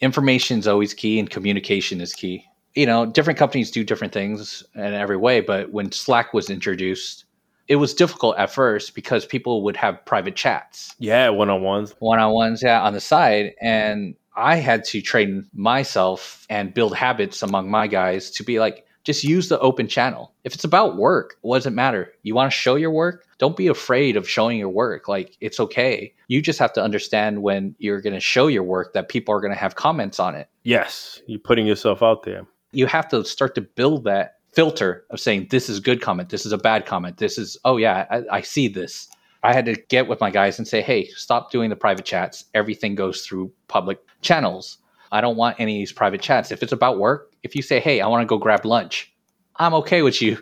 Information 0.00 0.58
is 0.58 0.68
always 0.68 0.92
key, 0.92 1.18
and 1.18 1.30
communication 1.30 2.00
is 2.00 2.12
key. 2.12 2.44
You 2.74 2.84
know, 2.84 3.06
different 3.06 3.38
companies 3.38 3.70
do 3.70 3.84
different 3.84 4.12
things 4.12 4.64
in 4.74 4.82
every 4.82 5.16
way, 5.16 5.40
but 5.40 5.70
when 5.70 5.92
Slack 5.92 6.34
was 6.34 6.50
introduced, 6.50 7.24
it 7.68 7.76
was 7.76 7.94
difficult 7.94 8.36
at 8.36 8.50
first 8.50 8.94
because 8.94 9.24
people 9.24 9.62
would 9.62 9.76
have 9.76 10.04
private 10.04 10.36
chats. 10.36 10.94
Yeah, 10.98 11.30
one 11.30 11.50
on 11.50 11.62
ones. 11.62 11.94
One 11.98 12.18
on 12.18 12.32
ones, 12.32 12.62
yeah, 12.62 12.82
on 12.82 12.92
the 12.92 13.00
side. 13.00 13.54
And 13.60 14.14
I 14.36 14.56
had 14.56 14.84
to 14.86 15.00
train 15.00 15.48
myself 15.54 16.46
and 16.50 16.74
build 16.74 16.94
habits 16.94 17.42
among 17.42 17.70
my 17.70 17.86
guys 17.86 18.30
to 18.32 18.44
be 18.44 18.58
like, 18.58 18.86
just 19.04 19.22
use 19.22 19.48
the 19.48 19.60
open 19.60 19.86
channel. 19.86 20.32
If 20.44 20.54
it's 20.54 20.64
about 20.64 20.96
work, 20.96 21.36
what 21.42 21.58
does 21.58 21.66
it 21.66 21.72
matter? 21.72 22.12
You 22.22 22.34
want 22.34 22.50
to 22.50 22.56
show 22.56 22.74
your 22.74 22.90
work? 22.90 23.26
Don't 23.38 23.56
be 23.56 23.66
afraid 23.66 24.16
of 24.16 24.28
showing 24.28 24.58
your 24.58 24.70
work. 24.70 25.08
Like, 25.08 25.36
it's 25.40 25.60
okay. 25.60 26.14
You 26.28 26.40
just 26.40 26.58
have 26.58 26.72
to 26.72 26.82
understand 26.82 27.42
when 27.42 27.74
you're 27.78 28.00
going 28.00 28.14
to 28.14 28.20
show 28.20 28.46
your 28.46 28.62
work 28.62 28.94
that 28.94 29.10
people 29.10 29.34
are 29.34 29.40
going 29.40 29.52
to 29.52 29.58
have 29.58 29.74
comments 29.74 30.18
on 30.18 30.34
it. 30.34 30.48
Yes, 30.62 31.20
you're 31.26 31.38
putting 31.38 31.66
yourself 31.66 32.02
out 32.02 32.22
there. 32.22 32.46
You 32.72 32.86
have 32.86 33.06
to 33.08 33.24
start 33.24 33.54
to 33.56 33.60
build 33.60 34.04
that 34.04 34.38
filter 34.54 35.04
of 35.10 35.20
saying, 35.20 35.48
this 35.50 35.68
is 35.68 35.80
good 35.80 36.00
comment, 36.00 36.28
this 36.28 36.46
is 36.46 36.52
a 36.52 36.58
bad 36.58 36.86
comment, 36.86 37.18
this 37.18 37.38
is, 37.38 37.56
oh, 37.64 37.76
yeah, 37.76 38.06
I, 38.10 38.38
I 38.38 38.40
see 38.40 38.68
this. 38.68 39.08
I 39.42 39.52
had 39.52 39.66
to 39.66 39.74
get 39.88 40.08
with 40.08 40.20
my 40.20 40.30
guys 40.30 40.58
and 40.58 40.66
say, 40.66 40.80
hey, 40.80 41.08
stop 41.08 41.50
doing 41.50 41.68
the 41.68 41.76
private 41.76 42.06
chats. 42.06 42.46
Everything 42.54 42.94
goes 42.94 43.26
through 43.26 43.52
public 43.68 43.98
channels. 44.22 44.78
I 45.12 45.20
don't 45.20 45.36
want 45.36 45.60
any 45.60 45.76
of 45.76 45.80
these 45.80 45.92
private 45.92 46.22
chats. 46.22 46.50
If 46.50 46.62
it's 46.62 46.72
about 46.72 46.98
work, 46.98 47.32
if 47.42 47.54
you 47.54 47.60
say, 47.60 47.78
hey, 47.78 48.00
I 48.00 48.06
want 48.06 48.22
to 48.22 48.26
go 48.26 48.38
grab 48.38 48.64
lunch, 48.64 49.12
I'm 49.56 49.74
okay 49.74 50.02
with 50.02 50.22
you, 50.22 50.38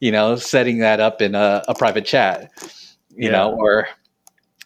you 0.00 0.12
know, 0.12 0.36
setting 0.36 0.78
that 0.78 1.00
up 1.00 1.22
in 1.22 1.34
a, 1.34 1.62
a 1.66 1.74
private 1.74 2.04
chat, 2.04 2.50
you 3.16 3.26
yeah. 3.26 3.30
know, 3.30 3.52
or 3.52 3.88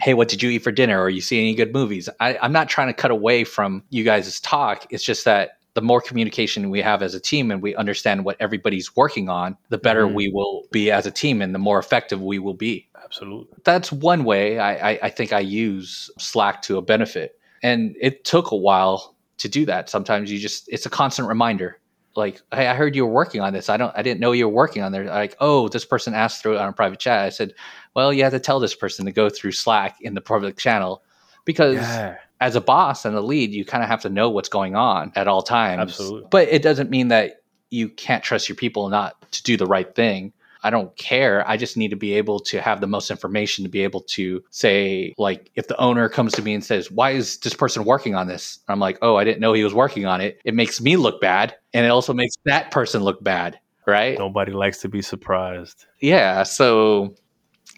hey, 0.01 0.15
what 0.15 0.29
did 0.29 0.43
you 0.43 0.51
eat 0.51 0.63
for 0.63 0.73
dinner? 0.73 1.01
Or 1.01 1.09
you 1.09 1.21
see 1.21 1.39
any 1.39 1.55
good 1.55 1.73
movies? 1.73 2.09
I, 2.21 2.37
I'm 2.39 2.53
not 2.53 2.69
trying 2.69 2.89
to 2.89 2.93
cut 2.93 3.11
away 3.11 3.45
from 3.45 3.83
you 3.91 4.05
guys' 4.05 4.41
talk. 4.41 4.87
It's 4.91 5.05
just 5.05 5.25
that 5.25 5.56
the 5.77 5.83
more 5.83 6.01
communication 6.01 6.70
we 6.70 6.81
have 6.81 7.03
as 7.03 7.14
a 7.14 7.20
team 7.20 7.51
and 7.51 7.61
we 7.61 7.77
understand 7.77 8.24
what 8.24 8.35
everybody's 8.41 8.97
working 8.97 9.29
on, 9.29 9.59
the 9.68 9.77
better 9.77 10.07
mm. 10.07 10.14
we 10.14 10.31
will 10.31 10.66
be 10.72 10.91
as 10.91 11.05
a 11.05 11.11
team 11.11 11.43
and 11.43 11.55
the 11.55 11.59
more 11.59 11.79
effective 11.79 12.22
we 12.22 12.39
will 12.39 12.55
be. 12.55 12.89
Absolutely. 13.05 13.59
That's 13.62 13.93
one 13.93 14.24
way 14.24 14.59
I, 14.59 14.93
I, 14.93 14.99
I 15.03 15.11
think 15.11 15.35
I 15.35 15.41
use 15.41 16.11
Slack 16.18 16.62
to 16.62 16.79
a 16.79 16.83
benefit. 16.83 17.39
And 17.62 17.95
it 18.01 18.24
took 18.24 18.53
a 18.53 18.57
while 18.57 19.16
to 19.37 19.51
do 19.51 19.66
that. 19.66 19.91
Sometimes 19.91 20.33
you 20.33 20.39
just, 20.39 20.66
it's 20.68 20.87
a 20.87 20.91
constant 20.91 21.29
reminder 21.29 21.79
like, 22.14 22.41
hey, 22.55 22.68
I 22.68 22.74
heard 22.74 22.97
you 22.97 23.05
were 23.05 23.12
working 23.12 23.43
on 23.43 23.53
this. 23.53 23.68
I 23.68 23.77
don't, 23.77 23.93
I 23.95 24.01
didn't 24.01 24.20
know 24.20 24.33
you 24.33 24.49
were 24.49 24.55
working 24.55 24.83
on 24.83 24.93
there. 24.93 25.05
Like, 25.05 25.37
oh, 25.41 25.68
this 25.68 25.85
person 25.85 26.14
asked 26.14 26.41
through 26.41 26.55
it 26.55 26.61
on 26.61 26.70
a 26.70 26.72
private 26.72 27.01
chat. 27.01 27.27
I 27.27 27.29
said, 27.29 27.53
well, 27.95 28.14
you 28.14 28.22
have 28.22 28.33
to 28.33 28.41
tell 28.41 28.61
this 28.61 28.74
person 28.74 29.05
to 29.05 29.12
go 29.12 29.29
through 29.29 29.53
Slack 29.53 29.99
in 30.01 30.14
the 30.14 30.22
public 30.22 30.57
channel 30.57 31.03
because 31.45 31.77
yeah. 31.77 32.16
As 32.41 32.57
a 32.57 32.61
boss 32.61 33.05
and 33.05 33.16
a 33.16 33.20
lead, 33.20 33.53
you 33.53 33.64
kind 33.64 33.82
of 33.82 33.89
have 33.89 34.03
to 34.03 34.11
know 34.11 34.30
what's 34.30 34.49
going 34.49 34.76
on 34.76 35.12
at 35.14 35.28
all 35.28 35.43
times. 35.43 35.93
Absolutely. 35.93 36.28
But 36.30 36.49
it 36.49 36.62
doesn't 36.62 36.91
mean 36.91 37.09
that 37.09 37.43
you 37.70 37.89
can't 37.89 38.22
trust 38.22 38.49
your 38.49 38.57
people 38.57 38.89
not 38.89 39.14
to 39.32 39.43
do 39.43 39.57
the 39.57 39.66
right 39.66 39.95
thing. 39.95 40.32
I 40.62 40.70
don't 40.70 40.97
care. 40.97 41.49
I 41.49 41.57
just 41.57 41.76
need 41.76 41.91
to 41.91 41.97
be 41.97 42.14
able 42.14 42.41
to 42.41 42.61
have 42.61 42.80
the 42.80 42.89
most 42.89 43.11
information 43.11 43.64
to 43.64 43.70
be 43.70 43.82
able 43.82 44.01
to 44.01 44.43
say, 44.51 45.14
like, 45.16 45.51
if 45.55 45.68
the 45.68 45.76
owner 45.78 46.09
comes 46.09 46.32
to 46.32 46.43
me 46.43 46.55
and 46.55 46.64
says, 46.64 46.91
Why 46.91 47.12
is 47.12 47.39
this 47.39 47.55
person 47.55 47.84
working 47.84 48.16
on 48.16 48.26
this? 48.26 48.59
I'm 48.66 48.80
like, 48.80 48.99
Oh, 49.01 49.16
I 49.16 49.24
didn't 49.24 49.41
know 49.41 49.53
he 49.53 49.62
was 49.62 49.74
working 49.74 50.07
on 50.07 50.20
it. 50.20 50.41
It 50.45 50.55
makes 50.55 50.80
me 50.80 50.97
look 50.97 51.20
bad. 51.20 51.55
And 51.72 51.87
it 51.87 51.91
also 51.91 52.12
makes 52.12 52.37
that 52.47 52.72
person 52.72 53.05
look 53.05 53.22
bad. 53.22 53.61
Right. 53.87 54.18
Nobody 54.18 54.53
likes 54.53 54.80
to 54.80 54.89
be 54.89 55.03
surprised. 55.03 55.87
Yeah. 56.01 56.43
So, 56.43 57.14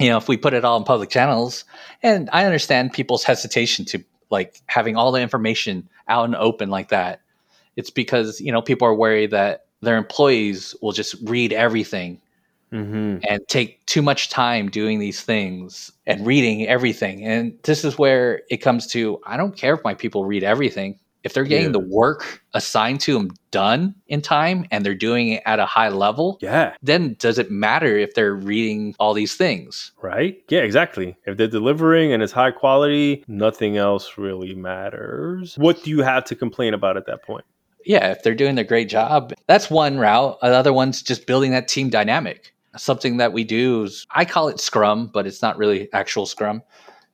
you 0.00 0.08
know, 0.08 0.16
if 0.16 0.26
we 0.26 0.38
put 0.38 0.54
it 0.54 0.64
all 0.64 0.78
in 0.78 0.84
public 0.84 1.10
channels, 1.10 1.64
and 2.02 2.30
I 2.32 2.46
understand 2.46 2.94
people's 2.94 3.24
hesitation 3.24 3.84
to 3.86 4.02
like 4.30 4.60
having 4.66 4.96
all 4.96 5.12
the 5.12 5.20
information 5.20 5.88
out 6.08 6.24
and 6.24 6.36
open 6.36 6.70
like 6.70 6.88
that, 6.88 7.20
it's 7.76 7.90
because, 7.90 8.40
you 8.40 8.52
know, 8.52 8.62
people 8.62 8.86
are 8.88 8.94
worried 8.94 9.30
that 9.30 9.66
their 9.80 9.96
employees 9.96 10.74
will 10.82 10.92
just 10.92 11.14
read 11.22 11.52
everything 11.52 12.20
mm-hmm. 12.72 13.18
and 13.28 13.40
take 13.48 13.84
too 13.86 14.02
much 14.02 14.28
time 14.30 14.68
doing 14.68 14.98
these 14.98 15.20
things 15.20 15.92
and 16.06 16.26
reading 16.26 16.66
everything. 16.66 17.24
And 17.24 17.58
this 17.62 17.84
is 17.84 17.98
where 17.98 18.42
it 18.50 18.58
comes 18.58 18.86
to 18.88 19.20
I 19.24 19.36
don't 19.36 19.56
care 19.56 19.74
if 19.74 19.84
my 19.84 19.94
people 19.94 20.24
read 20.24 20.42
everything. 20.42 20.98
If 21.24 21.32
they're 21.34 21.44
getting 21.44 21.66
yeah. 21.66 21.72
the 21.72 21.78
work 21.80 22.42
assigned 22.54 23.00
to 23.02 23.14
them 23.14 23.30
done 23.50 23.94
in 24.06 24.22
time 24.22 24.66
and 24.70 24.84
they're 24.84 24.94
doing 24.94 25.28
it 25.28 25.42
at 25.46 25.58
a 25.58 25.66
high 25.66 25.88
level, 25.88 26.38
yeah, 26.40 26.74
then 26.82 27.16
does 27.18 27.38
it 27.38 27.50
matter 27.50 27.96
if 27.96 28.14
they're 28.14 28.34
reading 28.34 28.94
all 28.98 29.14
these 29.14 29.34
things? 29.34 29.92
Right? 30.00 30.42
Yeah, 30.48 30.60
exactly. 30.60 31.16
If 31.26 31.36
they're 31.36 31.48
delivering 31.48 32.12
and 32.12 32.22
it's 32.22 32.32
high 32.32 32.52
quality, 32.52 33.24
nothing 33.26 33.76
else 33.76 34.16
really 34.16 34.54
matters. 34.54 35.56
What 35.56 35.82
do 35.82 35.90
you 35.90 36.02
have 36.02 36.24
to 36.26 36.36
complain 36.36 36.74
about 36.74 36.96
at 36.96 37.06
that 37.06 37.22
point? 37.22 37.44
yeah, 37.84 38.10
if 38.10 38.22
they're 38.22 38.34
doing 38.34 38.58
a 38.58 38.64
great 38.64 38.90
job, 38.90 39.32
that's 39.46 39.70
one 39.70 39.98
route. 39.98 40.36
Another 40.42 40.74
one's 40.74 41.00
just 41.00 41.26
building 41.26 41.52
that 41.52 41.68
team 41.68 41.88
dynamic 41.88 42.52
something 42.76 43.16
that 43.18 43.32
we 43.32 43.44
do 43.44 43.84
is 43.84 44.06
I 44.10 44.24
call 44.24 44.48
it 44.48 44.60
Scrum, 44.60 45.08
but 45.08 45.26
it's 45.26 45.42
not 45.42 45.56
really 45.58 45.92
actual 45.92 46.26
Scrum. 46.26 46.62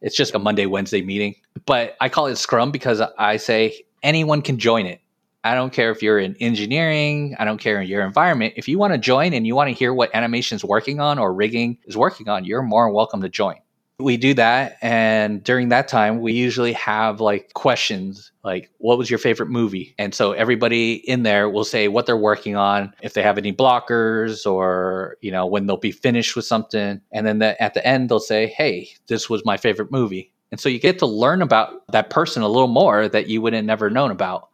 It's 0.00 0.16
just 0.16 0.34
a 0.34 0.38
Monday, 0.38 0.66
Wednesday 0.66 1.02
meeting. 1.02 1.34
But 1.66 1.96
I 2.00 2.08
call 2.08 2.26
it 2.26 2.36
Scrum 2.36 2.70
because 2.70 3.00
I 3.18 3.36
say 3.36 3.84
anyone 4.04 4.42
can 4.42 4.58
join 4.58 4.86
it. 4.86 5.00
I 5.42 5.54
don't 5.54 5.72
care 5.72 5.90
if 5.90 6.02
you're 6.02 6.18
in 6.18 6.36
engineering, 6.40 7.34
I 7.38 7.44
don't 7.44 7.58
care 7.58 7.80
in 7.80 7.88
your 7.88 8.04
environment. 8.06 8.54
If 8.56 8.68
you 8.68 8.78
want 8.78 8.94
to 8.94 8.98
join 8.98 9.34
and 9.34 9.46
you 9.46 9.54
want 9.54 9.68
to 9.68 9.74
hear 9.74 9.92
what 9.92 10.14
animation 10.14 10.56
is 10.56 10.64
working 10.64 11.00
on 11.00 11.18
or 11.18 11.34
rigging 11.34 11.78
is 11.84 11.96
working 11.96 12.28
on, 12.28 12.44
you're 12.44 12.62
more 12.62 12.90
welcome 12.90 13.20
to 13.22 13.28
join 13.28 13.56
we 13.98 14.16
do 14.16 14.34
that 14.34 14.76
and 14.82 15.42
during 15.44 15.68
that 15.68 15.86
time 15.86 16.20
we 16.20 16.32
usually 16.32 16.72
have 16.72 17.20
like 17.20 17.52
questions 17.54 18.32
like 18.42 18.70
what 18.78 18.98
was 18.98 19.08
your 19.08 19.18
favorite 19.18 19.48
movie 19.48 19.94
and 19.98 20.14
so 20.14 20.32
everybody 20.32 20.94
in 21.08 21.22
there 21.22 21.48
will 21.48 21.64
say 21.64 21.86
what 21.86 22.04
they're 22.04 22.16
working 22.16 22.56
on 22.56 22.92
if 23.02 23.14
they 23.14 23.22
have 23.22 23.38
any 23.38 23.52
blockers 23.52 24.50
or 24.50 25.16
you 25.20 25.30
know 25.30 25.46
when 25.46 25.66
they'll 25.66 25.76
be 25.76 25.92
finished 25.92 26.34
with 26.34 26.44
something 26.44 27.00
and 27.12 27.26
then 27.26 27.38
the, 27.38 27.62
at 27.62 27.74
the 27.74 27.86
end 27.86 28.08
they'll 28.08 28.18
say 28.18 28.48
hey 28.48 28.88
this 29.06 29.30
was 29.30 29.44
my 29.44 29.56
favorite 29.56 29.92
movie 29.92 30.32
and 30.54 30.60
so 30.60 30.68
you 30.68 30.78
get 30.78 31.00
to 31.00 31.06
learn 31.06 31.42
about 31.42 31.84
that 31.88 32.10
person 32.10 32.44
a 32.44 32.48
little 32.48 32.68
more 32.68 33.08
that 33.08 33.26
you 33.26 33.42
would 33.42 33.54
have 33.54 33.64
never 33.64 33.90
known 33.90 34.12
about 34.12 34.50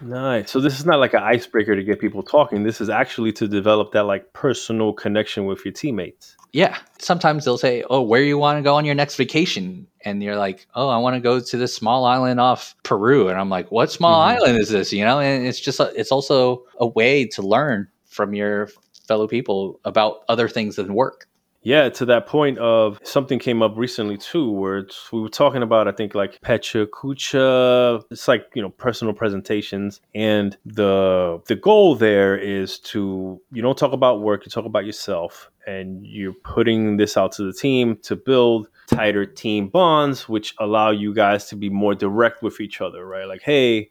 Nice. 0.00 0.50
So 0.50 0.58
this 0.58 0.80
is 0.80 0.84
not 0.84 0.98
like 0.98 1.14
an 1.14 1.22
icebreaker 1.22 1.76
to 1.76 1.84
get 1.84 2.00
people 2.00 2.24
talking. 2.24 2.64
This 2.64 2.80
is 2.80 2.90
actually 2.90 3.30
to 3.34 3.46
develop 3.46 3.92
that 3.92 4.02
like 4.02 4.32
personal 4.32 4.92
connection 4.92 5.46
with 5.46 5.64
your 5.64 5.70
teammates. 5.70 6.36
Yeah. 6.52 6.76
Sometimes 6.98 7.44
they'll 7.44 7.58
say, 7.58 7.84
"Oh, 7.88 8.02
where 8.02 8.20
you 8.20 8.36
want 8.36 8.58
to 8.58 8.62
go 8.62 8.74
on 8.74 8.84
your 8.84 8.96
next 8.96 9.14
vacation?" 9.14 9.86
And 10.04 10.20
you're 10.20 10.36
like, 10.36 10.66
"Oh, 10.74 10.88
I 10.88 10.98
want 10.98 11.14
to 11.14 11.20
go 11.20 11.38
to 11.38 11.56
this 11.56 11.74
small 11.74 12.06
island 12.06 12.40
off 12.40 12.74
Peru." 12.82 13.28
And 13.28 13.38
I'm 13.38 13.48
like, 13.48 13.70
"What 13.70 13.92
small 13.92 14.20
mm-hmm. 14.20 14.36
island 14.36 14.58
is 14.58 14.68
this?" 14.68 14.92
You 14.92 15.04
know, 15.04 15.20
and 15.20 15.46
it's 15.46 15.60
just 15.60 15.78
a, 15.78 15.92
it's 15.94 16.10
also 16.10 16.64
a 16.80 16.88
way 16.88 17.24
to 17.28 17.42
learn 17.42 17.86
from 18.04 18.34
your 18.34 18.68
fellow 19.06 19.28
people 19.28 19.80
about 19.84 20.24
other 20.28 20.48
things 20.48 20.74
than 20.74 20.94
work. 20.94 21.28
Yeah, 21.64 21.88
to 21.88 22.04
that 22.04 22.26
point 22.26 22.58
of 22.58 23.00
something 23.04 23.38
came 23.38 23.62
up 23.62 23.72
recently 23.74 24.18
too, 24.18 24.50
where 24.50 24.86
we 25.12 25.22
were 25.22 25.30
talking 25.30 25.62
about 25.62 25.88
I 25.88 25.92
think 25.92 26.14
like 26.14 26.38
Pecha 26.42 26.86
Kucha. 26.86 28.04
It's 28.10 28.28
like 28.28 28.50
you 28.54 28.60
know 28.60 28.68
personal 28.68 29.14
presentations, 29.14 30.02
and 30.14 30.58
the 30.66 31.40
the 31.46 31.56
goal 31.56 31.94
there 31.94 32.36
is 32.36 32.78
to 32.80 33.40
you 33.50 33.62
don't 33.62 33.78
talk 33.78 33.94
about 33.94 34.20
work, 34.20 34.44
you 34.44 34.50
talk 34.50 34.66
about 34.66 34.84
yourself, 34.84 35.50
and 35.66 36.06
you're 36.06 36.34
putting 36.44 36.98
this 36.98 37.16
out 37.16 37.32
to 37.32 37.44
the 37.44 37.52
team 37.54 37.96
to 38.02 38.14
build 38.14 38.68
tighter 38.88 39.24
team 39.24 39.68
bonds, 39.68 40.28
which 40.28 40.54
allow 40.58 40.90
you 40.90 41.14
guys 41.14 41.46
to 41.46 41.56
be 41.56 41.70
more 41.70 41.94
direct 41.94 42.42
with 42.42 42.60
each 42.60 42.82
other, 42.82 43.06
right? 43.06 43.26
Like, 43.26 43.40
hey, 43.40 43.90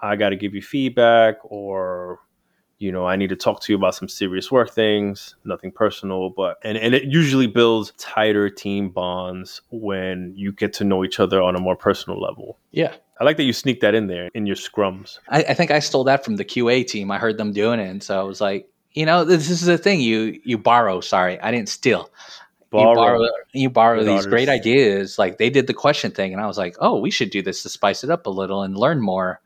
I 0.00 0.16
got 0.16 0.30
to 0.30 0.36
give 0.36 0.52
you 0.52 0.62
feedback, 0.62 1.36
or 1.44 2.18
you 2.78 2.92
know, 2.92 3.06
I 3.06 3.16
need 3.16 3.28
to 3.30 3.36
talk 3.36 3.60
to 3.62 3.72
you 3.72 3.76
about 3.76 3.94
some 3.94 4.08
serious 4.08 4.52
work 4.52 4.70
things, 4.70 5.34
nothing 5.44 5.72
personal, 5.72 6.30
but 6.30 6.58
and, 6.62 6.78
and 6.78 6.94
it 6.94 7.04
usually 7.04 7.48
builds 7.48 7.92
tighter 7.98 8.48
team 8.48 8.90
bonds 8.90 9.62
when 9.70 10.32
you 10.36 10.52
get 10.52 10.72
to 10.74 10.84
know 10.84 11.04
each 11.04 11.18
other 11.18 11.42
on 11.42 11.56
a 11.56 11.60
more 11.60 11.76
personal 11.76 12.20
level. 12.20 12.58
Yeah. 12.70 12.94
I 13.20 13.24
like 13.24 13.36
that 13.38 13.44
you 13.44 13.52
sneak 13.52 13.80
that 13.80 13.94
in 13.94 14.06
there 14.06 14.30
in 14.32 14.46
your 14.46 14.54
scrums. 14.54 15.18
I, 15.28 15.42
I 15.42 15.54
think 15.54 15.72
I 15.72 15.80
stole 15.80 16.04
that 16.04 16.24
from 16.24 16.36
the 16.36 16.44
QA 16.44 16.86
team. 16.86 17.10
I 17.10 17.18
heard 17.18 17.36
them 17.36 17.52
doing 17.52 17.80
it, 17.80 17.88
and 17.88 18.02
so 18.02 18.18
I 18.18 18.22
was 18.22 18.40
like, 18.40 18.68
you 18.92 19.04
know, 19.04 19.24
this 19.24 19.50
is 19.50 19.62
the 19.62 19.76
thing 19.76 20.00
you 20.00 20.40
you 20.44 20.56
borrow. 20.56 21.00
Sorry, 21.00 21.40
I 21.40 21.50
didn't 21.50 21.68
steal. 21.68 22.10
Borrow. 22.70 22.90
You 22.90 22.94
borrow, 22.94 23.28
you 23.52 23.70
borrow 23.70 24.04
these 24.04 24.26
great 24.26 24.48
ideas. 24.48 25.18
Like 25.18 25.38
they 25.38 25.50
did 25.50 25.66
the 25.66 25.74
question 25.74 26.12
thing, 26.12 26.32
and 26.32 26.40
I 26.40 26.46
was 26.46 26.58
like, 26.58 26.76
oh, 26.80 27.00
we 27.00 27.10
should 27.10 27.30
do 27.30 27.42
this 27.42 27.62
to 27.64 27.68
spice 27.68 28.04
it 28.04 28.10
up 28.10 28.26
a 28.26 28.30
little 28.30 28.62
and 28.62 28.76
learn 28.76 29.00
more. 29.00 29.40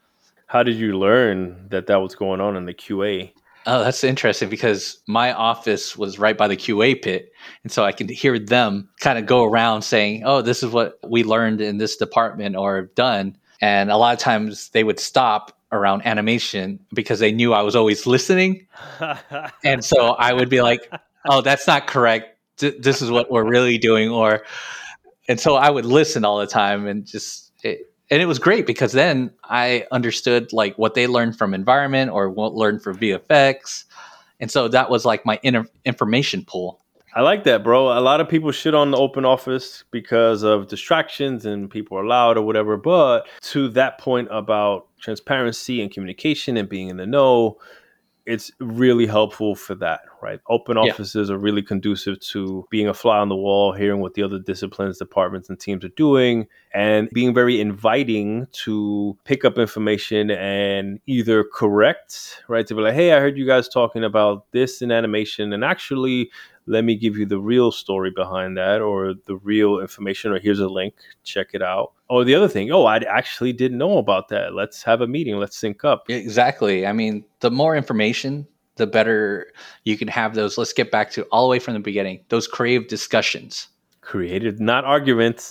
How 0.53 0.63
did 0.63 0.77
you 0.77 0.99
learn 0.99 1.69
that 1.71 1.87
that 1.87 2.03
was 2.03 2.15
going 2.15 2.43
on 2.43 2.59
in 2.59 2.67
the 2.67 2.75
QA? 2.75 3.33
Oh, 3.67 3.83
that's 3.83 4.05
interesting 4.05 4.51
because 4.51 5.01
my 5.07 5.33
office 5.33 5.97
was 5.97 6.19
right 6.19 6.37
by 6.37 6.47
the 6.47 6.59
QA 6.59 7.01
pit. 7.01 7.33
And 7.63 7.73
so 7.73 7.85
I 7.85 7.93
could 7.93 8.11
hear 8.11 8.39
them 8.39 8.91
kind 9.01 9.19
of 9.19 9.25
go 9.25 9.45
around 9.45 9.81
saying, 9.81 10.25
oh, 10.27 10.43
this 10.43 10.63
is 10.63 10.71
what 10.71 10.99
we 11.09 11.25
learned 11.25 11.63
in 11.63 11.79
this 11.79 11.97
department 11.97 12.55
or 12.55 12.83
done. 12.83 13.39
And 13.63 13.91
a 13.91 13.97
lot 13.97 14.13
of 14.13 14.19
times 14.19 14.69
they 14.75 14.85
would 14.85 15.01
stop 15.01 15.57
around 15.73 16.05
animation 16.05 16.81
because 16.93 17.19
they 17.19 17.33
knew 17.33 17.55
I 17.55 17.63
was 17.63 17.75
always 17.75 18.07
listening. 18.07 18.67
and 19.65 19.83
so 19.83 20.09
I 20.09 20.35
would 20.35 20.51
be 20.51 20.61
like, 20.61 20.93
oh, 21.25 21.41
that's 21.41 21.67
not 21.67 21.87
correct. 21.87 22.37
this 22.59 23.01
is 23.01 23.11
what 23.11 23.31
we're 23.31 23.49
really 23.49 23.79
doing 23.79 24.11
or 24.11 24.45
and 25.29 25.41
so 25.41 25.55
i 25.55 25.71
would 25.71 25.87
listen 25.87 26.25
all 26.25 26.39
the 26.39 26.47
time 26.47 26.87
and 26.87 27.07
just 27.07 27.53
it, 27.63 27.92
and 28.13 28.23
it 28.23 28.27
was 28.27 28.39
great 28.39 28.67
because 28.67 28.93
then 28.93 29.31
i 29.45 29.87
understood 29.91 30.53
like 30.53 30.77
what 30.77 30.95
they 30.95 31.07
learned 31.07 31.37
from 31.37 31.55
environment 31.55 32.11
or 32.11 32.31
what 32.31 32.55
learned 32.55 32.83
from 32.83 32.97
vfx 32.97 33.85
and 34.39 34.51
so 34.51 34.69
that 34.69 34.91
was 34.91 35.05
like 35.05 35.27
my 35.27 35.41
inner 35.43 35.67
information 35.85 36.45
pool 36.45 36.79
I 37.15 37.21
like 37.21 37.45
that, 37.45 37.63
bro. 37.63 37.99
A 37.99 38.01
lot 38.01 38.23
of 38.23 38.29
people 38.31 38.51
shit 38.53 38.75
on 38.75 38.91
the 38.91 38.97
open 38.97 39.27
office 39.27 39.85
because 39.91 40.43
of 40.43 40.69
distractions 40.69 41.45
and 41.45 41.71
people 41.71 41.99
are 41.99 42.07
loud 42.07 42.39
or 42.39 42.43
whatever. 42.43 42.79
But 42.79 43.29
to 43.51 43.69
that 43.71 43.99
point 43.99 44.29
about 44.31 44.87
transparency 44.99 45.83
and 45.83 45.91
communication 45.91 46.57
and 46.57 46.71
being 46.71 46.89
in 46.89 46.97
the 46.97 47.07
know, 47.07 47.59
it's 48.25 48.53
really 48.61 49.07
helpful 49.07 49.55
for 49.55 49.75
that, 49.75 50.01
right? 50.23 50.41
Open 50.49 50.77
Yeah. 50.77 50.83
offices 50.83 51.31
are 51.31 51.39
really 51.39 51.63
conducive 51.63 52.21
to 52.21 52.67
being 52.71 52.87
a 52.89 52.95
fly 52.95 53.19
on 53.19 53.29
the 53.29 53.37
wall, 53.37 53.73
hearing 53.73 54.01
what 54.01 54.15
the 54.15 54.23
other 54.23 54.39
disciplines, 54.39 54.99
departments, 54.99 55.49
and 55.49 55.59
teams 55.59 55.85
are 55.85 55.89
doing, 55.89 56.47
and 56.73 57.11
being 57.13 57.35
very 57.35 57.61
inviting 57.61 58.47
to 58.53 59.17
pick 59.25 59.45
up 59.45 59.59
information 59.59 60.31
and 60.31 61.01
either 61.07 61.43
correct, 61.45 62.43
right? 62.49 62.67
To 62.67 62.75
be 62.75 62.81
like, 62.83 62.95
hey, 62.95 63.13
I 63.13 63.21
heard 63.21 63.37
you 63.37 63.47
guys 63.47 63.69
talking 63.69 64.05
about 64.05 64.47
this 64.53 64.83
in 64.83 64.93
animation, 64.93 65.53
and 65.53 65.65
actually, 65.65 66.31
let 66.67 66.85
me 66.85 66.97
give 66.97 67.17
you 67.17 67.27
the 67.27 67.41
real 67.41 67.73
story 67.73 68.11
behind 68.11 68.57
that 68.57 68.81
or 68.81 69.15
the 69.27 69.37
real 69.37 69.81
information, 69.81 70.33
or 70.33 70.39
here's 70.39 70.61
a 70.61 70.69
link, 70.69 70.95
check 71.25 71.49
it 71.55 71.63
out. 71.63 71.93
Or 72.09 72.25
the 72.25 72.35
other 72.35 72.49
thing, 72.49 72.71
oh, 72.71 72.85
I 72.85 72.99
actually 72.99 73.53
didn't 73.53 73.79
know 73.79 73.99
about 73.99 74.29
that. 74.29 74.55
Let's 74.55 74.83
have 74.83 75.01
a 75.01 75.07
meeting, 75.07 75.37
let's 75.37 75.57
sync 75.57 75.85
up. 75.85 76.09
Exactly. 76.09 76.87
I 76.87 76.93
mean, 76.93 77.25
the 77.41 77.51
more 77.51 77.77
information, 77.77 78.47
the 78.77 78.87
better 78.87 79.53
you 79.85 79.99
can 79.99 80.09
have 80.09 80.35
those. 80.35 80.57
Let's 80.57 80.73
get 80.73 80.91
back 80.91 81.11
to 81.13 81.25
all 81.25 81.47
the 81.47 81.51
way 81.51 81.59
from 81.59 81.75
the 81.75 81.81
beginning. 81.81 82.25
Those 82.29 82.47
crave 82.47 82.89
discussions, 82.89 83.69
creative 84.13 84.55
not 84.61 84.83
arguments 84.97 85.43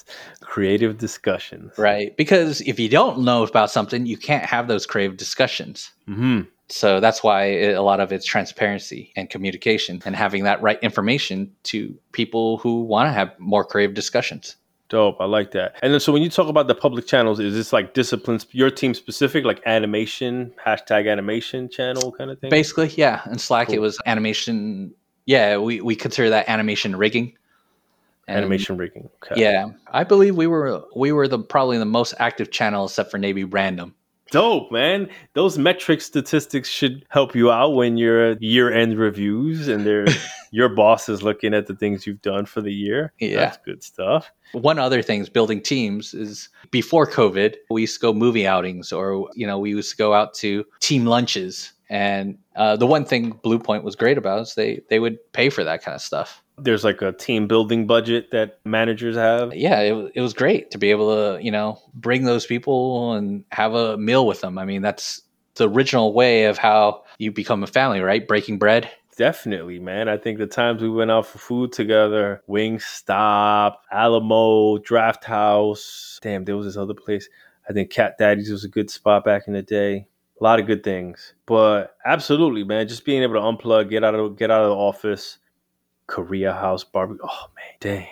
creative 0.54 0.94
discussions 1.06 1.72
right? 1.78 2.10
Because 2.24 2.54
if 2.72 2.76
you 2.84 2.90
don't 2.90 3.18
know 3.28 3.40
about 3.44 3.70
something, 3.78 4.06
you 4.06 4.18
can't 4.30 4.46
have 4.54 4.68
those 4.68 4.86
creative 4.92 5.18
discussions. 5.18 5.78
hmm 6.06 6.42
So 6.82 6.88
that's 7.06 7.22
why 7.28 7.40
it, 7.64 7.74
a 7.76 7.86
lot 7.92 8.00
of 8.04 8.08
it's 8.16 8.26
transparency 8.36 9.02
and 9.18 9.30
communication 9.36 9.94
and 10.06 10.14
having 10.16 10.44
that 10.50 10.62
right 10.68 10.80
information 10.90 11.38
to 11.72 11.78
people 12.20 12.46
who 12.64 12.74
want 12.94 13.06
to 13.10 13.14
have 13.20 13.30
more 13.40 13.64
creative 13.72 13.96
discussions. 14.02 14.46
dope 14.96 15.18
i 15.26 15.28
like 15.38 15.50
that 15.58 15.70
and 15.84 15.90
then 15.94 16.02
so 16.06 16.10
when 16.14 16.22
you 16.26 16.30
talk 16.40 16.50
about 16.56 16.68
the 16.72 16.76
public 16.86 17.06
channels 17.12 17.38
is 17.40 17.54
this 17.60 17.72
like 17.78 17.88
disciplines 18.02 18.44
your 18.62 18.72
team 18.80 18.94
specific 19.04 19.42
like 19.52 19.60
animation 19.78 20.34
hashtag 20.68 21.04
animation 21.16 21.62
channel 21.78 22.08
kind 22.18 22.30
of 22.32 22.38
thing 22.40 22.50
Basically, 22.60 22.90
yeah. 23.04 23.18
In 23.34 23.38
Slack, 23.48 23.68
it 23.78 23.82
was 23.88 23.96
animation. 24.14 24.94
Yeah, 25.26 25.50
we, 25.68 25.74
we 25.90 25.96
consider 26.06 26.30
that 26.36 26.46
animation 26.56 26.92
rigging. 27.06 27.28
And 28.28 28.38
animation 28.38 28.78
rigging 28.78 29.10
okay 29.24 29.42
Yeah, 29.42 29.72
I 29.92 30.04
believe 30.04 30.36
we 30.36 30.48
were 30.48 30.84
we 30.96 31.12
were 31.12 31.28
the 31.28 31.40
probably 31.40 31.78
the 31.78 31.86
most 31.86 32.14
active 32.20 32.52
channel 32.52 32.86
except 32.86 33.12
for 33.12 33.18
Navy 33.18 33.44
Random. 33.44 33.96
dope 34.32 34.72
man 34.72 35.10
those 35.34 35.58
metric 35.58 36.00
statistics 36.02 36.70
should 36.70 37.06
help 37.10 37.36
you 37.36 37.52
out 37.52 37.72
when 37.76 37.98
you're 37.98 38.38
year-end 38.40 38.98
reviews 38.98 39.68
and 39.68 39.86
they're 39.86 40.06
your 40.52 40.70
boss 40.70 41.10
is 41.10 41.22
looking 41.22 41.54
at 41.54 41.68
the 41.68 41.76
things 41.76 42.08
you've 42.08 42.22
done 42.22 42.46
for 42.46 42.62
the 42.62 42.72
year 42.74 43.12
Yeah. 43.20 43.38
that's 43.42 43.58
good 43.66 43.84
stuff 43.84 44.32
One 44.54 44.80
other 44.80 45.02
thing 45.02 45.20
is 45.22 45.30
building 45.30 45.62
teams 45.62 46.14
is 46.14 46.48
before 46.72 47.08
COVID, 47.08 47.56
we 47.70 47.82
used 47.82 47.96
to 47.96 48.02
go 48.02 48.14
movie 48.14 48.46
outings 48.48 48.94
or 48.94 49.30
you 49.34 49.46
know 49.48 49.60
we 49.60 49.72
used 49.72 49.92
to 49.92 49.98
go 49.98 50.14
out 50.14 50.34
to 50.36 50.66
team 50.80 51.06
lunches. 51.06 51.74
And 51.92 52.38
uh, 52.56 52.78
the 52.78 52.88
one 52.88 53.04
thing 53.04 53.34
Bluepoint 53.44 53.84
was 53.84 53.98
great 53.98 54.18
about 54.18 54.40
is 54.44 54.56
they 54.56 54.82
they 54.90 54.98
would 55.00 55.18
pay 55.34 55.50
for 55.50 55.64
that 55.66 55.84
kind 55.84 55.94
of 55.94 56.02
stuff. 56.02 56.42
there's 56.58 56.86
like 56.86 57.02
a 57.02 57.12
team 57.12 57.48
building 57.48 57.86
budget 57.86 58.32
that 58.32 58.60
managers 58.64 59.18
have 59.18 59.54
Yeah, 59.54 59.80
it, 59.82 60.12
it 60.16 60.22
was 60.22 60.34
great 60.34 60.72
to 60.72 60.78
be 60.78 60.90
able 60.92 61.10
to 61.14 61.44
you 61.44 61.52
know 61.52 61.80
bring 61.94 62.24
those 62.24 62.46
people 62.46 63.14
and 63.14 63.44
have 63.52 63.74
a 63.74 63.98
meal 63.98 64.26
with 64.26 64.40
them. 64.40 64.58
I 64.58 64.64
mean 64.66 64.82
that's 64.82 65.22
the 65.56 65.70
original 65.70 66.14
way 66.14 66.46
of 66.46 66.58
how 66.58 67.04
you 67.18 67.30
become 67.32 67.62
a 67.62 67.68
family, 67.68 68.00
right? 68.00 68.26
Breaking 68.26 68.58
bread. 68.58 68.90
Definitely, 69.18 69.80
man. 69.80 70.08
I 70.08 70.18
think 70.18 70.38
the 70.40 70.48
times 70.48 70.82
we 70.82 70.90
went 70.90 71.12
out 71.12 71.28
for 71.28 71.40
food 71.40 71.74
together, 71.74 72.42
Wingstop, 72.48 73.76
Alamo, 73.92 74.78
Drafthouse. 74.78 76.20
Damn, 76.22 76.46
there 76.46 76.56
was 76.56 76.66
this 76.68 76.78
other 76.78 76.94
place. 76.94 77.28
I 77.70 77.74
think 77.74 77.92
Cat 77.92 78.16
Daddy's 78.18 78.50
was 78.50 78.64
a 78.64 78.70
good 78.70 78.90
spot 78.90 79.26
back 79.26 79.44
in 79.48 79.54
the 79.54 79.62
day. 79.62 80.08
A 80.42 80.44
lot 80.44 80.60
of 80.60 80.68
good 80.68 80.84
things. 80.84 81.36
But 81.46 81.96
absolutely, 82.06 82.64
man, 82.66 82.88
just 82.88 83.06
being 83.06 83.24
able 83.24 83.36
to 83.36 83.42
unplug, 83.42 83.90
get 83.90 84.04
out 84.04 84.16
of 84.16 84.38
get 84.38 84.52
out 84.52 84.64
of 84.64 84.70
the 84.70 84.76
office. 84.76 85.38
Korea 86.08 86.54
House 86.54 86.84
barbecue. 86.84 87.22
Oh 87.24 87.48
man, 87.56 87.76
damn. 87.80 88.08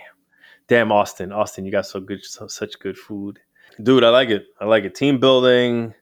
Damn 0.68 0.92
Austin. 0.92 1.32
Austin, 1.34 1.66
you 1.66 1.72
got 1.72 1.86
so 1.88 2.00
good 2.00 2.24
so, 2.24 2.48
such 2.48 2.80
good 2.80 2.98
food. 2.98 3.40
Dude, 3.82 4.04
I 4.04 4.10
like 4.10 4.30
it. 4.30 4.46
I 4.62 4.66
like 4.66 4.86
it. 4.86 4.96
Team 4.96 5.20
building, 5.20 5.94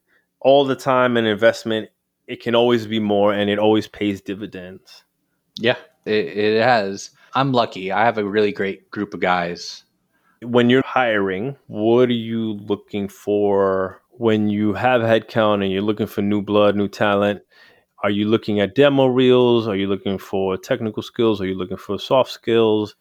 all 0.41 0.65
the 0.65 0.75
time 0.75 1.17
and 1.17 1.25
investment. 1.27 1.89
It 2.27 2.41
can 2.43 2.55
always 2.55 2.87
be 2.87 2.99
more 2.99 3.33
and 3.33 3.49
it 3.49 3.59
always 3.59 3.87
pays 3.87 4.21
dividends. 4.21 5.05
Yeah, 5.59 5.77
it, 6.05 6.25
it 6.37 6.63
has. 6.63 7.11
I'm 7.33 7.51
lucky. 7.53 7.91
I 7.91 8.05
have 8.05 8.17
a 8.17 8.25
really 8.25 8.51
great 8.51 8.91
group 8.91 9.13
of 9.13 9.21
guys. 9.21 9.83
when 10.41 10.69
you're 10.69 10.83
hiring, 10.85 11.55
what 11.67 12.09
are 12.09 12.13
you 12.13 12.53
looking 12.53 13.07
for 13.07 14.01
when 14.17 14.49
you 14.49 14.73
have 14.73 15.01
headcount 15.01 15.63
and 15.63 15.71
you're 15.71 15.81
looking 15.81 16.07
for 16.07 16.21
new 16.21 16.41
blood, 16.41 16.75
new 16.75 16.87
talent? 16.87 17.41
Are 18.03 18.09
you 18.09 18.27
looking 18.27 18.59
at 18.59 18.75
demo 18.75 19.07
reels? 19.07 19.67
Are 19.67 19.75
you 19.75 19.87
looking 19.87 20.17
for 20.17 20.57
technical 20.57 21.03
skills? 21.03 21.41
Are 21.41 21.47
you 21.47 21.55
looking 21.55 21.77
for 21.77 21.97
soft 21.97 22.31
skills? 22.31 22.95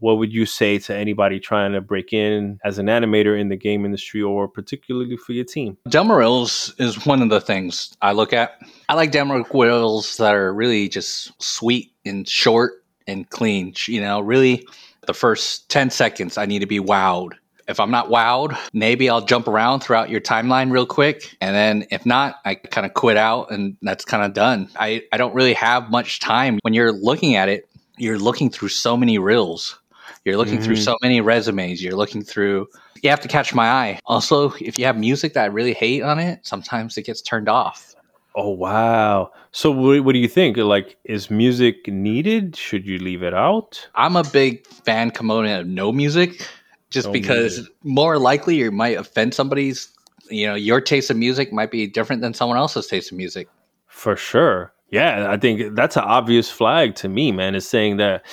What 0.00 0.18
would 0.18 0.32
you 0.32 0.46
say 0.46 0.78
to 0.80 0.96
anybody 0.96 1.38
trying 1.38 1.72
to 1.72 1.80
break 1.80 2.12
in 2.12 2.58
as 2.64 2.78
an 2.78 2.86
animator 2.86 3.38
in 3.38 3.50
the 3.50 3.56
game 3.56 3.84
industry 3.84 4.20
or 4.20 4.48
particularly 4.48 5.16
for 5.16 5.32
your 5.32 5.44
team? 5.44 5.78
Demo 5.88 6.14
reels 6.14 6.74
is 6.78 7.06
one 7.06 7.22
of 7.22 7.28
the 7.28 7.40
things 7.40 7.96
I 8.02 8.10
look 8.10 8.32
at. 8.32 8.58
I 8.88 8.94
like 8.94 9.12
demo 9.12 9.44
reels 9.54 10.16
that 10.16 10.34
are 10.34 10.52
really 10.52 10.88
just 10.88 11.40
sweet 11.40 11.92
and 12.04 12.28
short 12.28 12.84
and 13.06 13.30
clean. 13.30 13.74
You 13.86 14.00
know, 14.00 14.20
really 14.20 14.66
the 15.06 15.14
first 15.14 15.68
10 15.70 15.90
seconds, 15.90 16.36
I 16.36 16.46
need 16.46 16.60
to 16.60 16.66
be 16.66 16.80
wowed. 16.80 17.34
If 17.72 17.80
I'm 17.80 17.90
not 17.90 18.08
wowed, 18.10 18.56
maybe 18.72 19.08
I'll 19.10 19.24
jump 19.24 19.48
around 19.48 19.80
throughout 19.80 20.10
your 20.10 20.20
timeline 20.20 20.70
real 20.70 20.86
quick. 20.86 21.34
And 21.40 21.56
then 21.56 21.86
if 21.90 22.04
not, 22.06 22.36
I 22.44 22.54
kind 22.54 22.86
of 22.86 22.92
quit 22.94 23.16
out 23.16 23.50
and 23.50 23.76
that's 23.82 24.04
kind 24.04 24.22
of 24.22 24.34
done. 24.34 24.68
I, 24.76 25.02
I 25.10 25.16
don't 25.16 25.34
really 25.34 25.54
have 25.54 25.90
much 25.90 26.20
time. 26.20 26.58
When 26.62 26.74
you're 26.74 26.92
looking 26.92 27.34
at 27.34 27.48
it, 27.48 27.66
you're 27.96 28.18
looking 28.18 28.50
through 28.50 28.68
so 28.68 28.96
many 28.96 29.18
reels. 29.18 29.78
You're 30.24 30.36
looking 30.36 30.60
through 30.60 30.76
Mhm. 30.76 30.84
so 30.84 30.96
many 31.02 31.20
resumes. 31.20 31.82
You're 31.82 31.96
looking 31.96 32.22
through 32.22 32.68
you 33.02 33.10
have 33.10 33.20
to 33.20 33.28
catch 33.28 33.52
my 33.52 33.68
eye. 33.68 33.98
Also, 34.06 34.52
if 34.60 34.78
you 34.78 34.84
have 34.84 34.96
music 34.96 35.32
that 35.34 35.42
I 35.42 35.46
really 35.46 35.72
hate 35.74 36.02
on 36.02 36.20
it, 36.20 36.38
sometimes 36.42 36.96
it 36.96 37.02
gets 37.02 37.20
turned 37.20 37.48
off. 37.48 37.96
Oh, 38.36 38.50
wow. 38.50 39.32
So, 39.50 39.72
what, 39.72 40.04
what 40.04 40.12
do 40.12 40.20
you 40.20 40.28
think? 40.28 40.56
Like, 40.56 40.96
is 41.04 41.28
music 41.28 41.88
needed? 41.88 42.54
Should 42.56 42.86
you 42.86 42.98
leave 42.98 43.22
it 43.24 43.34
out? 43.34 43.88
I'm 43.96 44.14
a 44.14 44.22
big 44.22 44.64
fan 44.68 45.10
component 45.10 45.60
of 45.62 45.66
no 45.66 45.90
music, 45.90 46.48
just 46.92 47.08
No 47.08 47.12
because 47.12 47.56
music. 47.58 47.74
more 47.82 48.18
likely 48.18 48.56
you 48.56 48.70
might 48.70 48.96
offend 48.96 49.34
somebody's. 49.34 49.88
You 50.30 50.46
know, 50.46 50.54
your 50.54 50.80
taste 50.80 51.10
of 51.10 51.16
music 51.16 51.52
might 51.52 51.70
be 51.70 51.86
different 51.86 52.22
than 52.22 52.32
someone 52.32 52.56
else's 52.56 52.86
taste 52.86 53.10
of 53.10 53.18
music. 53.18 53.48
For 53.86 54.16
sure. 54.16 54.72
Yeah, 54.90 55.26
I 55.30 55.36
think 55.36 55.74
that's 55.74 55.96
an 55.96 56.04
obvious 56.04 56.50
flag 56.50 56.94
to 56.96 57.08
me, 57.08 57.32
man, 57.32 57.54
is 57.54 57.68
saying 57.68 57.96
that 57.96 58.24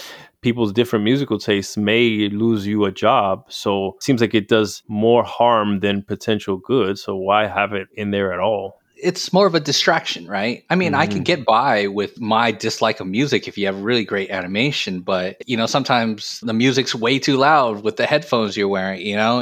people's 0.42 0.72
different 0.72 1.04
musical 1.04 1.40
tastes 1.40 1.76
may 1.78 2.30
lose 2.30 2.66
you 2.68 2.86
a 2.86 2.92
job. 2.92 3.46
So 3.50 3.96
it 3.96 4.04
seems 4.04 4.22
like 4.22 4.34
it 4.34 4.48
does 4.48 4.84
more 4.88 5.24
harm 5.24 5.80
than 5.80 6.04
potential 6.04 6.58
good. 6.58 6.98
So 7.00 7.16
why 7.16 7.48
have 7.48 7.74
it 7.74 7.88
in 7.96 8.12
there 8.12 8.32
at 8.32 8.40
all? 8.40 8.80
It's 9.02 9.32
more 9.32 9.48
of 9.48 9.56
a 9.56 9.60
distraction, 9.60 10.28
right? 10.28 10.64
I 10.70 10.76
mean, 10.76 10.94
I 10.94 11.08
can 11.08 11.22
Mhm. 11.22 11.26
get 11.26 11.46
by 11.46 11.88
with 11.88 12.20
my 12.20 12.52
dislike 12.52 13.00
of 13.00 13.08
music 13.08 13.48
if 13.48 13.58
you 13.58 13.66
have 13.66 13.82
really 13.82 14.04
great 14.04 14.30
animation, 14.30 15.02
but 15.02 15.38
you 15.48 15.56
know, 15.56 15.66
sometimes 15.66 16.40
the 16.42 16.54
music's 16.54 16.94
way 16.94 17.20
too 17.20 17.38
loud 17.38 17.84
with 17.84 17.98
the 17.98 18.06
headphones 18.06 18.58
you're 18.58 18.68
wearing, 18.68 19.02
you 19.02 19.16
know? 19.16 19.42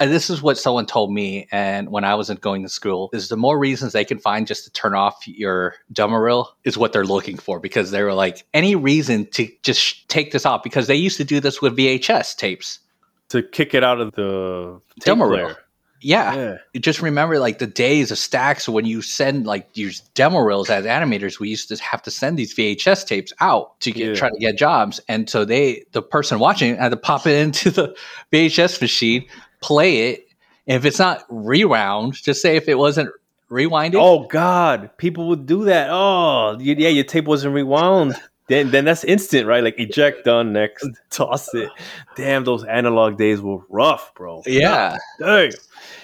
And 0.00 0.10
this 0.10 0.28
is 0.28 0.42
what 0.42 0.58
someone 0.58 0.86
told 0.86 1.12
me, 1.12 1.46
and 1.52 1.90
when 1.90 2.02
I 2.02 2.16
wasn't 2.16 2.40
going 2.40 2.62
to 2.64 2.68
school, 2.68 3.10
is 3.12 3.28
the 3.28 3.36
more 3.36 3.58
reasons 3.58 3.92
they 3.92 4.04
can 4.04 4.18
find 4.18 4.46
just 4.46 4.64
to 4.64 4.72
turn 4.72 4.94
off 4.94 5.26
your 5.26 5.76
demo 5.92 6.46
is 6.64 6.76
what 6.76 6.92
they're 6.92 7.04
looking 7.04 7.36
for 7.36 7.60
because 7.60 7.92
they 7.92 8.02
were 8.02 8.12
like, 8.14 8.44
any 8.52 8.74
reason 8.74 9.26
to 9.32 9.48
just 9.62 10.08
take 10.08 10.32
this 10.32 10.44
off 10.44 10.64
because 10.64 10.88
they 10.88 10.96
used 10.96 11.16
to 11.18 11.24
do 11.24 11.38
this 11.38 11.62
with 11.62 11.76
VHS 11.76 12.34
tapes. 12.34 12.80
To 13.28 13.42
kick 13.42 13.72
it 13.72 13.84
out 13.84 14.00
of 14.00 14.12
the 14.14 14.80
player. 15.04 15.56
Yeah. 16.04 16.58
Yeah. 16.74 16.80
Just 16.80 17.00
remember 17.00 17.38
like 17.38 17.58
the 17.58 17.66
days 17.66 18.10
of 18.10 18.18
stacks 18.18 18.68
when 18.68 18.84
you 18.84 19.00
send 19.02 19.46
like 19.46 19.72
these 19.72 20.00
demo 20.14 20.40
reels 20.40 20.68
as 20.70 20.84
animators, 20.84 21.40
we 21.40 21.48
used 21.48 21.68
to 21.70 21.76
have 21.82 22.02
to 22.02 22.10
send 22.10 22.38
these 22.38 22.54
VHS 22.54 23.06
tapes 23.06 23.32
out 23.40 23.80
to 23.80 23.90
get 23.90 24.08
Yeah. 24.08 24.14
try 24.14 24.28
to 24.30 24.38
get 24.38 24.56
jobs. 24.58 25.00
And 25.08 25.28
so 25.28 25.44
they 25.44 25.84
the 25.92 26.02
person 26.02 26.38
watching 26.38 26.76
had 26.76 26.90
to 26.90 26.96
pop 26.96 27.26
it 27.26 27.36
into 27.44 27.70
the 27.70 27.96
VHS 28.32 28.80
machine, 28.80 29.26
play 29.60 30.10
it. 30.10 30.28
And 30.66 30.76
if 30.76 30.84
it's 30.84 30.98
not 30.98 31.24
rewound, 31.28 32.14
just 32.14 32.40
say 32.42 32.56
if 32.56 32.68
it 32.68 32.76
wasn't 32.78 33.10
rewinded. 33.50 33.94
Oh 33.96 34.26
God, 34.26 34.90
people 34.98 35.28
would 35.28 35.46
do 35.46 35.64
that. 35.64 35.88
Oh, 35.90 36.58
yeah, 36.60 36.88
your 36.88 37.04
tape 37.04 37.24
wasn't 37.24 37.54
rewound. 37.54 38.14
Then 38.48 38.70
then 38.70 38.84
that's 38.84 39.04
instant, 39.04 39.46
right? 39.46 39.62
Like 39.62 39.78
eject 39.78 40.24
done 40.24 40.52
next, 40.52 40.86
toss 41.10 41.52
it. 41.54 41.70
Damn, 42.16 42.44
those 42.44 42.64
analog 42.64 43.16
days 43.16 43.40
were 43.40 43.60
rough, 43.68 44.14
bro. 44.14 44.42
Yeah. 44.46 44.98
Dang. 45.18 45.52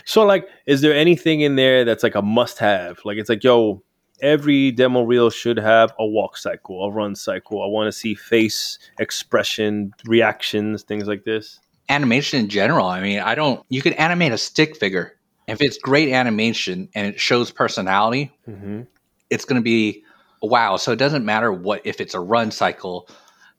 So 0.04 0.24
like, 0.24 0.48
is 0.66 0.80
there 0.80 0.94
anything 0.94 1.40
in 1.42 1.56
there 1.56 1.84
that's 1.84 2.02
like 2.02 2.14
a 2.14 2.22
must 2.22 2.58
have? 2.58 2.98
Like 3.04 3.18
it's 3.18 3.28
like, 3.28 3.44
yo, 3.44 3.82
every 4.22 4.70
demo 4.70 5.02
reel 5.02 5.30
should 5.30 5.58
have 5.58 5.92
a 5.98 6.06
walk 6.06 6.36
cycle, 6.36 6.82
a 6.84 6.90
run 6.90 7.14
cycle. 7.14 7.62
I 7.62 7.66
want 7.66 7.88
to 7.88 7.92
see 7.92 8.14
face 8.14 8.78
expression, 8.98 9.92
reactions, 10.06 10.82
things 10.82 11.06
like 11.06 11.24
this. 11.24 11.60
Animation 11.88 12.40
in 12.40 12.48
general. 12.48 12.86
I 12.86 13.00
mean, 13.00 13.20
I 13.20 13.34
don't. 13.34 13.64
You 13.68 13.82
can 13.82 13.92
animate 13.94 14.32
a 14.32 14.38
stick 14.38 14.76
figure 14.76 15.16
if 15.48 15.60
it's 15.60 15.76
great 15.76 16.12
animation 16.12 16.88
and 16.94 17.06
it 17.06 17.20
shows 17.20 17.50
personality. 17.50 18.32
Mm-hmm. 18.48 18.82
It's 19.28 19.44
going 19.44 19.60
to 19.60 19.64
be 19.64 20.04
wow. 20.42 20.76
So 20.76 20.92
it 20.92 20.98
doesn't 20.98 21.24
matter 21.24 21.52
what 21.52 21.82
if 21.84 22.00
it's 22.00 22.14
a 22.14 22.20
run 22.20 22.50
cycle. 22.50 23.08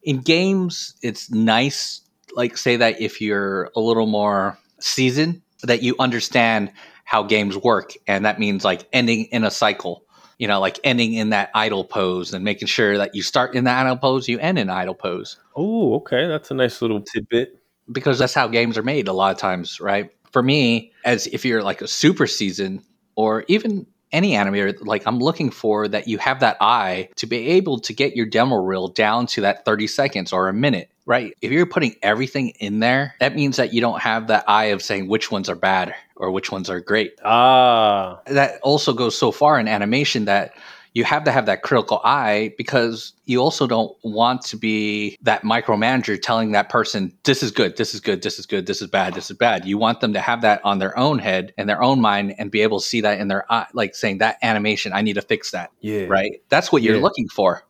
In 0.04 0.22
games, 0.22 0.96
it's 1.02 1.30
nice. 1.32 2.02
Like 2.36 2.58
say 2.58 2.78
that 2.78 3.02
if 3.02 3.22
you're 3.22 3.70
a 3.76 3.80
little 3.80 4.08
more 4.08 4.58
seasoned, 4.80 5.42
that 5.64 5.84
you 5.84 5.96
understand 6.00 6.72
how 7.04 7.24
games 7.24 7.58
work, 7.58 7.94
and 8.08 8.26
that 8.26 8.40
means 8.40 8.64
like 8.64 8.88
ending 8.94 9.26
in 9.26 9.44
a 9.44 9.52
cycle 9.52 10.06
you 10.42 10.48
know, 10.48 10.60
like 10.60 10.80
ending 10.84 11.14
in 11.14 11.30
that 11.30 11.52
idle 11.54 11.86
pose 11.86 12.34
and 12.34 12.44
making 12.44 12.68
sure 12.68 12.98
that 12.98 13.14
you 13.14 13.22
start 13.22 13.54
in 13.54 13.64
the 13.64 13.70
idle 13.70 13.96
pose, 13.96 14.28
you 14.28 14.40
end 14.40 14.58
in 14.58 14.72
idle 14.72 14.96
pose. 14.96 15.38
Oh, 15.56 15.94
okay. 15.98 16.26
That's 16.26 16.50
a 16.50 16.56
nice 16.56 16.82
little 16.82 17.00
tidbit. 17.00 17.62
Because 17.92 18.18
that's 18.18 18.34
how 18.34 18.48
games 18.48 18.76
are 18.76 18.82
made 18.82 19.08
a 19.08 19.14
lot 19.14 19.32
of 19.32 19.38
times, 19.38 19.80
right? 19.80 20.10
For 20.32 20.42
me, 20.42 20.94
as 21.06 21.28
if 21.28 21.46
you're 21.46 21.62
like 21.62 21.84
a 21.84 21.88
super 21.88 22.26
season 22.26 22.84
or 23.16 23.46
even 23.50 23.86
any 24.12 24.32
animator, 24.32 24.78
like 24.86 25.06
I'm 25.06 25.20
looking 25.20 25.52
for 25.52 25.88
that 25.88 26.08
you 26.08 26.18
have 26.18 26.40
that 26.42 26.58
eye 26.62 27.10
to 27.16 27.28
be 27.28 27.50
able 27.50 27.80
to 27.80 27.94
get 27.94 28.16
your 28.16 28.26
demo 28.26 28.56
reel 28.58 28.88
down 28.88 29.26
to 29.28 29.42
that 29.42 29.66
30 29.66 29.88
seconds 29.88 30.34
or 30.34 30.48
a 30.48 30.54
minute, 30.54 30.90
right? 31.06 31.36
If 31.42 31.52
you're 31.52 31.66
putting 31.66 31.96
everything 32.02 32.50
in 32.60 32.80
there, 32.80 33.16
that 33.20 33.36
means 33.36 33.58
that 33.58 33.74
you 33.74 33.82
don't 33.82 34.02
have 34.02 34.28
that 34.28 34.46
eye 34.48 34.66
of 34.66 34.82
saying 34.82 35.08
which 35.08 35.32
ones 35.32 35.50
are 35.50 35.56
bad 35.56 35.96
or 36.16 36.32
which 36.32 36.52
ones 36.52 36.70
are 36.70 36.80
great. 36.80 37.14
Ah. 37.24 38.20
That 38.28 38.60
also 38.62 38.94
goes 38.94 39.18
so 39.18 39.32
far 39.32 39.60
in 39.60 39.68
animation 39.68 40.26
that 40.26 40.54
you 40.94 41.04
have 41.06 41.24
to 41.24 41.32
have 41.32 41.46
that 41.46 41.62
critical 41.62 42.02
eye 42.04 42.54
because 42.58 43.14
you 43.26 43.40
also 43.40 43.66
don't 43.66 43.96
want 44.04 44.42
to 44.42 44.58
be 44.58 45.18
that 45.22 45.44
micromanager 45.44 46.22
telling 46.22 46.52
that 46.52 46.70
person 46.70 47.18
this 47.24 47.44
is 47.44 47.52
good 47.52 47.78
this 47.78 47.94
is 47.94 48.02
good 48.02 48.22
this 48.22 48.40
is 48.40 48.46
good 48.46 48.66
this 48.66 48.82
is 48.82 48.88
bad 48.88 49.14
this 49.14 49.32
is 49.32 49.38
bad 49.38 49.66
you 49.66 49.78
want 49.78 50.02
them 50.02 50.14
to 50.14 50.20
have 50.20 50.42
that 50.42 50.62
on 50.64 50.80
their 50.80 50.98
own 50.98 51.20
head 51.20 51.54
and 51.58 51.70
their 51.70 51.82
own 51.82 52.00
mind 52.02 52.36
and 52.38 52.52
be 52.52 52.62
able 52.62 52.80
to 52.80 52.86
see 52.86 53.02
that 53.02 53.20
in 53.20 53.28
their 53.28 53.50
eye 53.52 53.68
like 53.74 53.96
saying 53.96 54.18
that 54.20 54.38
animation 54.42 54.92
i 54.94 55.02
need 55.02 55.14
to 55.14 55.22
fix 55.22 55.52
that 55.52 55.72
Yeah. 55.82 56.06
right 56.08 56.42
that's 56.50 56.72
what 56.72 56.82
you're 56.82 56.96
Yeah. 56.96 57.02
looking 57.02 57.28
for 57.30 57.64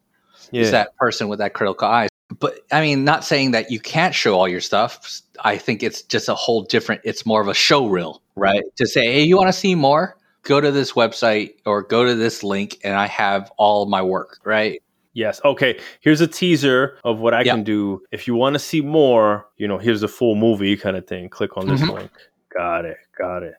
Yeah. 0.51 0.61
is 0.63 0.71
that 0.71 0.95
person 0.97 1.27
with 1.27 1.39
that 1.39 1.53
critical 1.53 1.87
eye 1.87 2.07
but 2.39 2.59
i 2.71 2.81
mean 2.81 3.03
not 3.03 3.23
saying 3.23 3.51
that 3.51 3.71
you 3.71 3.79
can't 3.79 4.15
show 4.15 4.35
all 4.35 4.47
your 4.47 4.61
stuff 4.61 5.21
i 5.43 5.57
think 5.57 5.83
it's 5.83 6.01
just 6.01 6.29
a 6.29 6.35
whole 6.35 6.63
different 6.63 7.01
it's 7.03 7.25
more 7.25 7.41
of 7.41 7.47
a 7.47 7.53
show 7.53 7.87
reel 7.87 8.21
right 8.35 8.63
to 8.77 8.87
say 8.87 9.03
hey 9.13 9.23
you 9.23 9.37
want 9.37 9.47
to 9.49 9.53
see 9.53 9.75
more 9.75 10.15
go 10.43 10.59
to 10.61 10.71
this 10.71 10.93
website 10.93 11.53
or 11.65 11.83
go 11.83 12.05
to 12.05 12.15
this 12.15 12.43
link 12.43 12.79
and 12.83 12.95
i 12.95 13.07
have 13.07 13.51
all 13.57 13.85
my 13.85 14.01
work 14.01 14.39
right 14.43 14.81
Yes. 15.13 15.41
Okay. 15.43 15.77
Here's 15.99 16.21
a 16.21 16.25
teaser 16.27 16.97
of 17.03 17.19
what 17.19 17.33
I 17.33 17.41
Yeah. 17.41 17.51
can 17.55 17.65
do. 17.65 18.01
If 18.13 18.29
you 18.29 18.35
want 18.35 18.53
to 18.53 18.59
see 18.59 18.79
more, 18.79 19.45
you 19.57 19.67
know, 19.67 19.77
here's 19.77 19.99
the 19.99 20.07
full 20.07 20.35
movie 20.35 20.77
kind 20.77 20.95
of 20.95 21.05
thing. 21.05 21.27
Click 21.27 21.57
on 21.57 21.67
this 21.67 21.81
Mhm. 21.81 21.93
link. 21.95 22.11
Got 22.55 22.85
it. 22.85 22.95
Got 23.19 23.43
it. 23.43 23.55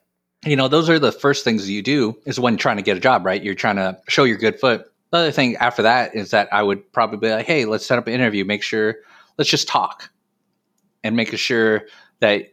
you 0.46 0.56
know 0.56 0.66
those 0.66 0.88
are 0.88 0.98
the 0.98 1.12
first 1.12 1.44
things 1.44 1.68
you 1.68 1.82
do 1.82 2.16
is 2.24 2.40
when 2.40 2.56
trying 2.56 2.76
to 2.78 2.82
get 2.82 2.96
a 2.96 3.00
job 3.00 3.26
right 3.26 3.42
you're 3.42 3.54
trying 3.54 3.76
to 3.76 3.98
show 4.08 4.24
your 4.24 4.38
good 4.38 4.58
foot 4.58 4.86
the 5.10 5.18
other 5.18 5.30
thing 5.30 5.56
after 5.56 5.82
that 5.82 6.14
is 6.16 6.30
that 6.30 6.48
i 6.52 6.62
would 6.62 6.90
probably 6.94 7.18
be 7.18 7.28
like 7.30 7.44
hey 7.46 7.64
let's 7.66 7.84
set 7.86 7.98
up 7.98 8.06
an 8.08 8.14
interview 8.14 8.44
make 8.46 8.62
sure 8.62 8.96
let's 9.38 9.50
just 9.50 9.68
talk 9.68 10.08
and 11.04 11.14
making 11.14 11.36
sure 11.36 11.82
that 12.20 12.46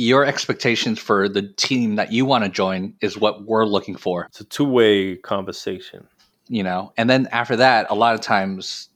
your 0.00 0.24
expectations 0.24 0.98
for 0.98 1.28
the 1.28 1.42
team 1.58 1.96
that 1.96 2.10
you 2.10 2.24
want 2.24 2.42
to 2.42 2.48
join 2.48 2.94
is 3.02 3.18
what 3.18 3.44
we're 3.44 3.66
looking 3.66 3.94
for 3.94 4.24
It's 4.30 4.40
a 4.40 4.44
two 4.44 4.64
way 4.64 5.16
conversation. 5.16 6.06
you 6.48 6.62
know 6.62 6.90
and 6.96 7.10
then 7.10 7.28
after 7.32 7.54
that 7.56 7.86
a 7.90 7.94
lot 7.94 8.14
of 8.14 8.22
times 8.22 8.88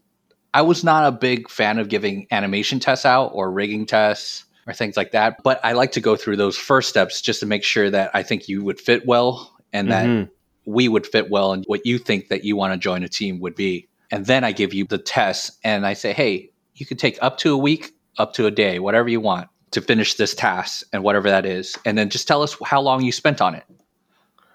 i 0.55 0.63
was 0.63 0.83
not 0.83 1.07
a 1.07 1.13
big 1.13 1.51
fan 1.51 1.79
of 1.79 1.91
giving 1.91 2.27
animation 2.31 2.81
tests 2.81 3.05
out 3.05 3.33
or 3.35 3.51
rigging 3.53 3.85
tests 3.85 4.45
or 4.67 4.73
things 4.73 4.97
like 4.97 5.13
that 5.13 5.43
but 5.43 5.61
i 5.63 5.73
like 5.73 5.93
to 5.93 6.01
go 6.01 6.17
through 6.17 6.37
those 6.37 6.57
first 6.57 6.89
steps 6.89 7.21
just 7.21 7.41
to 7.41 7.47
make 7.47 7.65
sure 7.65 7.91
that 7.91 8.11
i 8.15 8.23
think 8.23 8.49
you 8.49 8.65
would 8.65 8.81
fit 8.81 9.07
well 9.07 9.53
and 9.75 9.91
that 9.91 10.07
Mhm. 10.07 10.31
we 10.65 10.89
would 10.89 11.07
fit 11.07 11.29
well 11.29 11.53
and 11.53 11.65
what 11.67 11.85
you 11.85 11.99
think 11.99 12.29
that 12.29 12.45
you 12.45 12.57
want 12.57 12.73
to 12.73 12.79
join 12.79 13.03
a 13.03 13.09
team 13.11 13.41
would 13.41 13.55
be 13.55 13.87
and 14.11 14.25
then 14.25 14.43
i 14.43 14.53
give 14.53 14.73
you 14.73 14.87
the 14.87 14.97
tests 14.99 15.59
and 15.65 15.85
i 15.87 15.93
say 15.93 16.15
hey 16.15 16.49
you 16.77 16.87
could 16.87 16.99
take 16.99 17.19
up 17.21 17.37
to 17.39 17.53
a 17.53 17.59
week 17.59 17.93
up 18.17 18.33
to 18.33 18.47
a 18.47 18.51
day 18.51 18.79
whatever 18.79 19.11
you 19.11 19.21
want 19.21 19.49
to 19.75 19.81
finish 19.81 20.15
this 20.15 20.35
task 20.35 20.87
and 20.93 21.03
whatever 21.03 21.29
that 21.29 21.45
is 21.45 21.77
and 21.85 21.99
then 21.99 22.09
just 22.09 22.27
tell 22.27 22.43
us 22.43 22.57
how 22.65 22.81
long 22.81 23.03
you 23.03 23.13
spent 23.13 23.41
on 23.41 23.55
it 23.55 23.65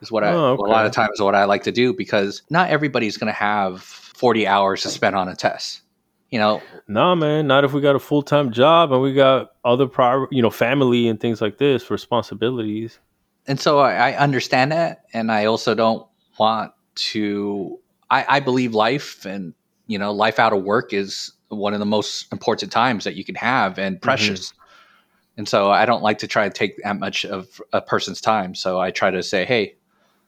is 0.01 0.11
what 0.11 0.23
I 0.23 0.31
Oh, 0.31 0.55
a 0.55 0.61
lot 0.61 0.85
of 0.85 0.91
times 0.91 1.21
what 1.21 1.35
I 1.35 1.45
like 1.45 1.63
to 1.63 1.71
do 1.71 1.93
because 1.93 2.41
not 2.49 2.69
everybody's 2.69 3.17
going 3.17 3.27
to 3.27 3.33
have 3.37 3.83
40 4.19 4.47
hours 4.47 4.81
to 4.83 4.89
spend 4.89 5.15
on 5.15 5.29
a 5.29 5.35
test. 5.35 5.81
You 6.29 6.39
know, 6.39 6.61
Nah, 6.87 7.15
man. 7.15 7.47
Not 7.47 7.63
if 7.63 7.73
we 7.73 7.81
got 7.81 7.95
a 7.95 7.99
full 7.99 8.21
time 8.21 8.51
job 8.51 8.91
and 8.91 9.01
we 9.01 9.13
got 9.13 9.51
other 9.65 9.87
prior, 9.87 10.27
you 10.29 10.41
know, 10.41 10.49
family 10.49 11.07
and 11.07 11.19
things 11.19 11.41
like 11.41 11.57
this, 11.57 11.89
responsibilities. 11.89 12.99
and 13.47 13.59
so 13.59 13.79
I, 13.79 14.11
I 14.11 14.17
understand 14.17 14.71
that, 14.71 15.05
and 15.13 15.31
I 15.31 15.45
also 15.45 15.73
don't 15.73 16.05
want 16.37 16.73
to. 16.95 17.79
I, 18.11 18.25
I 18.27 18.39
believe 18.41 18.75
life 18.75 19.25
and 19.25 19.53
you 19.87 19.97
know 19.97 20.11
life 20.11 20.37
out 20.37 20.53
of 20.53 20.63
work 20.63 20.93
is 20.93 21.31
one 21.47 21.73
of 21.73 21.79
the 21.79 21.85
most 21.85 22.31
important 22.31 22.71
times 22.71 23.05
that 23.05 23.15
you 23.15 23.23
can 23.23 23.35
have 23.35 23.79
and 23.79 23.95
mm-hmm. 23.95 24.03
precious. 24.03 24.53
And 25.39 25.47
so 25.47 25.71
I 25.71 25.85
don't 25.85 26.03
like 26.03 26.17
to 26.17 26.27
try 26.27 26.49
to 26.49 26.53
take 26.53 26.75
that 26.83 26.99
much 26.99 27.23
of 27.23 27.61
a 27.71 27.79
person's 27.79 28.19
time. 28.19 28.53
So 28.53 28.77
I 28.77 28.91
try 28.91 29.09
to 29.09 29.23
say, 29.23 29.45
hey, 29.45 29.77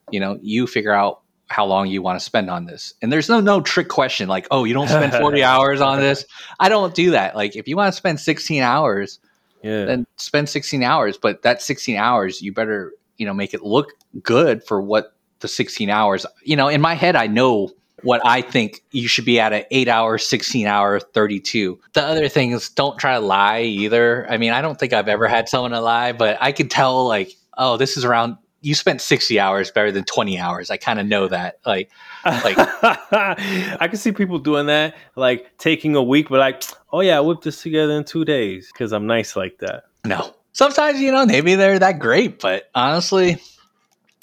you 0.10 0.22
know, 0.22 0.40
you 0.42 0.66
figure 0.68 0.94
out 0.94 1.20
how 1.50 1.66
long 1.66 1.88
you 1.88 2.02
want 2.02 2.18
to 2.18 2.24
spend 2.24 2.50
on 2.50 2.66
this. 2.66 2.94
And 3.02 3.12
there's 3.12 3.28
no 3.28 3.42
no 3.42 3.60
trick 3.60 3.90
question 3.90 4.30
like, 4.30 4.48
oh, 4.52 4.64
you 4.64 4.74
don't 4.74 4.88
spend 4.88 5.12
40 5.14 5.44
hours 5.54 5.82
on 5.82 6.00
this. 6.00 6.24
I 6.62 6.70
don't 6.70 6.96
do 6.96 7.12
that. 7.12 7.36
Like 7.36 7.58
if 7.58 7.68
you 7.68 7.76
want 7.76 7.92
to 7.92 7.98
spend 7.98 8.22
16 8.22 8.64
hours, 8.64 9.20
Yeah. 9.62 9.84
then 9.84 10.08
spend 10.16 10.48
16 10.48 10.82
hours, 10.82 11.18
but 11.18 11.42
that 11.42 11.62
16 11.62 11.98
hours 11.98 12.42
you 12.42 12.54
better, 12.54 12.94
you 13.18 13.26
know, 13.26 13.34
make 13.34 13.54
it 13.54 13.64
look 13.64 13.90
good 14.24 14.64
for 14.64 14.82
what 14.82 15.14
the 15.42 15.50
16 15.50 15.90
hours. 15.90 16.26
You 16.46 16.56
know, 16.56 16.70
in 16.70 16.80
my 16.80 16.94
head 16.94 17.18
I 17.18 17.28
know 17.28 17.72
what 18.04 18.22
I 18.26 18.42
think 18.42 18.84
you 18.92 19.08
should 19.08 19.26
be 19.26 19.40
at 19.40 19.54
an 19.54 19.64
8 19.72 19.88
hour, 19.88 20.18
16 20.18 20.68
hour, 20.68 21.00
32. 21.00 21.80
The 21.94 22.04
other 22.04 22.28
thing 22.28 22.52
is 22.52 22.70
don't 22.70 22.98
try 22.98 23.14
to 23.14 23.20
lie 23.20 23.62
either. 23.62 24.30
I 24.30 24.38
mean, 24.38 24.52
I 24.52 24.62
don't 24.62 24.80
think 24.80 24.94
I've 24.94 25.08
ever 25.08 25.28
had 25.28 25.50
someone 25.50 25.72
to 25.72 25.82
lie, 25.82 26.12
but 26.12 26.38
I 26.42 26.52
could 26.52 26.72
tell 26.72 27.08
like, 27.08 27.32
oh, 27.58 27.78
this 27.78 27.98
is 27.98 28.06
around 28.06 28.38
you 28.62 28.76
spent 28.76 29.02
60 29.02 29.40
hours 29.40 29.72
better 29.72 29.92
than 29.92 30.04
20 30.04 30.38
hours. 30.40 30.70
I 30.70 30.78
kind 30.78 31.00
of 31.00 31.08
know 31.08 31.28
that. 31.28 31.60
Like 31.66 31.90
like- 32.26 32.56
I 33.12 33.88
can 33.90 33.98
see 33.98 34.12
people 34.12 34.38
doing 34.40 34.68
that, 34.68 34.96
like 35.16 35.58
taking 35.58 35.96
a 35.96 36.04
week, 36.04 36.30
but 36.30 36.40
like, 36.40 36.64
oh 36.94 37.02
yeah, 37.02 37.18
I 37.18 37.22
whipped 37.22 37.44
this 37.44 37.62
together 37.62 37.94
in 37.94 38.04
two 38.04 38.24
days 38.24 38.70
because 38.72 38.92
I'm 38.94 39.08
nice 39.08 39.36
like 39.36 39.58
that. 39.60 39.86
No. 40.06 40.36
Sometimes, 40.54 41.00
you 41.00 41.12
know, 41.12 41.26
maybe 41.26 41.56
they're 41.56 41.80
that 41.80 42.00
great, 42.00 42.40
but 42.40 42.70
honestly, 42.76 43.42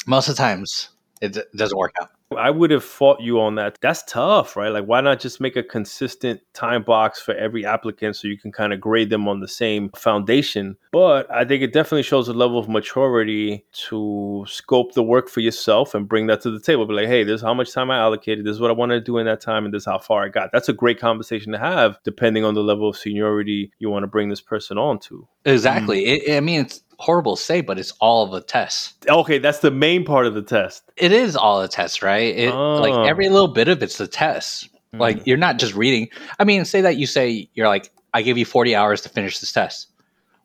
most 0.06 0.28
of 0.28 0.36
the 0.36 0.42
times 0.42 0.90
it 1.20 1.36
doesn't 1.56 1.76
work 1.76 1.94
out. 2.00 2.10
I 2.36 2.50
would 2.50 2.70
have 2.70 2.84
fought 2.84 3.20
you 3.20 3.40
on 3.40 3.54
that. 3.54 3.78
That's 3.80 4.02
tough, 4.04 4.56
right? 4.56 4.68
Like, 4.68 4.84
why 4.84 5.00
not 5.00 5.20
just 5.20 5.40
make 5.40 5.56
a 5.56 5.62
consistent 5.62 6.40
time 6.52 6.82
box 6.82 7.20
for 7.20 7.34
every 7.34 7.64
applicant 7.64 8.16
so 8.16 8.28
you 8.28 8.38
can 8.38 8.52
kind 8.52 8.72
of 8.72 8.80
grade 8.80 9.10
them 9.10 9.26
on 9.28 9.40
the 9.40 9.48
same 9.48 9.90
foundation? 9.96 10.76
But 10.92 11.30
I 11.30 11.44
think 11.44 11.62
it 11.62 11.72
definitely 11.72 12.02
shows 12.02 12.28
a 12.28 12.34
level 12.34 12.58
of 12.58 12.68
maturity 12.68 13.64
to 13.88 14.44
scope 14.46 14.92
the 14.92 15.02
work 15.02 15.28
for 15.28 15.40
yourself 15.40 15.94
and 15.94 16.08
bring 16.08 16.26
that 16.26 16.42
to 16.42 16.50
the 16.50 16.60
table. 16.60 16.84
Be 16.86 16.94
like, 16.94 17.06
hey, 17.06 17.24
this 17.24 17.36
is 17.36 17.42
how 17.42 17.54
much 17.54 17.72
time 17.72 17.90
I 17.90 17.98
allocated. 17.98 18.44
This 18.44 18.54
is 18.54 18.60
what 18.60 18.70
I 18.70 18.74
wanted 18.74 18.96
to 18.96 19.04
do 19.04 19.18
in 19.18 19.26
that 19.26 19.40
time, 19.40 19.64
and 19.64 19.72
this 19.72 19.82
is 19.82 19.86
how 19.86 19.98
far 19.98 20.24
I 20.24 20.28
got. 20.28 20.52
That's 20.52 20.68
a 20.68 20.74
great 20.74 21.00
conversation 21.00 21.52
to 21.52 21.58
have, 21.58 21.98
depending 22.04 22.44
on 22.44 22.54
the 22.54 22.62
level 22.62 22.88
of 22.88 22.96
seniority 22.96 23.72
you 23.78 23.88
want 23.88 24.02
to 24.02 24.08
bring 24.08 24.28
this 24.28 24.42
person 24.42 24.76
on 24.76 24.98
to. 25.00 25.26
Exactly. 25.44 26.04
Mm. 26.04 26.22
It, 26.26 26.36
I 26.36 26.40
mean, 26.40 26.60
it's 26.60 26.82
horrible 26.98 27.36
to 27.36 27.42
say, 27.42 27.60
but 27.60 27.78
it's 27.78 27.92
all 28.00 28.24
of 28.24 28.32
a 28.32 28.40
test. 28.40 29.06
Okay, 29.08 29.38
that's 29.38 29.60
the 29.60 29.70
main 29.70 30.04
part 30.04 30.26
of 30.26 30.34
the 30.34 30.42
test. 30.42 30.82
It 30.96 31.12
is 31.12 31.36
all 31.36 31.62
a 31.62 31.68
test, 31.68 32.02
right? 32.02 32.36
It, 32.36 32.52
Oh. 32.52 32.76
Like 32.80 33.08
every 33.08 33.28
little 33.28 33.48
bit 33.48 33.68
of 33.68 33.82
it's 33.82 34.00
a 34.00 34.06
test. 34.06 34.68
Like 34.92 35.26
you're 35.26 35.36
not 35.36 35.58
just 35.58 35.74
reading. 35.74 36.08
I 36.38 36.44
mean, 36.44 36.64
say 36.64 36.80
that 36.80 36.96
you 36.96 37.06
say 37.06 37.48
you're 37.54 37.68
like, 37.68 37.90
I 38.14 38.22
give 38.22 38.38
you 38.38 38.44
40 38.46 38.74
hours 38.74 39.00
to 39.02 39.08
finish 39.08 39.38
this 39.38 39.52
test. 39.52 39.88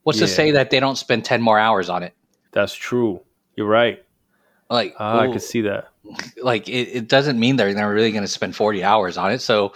What's 0.04 0.20
to 0.20 0.28
say 0.28 0.52
that 0.52 0.70
they 0.70 0.80
don't 0.82 0.98
spend 0.98 1.24
10 1.26 1.42
more 1.42 1.58
hours 1.60 1.90
on 1.90 2.04
it? 2.04 2.14
that's 2.52 2.76
true. 2.76 3.20
You're 3.56 3.68
right. 3.68 4.04
Like, 4.70 4.94
Ah, 5.00 5.22
I 5.22 5.32
could 5.32 5.42
see 5.42 5.62
that. 5.62 5.90
like 6.44 6.68
it, 6.70 6.90
it 6.90 7.08
doesn't 7.08 7.40
mean 7.40 7.56
they're 7.56 7.74
never 7.74 7.92
really 7.94 8.12
going 8.12 8.24
to 8.24 8.28
spend 8.28 8.56
40 8.56 8.84
hours 8.84 9.18
on 9.18 9.32
it. 9.32 9.40
So 9.40 9.74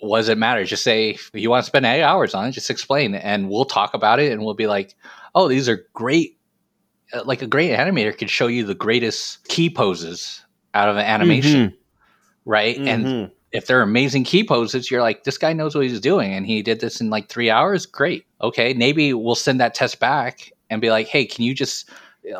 what 0.00 0.18
does 0.18 0.28
it 0.28 0.36
matter? 0.36 0.64
Just 0.64 0.82
say, 0.84 1.10
if 1.10 1.30
you 1.32 1.48
want 1.48 1.64
to 1.64 1.66
spend 1.66 1.86
eight 1.86 2.02
hours 2.02 2.34
on 2.34 2.46
it, 2.48 2.52
just 2.52 2.68
explain 2.70 3.14
and 3.14 3.48
we'll 3.48 3.64
talk 3.64 3.94
about 3.94 4.20
it 4.20 4.30
and 4.32 4.44
we'll 4.44 4.52
be 4.54 4.66
like, 4.66 4.94
oh, 5.34 5.48
these 5.48 5.68
are 5.68 5.86
great. 5.94 6.38
Uh, 7.12 7.22
Like 7.24 7.42
a 7.42 7.46
great 7.46 7.70
animator 7.70 8.16
could 8.16 8.30
show 8.30 8.46
you 8.46 8.64
the 8.64 8.74
greatest 8.74 9.46
key 9.48 9.68
poses 9.70 10.42
out 10.74 10.88
of 10.88 10.96
an 10.96 11.04
animation, 11.04 11.70
Mhm. 11.70 11.74
right? 12.46 12.78
And 12.78 13.04
Mhm. 13.06 13.30
if 13.52 13.66
they're 13.66 13.82
amazing 13.82 14.24
key 14.24 14.44
poses, 14.44 14.90
you're 14.90 15.02
like, 15.02 15.24
this 15.24 15.36
guy 15.38 15.52
knows 15.52 15.74
what 15.74 15.84
he's 15.84 16.00
doing 16.00 16.32
and 16.32 16.46
he 16.46 16.62
did 16.62 16.80
this 16.80 17.00
in 17.00 17.10
like 17.10 17.28
three 17.28 17.50
hours. 17.50 17.84
Great. 17.84 18.24
Okay. 18.40 18.72
Maybe 18.72 19.12
we'll 19.12 19.34
send 19.34 19.60
that 19.60 19.74
test 19.74 20.00
back 20.00 20.50
and 20.70 20.80
be 20.80 20.90
like, 20.90 21.06
hey, 21.06 21.26
can 21.26 21.44
you 21.44 21.54
just 21.54 21.88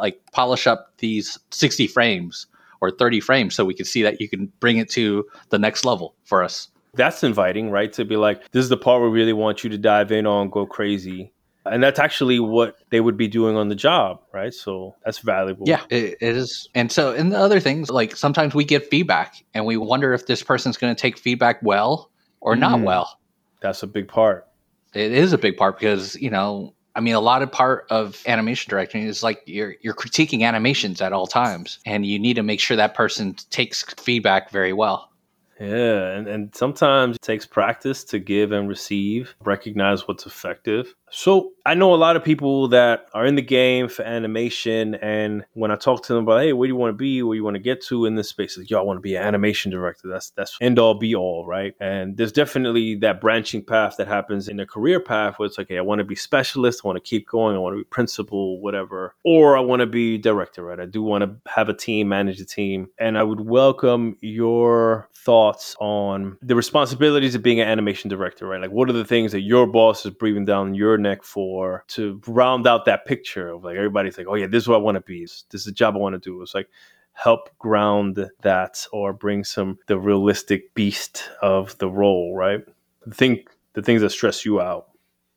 like 0.01 0.21
polish 0.33 0.67
up 0.67 0.93
these 0.99 1.39
60 1.51 1.87
frames 1.87 2.47
or 2.81 2.91
30 2.91 3.21
frames 3.21 3.55
so 3.55 3.65
we 3.65 3.75
can 3.75 3.85
see 3.85 4.03
that 4.03 4.21
you 4.21 4.29
can 4.29 4.51
bring 4.61 4.79
it 4.79 4.89
to 4.91 5.27
the 5.51 5.59
next 5.59 5.85
level 5.85 6.15
for 6.25 6.43
us? 6.43 6.69
That's 6.95 7.23
inviting, 7.23 7.71
right? 7.71 7.93
To 7.95 8.05
be 8.05 8.17
like, 8.17 8.51
this 8.53 8.63
is 8.63 8.69
the 8.71 8.77
part 8.77 9.01
where 9.01 9.11
we 9.11 9.19
really 9.21 9.33
want 9.33 9.65
you 9.65 9.71
to 9.71 9.79
dive 9.79 10.13
in 10.13 10.27
on, 10.27 10.49
go 10.51 10.65
crazy. 10.67 11.33
And 11.65 11.83
that's 11.83 12.01
actually 12.01 12.41
what 12.41 12.77
they 12.91 13.01
would 13.01 13.17
be 13.17 13.29
doing 13.29 13.57
on 13.57 13.69
the 13.69 13.77
job, 13.77 14.21
right? 14.33 14.53
So 14.53 14.97
that's 15.05 15.19
valuable. 15.19 15.69
Yeah, 15.69 15.83
it, 15.91 16.17
is. 16.21 16.69
And 16.75 16.91
so, 16.91 17.13
and 17.13 17.33
the 17.33 17.39
other 17.39 17.61
things, 17.61 17.89
like 17.89 18.17
sometimes 18.17 18.55
we 18.55 18.65
get 18.65 18.91
feedback 18.91 19.45
and 19.55 19.65
we 19.65 19.77
wonder 19.77 20.13
if 20.13 20.27
this 20.27 20.43
person's 20.43 20.77
going 20.77 20.95
to 20.95 21.01
take 21.01 21.17
feedback 21.19 21.63
well 21.63 22.11
or 22.41 22.57
not 22.57 22.81
Mm. 22.81 22.85
well. 22.85 23.19
That's 23.61 23.83
a 23.85 23.87
big 23.87 24.09
part. 24.09 24.49
It 24.93 25.13
is 25.13 25.33
a 25.33 25.39
big 25.39 25.57
part 25.57 25.79
because, 25.79 26.17
you 26.17 26.31
know, 26.31 26.75
I 26.95 27.01
mean, 27.01 27.15
a 27.15 27.21
lot 27.21 27.43
of 27.43 27.51
part 27.53 27.87
of 27.91 28.21
animation 28.27 28.69
directing 28.69 29.05
is 29.05 29.23
like 29.23 29.43
you're 29.47 29.77
you're 29.81 29.95
critiquing 29.95 30.43
animations 30.43 31.01
at 31.01 31.13
all 31.13 31.27
times, 31.27 31.79
and 31.87 32.05
you 32.05 32.19
need 32.19 32.35
to 32.35 32.43
make 32.43 32.61
sure 32.61 32.77
that 32.77 32.95
person 32.95 33.35
takes 33.51 33.83
feedback 33.95 34.51
very 34.51 34.75
well. 34.75 35.11
Yeah, 35.59 36.11
and, 36.11 36.27
and 36.27 36.55
sometimes 36.55 37.17
it 37.17 37.23
takes 37.23 37.47
practice 37.47 38.05
to 38.05 38.19
give 38.19 38.53
and 38.53 38.69
receive, 38.69 39.35
recognize 39.45 40.09
what's 40.09 40.27
effective. 40.27 40.95
So 41.15 41.53
I 41.67 41.75
know 41.75 41.93
a 41.93 41.97
lot 41.97 42.17
of 42.17 42.25
people 42.25 42.69
that 42.69 43.07
are 43.13 43.27
in 43.27 43.35
the 43.35 43.43
game 43.43 43.87
for 43.87 44.03
animation, 44.03 44.95
and 44.97 45.45
when 45.53 45.71
I 45.71 45.77
talk 45.77 46.03
to 46.05 46.15
them 46.15 46.25
about, 46.25 46.41
hey, 46.41 46.55
where 46.55 46.67
do 46.67 46.73
you 46.73 46.77
want 46.77 46.89
to 46.89 46.97
be, 46.97 47.23
where 47.23 47.37
you 47.37 47.45
want 47.45 47.55
to 47.55 47.63
get 47.63 47.83
to 47.83 48.07
in 48.07 48.15
this 48.15 48.31
space, 48.31 48.57
like, 48.57 48.73
I 48.73 48.81
want 48.81 48.97
to 48.97 49.03
be 49.03 49.15
an 49.17 49.23
animation 49.23 49.71
director. 49.71 50.09
That's 50.09 50.31
that's 50.31 50.57
end 50.63 50.79
all 50.79 50.95
be 50.95 51.15
all, 51.15 51.45
right? 51.47 51.75
And 51.81 52.17
there's 52.17 52.33
definitely 52.33 52.95
that 52.97 53.21
branching 53.21 53.63
path 53.63 53.97
that 53.99 54.09
happens 54.09 54.49
in 54.49 54.59
a 54.59 54.67
career 54.67 55.01
path 55.01 55.39
where 55.39 55.47
it's 55.47 55.59
like, 55.59 55.69
hey, 55.69 55.77
I 55.77 55.83
want 55.83 55.99
to 55.99 56.05
be 56.05 56.15
specialist, 56.15 56.81
I 56.83 56.89
want 56.89 56.97
to 56.97 57.09
keep 57.09 57.29
going, 57.29 57.57
I 57.57 57.59
want 57.59 57.75
to 57.75 57.81
be 57.81 57.85
principal, 57.85 58.59
whatever, 58.63 59.15
or 59.23 59.55
I 59.55 59.61
want 59.61 59.81
to 59.81 59.87
be 59.87 60.17
director, 60.17 60.65
right? 60.65 60.81
I 60.81 60.87
do 60.87 61.03
want 61.03 61.25
to 61.25 61.51
have 61.51 61.69
a 61.69 61.75
team, 61.75 62.09
manage 62.09 62.41
a 62.41 62.47
team, 62.47 62.89
and 62.99 63.19
I 63.19 63.23
would 63.23 63.41
welcome 63.41 64.17
your 64.23 65.11
thoughts 65.15 65.77
on 65.79 66.39
the 66.41 66.57
responsibilities 66.57 67.35
of 67.35 67.43
being 67.43 67.61
an 67.61 67.69
animation 67.69 68.09
director, 68.09 68.47
right? 68.47 68.63
Like, 68.63 68.71
what 68.71 68.89
are 68.89 68.95
the 68.95 69.05
things 69.05 69.33
that 69.33 69.43
your 69.43 69.67
boss 69.67 70.07
is 70.07 70.13
breathing 70.15 70.47
down 70.47 70.75
your 70.75 71.02
neck 71.03 71.23
for 71.23 71.85
to 71.89 72.21
round 72.27 72.67
out 72.67 72.85
that 72.87 73.05
picture 73.05 73.49
of 73.49 73.65
like 73.65 73.77
everybody's 73.77 74.17
like, 74.17 74.27
oh 74.29 74.35
yeah, 74.35 74.47
this 74.47 74.63
is 74.63 74.69
what 74.69 74.77
I 74.77 74.83
want 74.83 74.97
to 74.97 75.01
be. 75.01 75.23
This 75.23 75.45
is 75.53 75.65
the 75.65 75.73
job 75.73 75.95
I 75.95 75.99
want 75.99 76.15
to 76.15 76.19
do. 76.19 76.41
It's 76.41 76.55
like 76.55 76.69
help 77.13 77.51
ground 77.59 78.31
that 78.43 78.87
or 78.93 79.13
bring 79.13 79.45
some 79.45 79.79
the 79.87 79.99
realistic 79.99 80.73
beast 80.75 81.29
of 81.43 81.77
the 81.79 81.89
role, 81.89 82.35
right? 82.35 82.65
Think 83.13 83.51
the 83.75 83.83
things 83.83 84.01
that 84.01 84.11
stress 84.11 84.45
you 84.45 84.61
out. 84.61 84.89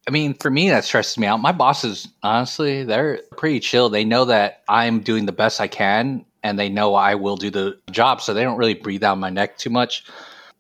I 0.07 0.11
mean, 0.11 0.35
for 0.35 0.51
me, 0.51 0.69
that 0.69 0.85
stresses 0.85 1.17
me 1.17 1.25
out. 1.25 1.41
My 1.41 1.51
bosses, 1.51 2.07
honestly, 2.21 2.83
they're 2.83 3.21
pretty 3.37 3.59
chill. 3.59 3.89
They 3.89 4.05
know 4.05 4.25
that 4.25 4.61
I'm 4.69 4.99
doing 4.99 5.25
the 5.25 5.31
best 5.31 5.59
I 5.59 5.67
can, 5.67 6.25
and 6.43 6.59
they 6.59 6.69
know 6.69 6.93
I 6.93 7.15
will 7.15 7.37
do 7.37 7.49
the 7.49 7.79
job, 7.89 8.21
so 8.21 8.33
they 8.33 8.43
don't 8.43 8.57
really 8.57 8.75
breathe 8.75 9.01
down 9.01 9.19
my 9.19 9.31
neck 9.31 9.57
too 9.57 9.71
much. 9.71 10.05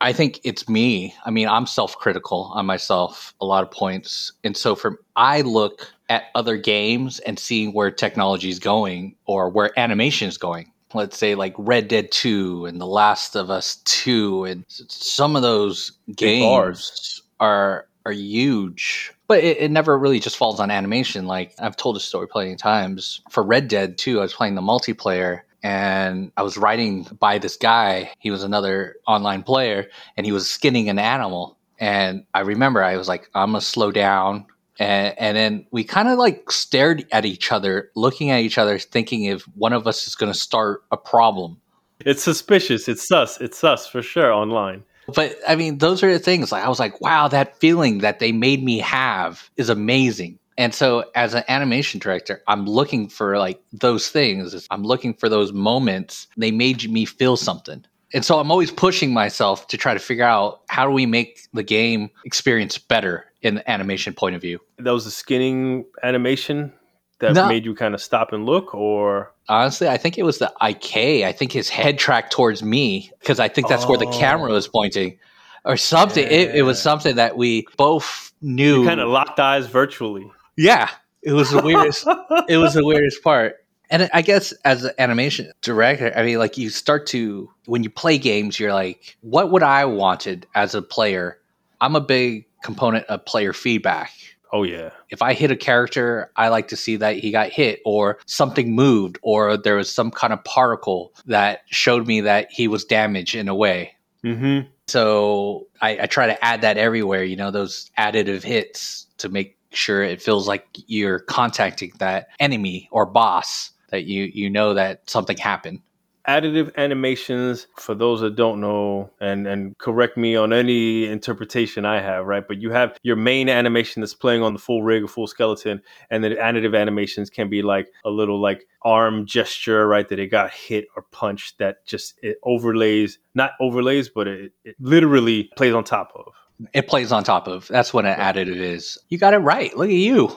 I 0.01 0.13
think 0.13 0.39
it's 0.43 0.67
me. 0.67 1.15
I 1.25 1.31
mean, 1.31 1.47
I'm 1.47 1.65
self-critical 1.65 2.51
on 2.53 2.65
myself 2.65 3.33
a 3.39 3.45
lot 3.45 3.63
of 3.63 3.71
points, 3.71 4.31
and 4.43 4.55
so 4.55 4.75
for 4.75 4.99
I 5.15 5.41
look 5.41 5.91
at 6.09 6.25
other 6.35 6.57
games 6.57 7.19
and 7.19 7.39
seeing 7.39 7.73
where 7.73 7.91
technology 7.91 8.49
is 8.49 8.59
going 8.59 9.15
or 9.25 9.49
where 9.49 9.77
animation 9.79 10.27
is 10.27 10.37
going. 10.37 10.71
Let's 10.93 11.17
say 11.17 11.35
like 11.35 11.53
Red 11.57 11.87
Dead 11.87 12.11
2 12.11 12.67
and 12.67 12.79
The 12.79 12.85
Last 12.85 13.35
of 13.35 13.49
Us 13.49 13.77
2 13.85 14.45
and 14.45 14.63
some 14.67 15.35
of 15.35 15.41
those 15.41 15.91
games 16.15 17.21
are 17.39 17.87
are 18.05 18.11
huge. 18.11 19.11
But 19.27 19.43
it, 19.43 19.57
it 19.57 19.71
never 19.71 19.97
really 19.97 20.19
just 20.19 20.37
falls 20.37 20.59
on 20.59 20.69
animation. 20.69 21.25
Like 21.25 21.53
I've 21.59 21.75
told 21.75 21.97
a 21.97 21.99
story 21.99 22.27
plenty 22.27 22.53
of 22.53 22.59
times. 22.59 23.21
For 23.31 23.43
Red 23.43 23.67
Dead 23.67 23.97
2, 23.97 24.19
I 24.19 24.21
was 24.21 24.33
playing 24.33 24.55
the 24.55 24.61
multiplayer 24.61 25.41
and 25.65 26.31
I 26.37 26.43
was 26.43 26.57
riding 26.57 27.07
by 27.19 27.39
this 27.39 27.57
guy. 27.57 28.11
He 28.19 28.29
was 28.29 28.43
another 28.43 28.97
online 29.07 29.41
player 29.41 29.87
and 30.15 30.23
he 30.23 30.31
was 30.31 30.47
skinning 30.47 30.89
an 30.89 30.99
animal. 30.99 31.57
And 31.79 32.23
I 32.35 32.41
remember 32.41 32.83
I 32.83 32.97
was 32.97 33.07
like, 33.07 33.31
I'm 33.33 33.49
gonna 33.49 33.61
slow 33.61 33.91
down. 33.91 34.45
And, 34.77 35.15
and 35.17 35.35
then 35.35 35.65
we 35.71 35.83
kind 35.83 36.07
of 36.07 36.19
like 36.19 36.51
stared 36.51 37.07
at 37.11 37.25
each 37.25 37.51
other, 37.51 37.89
looking 37.95 38.29
at 38.29 38.41
each 38.41 38.59
other, 38.59 38.77
thinking 38.77 39.23
if 39.23 39.41
one 39.55 39.73
of 39.73 39.87
us 39.87 40.05
is 40.05 40.13
going 40.13 40.31
to 40.31 40.37
start 40.37 40.83
a 40.91 40.97
problem. 40.97 41.59
It's 42.01 42.21
suspicious. 42.21 42.87
It's 42.87 43.07
sus. 43.07 43.41
It's 43.41 43.57
sus 43.57 43.87
for 43.87 44.03
sure 44.03 44.31
online. 44.31 44.83
But 45.15 45.35
I 45.47 45.55
mean, 45.55 45.79
those 45.79 46.03
are 46.03 46.13
the 46.13 46.19
things. 46.19 46.51
Like 46.51 46.63
I 46.63 46.69
was 46.69 46.79
like, 46.79 47.01
wow, 47.01 47.27
that 47.29 47.57
feeling 47.57 47.99
that 47.99 48.19
they 48.19 48.31
made 48.31 48.63
me 48.63 48.79
have 48.79 49.49
is 49.57 49.69
amazing. 49.69 50.37
And 50.57 50.73
so, 50.73 51.05
as 51.15 51.33
an 51.33 51.43
animation 51.47 51.99
director, 51.99 52.41
I'm 52.47 52.65
looking 52.65 53.09
for 53.09 53.37
like 53.37 53.61
those 53.73 54.09
things. 54.09 54.67
I'm 54.71 54.83
looking 54.83 55.13
for 55.13 55.27
those 55.27 55.51
moments. 55.51 56.27
They 56.37 56.51
made 56.51 56.89
me 56.89 57.05
feel 57.05 57.35
something. 57.35 57.85
And 58.13 58.23
so, 58.23 58.39
I'm 58.39 58.51
always 58.51 58.71
pushing 58.71 59.13
myself 59.13 59.67
to 59.67 59.77
try 59.77 59.93
to 59.93 59.99
figure 59.99 60.23
out 60.23 60.61
how 60.69 60.85
do 60.85 60.91
we 60.91 61.05
make 61.05 61.41
the 61.53 61.63
game 61.63 62.09
experience 62.23 62.77
better 62.77 63.25
in 63.41 63.55
the 63.55 63.69
animation 63.69 64.13
point 64.13 64.35
of 64.35 64.41
view. 64.41 64.59
That 64.77 64.91
was 64.91 65.05
the 65.05 65.11
skinning 65.11 65.85
animation 66.03 66.71
that 67.19 67.33
No. 67.33 67.47
made 67.47 67.65
you 67.65 67.75
kind 67.75 67.93
of 67.93 68.01
stop 68.01 68.33
and 68.33 68.45
look, 68.45 68.73
or 68.73 69.31
Honestly, 69.47 69.87
I 69.87 69.97
think 69.97 70.17
it 70.17 70.23
was 70.23 70.39
the 70.39 70.51
IK. 70.61 71.23
I 71.23 71.31
think 71.31 71.51
his 71.51 71.69
head 71.69 71.99
tracked 71.99 72.31
towards 72.31 72.63
me 72.63 73.11
because 73.19 73.39
I 73.39 73.47
think 73.47 73.67
that's 73.67 73.85
where 73.85 73.97
the 73.97 74.07
camera 74.07 74.49
oh. 74.49 74.55
was 74.55 74.67
pointing 74.67 75.19
or 75.65 75.77
something. 75.77 76.23
It, 76.23 76.55
it 76.55 76.61
was 76.63 76.81
something 76.81 77.17
that 77.17 77.37
we 77.37 77.67
both 77.77 78.33
knew. 78.41 78.81
you 78.81 78.87
kind 78.87 78.99
of 78.99 79.09
locked 79.09 79.39
eyes 79.39 79.67
virtually. 79.67 80.31
Yeah, 80.57 80.89
it 81.21 81.33
was 81.33 81.51
the 81.51 81.61
weirdest. 81.61 82.07
it 82.47 82.57
was 82.57 82.73
the 82.73 82.85
weirdest 82.85 83.23
part. 83.23 83.55
And 83.89 84.09
I 84.13 84.21
guess 84.21 84.51
as 84.63 84.83
an 84.83 84.93
animation 84.97 85.51
director, 85.61 86.11
I 86.15 86.23
mean, 86.23 86.39
like 86.39 86.57
you 86.57 86.69
start 86.69 87.07
to, 87.07 87.51
when 87.65 87.83
you 87.83 87.89
play 87.89 88.17
games, 88.17 88.59
you're 88.59 88.73
like, 88.73 89.15
what 89.21 89.51
would 89.51 89.63
I 89.63 89.85
wanted 89.85 90.47
as 90.55 90.73
a 90.73 90.81
player? 90.81 91.39
I'm 91.79 91.95
a 91.95 92.01
big 92.01 92.47
component 92.63 93.05
of 93.07 93.25
player 93.25 93.53
feedback. 93.53 94.11
Oh 94.51 94.63
yeah. 94.63 94.91
If 95.09 95.21
I 95.21 95.33
hit 95.33 95.51
a 95.51 95.55
character, 95.55 96.31
I 96.35 96.47
like 96.47 96.69
to 96.69 96.75
see 96.75 96.95
that 96.97 97.17
he 97.17 97.31
got 97.31 97.49
hit 97.49 97.81
or 97.85 98.19
something 98.25 98.73
moved 98.73 99.19
or 99.21 99.57
there 99.57 99.75
was 99.75 99.91
some 99.91 100.11
kind 100.11 100.33
of 100.33 100.43
particle 100.43 101.13
that 101.25 101.61
showed 101.67 102.07
me 102.07 102.21
that 102.21 102.47
he 102.49 102.67
was 102.67 102.85
damaged 102.85 103.35
in 103.35 103.49
a 103.49 103.55
way. 103.55 103.95
Mm-hmm. 104.23 104.67
So 104.87 105.67
I, 105.81 105.99
I 106.01 106.05
try 106.05 106.27
to 106.27 106.43
add 106.43 106.61
that 106.61 106.77
everywhere, 106.77 107.23
you 107.23 107.35
know, 107.35 107.51
those 107.51 107.91
additive 107.97 108.43
hits 108.43 109.07
to 109.17 109.29
make 109.29 109.54
sure 109.75 110.03
it 110.03 110.21
feels 110.21 110.47
like 110.47 110.65
you're 110.87 111.19
contacting 111.19 111.91
that 111.99 112.27
enemy 112.39 112.89
or 112.91 113.05
boss 113.05 113.71
that 113.89 114.05
you 114.05 114.29
you 114.33 114.49
know 114.49 114.73
that 114.73 115.09
something 115.09 115.37
happened. 115.37 115.79
Additive 116.27 116.75
animations, 116.75 117.67
for 117.77 117.93
those 117.93 118.19
that 118.21 118.35
don't 118.35 118.59
know, 118.59 119.11
and 119.21 119.45
and 119.45 119.77
correct 119.77 120.17
me 120.17 120.35
on 120.35 120.53
any 120.53 121.05
interpretation 121.05 121.85
I 121.85 122.01
have, 122.01 122.25
right? 122.25 122.43
But 122.47 122.59
you 122.59 122.71
have 122.71 122.97
your 123.03 123.15
main 123.15 123.47
animation 123.47 124.01
that's 124.01 124.15
playing 124.15 124.41
on 124.41 124.53
the 124.53 124.59
full 124.59 124.81
rig 124.81 125.03
or 125.03 125.07
full 125.07 125.27
skeleton, 125.27 125.83
and 126.09 126.23
then 126.23 126.31
additive 126.31 126.75
animations 126.75 127.29
can 127.29 127.47
be 127.47 127.61
like 127.61 127.89
a 128.03 128.09
little 128.09 128.41
like 128.41 128.65
arm 128.81 129.27
gesture, 129.27 129.87
right? 129.87 130.09
That 130.09 130.17
it 130.17 130.31
got 130.31 130.49
hit 130.51 130.87
or 130.95 131.03
punched 131.11 131.59
that 131.59 131.85
just 131.85 132.15
it 132.23 132.37
overlays, 132.41 133.19
not 133.35 133.51
overlays, 133.61 134.09
but 134.09 134.27
it, 134.27 134.51
it 134.63 134.75
literally 134.79 135.51
plays 135.55 135.75
on 135.75 135.83
top 135.83 136.11
of. 136.15 136.33
It 136.73 136.87
plays 136.87 137.11
on 137.11 137.23
top 137.23 137.47
of. 137.47 137.67
That's 137.67 137.93
what 137.93 138.05
an 138.05 138.17
additive 138.17 138.55
is. 138.57 138.97
You 139.09 139.17
got 139.17 139.33
it 139.33 139.39
right. 139.39 139.75
Look 139.77 139.89
at 139.89 139.93
you. 139.95 140.35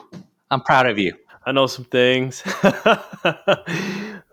I'm 0.51 0.61
proud 0.61 0.87
of 0.87 0.97
you. 0.99 1.13
I 1.45 1.51
know 1.51 1.67
some 1.67 1.85
things. 1.85 2.43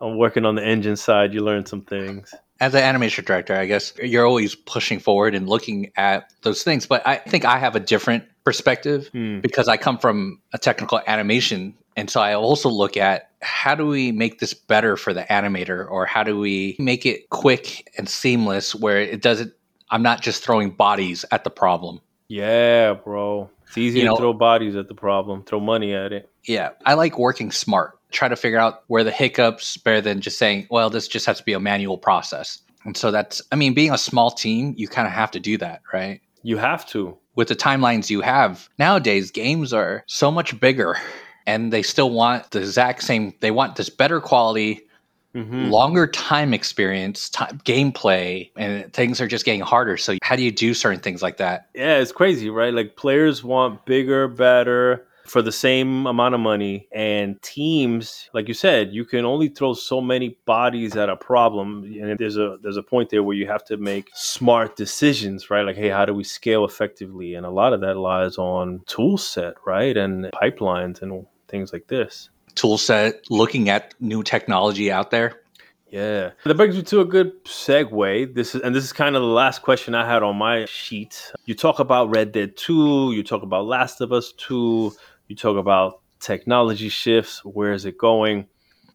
I'm 0.00 0.18
working 0.18 0.44
on 0.44 0.54
the 0.54 0.64
engine 0.64 0.96
side. 0.96 1.32
You 1.32 1.42
learn 1.42 1.66
some 1.66 1.82
things. 1.82 2.34
as 2.60 2.74
an 2.74 2.82
animation 2.82 3.22
director, 3.24 3.54
I 3.54 3.66
guess 3.66 3.92
you're 4.02 4.24
always 4.26 4.54
pushing 4.54 4.98
forward 4.98 5.34
and 5.34 5.46
looking 5.48 5.92
at 5.96 6.32
those 6.42 6.62
things. 6.62 6.86
But 6.86 7.06
I 7.06 7.16
think 7.16 7.44
I 7.44 7.58
have 7.58 7.76
a 7.76 7.80
different 7.80 8.24
perspective 8.44 9.08
Hmm. 9.12 9.40
because 9.40 9.68
I 9.68 9.76
come 9.76 9.98
from 9.98 10.40
a 10.52 10.58
technical 10.58 11.00
animation. 11.06 11.74
And 11.96 12.08
so 12.10 12.20
I 12.20 12.34
also 12.34 12.68
look 12.70 12.96
at 12.96 13.30
how 13.42 13.74
do 13.74 13.86
we 13.86 14.10
make 14.12 14.38
this 14.40 14.54
better 14.54 14.96
for 14.96 15.12
the 15.12 15.22
animator 15.24 15.86
or 15.90 16.06
how 16.06 16.22
do 16.22 16.38
we 16.38 16.76
make 16.78 17.04
it 17.06 17.28
quick 17.30 17.90
and 17.98 18.08
seamless 18.08 18.74
where 18.74 19.00
it 19.00 19.20
doesn't, 19.22 19.52
I'm 19.90 20.02
not 20.02 20.20
just 20.22 20.42
throwing 20.42 20.70
bodies 20.70 21.24
at 21.30 21.44
the 21.44 21.50
problem. 21.50 22.00
Yeah, 22.28 22.94
bro. 22.94 23.50
It's 23.68 23.78
easy 23.78 23.98
You 24.00 24.04
to 24.06 24.10
know- 24.10 24.16
throw 24.16 24.32
bodies 24.32 24.76
at 24.76 24.88
the 24.88 24.94
problem, 24.94 25.42
throw 25.44 25.60
money 25.60 25.94
at 25.94 26.12
it. 26.12 26.28
Yeah, 26.44 26.70
I 26.84 26.94
like 26.94 27.18
working 27.18 27.50
smart. 27.52 27.98
Try 28.12 28.28
to 28.28 28.36
figure 28.36 28.58
out 28.58 28.82
where 28.86 29.04
the 29.04 29.10
hiccups 29.10 29.76
better 29.76 30.00
than 30.00 30.20
just 30.20 30.38
saying, 30.38 30.66
well, 30.70 30.90
this 30.90 31.08
just 31.08 31.26
has 31.26 31.38
to 31.38 31.44
be 31.44 31.52
a 31.52 31.60
manual 31.60 31.98
process. 31.98 32.60
And 32.84 32.96
so 32.96 33.10
that's, 33.10 33.42
I 33.50 33.56
mean, 33.56 33.74
being 33.74 33.90
a 33.92 33.98
small 33.98 34.30
team, 34.30 34.74
you 34.76 34.86
kind 34.88 35.08
of 35.08 35.12
have 35.12 35.32
to 35.32 35.40
do 35.40 35.58
that, 35.58 35.82
right? 35.92 36.20
You 36.42 36.56
have 36.58 36.86
to. 36.90 37.16
with 37.34 37.48
the 37.48 37.56
timelines 37.56 38.08
you 38.08 38.22
have 38.22 38.68
nowadays 38.78 39.30
games 39.30 39.72
are 39.72 40.02
so 40.06 40.30
much 40.30 40.58
bigger 40.58 40.96
and 41.46 41.70
they 41.72 41.82
still 41.82 42.08
want 42.10 42.50
the 42.52 42.60
exact 42.60 43.02
same 43.02 43.34
they 43.40 43.50
want 43.50 43.76
this 43.76 43.90
better 43.90 44.20
quality 44.22 44.80
Mhm. 45.36 45.70
longer 45.70 46.06
time 46.06 46.54
experience, 46.54 47.28
time, 47.28 47.60
gameplay, 47.64 48.50
and 48.56 48.90
things 48.92 49.20
are 49.20 49.26
just 49.28 49.44
getting 49.44 49.60
harder. 49.60 49.96
So 49.98 50.16
how 50.22 50.34
do 50.34 50.42
you 50.42 50.50
do 50.50 50.72
certain 50.72 51.00
things 51.00 51.22
like 51.22 51.36
that? 51.36 51.68
Yeah, 51.74 51.98
it's 51.98 52.12
crazy, 52.12 52.48
right? 52.48 52.72
Like 52.72 52.96
players 52.96 53.44
want 53.44 53.84
bigger, 53.84 54.28
better 54.28 55.06
for 55.26 55.42
the 55.42 55.52
same 55.52 56.06
amount 56.06 56.34
of 56.34 56.40
money, 56.40 56.86
and 56.92 57.40
teams, 57.42 58.30
like 58.32 58.46
you 58.48 58.54
said, 58.54 58.92
you 58.92 59.04
can 59.04 59.24
only 59.24 59.48
throw 59.48 59.74
so 59.74 60.00
many 60.00 60.38
bodies 60.46 60.96
at 60.96 61.08
a 61.08 61.16
problem, 61.16 61.82
and 62.00 62.16
there's 62.18 62.36
a 62.36 62.58
there's 62.62 62.76
a 62.76 62.82
point 62.82 63.10
there 63.10 63.22
where 63.22 63.36
you 63.36 63.46
have 63.46 63.64
to 63.64 63.76
make 63.76 64.08
smart 64.14 64.76
decisions, 64.76 65.50
right? 65.50 65.66
Like, 65.66 65.76
hey, 65.76 65.88
how 65.88 66.04
do 66.04 66.14
we 66.14 66.24
scale 66.24 66.64
effectively? 66.64 67.34
And 67.34 67.44
a 67.44 67.50
lot 67.50 67.72
of 67.72 67.80
that 67.80 67.96
lies 67.96 68.38
on 68.38 68.82
tool 68.86 69.18
set, 69.18 69.54
right, 69.66 69.96
and 69.96 70.26
pipelines 70.26 71.02
and 71.02 71.26
things 71.48 71.72
like 71.72 71.88
this. 71.88 72.30
Tool 72.56 72.78
set, 72.78 73.30
looking 73.30 73.68
at 73.68 73.94
new 74.00 74.22
technology 74.22 74.90
out 74.90 75.10
there. 75.10 75.40
Yeah, 75.88 76.32
that 76.44 76.56
brings 76.56 76.76
me 76.76 76.82
to 76.82 77.00
a 77.00 77.04
good 77.04 77.44
segue. 77.44 78.34
This 78.34 78.54
is 78.54 78.62
and 78.62 78.74
this 78.74 78.82
is 78.82 78.92
kind 78.92 79.14
of 79.14 79.22
the 79.22 79.28
last 79.28 79.62
question 79.62 79.94
I 79.94 80.04
had 80.04 80.22
on 80.24 80.36
my 80.36 80.64
sheet. 80.66 81.30
You 81.44 81.54
talk 81.54 81.78
about 81.78 82.10
Red 82.10 82.32
Dead 82.32 82.56
Two, 82.56 83.12
you 83.12 83.22
talk 83.22 83.42
about 83.42 83.66
Last 83.66 84.00
of 84.00 84.12
Us 84.12 84.32
Two, 84.32 84.92
you 85.28 85.36
talk 85.36 85.56
about 85.56 86.00
technology 86.18 86.88
shifts. 86.88 87.44
Where 87.44 87.72
is 87.72 87.84
it 87.84 87.98
going? 87.98 88.46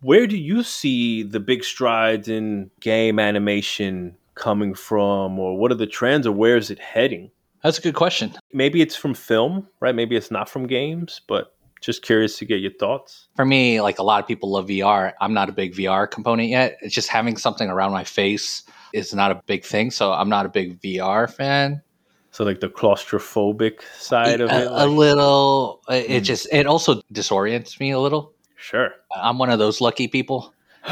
Where 0.01 0.27
do 0.27 0.37
you 0.37 0.63
see 0.63 1.23
the 1.23 1.39
big 1.39 1.63
strides 1.63 2.27
in 2.27 2.71
game 2.81 3.19
animation 3.19 4.17
coming 4.35 4.73
from, 4.73 5.39
or 5.39 5.57
what 5.57 5.71
are 5.71 5.75
the 5.75 5.87
trends, 5.87 6.27
or 6.27 6.33
where 6.33 6.57
is 6.57 6.71
it 6.71 6.79
heading? 6.79 7.31
That's 7.63 7.77
a 7.77 7.81
good 7.81 7.95
question. 7.95 8.33
Maybe 8.51 8.81
it's 8.81 8.95
from 8.95 9.13
film, 9.13 9.67
right? 9.79 9.95
Maybe 9.95 10.15
it's 10.15 10.31
not 10.31 10.49
from 10.49 10.67
games, 10.67 11.21
but 11.27 11.55
just 11.81 12.01
curious 12.03 12.37
to 12.37 12.45
get 12.45 12.61
your 12.61 12.71
thoughts. 12.73 13.27
For 13.35 13.45
me, 13.45 13.81
like 13.81 13.99
a 13.99 14.03
lot 14.03 14.21
of 14.21 14.27
people 14.27 14.51
love 14.51 14.67
VR. 14.67 15.13
I'm 15.19 15.33
not 15.33 15.49
a 15.49 15.51
big 15.51 15.73
VR 15.75 16.09
component 16.09 16.49
yet. 16.49 16.77
It's 16.81 16.93
just 16.95 17.09
having 17.09 17.35
something 17.37 17.69
around 17.69 17.91
my 17.91 18.03
face 18.03 18.63
is 18.93 19.13
not 19.13 19.31
a 19.31 19.41
big 19.47 19.65
thing. 19.65 19.91
So 19.91 20.13
I'm 20.13 20.29
not 20.29 20.45
a 20.45 20.49
big 20.49 20.79
VR 20.81 21.29
fan. 21.29 21.81
So, 22.33 22.45
like 22.45 22.61
the 22.61 22.69
claustrophobic 22.69 23.81
side 23.97 24.39
of 24.39 24.49
a, 24.49 24.61
it, 24.61 24.67
a 24.67 24.69
like- 24.85 24.89
little. 24.89 25.81
It 25.89 26.21
Mm. 26.21 26.23
just 26.23 26.47
it 26.53 26.65
also 26.65 27.01
disorients 27.13 27.77
me 27.79 27.91
a 27.91 27.99
little. 27.99 28.33
sure. 28.55 28.91
I'm 29.13 29.37
one 29.37 29.49
of 29.49 29.59
those 29.59 29.81
lucky 29.81 30.07
people. 30.07 30.53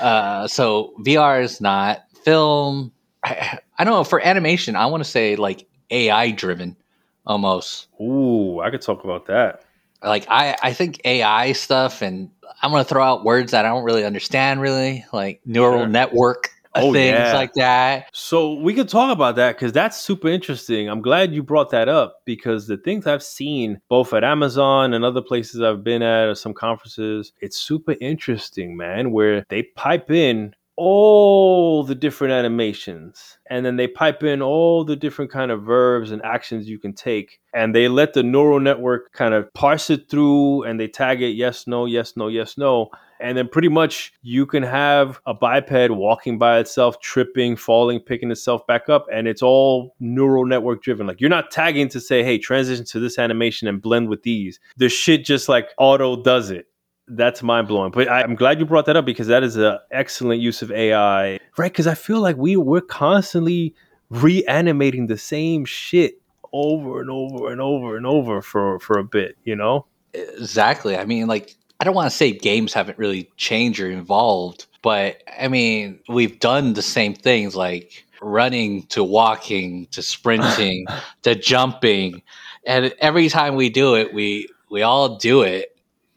Uh, 0.00 0.46
so 0.48 0.92
VR 1.00 1.42
is 1.42 1.60
not 1.60 2.02
film. 2.24 2.92
I, 3.22 3.58
I 3.78 3.84
don't 3.84 3.94
know 3.94 4.04
for 4.04 4.24
animation. 4.24 4.76
I 4.76 4.86
want 4.86 5.02
to 5.04 5.08
say 5.08 5.36
like 5.36 5.66
AI 5.90 6.30
driven, 6.30 6.76
almost. 7.26 7.88
Ooh, 8.00 8.60
I 8.60 8.70
could 8.70 8.82
talk 8.82 9.04
about 9.04 9.26
that. 9.26 9.64
Like 10.02 10.26
I, 10.28 10.56
I 10.62 10.72
think 10.72 11.00
AI 11.04 11.52
stuff, 11.52 12.02
and 12.02 12.30
I'm 12.62 12.70
gonna 12.70 12.84
throw 12.84 13.02
out 13.02 13.24
words 13.24 13.52
that 13.52 13.64
I 13.64 13.68
don't 13.68 13.84
really 13.84 14.04
understand. 14.04 14.60
Really, 14.60 15.04
like 15.12 15.40
neural 15.46 15.80
Sure. 15.80 15.88
network 15.88 16.50
Oh, 16.76 16.92
things 16.92 17.14
yeah. 17.14 17.34
like 17.34 17.52
that. 17.54 18.08
So 18.12 18.54
we 18.54 18.74
could 18.74 18.88
talk 18.88 19.12
about 19.12 19.36
that 19.36 19.54
because 19.54 19.72
that's 19.72 20.00
super 20.00 20.26
interesting. 20.28 20.88
I'm 20.88 21.02
glad 21.02 21.32
you 21.32 21.40
brought 21.42 21.70
that 21.70 21.88
up 21.88 22.22
because 22.24 22.66
the 22.66 22.76
things 22.76 23.06
I've 23.06 23.22
seen 23.22 23.80
both 23.88 24.12
at 24.12 24.24
Amazon 24.24 24.92
and 24.92 25.04
other 25.04 25.22
places 25.22 25.60
I've 25.60 25.84
been 25.84 26.02
at 26.02 26.26
or 26.26 26.34
some 26.34 26.52
conferences, 26.52 27.32
it's 27.40 27.58
super 27.60 27.94
interesting, 28.00 28.76
man, 28.76 29.12
where 29.12 29.46
they 29.50 29.62
pipe 29.76 30.10
in 30.10 30.54
all 30.76 31.84
the 31.84 31.94
different 31.94 32.32
animations 32.32 33.38
and 33.48 33.64
then 33.64 33.76
they 33.76 33.86
pipe 33.86 34.22
in 34.22 34.42
all 34.42 34.84
the 34.84 34.96
different 34.96 35.30
kind 35.30 35.50
of 35.50 35.62
verbs 35.62 36.10
and 36.10 36.20
actions 36.22 36.68
you 36.68 36.78
can 36.78 36.92
take 36.92 37.40
and 37.54 37.74
they 37.74 37.86
let 37.86 38.12
the 38.12 38.22
neural 38.22 38.58
network 38.58 39.12
kind 39.12 39.34
of 39.34 39.52
parse 39.54 39.88
it 39.90 40.10
through 40.10 40.64
and 40.64 40.80
they 40.80 40.88
tag 40.88 41.22
it 41.22 41.28
yes 41.28 41.66
no 41.66 41.86
yes 41.86 42.16
no 42.16 42.26
yes 42.26 42.58
no 42.58 42.90
and 43.20 43.38
then 43.38 43.48
pretty 43.48 43.68
much 43.68 44.12
you 44.22 44.44
can 44.44 44.62
have 44.62 45.20
a 45.26 45.32
biped 45.32 45.90
walking 45.90 46.36
by 46.36 46.58
itself, 46.58 47.00
tripping, 47.00 47.56
falling, 47.56 48.00
picking 48.00 48.30
itself 48.30 48.66
back 48.66 48.88
up, 48.88 49.06
and 49.10 49.26
it's 49.26 49.42
all 49.42 49.94
neural 49.98 50.44
network 50.44 50.82
driven. 50.82 51.06
Like 51.06 51.20
you're 51.20 51.30
not 51.30 51.50
tagging 51.50 51.88
to 51.88 52.00
say, 52.00 52.22
hey, 52.22 52.36
transition 52.36 52.84
to 52.86 53.00
this 53.00 53.18
animation 53.18 53.66
and 53.66 53.80
blend 53.80 54.08
with 54.08 54.24
these. 54.24 54.60
The 54.76 54.90
shit 54.90 55.24
just 55.24 55.48
like 55.48 55.70
auto 55.78 56.22
does 56.22 56.50
it. 56.50 56.66
That's 57.06 57.42
mind 57.42 57.68
blowing. 57.68 57.90
But 57.90 58.08
I, 58.08 58.22
I'm 58.22 58.34
glad 58.34 58.58
you 58.58 58.64
brought 58.64 58.86
that 58.86 58.96
up 58.96 59.04
because 59.04 59.26
that 59.26 59.42
is 59.42 59.56
an 59.56 59.78
excellent 59.90 60.40
use 60.40 60.62
of 60.62 60.72
AI, 60.72 61.38
right? 61.58 61.72
Because 61.72 61.86
I 61.86 61.94
feel 61.94 62.20
like 62.20 62.36
we 62.36 62.56
we're 62.56 62.80
constantly 62.80 63.74
reanimating 64.10 65.06
the 65.06 65.18
same 65.18 65.64
shit 65.64 66.20
over 66.52 67.00
and 67.00 67.10
over 67.10 67.50
and 67.50 67.60
over 67.60 67.96
and 67.96 68.06
over 68.06 68.40
for 68.40 68.78
for 68.78 68.98
a 68.98 69.04
bit, 69.04 69.36
you 69.44 69.54
know? 69.54 69.84
Exactly. 70.14 70.96
I 70.96 71.04
mean, 71.04 71.26
like 71.26 71.56
I 71.80 71.84
don't 71.84 71.94
want 71.94 72.10
to 72.10 72.16
say 72.16 72.32
games 72.32 72.72
haven't 72.72 72.98
really 72.98 73.30
changed 73.36 73.80
or 73.80 73.90
evolved, 73.90 74.66
but 74.80 75.22
I 75.38 75.48
mean 75.48 76.00
we've 76.08 76.38
done 76.38 76.72
the 76.72 76.82
same 76.82 77.14
things 77.14 77.54
like 77.54 78.06
running 78.22 78.84
to 78.84 79.04
walking 79.04 79.86
to 79.88 80.00
sprinting 80.00 80.86
to 81.22 81.34
jumping, 81.34 82.22
and 82.66 82.94
every 83.00 83.28
time 83.28 83.56
we 83.56 83.68
do 83.68 83.96
it, 83.96 84.14
we 84.14 84.48
we 84.70 84.82
all 84.82 85.16
do 85.16 85.42
it 85.42 85.73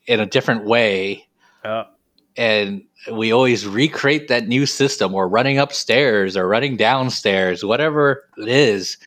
in 0.08 0.20
a 0.20 0.26
different 0.26 0.66
way. 0.66 1.28
Uh, 1.64 1.84
and 2.36 2.84
we 3.12 3.32
always 3.32 3.66
recreate 3.66 4.28
that 4.28 4.48
new 4.48 4.66
system 4.66 5.14
or 5.14 5.28
running 5.28 5.58
upstairs 5.58 6.38
or 6.38 6.48
running 6.48 6.78
downstairs 6.78 7.64
whatever 7.66 8.24
it 8.38 8.48
is 8.48 8.98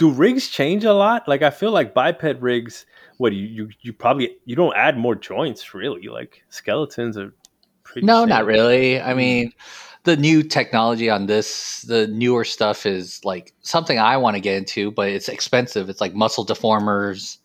do 0.00 0.10
rigs 0.10 0.48
change 0.48 0.84
a 0.84 0.94
lot? 0.94 1.28
Like 1.28 1.42
I 1.42 1.50
feel 1.50 1.70
like 1.70 1.92
biped 1.92 2.24
rigs. 2.40 2.86
What 3.18 3.34
you 3.34 3.46
you 3.46 3.68
you 3.82 3.92
probably 3.92 4.38
you 4.46 4.56
don't 4.56 4.74
add 4.74 4.96
more 4.96 5.14
joints 5.14 5.74
really. 5.74 6.08
Like 6.08 6.42
skeletons 6.48 7.18
are 7.18 7.34
pretty. 7.90 8.06
no 8.06 8.24
not 8.24 8.46
really 8.46 9.00
i 9.00 9.12
mean 9.14 9.52
the 10.04 10.16
new 10.16 10.42
technology 10.42 11.10
on 11.10 11.26
this 11.26 11.82
the 11.82 12.06
newer 12.06 12.44
stuff 12.44 12.86
is 12.86 13.22
like 13.24 13.52
something 13.62 13.98
i 13.98 14.16
want 14.16 14.36
to 14.36 14.40
get 14.40 14.56
into 14.56 14.92
but 14.92 15.08
it's 15.08 15.28
expensive 15.28 15.88
it's 15.88 16.00
like 16.00 16.14
muscle 16.14 16.46
deformers 16.46 17.38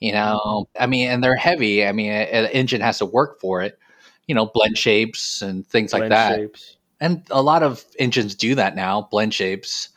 you 0.00 0.12
know 0.12 0.68
i 0.78 0.86
mean 0.86 1.08
and 1.08 1.22
they're 1.22 1.36
heavy 1.36 1.86
i 1.86 1.92
mean 1.92 2.10
an 2.10 2.46
engine 2.46 2.80
has 2.80 2.98
to 2.98 3.06
work 3.06 3.40
for 3.40 3.62
it 3.62 3.78
you 4.26 4.34
know 4.34 4.46
blend 4.46 4.76
shapes 4.76 5.42
and 5.42 5.66
things 5.66 5.92
like 5.92 6.08
that 6.08 6.36
shapes. 6.38 6.76
and 7.00 7.26
a 7.30 7.42
lot 7.42 7.62
of 7.62 7.84
engines 7.98 8.34
do 8.34 8.54
that 8.54 8.76
now 8.76 9.08
blend 9.10 9.32
shapes 9.32 9.88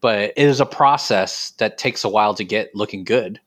but 0.00 0.18
it 0.18 0.32
is 0.36 0.60
a 0.60 0.66
process 0.66 1.50
that 1.58 1.78
takes 1.78 2.04
a 2.04 2.08
while 2.08 2.34
to 2.34 2.44
get 2.44 2.74
looking 2.74 3.04
good 3.04 3.40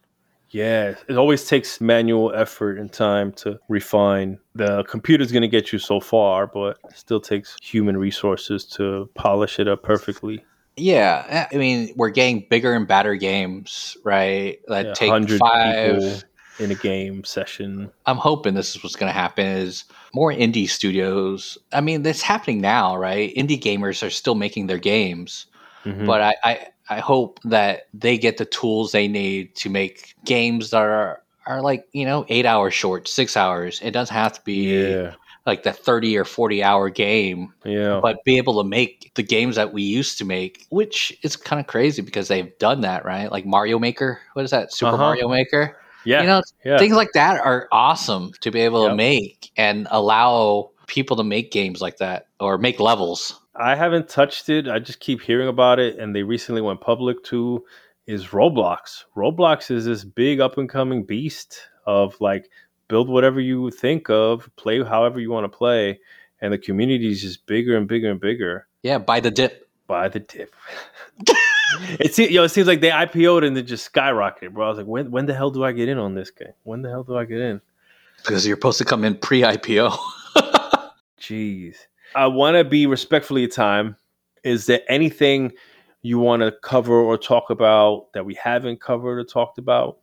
Yeah, 0.51 0.95
it 1.07 1.17
always 1.17 1.47
takes 1.47 1.79
manual 1.79 2.33
effort 2.33 2.77
and 2.77 2.91
time 2.91 3.31
to 3.33 3.57
refine. 3.69 4.37
The 4.53 4.83
computer's 4.83 5.31
going 5.31 5.43
to 5.43 5.47
get 5.47 5.71
you 5.71 5.79
so 5.79 6.01
far, 6.01 6.45
but 6.45 6.77
it 6.89 6.97
still 6.97 7.21
takes 7.21 7.55
human 7.61 7.95
resources 7.95 8.65
to 8.75 9.09
polish 9.15 9.59
it 9.59 9.69
up 9.69 9.81
perfectly. 9.81 10.43
Yeah 10.77 11.47
i 11.51 11.55
mean 11.57 11.93
we're 11.95 12.09
getting 12.09 12.45
bigger 12.49 12.73
and 12.73 12.87
better 12.87 13.15
games 13.15 13.97
right? 14.03 14.59
That 14.67 14.85
Yeah, 14.87 14.93
take 14.93 15.29
five 15.29 15.75
people 15.75 16.21
in 16.59 16.71
a 16.71 16.75
game 16.75 17.23
session. 17.23 17.91
i'm 18.05 18.17
hoping 18.17 18.53
this 18.53 18.75
is 18.75 18.83
what's 18.83 18.95
going 18.95 19.09
to 19.09 19.17
happen 19.19 19.45
is 19.45 19.85
more 20.13 20.31
indie 20.31 20.69
studios. 20.69 21.57
I 21.73 21.81
mean 21.81 22.05
it's 22.05 22.21
happening 22.21 22.61
now 22.61 22.95
right? 22.97 23.33
Indie 23.35 23.59
gamers 23.61 24.05
are 24.05 24.09
still 24.09 24.35
making 24.35 24.67
their 24.67 24.77
games 24.79 25.47
Mhm. 25.85 26.05
but 26.05 26.21
I, 26.21 26.35
I 26.43 26.67
i 26.89 26.99
hope 26.99 27.39
that 27.45 27.83
they 27.93 28.17
get 28.17 28.37
the 28.37 28.45
tools 28.45 28.91
they 28.91 29.07
need 29.07 29.55
to 29.57 29.69
make 29.69 30.13
games 30.25 30.69
that 30.71 30.81
are 30.81 31.23
are 31.47 31.61
like 31.61 31.87
you 31.93 32.05
know 32.05 32.25
eight 32.29 32.45
hours 32.45 32.73
short 32.73 33.07
six 33.07 33.35
hours. 33.35 33.79
It 33.83 33.91
doesn't 33.91 34.13
have 34.15 34.33
to 34.33 34.41
be 34.43 34.91
yeah, 34.91 35.15
like 35.45 35.63
the 35.63 35.73
30 35.73 36.17
or 36.17 36.25
40 36.25 36.63
hour 36.63 36.89
game 36.89 37.53
yeah, 37.65 37.99
but 38.01 38.23
be 38.23 38.37
able 38.37 38.61
to 38.61 38.67
make 38.67 39.11
the 39.15 39.23
games 39.23 39.55
that 39.55 39.73
we 39.73 39.81
used 39.83 40.17
to 40.19 40.25
make 40.25 40.67
which 40.69 41.17
is 41.23 41.35
kind 41.35 41.59
of 41.59 41.67
crazy 41.67 42.01
because 42.01 42.27
they've 42.27 42.57
done 42.59 42.81
that 42.81 43.05
right 43.05 43.31
like 43.31 43.45
mario 43.45 43.79
maker 43.79 44.19
what 44.33 44.43
is 44.45 44.51
that 44.51 44.73
super 44.73 44.89
Uh-huh. 44.89 44.97
mario 44.97 45.27
maker 45.27 45.77
yeah. 46.05 46.21
you 46.21 46.27
know 46.27 46.41
yeah. 46.65 46.77
things 46.77 46.95
like 46.95 47.11
that 47.13 47.39
are 47.41 47.67
awesome 47.71 48.31
to 48.41 48.51
be 48.51 48.61
able 48.61 48.87
to 48.87 48.95
make 48.95 49.51
and 49.57 49.87
allow 49.91 50.71
people 50.87 51.15
to 51.17 51.23
make 51.23 51.51
games 51.51 51.81
like 51.81 51.97
that 51.97 52.27
or 52.39 52.57
make 52.57 52.79
levels 52.79 53.39
I 53.53 53.75
haven't 53.75 54.07
touched 54.07 54.47
it. 54.49 54.69
I 54.69 54.79
just 54.79 55.01
keep 55.01 55.21
hearing 55.21 55.49
about 55.49 55.77
it, 55.77 55.99
and 55.99 56.15
they 56.15 56.23
recently 56.23 56.61
went 56.61 56.79
public 56.79 57.21
too. 57.23 57.65
Is 58.07 58.27
Roblox? 58.27 59.03
Roblox 59.15 59.69
is 59.69 59.83
this 59.85 60.05
big 60.05 60.39
up 60.39 60.57
and 60.57 60.69
coming 60.69 61.03
beast 61.03 61.59
of 61.85 62.15
like 62.21 62.49
build 62.91 63.09
whatever 63.09 63.39
you 63.39 63.71
think 63.71 64.09
of, 64.09 64.49
play 64.55 64.83
however 64.83 65.19
you 65.19 65.31
want 65.31 65.51
to 65.51 65.57
play, 65.57 65.99
and 66.41 66.53
the 66.53 66.57
community 66.59 67.09
is 67.09 67.21
just 67.21 67.45
bigger 67.47 67.75
and 67.75 67.87
bigger 67.87 68.11
and 68.11 68.19
bigger 68.19 68.67
yeah 68.83 68.99
by 68.99 69.19
the 69.19 69.31
dip 69.31 69.67
by 69.87 70.07
the 70.07 70.19
dip. 70.19 70.55
it 71.99 72.13
seems, 72.13 72.31
yo, 72.31 72.43
it 72.43 72.49
seems 72.49 72.67
like 72.67 72.81
they 72.81 72.89
IPO'd 72.89 73.43
and 73.43 73.57
then 73.57 73.65
just 73.65 73.91
skyrocketed, 73.91 74.53
bro. 74.53 74.67
I 74.67 74.69
was 74.69 74.77
like, 74.77 74.87
when 74.87 75.09
when 75.09 75.25
the 75.25 75.33
hell 75.33 75.49
do 75.49 75.63
I 75.63 75.71
get 75.71 75.89
in 75.89 75.97
on 75.97 76.13
this 76.13 76.29
game? 76.29 76.53
When 76.63 76.83
the 76.83 76.89
hell 76.89 77.03
do 77.03 77.17
I 77.17 77.25
get 77.25 77.39
in? 77.39 77.61
because 78.23 78.45
you're 78.45 78.57
supposed 78.57 78.77
to 78.77 78.85
come 78.85 79.03
in 79.03 79.15
pre-ipo 79.15 79.97
Jeez. 81.19 81.75
I 82.15 82.27
want 82.27 82.57
to 82.57 82.63
be 82.63 82.87
respectfully 82.87 83.43
of 83.43 83.51
time. 83.51 83.95
Is 84.43 84.65
there 84.65 84.81
anything 84.89 85.53
you 86.01 86.17
want 86.17 86.41
to 86.41 86.51
cover 86.63 86.93
or 86.93 87.17
talk 87.17 87.49
about 87.49 88.11
that 88.13 88.25
we 88.25 88.33
haven't 88.33 88.81
covered 88.81 89.19
or 89.19 89.23
talked 89.23 89.59
about? 89.59 89.99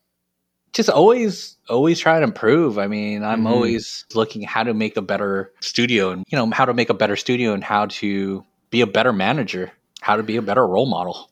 Just 0.72 0.88
always 0.90 1.56
always 1.68 1.98
try 1.98 2.18
to 2.18 2.24
improve. 2.24 2.78
I 2.78 2.86
mean, 2.86 3.22
I'm 3.24 3.44
Mhm. 3.44 3.48
always 3.50 4.04
looking 4.14 4.42
how 4.42 4.62
to 4.64 4.74
make 4.74 4.96
a 4.96 5.02
better 5.02 5.52
studio 5.60 6.10
and 6.10 6.24
you 6.28 6.36
know, 6.38 6.48
how 6.52 6.64
to 6.64 6.74
make 6.74 6.90
a 6.90 6.94
better 6.94 7.16
studio 7.16 7.52
and 7.52 7.62
how 7.64 7.86
to 7.86 8.44
be 8.70 8.80
a 8.80 8.86
better 8.86 9.12
manager, 9.12 9.72
how 10.00 10.16
to 10.16 10.22
be 10.22 10.36
a 10.36 10.42
better 10.42 10.66
role 10.66 10.86
model. 10.86 11.30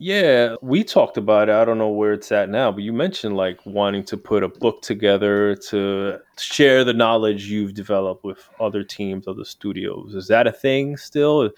Yeah, 0.00 0.54
we 0.62 0.84
talked 0.84 1.16
about 1.16 1.48
it. 1.48 1.56
I 1.56 1.64
don't 1.64 1.76
know 1.78 1.88
where 1.88 2.12
it's 2.12 2.30
at 2.30 2.48
now, 2.48 2.70
but 2.70 2.84
you 2.84 2.92
mentioned 2.92 3.36
like 3.36 3.58
wanting 3.66 4.04
to 4.04 4.16
put 4.16 4.44
a 4.44 4.48
book 4.48 4.80
together 4.80 5.56
to 5.70 6.18
share 6.38 6.84
the 6.84 6.92
knowledge 6.92 7.46
you've 7.50 7.74
developed 7.74 8.22
with 8.24 8.48
other 8.60 8.84
teams, 8.84 9.26
other 9.26 9.44
studios. 9.44 10.14
Is 10.14 10.28
that 10.28 10.46
a 10.46 10.52
thing 10.52 10.96
still? 10.96 11.50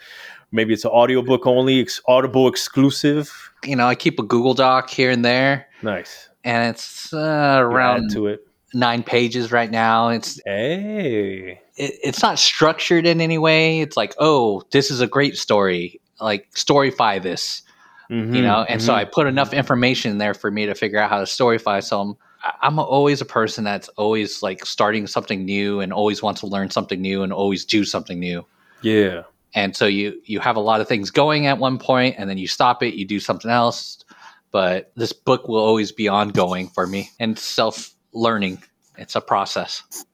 Maybe 0.53 0.73
it's 0.73 0.87
an 0.87 0.91
audiobook 0.91 1.47
only, 1.47 1.81
ex- 1.81 2.01
Audible 2.09 2.49
exclusive. 2.49 3.31
You 3.63 3.77
know, 3.77 3.87
I 3.87 3.95
keep 3.95 4.19
a 4.19 4.23
Google 4.23 4.55
Doc 4.55 4.89
here 4.89 5.11
and 5.11 5.23
there 5.23 5.67
Nice. 5.83 6.30
And 6.45 6.71
it's 6.71 7.13
uh, 7.13 7.59
around 7.61 8.11
to 8.13 8.27
it. 8.29 8.47
9 8.73 9.03
pages 9.03 9.51
right 9.51 9.71
now. 9.71 10.09
It's 10.09 10.41
Hey. 10.45 11.61
it, 11.77 11.93
it's 12.05 12.23
not 12.23 12.39
structured 12.39 13.07
in 13.07 13.21
any 13.21 13.39
way. 13.39 13.81
It's 13.81 13.97
like, 13.97 14.15
"Oh, 14.19 14.63
this 14.71 14.91
is 14.91 15.01
a 15.01 15.07
great 15.07 15.37
story." 15.37 16.01
Like 16.21 16.51
storyfy 16.53 17.23
this. 17.23 17.63
Mhm, 18.11 18.35
you 18.35 18.43
know 18.43 18.65
and 18.69 18.83
so 18.83 18.93
mhm. 18.93 18.97
i 18.97 19.05
put 19.05 19.29
enough 19.29 19.55
information 19.55 20.19
there 20.19 20.35
for 20.35 20.51
me 20.51 20.67
to 20.67 20.75
figure 20.75 20.99
out 20.99 21.09
how 21.09 21.19
to 21.19 21.27
storyfy 21.27 21.81
so 21.83 22.01
i'm 22.01 22.17
i'm 22.61 22.79
always 22.81 23.21
a 23.21 23.25
person 23.25 23.63
that's 23.63 23.89
always 23.91 24.43
like 24.43 24.67
starting 24.67 25.07
something 25.07 25.45
new 25.45 25.79
and 25.79 25.93
always 25.93 26.21
wants 26.21 26.41
to 26.41 26.49
learn 26.49 26.71
something 26.71 27.01
new 27.01 27.23
and 27.23 27.33
always 27.33 27.65
do 27.65 27.85
something 27.85 28.19
new 28.19 28.45
yeah. 28.83 29.23
and 29.55 29.77
so 29.77 29.87
you 29.87 30.21
you 30.25 30.41
have 30.41 30.57
a 30.57 30.61
lot 30.61 30.81
of 30.81 30.89
things 30.89 31.13
going 31.13 31.47
at 31.47 31.59
one 31.59 31.79
point 31.79 32.17
and 32.19 32.29
then 32.29 32.37
you 32.37 32.49
stop 32.49 32.83
it 32.83 32.95
you 32.95 33.07
do 33.07 33.21
something 33.21 33.51
else 33.51 34.05
but 34.51 34.93
this 34.97 35.13
book 35.13 35.49
will 35.49 35.61
always 35.61 35.93
be 35.93 36.09
ongoing 36.09 36.69
for 36.69 36.87
me 36.87 37.11
and 37.19 37.39
self 37.39 37.95
learning 38.13 38.63
it's 38.97 39.15
a 39.15 39.21
process 39.21 40.05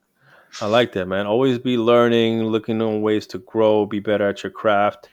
I 0.63 0.67
like 0.67 0.93
that, 0.93 1.07
man. 1.07 1.27
Always 1.27 1.59
be 1.59 1.77
learning, 1.77 2.45
looking 2.45 2.81
on 2.81 3.03
ways 3.03 3.27
to 3.29 3.39
grow, 3.39 3.85
be 3.85 4.01
better 4.01 4.27
at 4.27 4.43
your 4.43 4.51
craft. 4.51 5.09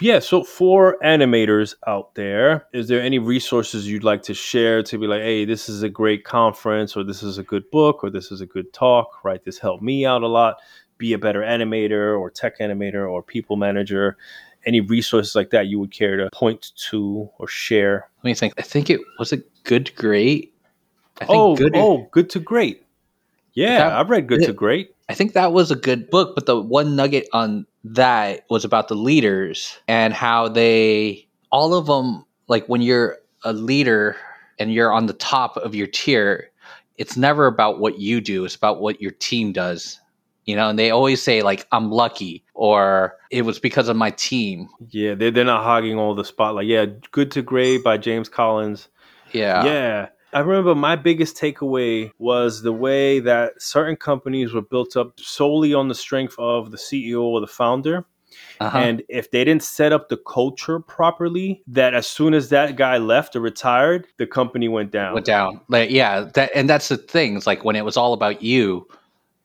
Yeah, 0.00 0.20
so 0.20 0.44
for 0.44 0.96
animators 1.02 1.74
out 1.88 2.14
there, 2.14 2.66
is 2.72 2.86
there 2.86 3.00
any 3.00 3.18
resources 3.18 3.88
you'd 3.88 4.04
like 4.04 4.22
to 4.24 4.34
share 4.34 4.84
to 4.84 4.98
be 4.98 5.08
like, 5.08 5.22
hey, 5.22 5.44
this 5.44 5.68
is 5.68 5.82
a 5.82 5.88
great 5.88 6.24
conference, 6.24 6.96
or 6.96 7.02
this 7.02 7.24
is 7.24 7.38
a 7.38 7.42
good 7.42 7.68
book, 7.72 8.04
or 8.04 8.10
this 8.10 8.30
is 8.30 8.40
a 8.40 8.46
good 8.46 8.72
talk, 8.72 9.24
right? 9.24 9.42
This 9.44 9.58
helped 9.58 9.82
me 9.82 10.06
out 10.06 10.22
a 10.22 10.28
lot. 10.28 10.58
Be 10.96 11.12
a 11.12 11.18
better 11.18 11.40
animator, 11.40 12.18
or 12.18 12.30
tech 12.30 12.60
animator, 12.60 13.10
or 13.10 13.20
people 13.22 13.56
manager. 13.56 14.16
Any 14.66 14.80
resources 14.80 15.34
like 15.34 15.50
that 15.50 15.68
you 15.68 15.78
would 15.78 15.90
care 15.92 16.16
to 16.16 16.28
point 16.32 16.72
to 16.90 17.28
or 17.38 17.48
share? 17.48 18.08
let 18.18 18.24
me 18.24 18.34
think 18.34 18.52
i 18.58 18.62
think 18.62 18.90
it 18.90 19.00
was 19.18 19.32
a 19.32 19.38
good 19.64 19.86
to 19.86 19.92
great 19.92 20.52
i 21.20 21.24
think 21.24 21.30
Oh, 21.30 21.56
good 21.56 21.72
oh, 21.76 22.08
good 22.10 22.28
to 22.30 22.40
great. 22.40 22.84
Yeah, 23.54 23.78
That- 23.78 23.92
I've 23.92 24.10
read 24.10 24.26
Good 24.28 24.42
to. 24.44 24.52
Great. 24.52 24.94
I 25.08 25.14
think 25.14 25.32
that 25.32 25.52
was 25.52 25.70
a 25.70 25.74
good 25.76 26.10
book, 26.10 26.34
but 26.34 26.46
the 26.46 26.60
one 26.60 26.94
nugget 26.94 27.26
on 27.32 27.66
that 27.82 28.44
was 28.50 28.64
about 28.64 28.86
the 28.88 28.94
leaders 28.94 29.78
and 29.88 30.12
how 30.12 30.48
they, 30.48 31.26
all 31.50 31.72
of 31.74 31.86
them, 31.86 32.24
like 32.46 32.66
when 32.68 32.82
you're 32.82 33.16
a 33.44 33.52
leader 33.52 34.16
and 34.60 34.72
you're 34.72 34.92
on 34.92 35.06
the 35.06 35.14
top 35.14 35.56
of 35.56 35.74
your 35.74 35.86
tier, 35.86 36.50
it's 36.98 37.16
never 37.16 37.46
about 37.46 37.80
what 37.80 37.98
you 37.98 38.20
do, 38.20 38.44
it's 38.44 38.54
about 38.54 38.80
what 38.80 39.00
your 39.00 39.12
team 39.12 39.50
does. 39.52 39.98
You 40.48 40.56
know, 40.56 40.70
and 40.70 40.78
they 40.78 40.90
always 40.90 41.22
say, 41.22 41.42
like, 41.42 41.66
I'm 41.72 41.90
lucky 41.90 42.42
or 42.54 43.18
it 43.30 43.42
was 43.42 43.58
because 43.58 43.88
of 43.88 43.96
my 43.96 44.10
team. 44.12 44.70
Yeah, 44.88 45.14
they're, 45.14 45.30
they're 45.30 45.44
not 45.44 45.62
hogging 45.62 45.98
all 45.98 46.14
the 46.14 46.24
spotlight. 46.24 46.66
Yeah, 46.66 46.86
Good 47.10 47.30
to 47.32 47.42
Great 47.42 47.84
by 47.84 47.98
James 47.98 48.30
Collins. 48.30 48.88
Yeah. 49.30 49.62
Yeah. 49.66 50.08
I 50.32 50.40
remember 50.40 50.74
my 50.74 50.96
biggest 50.96 51.36
takeaway 51.36 52.12
was 52.18 52.62
the 52.62 52.72
way 52.72 53.20
that 53.20 53.60
certain 53.60 53.96
companies 53.96 54.54
were 54.54 54.62
built 54.62 54.96
up 54.96 55.20
solely 55.20 55.74
on 55.74 55.88
the 55.88 55.94
strength 55.94 56.34
of 56.38 56.70
the 56.70 56.78
CEO 56.78 57.20
or 57.20 57.42
the 57.42 57.46
founder. 57.46 58.06
Uh-huh. 58.58 58.78
And 58.78 59.02
if 59.10 59.30
they 59.30 59.44
didn't 59.44 59.64
set 59.64 59.92
up 59.92 60.08
the 60.08 60.16
culture 60.16 60.80
properly, 60.80 61.62
that 61.66 61.92
as 61.92 62.06
soon 62.06 62.32
as 62.32 62.48
that 62.48 62.76
guy 62.76 62.96
left 62.96 63.36
or 63.36 63.40
retired, 63.40 64.06
the 64.16 64.26
company 64.26 64.68
went 64.68 64.92
down. 64.92 65.12
went 65.12 65.26
down. 65.26 65.60
Like, 65.68 65.90
yeah, 65.90 66.22
that 66.32 66.52
and 66.54 66.70
that's 66.70 66.88
the 66.88 66.96
thing. 66.96 67.36
It's 67.36 67.46
like 67.46 67.66
when 67.66 67.76
it 67.76 67.84
was 67.84 67.98
all 67.98 68.14
about 68.14 68.42
you, 68.42 68.88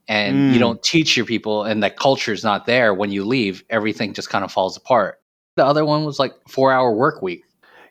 and 0.08 0.52
you 0.52 0.58
Mm. 0.58 0.60
don't 0.60 0.84
teach 0.84 1.16
your 1.18 1.26
people, 1.26 1.64
and 1.64 1.82
that 1.84 1.98
culture 1.98 2.34
is 2.34 2.44
not 2.44 2.66
there. 2.66 2.94
When 2.94 3.12
you 3.12 3.24
leave, 3.26 3.64
everything 3.70 4.14
just 4.14 4.30
kind 4.30 4.44
of 4.44 4.52
falls 4.52 4.76
apart. 4.78 5.20
The 5.56 5.66
other 5.66 5.86
one 5.86 6.04
was 6.06 6.20
like 6.20 6.34
four 6.48 6.72
hour 6.72 6.92
work 6.94 7.22
week. 7.22 7.44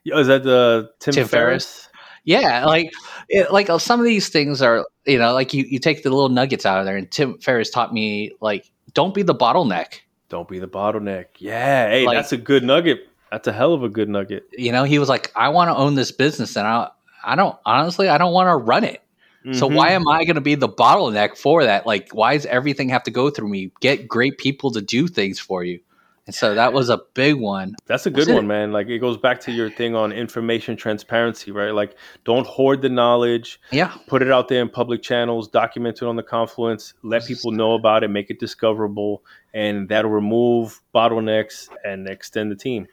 Yeah, 0.05 0.19
Is 0.19 0.27
that 0.27 0.43
the 0.43 0.91
Tim, 1.01 1.15
Tim 1.15 1.29
Ferriss? 1.29 1.65
Ferriss? 1.65 1.89
Yeah, 2.25 2.65
like 2.67 2.93
it, 3.29 3.53
like 3.53 3.69
uh, 3.71 3.79
some 3.79 3.99
of 4.01 4.05
these 4.07 4.29
things 4.29 4.63
are 4.63 4.87
you 5.07 5.19
know 5.19 5.33
like 5.33 5.53
you 5.55 5.65
you 5.65 5.79
take 5.79 6.03
the 6.03 6.11
little 6.11 6.29
nuggets 6.29 6.65
out 6.67 6.79
of 6.79 6.87
there, 6.87 6.97
and 6.97 7.11
Tim 7.11 7.39
Ferriss 7.39 7.71
taught 7.71 7.93
me 7.93 8.33
like 8.41 8.71
don't 8.95 9.15
be 9.15 9.23
the 9.23 9.35
bottleneck. 9.35 10.01
Don't 10.29 10.49
be 10.49 10.59
the 10.59 10.69
bottleneck. 10.69 11.27
Yeah, 11.39 11.89
hey, 11.89 12.05
Like- 12.07 12.17
that's 12.17 12.33
a 12.33 12.37
good 12.37 12.63
nugget. 12.65 13.09
That's 13.31 13.49
a 13.49 13.53
hell 13.53 13.73
of 13.75 13.83
a 13.83 13.89
good 13.89 14.09
nugget. 14.09 14.45
You 14.53 14.73
know, 14.73 14.85
he 14.85 14.99
was 14.99 15.09
like, 15.09 15.33
I 15.35 15.49
want 15.49 15.71
to 15.71 15.77
own 15.77 15.95
this 15.95 16.13
business, 16.13 16.55
and 16.57 16.67
I 16.67 16.91
I 17.25 17.35
don't 17.37 17.57
honestly 17.65 18.09
I 18.09 18.19
don't 18.19 18.33
want 18.33 18.49
to 18.49 18.57
run 18.57 18.85
it. 18.85 19.01
So 19.51 19.69
Mhm. 19.69 19.75
why 19.75 19.91
am 19.91 20.07
I 20.09 20.25
going 20.25 20.37
to 20.37 20.41
be 20.41 20.55
the 20.55 20.69
bottleneck 20.69 21.37
for 21.37 21.65
that? 21.65 21.87
Like, 21.87 22.11
why 22.13 22.35
does 22.35 22.47
everything 22.47 22.89
have 22.91 23.03
to 23.05 23.11
go 23.11 23.29
through 23.31 23.49
me? 23.49 23.73
Get 23.81 24.07
great 24.09 24.39
people 24.39 24.71
to 24.73 24.81
do 24.81 25.09
things 25.09 25.39
for 25.41 25.65
you. 25.65 25.81
And 26.25 26.35
so 26.35 26.55
that 26.55 26.73
was 26.73 26.89
a 26.89 27.01
big 27.15 27.35
one. 27.35 27.75
That's 27.87 28.07
a 28.07 28.11
good 28.11 28.21
That's 28.21 28.29
it. 28.29 28.35
one, 28.35 28.47
man. 28.47 28.71
Like 28.71 28.87
it 28.87 29.01
goes 29.01 29.17
back 29.17 29.41
to 29.41 29.51
your 29.53 29.69
thing 29.71 29.97
on 29.97 30.13
information 30.13 30.77
transparency, 30.77 31.51
right? 31.51 31.73
Like 31.75 31.97
don't 32.25 32.47
hoard 32.47 32.81
the 32.81 32.89
knowledge, 32.89 33.61
Yeah, 33.73 33.93
put 34.07 34.23
it 34.23 34.31
out 34.31 34.47
there 34.47 34.63
in 34.63 34.69
public 34.69 35.03
channels, 35.03 35.49
document 35.49 35.97
it 36.01 36.05
on 36.07 36.15
the 36.15 36.23
Confluence, 36.23 36.95
let 37.03 37.27
people 37.27 37.51
know 37.51 37.75
about 37.75 38.05
it, 38.05 38.09
make 38.09 38.31
it 38.31 38.39
discoverable, 38.39 39.25
and 39.53 39.89
that'll 39.89 40.13
remove 40.13 40.81
bottlenecks 40.95 41.69
and 41.85 42.09
extend 42.09 42.53
the 42.53 42.57
team. 42.57 42.87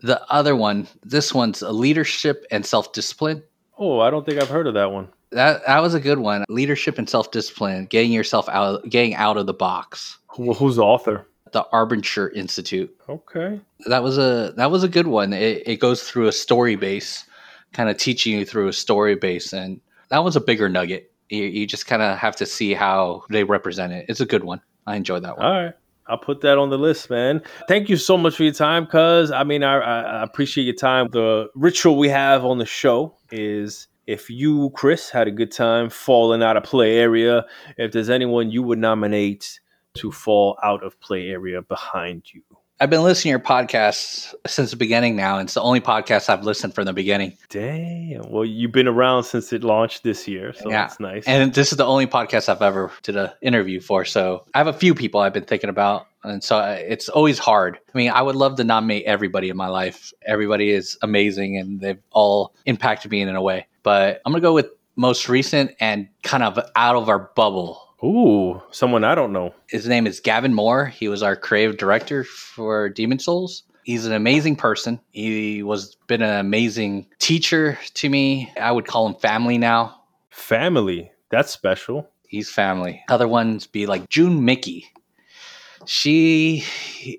the 0.00 0.22
other 0.32 0.54
one, 0.54 0.86
this 1.02 1.34
one's 1.34 1.60
a 1.60 1.72
leadership 1.72 2.46
and 2.52 2.64
self 2.64 2.92
discipline. 2.92 3.42
Oh, 3.76 3.98
I 3.98 4.10
don't 4.10 4.24
think 4.24 4.40
I've 4.40 4.48
heard 4.50 4.68
of 4.68 4.74
that 4.74 4.92
one. 4.92 5.08
That 5.32 5.66
that 5.66 5.80
was 5.80 5.94
a 5.94 6.00
good 6.00 6.18
one. 6.18 6.44
Leadership 6.48 6.98
and 6.98 7.08
self 7.08 7.30
discipline, 7.30 7.86
getting 7.86 8.12
yourself 8.12 8.48
out, 8.48 8.88
getting 8.88 9.14
out 9.14 9.36
of 9.36 9.46
the 9.46 9.54
box. 9.54 10.18
Who, 10.28 10.54
who's 10.54 10.76
the 10.76 10.84
author? 10.84 11.26
The 11.52 11.66
Arbinger 11.72 12.32
Institute. 12.34 12.94
Okay. 13.08 13.60
That 13.86 14.02
was 14.02 14.18
a 14.18 14.52
that 14.56 14.70
was 14.70 14.84
a 14.84 14.88
good 14.88 15.06
one. 15.06 15.32
It, 15.32 15.62
it 15.66 15.76
goes 15.80 16.02
through 16.02 16.28
a 16.28 16.32
story 16.32 16.76
base, 16.76 17.24
kind 17.72 17.90
of 17.90 17.96
teaching 17.96 18.38
you 18.38 18.44
through 18.44 18.68
a 18.68 18.72
story 18.72 19.16
base, 19.16 19.52
and 19.52 19.80
that 20.10 20.24
was 20.24 20.36
a 20.36 20.40
bigger 20.40 20.68
nugget. 20.68 21.10
You, 21.28 21.44
you 21.44 21.66
just 21.66 21.86
kind 21.86 22.02
of 22.02 22.16
have 22.18 22.36
to 22.36 22.46
see 22.46 22.72
how 22.72 23.24
they 23.30 23.44
represent 23.44 23.92
it. 23.92 24.06
It's 24.08 24.20
a 24.20 24.26
good 24.26 24.44
one. 24.44 24.60
I 24.86 24.96
enjoyed 24.96 25.24
that 25.24 25.36
one. 25.36 25.46
All 25.46 25.64
right. 25.64 25.74
I'll 26.06 26.16
put 26.16 26.40
that 26.40 26.56
on 26.56 26.70
the 26.70 26.78
list, 26.78 27.10
man. 27.10 27.42
Thank 27.68 27.90
you 27.90 27.98
so 27.98 28.16
much 28.16 28.36
for 28.36 28.44
your 28.44 28.54
time, 28.54 28.86
cuz. 28.86 29.30
I 29.30 29.44
mean, 29.44 29.62
I, 29.62 29.76
I 29.76 30.22
appreciate 30.22 30.64
your 30.64 30.74
time. 30.74 31.08
The 31.10 31.50
ritual 31.54 31.98
we 31.98 32.08
have 32.08 32.46
on 32.46 32.56
the 32.56 32.64
show 32.64 33.14
is 33.30 33.88
if 34.08 34.30
you, 34.30 34.70
Chris, 34.74 35.10
had 35.10 35.28
a 35.28 35.30
good 35.30 35.52
time 35.52 35.90
falling 35.90 36.42
out 36.42 36.56
of 36.56 36.62
play 36.64 36.96
area, 36.96 37.44
if 37.76 37.92
there's 37.92 38.08
anyone 38.08 38.50
you 38.50 38.62
would 38.62 38.78
nominate 38.78 39.60
to 39.94 40.10
fall 40.10 40.58
out 40.62 40.82
of 40.82 40.98
play 41.00 41.28
area 41.28 41.60
behind 41.60 42.22
you. 42.32 42.40
I've 42.80 42.88
been 42.90 43.02
listening 43.02 43.30
to 43.32 43.38
your 43.38 43.40
podcasts 43.40 44.34
since 44.46 44.70
the 44.70 44.76
beginning 44.76 45.14
now. 45.16 45.38
and 45.38 45.46
It's 45.46 45.54
the 45.54 45.60
only 45.60 45.80
podcast 45.80 46.28
I've 46.30 46.44
listened 46.44 46.74
from 46.74 46.84
the 46.86 46.92
beginning. 46.92 47.36
Damn. 47.50 48.30
Well, 48.30 48.44
you've 48.44 48.70
been 48.72 48.86
around 48.88 49.24
since 49.24 49.52
it 49.52 49.62
launched 49.64 50.04
this 50.04 50.26
year, 50.28 50.52
so 50.54 50.70
Yeah. 50.70 50.82
that's 50.82 51.00
nice. 51.00 51.24
And 51.26 51.52
this 51.52 51.72
is 51.72 51.76
the 51.76 51.84
only 51.84 52.06
podcast 52.06 52.48
I've 52.48 52.62
ever 52.62 52.90
did 53.02 53.16
an 53.16 53.30
interview 53.42 53.80
for. 53.80 54.04
So 54.04 54.44
I 54.54 54.58
have 54.58 54.68
a 54.68 54.72
few 54.72 54.94
people 54.94 55.20
I've 55.20 55.34
been 55.34 55.44
thinking 55.44 55.70
about. 55.70 56.06
And 56.24 56.42
so 56.42 56.60
it's 56.60 57.08
always 57.08 57.38
hard. 57.38 57.78
I 57.92 57.98
mean, 57.98 58.10
I 58.10 58.22
would 58.22 58.36
love 58.36 58.56
to 58.56 58.64
nominate 58.64 59.04
everybody 59.04 59.48
in 59.50 59.56
my 59.56 59.68
life. 59.68 60.12
Everybody 60.26 60.70
is 60.70 60.96
amazing 61.02 61.56
and 61.58 61.80
they've 61.80 62.00
all 62.12 62.54
impacted 62.64 63.10
me 63.10 63.20
in 63.20 63.28
a 63.34 63.42
way. 63.42 63.66
But 63.88 64.20
I'm 64.26 64.34
to 64.34 64.40
go 64.40 64.52
with 64.52 64.68
most 64.96 65.30
recent 65.30 65.70
and 65.80 66.08
kind 66.22 66.42
of 66.42 66.60
out 66.76 66.94
of 66.94 67.08
our 67.08 67.30
bubble. 67.34 67.80
Ooh, 68.04 68.60
someone 68.70 69.02
I 69.02 69.14
don't 69.14 69.32
know. 69.32 69.54
His 69.70 69.88
name 69.88 70.06
is 70.06 70.20
Gavin 70.20 70.52
Moore. 70.52 70.84
He 70.84 71.08
was 71.08 71.22
our 71.22 71.34
creative 71.34 71.78
director 71.78 72.22
for 72.22 72.90
Demon's 72.90 73.24
Souls. 73.24 73.62
He's 73.84 74.04
an 74.04 74.12
amazing 74.12 74.56
person. 74.56 75.00
He 75.12 75.62
was 75.62 75.96
been 76.06 76.20
an 76.20 76.38
amazing 76.38 77.06
teacher 77.18 77.78
to 77.94 78.10
me. 78.10 78.52
I 78.60 78.72
would 78.72 78.86
call 78.86 79.06
him 79.06 79.14
family 79.14 79.56
now. 79.56 80.02
Family. 80.28 81.10
That's 81.30 81.50
special. 81.50 82.10
He's 82.28 82.50
family. 82.50 83.02
Other 83.08 83.26
ones 83.26 83.66
be 83.66 83.86
like 83.86 84.10
June 84.10 84.44
Mickey. 84.44 84.84
She 85.86 86.62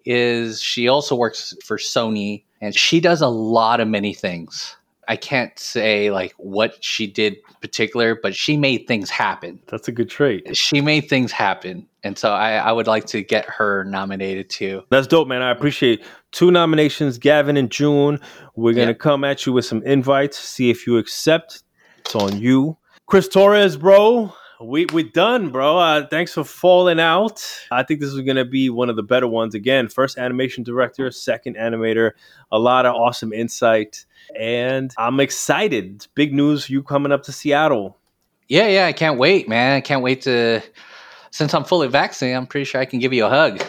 is 0.06 0.62
she 0.62 0.88
also 0.88 1.16
works 1.16 1.56
for 1.66 1.78
Sony 1.78 2.44
and 2.62 2.76
she 2.76 3.00
does 3.00 3.22
a 3.22 3.28
lot 3.28 3.80
of 3.80 3.88
many 3.88 4.14
things. 4.14 4.76
I 5.10 5.15
can't 5.15 5.57
say 5.60 6.11
like 6.11 6.34
what 6.38 6.81
she 6.84 7.07
did 7.07 7.36
particular, 7.61 8.18
but 8.22 8.34
she 8.36 8.56
made 8.56 8.86
things 8.88 9.10
happen. 9.10 9.60
That's 9.68 9.88
a 9.88 9.91
good 9.91 10.10
trait. 10.10 10.56
She 10.56 10.80
made 10.81 11.10
things 11.10 11.31
happen. 11.31 11.88
And 12.03 12.18
so 12.18 12.31
I, 12.31 12.53
I 12.53 12.72
would 12.72 12.88
like 12.88 13.06
to 13.07 13.22
get 13.23 13.45
her 13.45 13.84
nominated 13.84 14.49
too. 14.49 14.84
That's 14.90 15.07
dope, 15.07 15.27
man. 15.27 15.41
I 15.41 15.49
appreciate 15.52 16.06
two 16.31 16.52
nominations, 16.52 17.18
Gavin 17.18 17.57
and 17.57 17.69
June. 17.72 18.19
We're 18.56 18.73
gonna 18.73 18.88
Yeah. 18.91 18.94
come 18.94 19.23
at 19.23 19.45
you 19.45 19.52
with 19.52 19.65
some 19.65 19.81
invites, 19.84 20.38
see 20.40 20.69
if 20.69 20.88
you 20.88 20.98
accept. 20.98 21.64
It's 21.98 22.15
on 22.15 22.40
you. 22.40 22.77
Chris 23.07 23.27
Torres, 23.27 23.76
bro. 23.76 24.31
We 24.61 24.88
we 24.88 25.03
done, 25.03 25.52
bro. 25.52 25.77
Uh, 25.77 26.07
thanks 26.07 26.34
for 26.34 26.44
falling 26.44 26.99
out. 26.99 27.41
I 27.72 27.84
think 27.84 28.02
this 28.02 28.11
is 28.11 28.19
gonna 28.22 28.44
be 28.44 28.69
one 28.69 28.90
of 28.90 28.98
the 28.98 29.03
better 29.03 29.27
ones. 29.27 29.56
Again, 29.56 29.88
first 29.88 30.18
animation 30.18 30.65
director, 30.65 31.10
second 31.11 31.56
animator. 31.56 32.11
A 32.52 32.60
lot 32.60 32.86
of 32.86 32.94
awesome 32.94 33.31
insight, 33.31 34.06
and 34.38 34.94
I'm 34.98 35.22
excited. 35.22 35.95
It's 35.95 36.07
big 36.07 36.34
news. 36.34 36.65
for 36.65 36.73
You 36.73 36.84
coming 36.84 37.14
up 37.14 37.23
to 37.23 37.31
Seattle? 37.31 37.98
Yeah, 38.49 38.68
yeah. 38.68 38.88
I 38.88 38.91
can't 38.91 39.18
wait, 39.18 39.48
man. 39.48 39.77
I 39.77 39.81
can't 39.81 40.02
wait 40.02 40.23
to. 40.23 40.61
Since 41.31 41.53
I'm 41.53 41.64
fully 41.64 41.88
vaccinated, 41.88 42.36
I'm 42.36 42.48
pretty 42.48 42.65
sure 42.65 42.81
I 42.81 42.86
can 42.86 42.99
give 42.99 43.14
you 43.14 43.26
a 43.26 43.30
hug. 43.30 43.64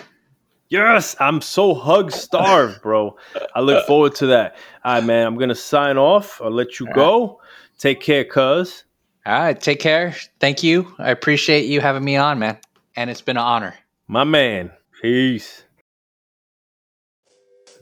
Yes, 0.70 1.14
I'm 1.20 1.40
so 1.40 1.72
hug 1.72 2.10
starved, 2.10 2.82
bro. 2.82 3.16
I 3.54 3.60
look 3.60 3.86
forward 3.86 4.16
to 4.16 4.26
that. 4.26 4.56
All 4.84 4.94
right, 4.94 5.04
man. 5.04 5.24
I'm 5.24 5.36
gonna 5.36 5.54
sign 5.54 5.98
off. 5.98 6.40
I'll 6.42 6.50
let 6.50 6.80
you 6.80 6.88
go. 6.94 7.40
Take 7.78 8.00
care, 8.00 8.24
cuz. 8.24 8.84
All 9.26 9.38
right, 9.38 9.60
take 9.60 9.80
care. 9.80 10.14
Thank 10.38 10.62
you. 10.62 10.94
I 10.98 11.10
appreciate 11.10 11.66
you 11.66 11.80
having 11.80 12.04
me 12.04 12.16
on, 12.16 12.38
man. 12.38 12.58
And 12.96 13.10
it's 13.10 13.20
been 13.20 13.36
an 13.36 13.42
honor. 13.42 13.74
My 14.08 14.24
man. 14.24 14.70
Peace. 15.02 15.62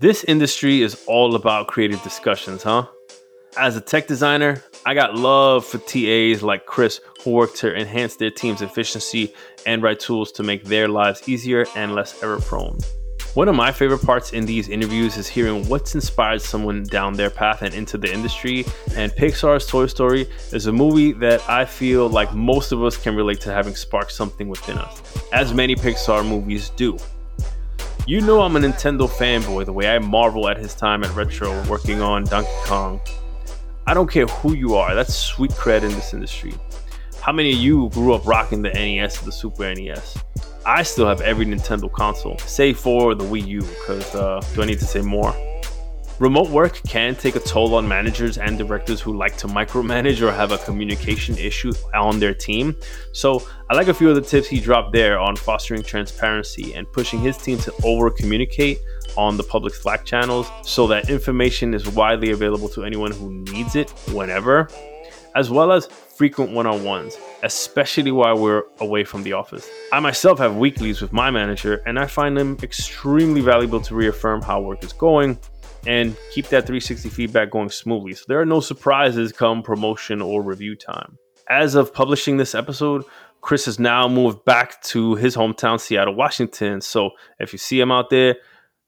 This 0.00 0.24
industry 0.24 0.82
is 0.82 1.02
all 1.06 1.34
about 1.34 1.68
creative 1.68 2.02
discussions, 2.02 2.62
huh? 2.62 2.86
As 3.56 3.76
a 3.76 3.80
tech 3.80 4.06
designer, 4.06 4.62
I 4.86 4.94
got 4.94 5.14
love 5.16 5.64
for 5.64 5.78
TAs 5.78 6.42
like 6.42 6.66
Chris 6.66 7.00
who 7.24 7.32
work 7.32 7.54
to 7.56 7.74
enhance 7.74 8.16
their 8.16 8.30
team's 8.30 8.62
efficiency 8.62 9.32
and 9.66 9.82
write 9.82 10.00
tools 10.00 10.30
to 10.32 10.42
make 10.42 10.64
their 10.64 10.86
lives 10.86 11.28
easier 11.28 11.66
and 11.74 11.94
less 11.94 12.22
error 12.22 12.38
prone. 12.40 12.78
One 13.38 13.46
of 13.46 13.54
my 13.54 13.70
favorite 13.70 14.02
parts 14.02 14.32
in 14.32 14.46
these 14.46 14.68
interviews 14.68 15.16
is 15.16 15.28
hearing 15.28 15.64
what's 15.68 15.94
inspired 15.94 16.42
someone 16.42 16.82
down 16.82 17.12
their 17.12 17.30
path 17.30 17.62
and 17.62 17.72
into 17.72 17.96
the 17.96 18.12
industry. 18.12 18.64
And 18.96 19.12
Pixar's 19.12 19.64
Toy 19.64 19.86
Story 19.86 20.28
is 20.50 20.66
a 20.66 20.72
movie 20.72 21.12
that 21.12 21.48
I 21.48 21.64
feel 21.64 22.08
like 22.08 22.34
most 22.34 22.72
of 22.72 22.82
us 22.82 22.96
can 22.96 23.14
relate 23.14 23.40
to 23.42 23.52
having 23.52 23.76
sparked 23.76 24.10
something 24.10 24.48
within 24.48 24.76
us, 24.78 25.00
as 25.32 25.54
many 25.54 25.76
Pixar 25.76 26.28
movies 26.28 26.70
do. 26.70 26.98
You 28.08 28.22
know 28.22 28.40
I'm 28.40 28.56
a 28.56 28.58
Nintendo 28.58 29.08
fanboy 29.08 29.66
the 29.66 29.72
way 29.72 29.86
I 29.86 30.00
marvel 30.00 30.48
at 30.48 30.56
his 30.56 30.74
time 30.74 31.04
at 31.04 31.14
Retro 31.14 31.64
working 31.68 32.02
on 32.02 32.24
Donkey 32.24 32.50
Kong. 32.64 33.00
I 33.86 33.94
don't 33.94 34.10
care 34.10 34.26
who 34.26 34.54
you 34.54 34.74
are, 34.74 34.96
that's 34.96 35.14
sweet 35.14 35.52
cred 35.52 35.84
in 35.84 35.90
this 35.90 36.12
industry. 36.12 36.54
How 37.20 37.30
many 37.30 37.52
of 37.52 37.58
you 37.58 37.88
grew 37.90 38.14
up 38.14 38.26
rocking 38.26 38.62
the 38.62 38.70
NES 38.70 39.22
or 39.22 39.26
the 39.26 39.32
Super 39.32 39.72
NES? 39.72 40.18
I 40.68 40.82
still 40.82 41.06
have 41.08 41.22
every 41.22 41.46
Nintendo 41.46 41.90
console, 41.90 42.36
save 42.40 42.78
for 42.78 43.14
the 43.14 43.24
Wii 43.24 43.46
U, 43.46 43.62
because 43.62 44.14
uh, 44.14 44.46
do 44.54 44.62
I 44.62 44.66
need 44.66 44.78
to 44.80 44.84
say 44.84 45.00
more? 45.00 45.34
Remote 46.18 46.50
work 46.50 46.82
can 46.86 47.14
take 47.14 47.36
a 47.36 47.40
toll 47.40 47.74
on 47.74 47.88
managers 47.88 48.36
and 48.36 48.58
directors 48.58 49.00
who 49.00 49.16
like 49.16 49.34
to 49.38 49.46
micromanage 49.46 50.20
or 50.20 50.30
have 50.30 50.52
a 50.52 50.58
communication 50.58 51.38
issue 51.38 51.72
on 51.94 52.20
their 52.20 52.34
team. 52.34 52.76
So, 53.14 53.48
I 53.70 53.76
like 53.76 53.88
a 53.88 53.94
few 53.94 54.10
of 54.10 54.14
the 54.14 54.20
tips 54.20 54.46
he 54.46 54.60
dropped 54.60 54.92
there 54.92 55.18
on 55.18 55.36
fostering 55.36 55.82
transparency 55.82 56.74
and 56.74 56.86
pushing 56.92 57.20
his 57.20 57.38
team 57.38 57.56
to 57.60 57.72
over 57.82 58.10
communicate 58.10 58.78
on 59.16 59.38
the 59.38 59.44
public 59.44 59.72
Slack 59.72 60.04
channels 60.04 60.50
so 60.62 60.86
that 60.88 61.08
information 61.08 61.72
is 61.72 61.88
widely 61.88 62.32
available 62.32 62.68
to 62.68 62.84
anyone 62.84 63.12
who 63.12 63.32
needs 63.32 63.74
it 63.74 63.88
whenever, 64.12 64.68
as 65.34 65.48
well 65.48 65.72
as 65.72 65.88
frequent 66.18 66.50
one 66.50 66.66
on 66.66 66.82
ones, 66.82 67.16
especially 67.44 68.10
while 68.10 68.36
we're 68.36 68.64
away 68.80 69.04
from 69.04 69.22
the 69.22 69.32
office. 69.32 69.70
I 69.92 70.00
myself 70.00 70.40
have 70.40 70.56
weeklies 70.56 71.00
with 71.00 71.12
my 71.12 71.30
manager, 71.30 71.80
and 71.86 71.96
I 71.96 72.06
find 72.06 72.36
them 72.36 72.58
extremely 72.60 73.40
valuable 73.40 73.80
to 73.82 73.94
reaffirm 73.94 74.42
how 74.42 74.60
work 74.60 74.82
is 74.82 74.92
going 74.92 75.38
and 75.86 76.16
keep 76.32 76.46
that 76.48 76.66
360 76.66 77.08
feedback 77.08 77.52
going 77.52 77.70
smoothly. 77.70 78.14
So 78.14 78.24
there 78.26 78.40
are 78.40 78.44
no 78.44 78.58
surprises 78.58 79.30
come 79.30 79.62
promotion 79.62 80.20
or 80.20 80.42
review 80.42 80.74
time. 80.74 81.16
As 81.48 81.76
of 81.76 81.94
publishing 81.94 82.36
this 82.36 82.52
episode, 82.52 83.04
Chris 83.40 83.66
has 83.66 83.78
now 83.78 84.08
moved 84.08 84.44
back 84.44 84.82
to 84.82 85.14
his 85.14 85.36
hometown, 85.36 85.78
Seattle, 85.78 86.16
Washington. 86.16 86.80
So 86.80 87.10
if 87.38 87.52
you 87.52 87.60
see 87.60 87.78
him 87.78 87.92
out 87.92 88.10
there, 88.10 88.38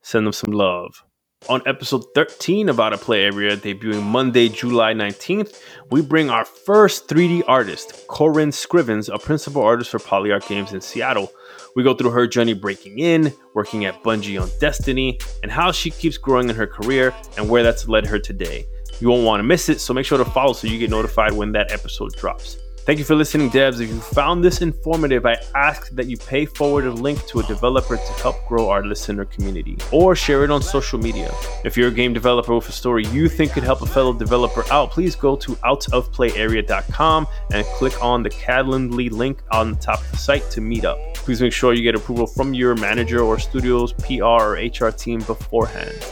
send 0.01 0.27
him 0.27 0.33
some 0.33 0.51
love. 0.51 1.01
On 1.49 1.59
episode 1.65 2.05
13 2.13 2.69
of 2.69 2.79
Out 2.79 2.93
of 2.93 3.01
Play 3.01 3.23
Area, 3.23 3.57
debuting 3.57 4.03
Monday, 4.03 4.47
July 4.47 4.93
19th, 4.93 5.59
we 5.89 6.03
bring 6.03 6.29
our 6.29 6.45
first 6.45 7.07
3D 7.07 7.41
artist, 7.47 8.05
Corinne 8.07 8.51
Scrivens, 8.51 9.11
a 9.11 9.17
principal 9.17 9.63
artist 9.63 9.89
for 9.89 9.97
Polyarc 9.97 10.47
Games 10.47 10.71
in 10.71 10.81
Seattle. 10.81 11.33
We 11.75 11.81
go 11.81 11.95
through 11.95 12.11
her 12.11 12.27
journey 12.27 12.53
breaking 12.53 12.99
in, 12.99 13.33
working 13.55 13.85
at 13.85 14.03
Bungie 14.03 14.39
on 14.39 14.51
Destiny, 14.59 15.17
and 15.41 15.51
how 15.51 15.71
she 15.71 15.89
keeps 15.89 16.15
growing 16.15 16.47
in 16.47 16.55
her 16.55 16.67
career 16.67 17.11
and 17.37 17.49
where 17.49 17.63
that's 17.63 17.87
led 17.87 18.05
her 18.05 18.19
today. 18.19 18.67
You 18.99 19.09
won't 19.09 19.25
want 19.25 19.39
to 19.39 19.43
miss 19.43 19.67
it, 19.67 19.81
so 19.81 19.95
make 19.95 20.05
sure 20.05 20.19
to 20.19 20.25
follow 20.25 20.53
so 20.53 20.67
you 20.67 20.77
get 20.77 20.91
notified 20.91 21.33
when 21.33 21.53
that 21.53 21.71
episode 21.71 22.13
drops. 22.13 22.60
Thank 22.83 22.97
you 22.97 23.05
for 23.05 23.13
listening, 23.13 23.51
devs. 23.51 23.79
If 23.79 23.89
you 23.89 23.99
found 23.99 24.43
this 24.43 24.63
informative, 24.63 25.23
I 25.27 25.37
ask 25.53 25.89
that 25.91 26.07
you 26.07 26.17
pay 26.17 26.47
forward 26.47 26.85
a 26.85 26.91
link 26.91 27.23
to 27.27 27.39
a 27.39 27.43
developer 27.43 27.95
to 27.95 28.13
help 28.23 28.43
grow 28.47 28.69
our 28.69 28.83
listener 28.83 29.23
community 29.25 29.77
or 29.91 30.15
share 30.15 30.43
it 30.43 30.49
on 30.49 30.63
social 30.63 30.97
media. 30.97 31.31
If 31.63 31.77
you're 31.77 31.89
a 31.89 31.93
game 31.93 32.11
developer 32.11 32.55
with 32.55 32.67
a 32.69 32.71
story 32.71 33.05
you 33.07 33.29
think 33.29 33.51
could 33.51 33.61
help 33.61 33.83
a 33.83 33.85
fellow 33.85 34.13
developer 34.13 34.65
out, 34.71 34.89
please 34.89 35.15
go 35.15 35.35
to 35.35 35.51
outofplayarea.com 35.57 37.27
and 37.53 37.65
click 37.67 38.03
on 38.03 38.23
the 38.23 38.31
Calendly 38.31 39.11
link 39.11 39.43
on 39.51 39.73
the 39.73 39.77
top 39.77 40.01
of 40.01 40.11
the 40.11 40.17
site 40.17 40.49
to 40.49 40.59
meet 40.59 40.83
up. 40.83 40.97
Please 41.13 41.39
make 41.39 41.53
sure 41.53 41.73
you 41.73 41.83
get 41.83 41.93
approval 41.93 42.25
from 42.25 42.55
your 42.55 42.73
manager 42.73 43.21
or 43.21 43.37
studio's 43.37 43.93
PR 43.93 44.23
or 44.23 44.53
HR 44.53 44.89
team 44.89 45.19
beforehand. 45.21 46.03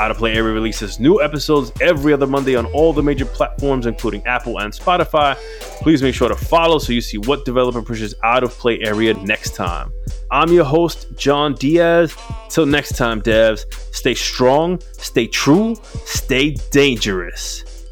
Out 0.00 0.10
of 0.10 0.16
Play 0.16 0.32
Area 0.32 0.52
releases 0.52 0.98
new 0.98 1.22
episodes 1.22 1.70
every 1.80 2.12
other 2.12 2.26
Monday 2.26 2.56
on 2.56 2.66
all 2.66 2.92
the 2.92 3.02
major 3.02 3.24
platforms, 3.24 3.86
including 3.86 4.26
Apple 4.26 4.58
and 4.58 4.72
Spotify. 4.72 5.36
Please 5.82 6.02
make 6.02 6.14
sure 6.14 6.28
to 6.28 6.34
follow 6.34 6.78
so 6.78 6.92
you 6.92 7.00
see 7.00 7.18
what 7.18 7.44
developer 7.44 7.82
pushes 7.82 8.14
Out 8.24 8.42
of 8.42 8.50
Play 8.52 8.80
Area 8.80 9.14
next 9.14 9.54
time. 9.54 9.92
I'm 10.30 10.50
your 10.50 10.64
host, 10.64 11.06
John 11.16 11.54
Diaz. 11.54 12.16
Till 12.48 12.66
next 12.66 12.96
time, 12.96 13.20
devs, 13.20 13.64
stay 13.94 14.14
strong, 14.14 14.80
stay 14.94 15.26
true, 15.26 15.76
stay 16.06 16.52
dangerous. 16.70 17.86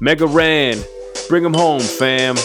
Mega 0.00 0.26
Ran, 0.26 0.78
bring 1.28 1.42
them 1.42 1.54
home, 1.54 1.80
fam. 1.80 2.36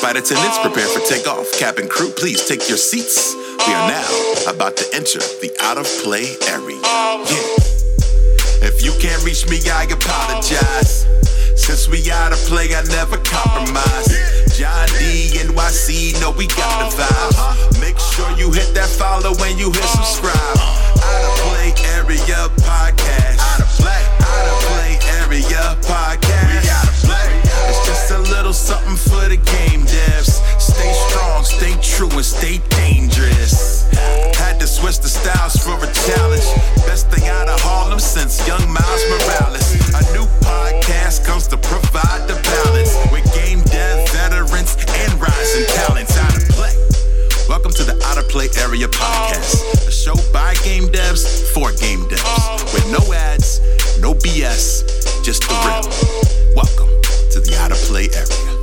Flight 0.00 0.16
attendants, 0.16 0.58
prepare 0.58 0.88
for 0.88 1.00
takeoff. 1.06 1.52
Cabin 1.58 1.88
crew, 1.88 2.10
please 2.10 2.46
take 2.46 2.68
your 2.68 2.78
seats. 2.78 3.43
We 3.66 3.72
are 3.72 3.88
now 3.88 4.52
about 4.52 4.76
to 4.76 4.84
enter 4.92 5.20
the 5.40 5.48
out 5.62 5.78
of 5.78 5.88
play 6.04 6.28
area. 6.52 6.76
Yeah. 6.84 8.68
If 8.68 8.84
you 8.84 8.92
can't 9.00 9.24
reach 9.24 9.48
me, 9.48 9.56
I 9.64 9.88
apologize. 9.88 11.08
Since 11.56 11.88
we 11.88 12.10
out 12.12 12.32
of 12.32 12.38
play, 12.44 12.68
I 12.76 12.84
never 12.92 13.16
compromise. 13.24 14.12
John 14.52 14.84
D, 15.00 15.32
NYC, 15.40 16.20
know 16.20 16.36
we 16.36 16.46
got 16.52 16.92
the 16.92 17.08
vibe. 17.08 17.80
Make 17.80 17.96
sure 17.96 18.28
you 18.36 18.52
hit 18.52 18.74
that 18.76 18.88
follow 18.88 19.32
when 19.40 19.56
you 19.56 19.72
hit 19.72 19.88
subscribe. 19.96 20.36
Out 20.36 21.24
of 21.24 21.32
play 21.48 21.72
area 21.96 22.52
podcast. 22.60 23.40
Out 23.40 23.64
of 23.64 23.70
play, 23.80 24.04
out 24.28 24.44
of 24.44 24.56
play 24.76 24.92
area 25.24 25.72
podcast. 25.88 26.68
It's 27.72 27.80
just 27.88 28.10
a 28.10 28.18
little 28.28 28.52
something 28.52 28.96
for 28.96 29.24
the 29.32 29.40
game 29.40 29.88
devs. 29.88 30.43
Stay 30.74 30.92
strong, 30.92 31.44
stay 31.44 31.74
true, 31.80 32.10
and 32.10 32.24
stay 32.24 32.58
dangerous. 32.82 33.86
Had 34.34 34.58
to 34.58 34.66
switch 34.66 34.98
the 34.98 35.08
styles 35.08 35.54
for 35.62 35.78
a 35.78 35.86
challenge. 36.02 36.42
Best 36.82 37.08
thing 37.10 37.28
out 37.28 37.48
of 37.48 37.60
Harlem 37.60 38.00
since 38.00 38.44
young 38.46 38.66
Miles 38.66 39.04
Morales. 39.06 39.78
A 39.94 40.02
new 40.12 40.26
podcast 40.42 41.24
comes 41.24 41.46
to 41.48 41.56
provide 41.56 42.26
the 42.26 42.34
balance 42.42 42.98
with 43.12 43.22
game 43.38 43.62
dev 43.70 44.02
veterans 44.10 44.74
and 44.98 45.14
rising 45.22 45.64
talents 45.78 46.18
out 46.18 46.34
of 46.34 46.42
play. 46.50 46.74
Welcome 47.48 47.70
to 47.78 47.84
the 47.84 47.94
Out 48.10 48.18
of 48.18 48.28
Play 48.28 48.48
Area 48.58 48.88
Podcast, 48.88 49.86
a 49.86 49.92
show 49.92 50.18
by 50.32 50.54
game 50.66 50.90
devs 50.90 51.54
for 51.54 51.70
game 51.78 52.02
devs, 52.10 52.74
with 52.74 52.86
no 52.90 53.12
ads, 53.14 53.60
no 54.00 54.12
BS, 54.12 54.82
just 55.22 55.46
the 55.46 55.54
real. 55.62 55.86
Welcome 56.58 56.90
to 57.30 57.38
the 57.38 57.56
Out 57.62 57.70
of 57.70 57.78
Play 57.86 58.10
Area. 58.10 58.54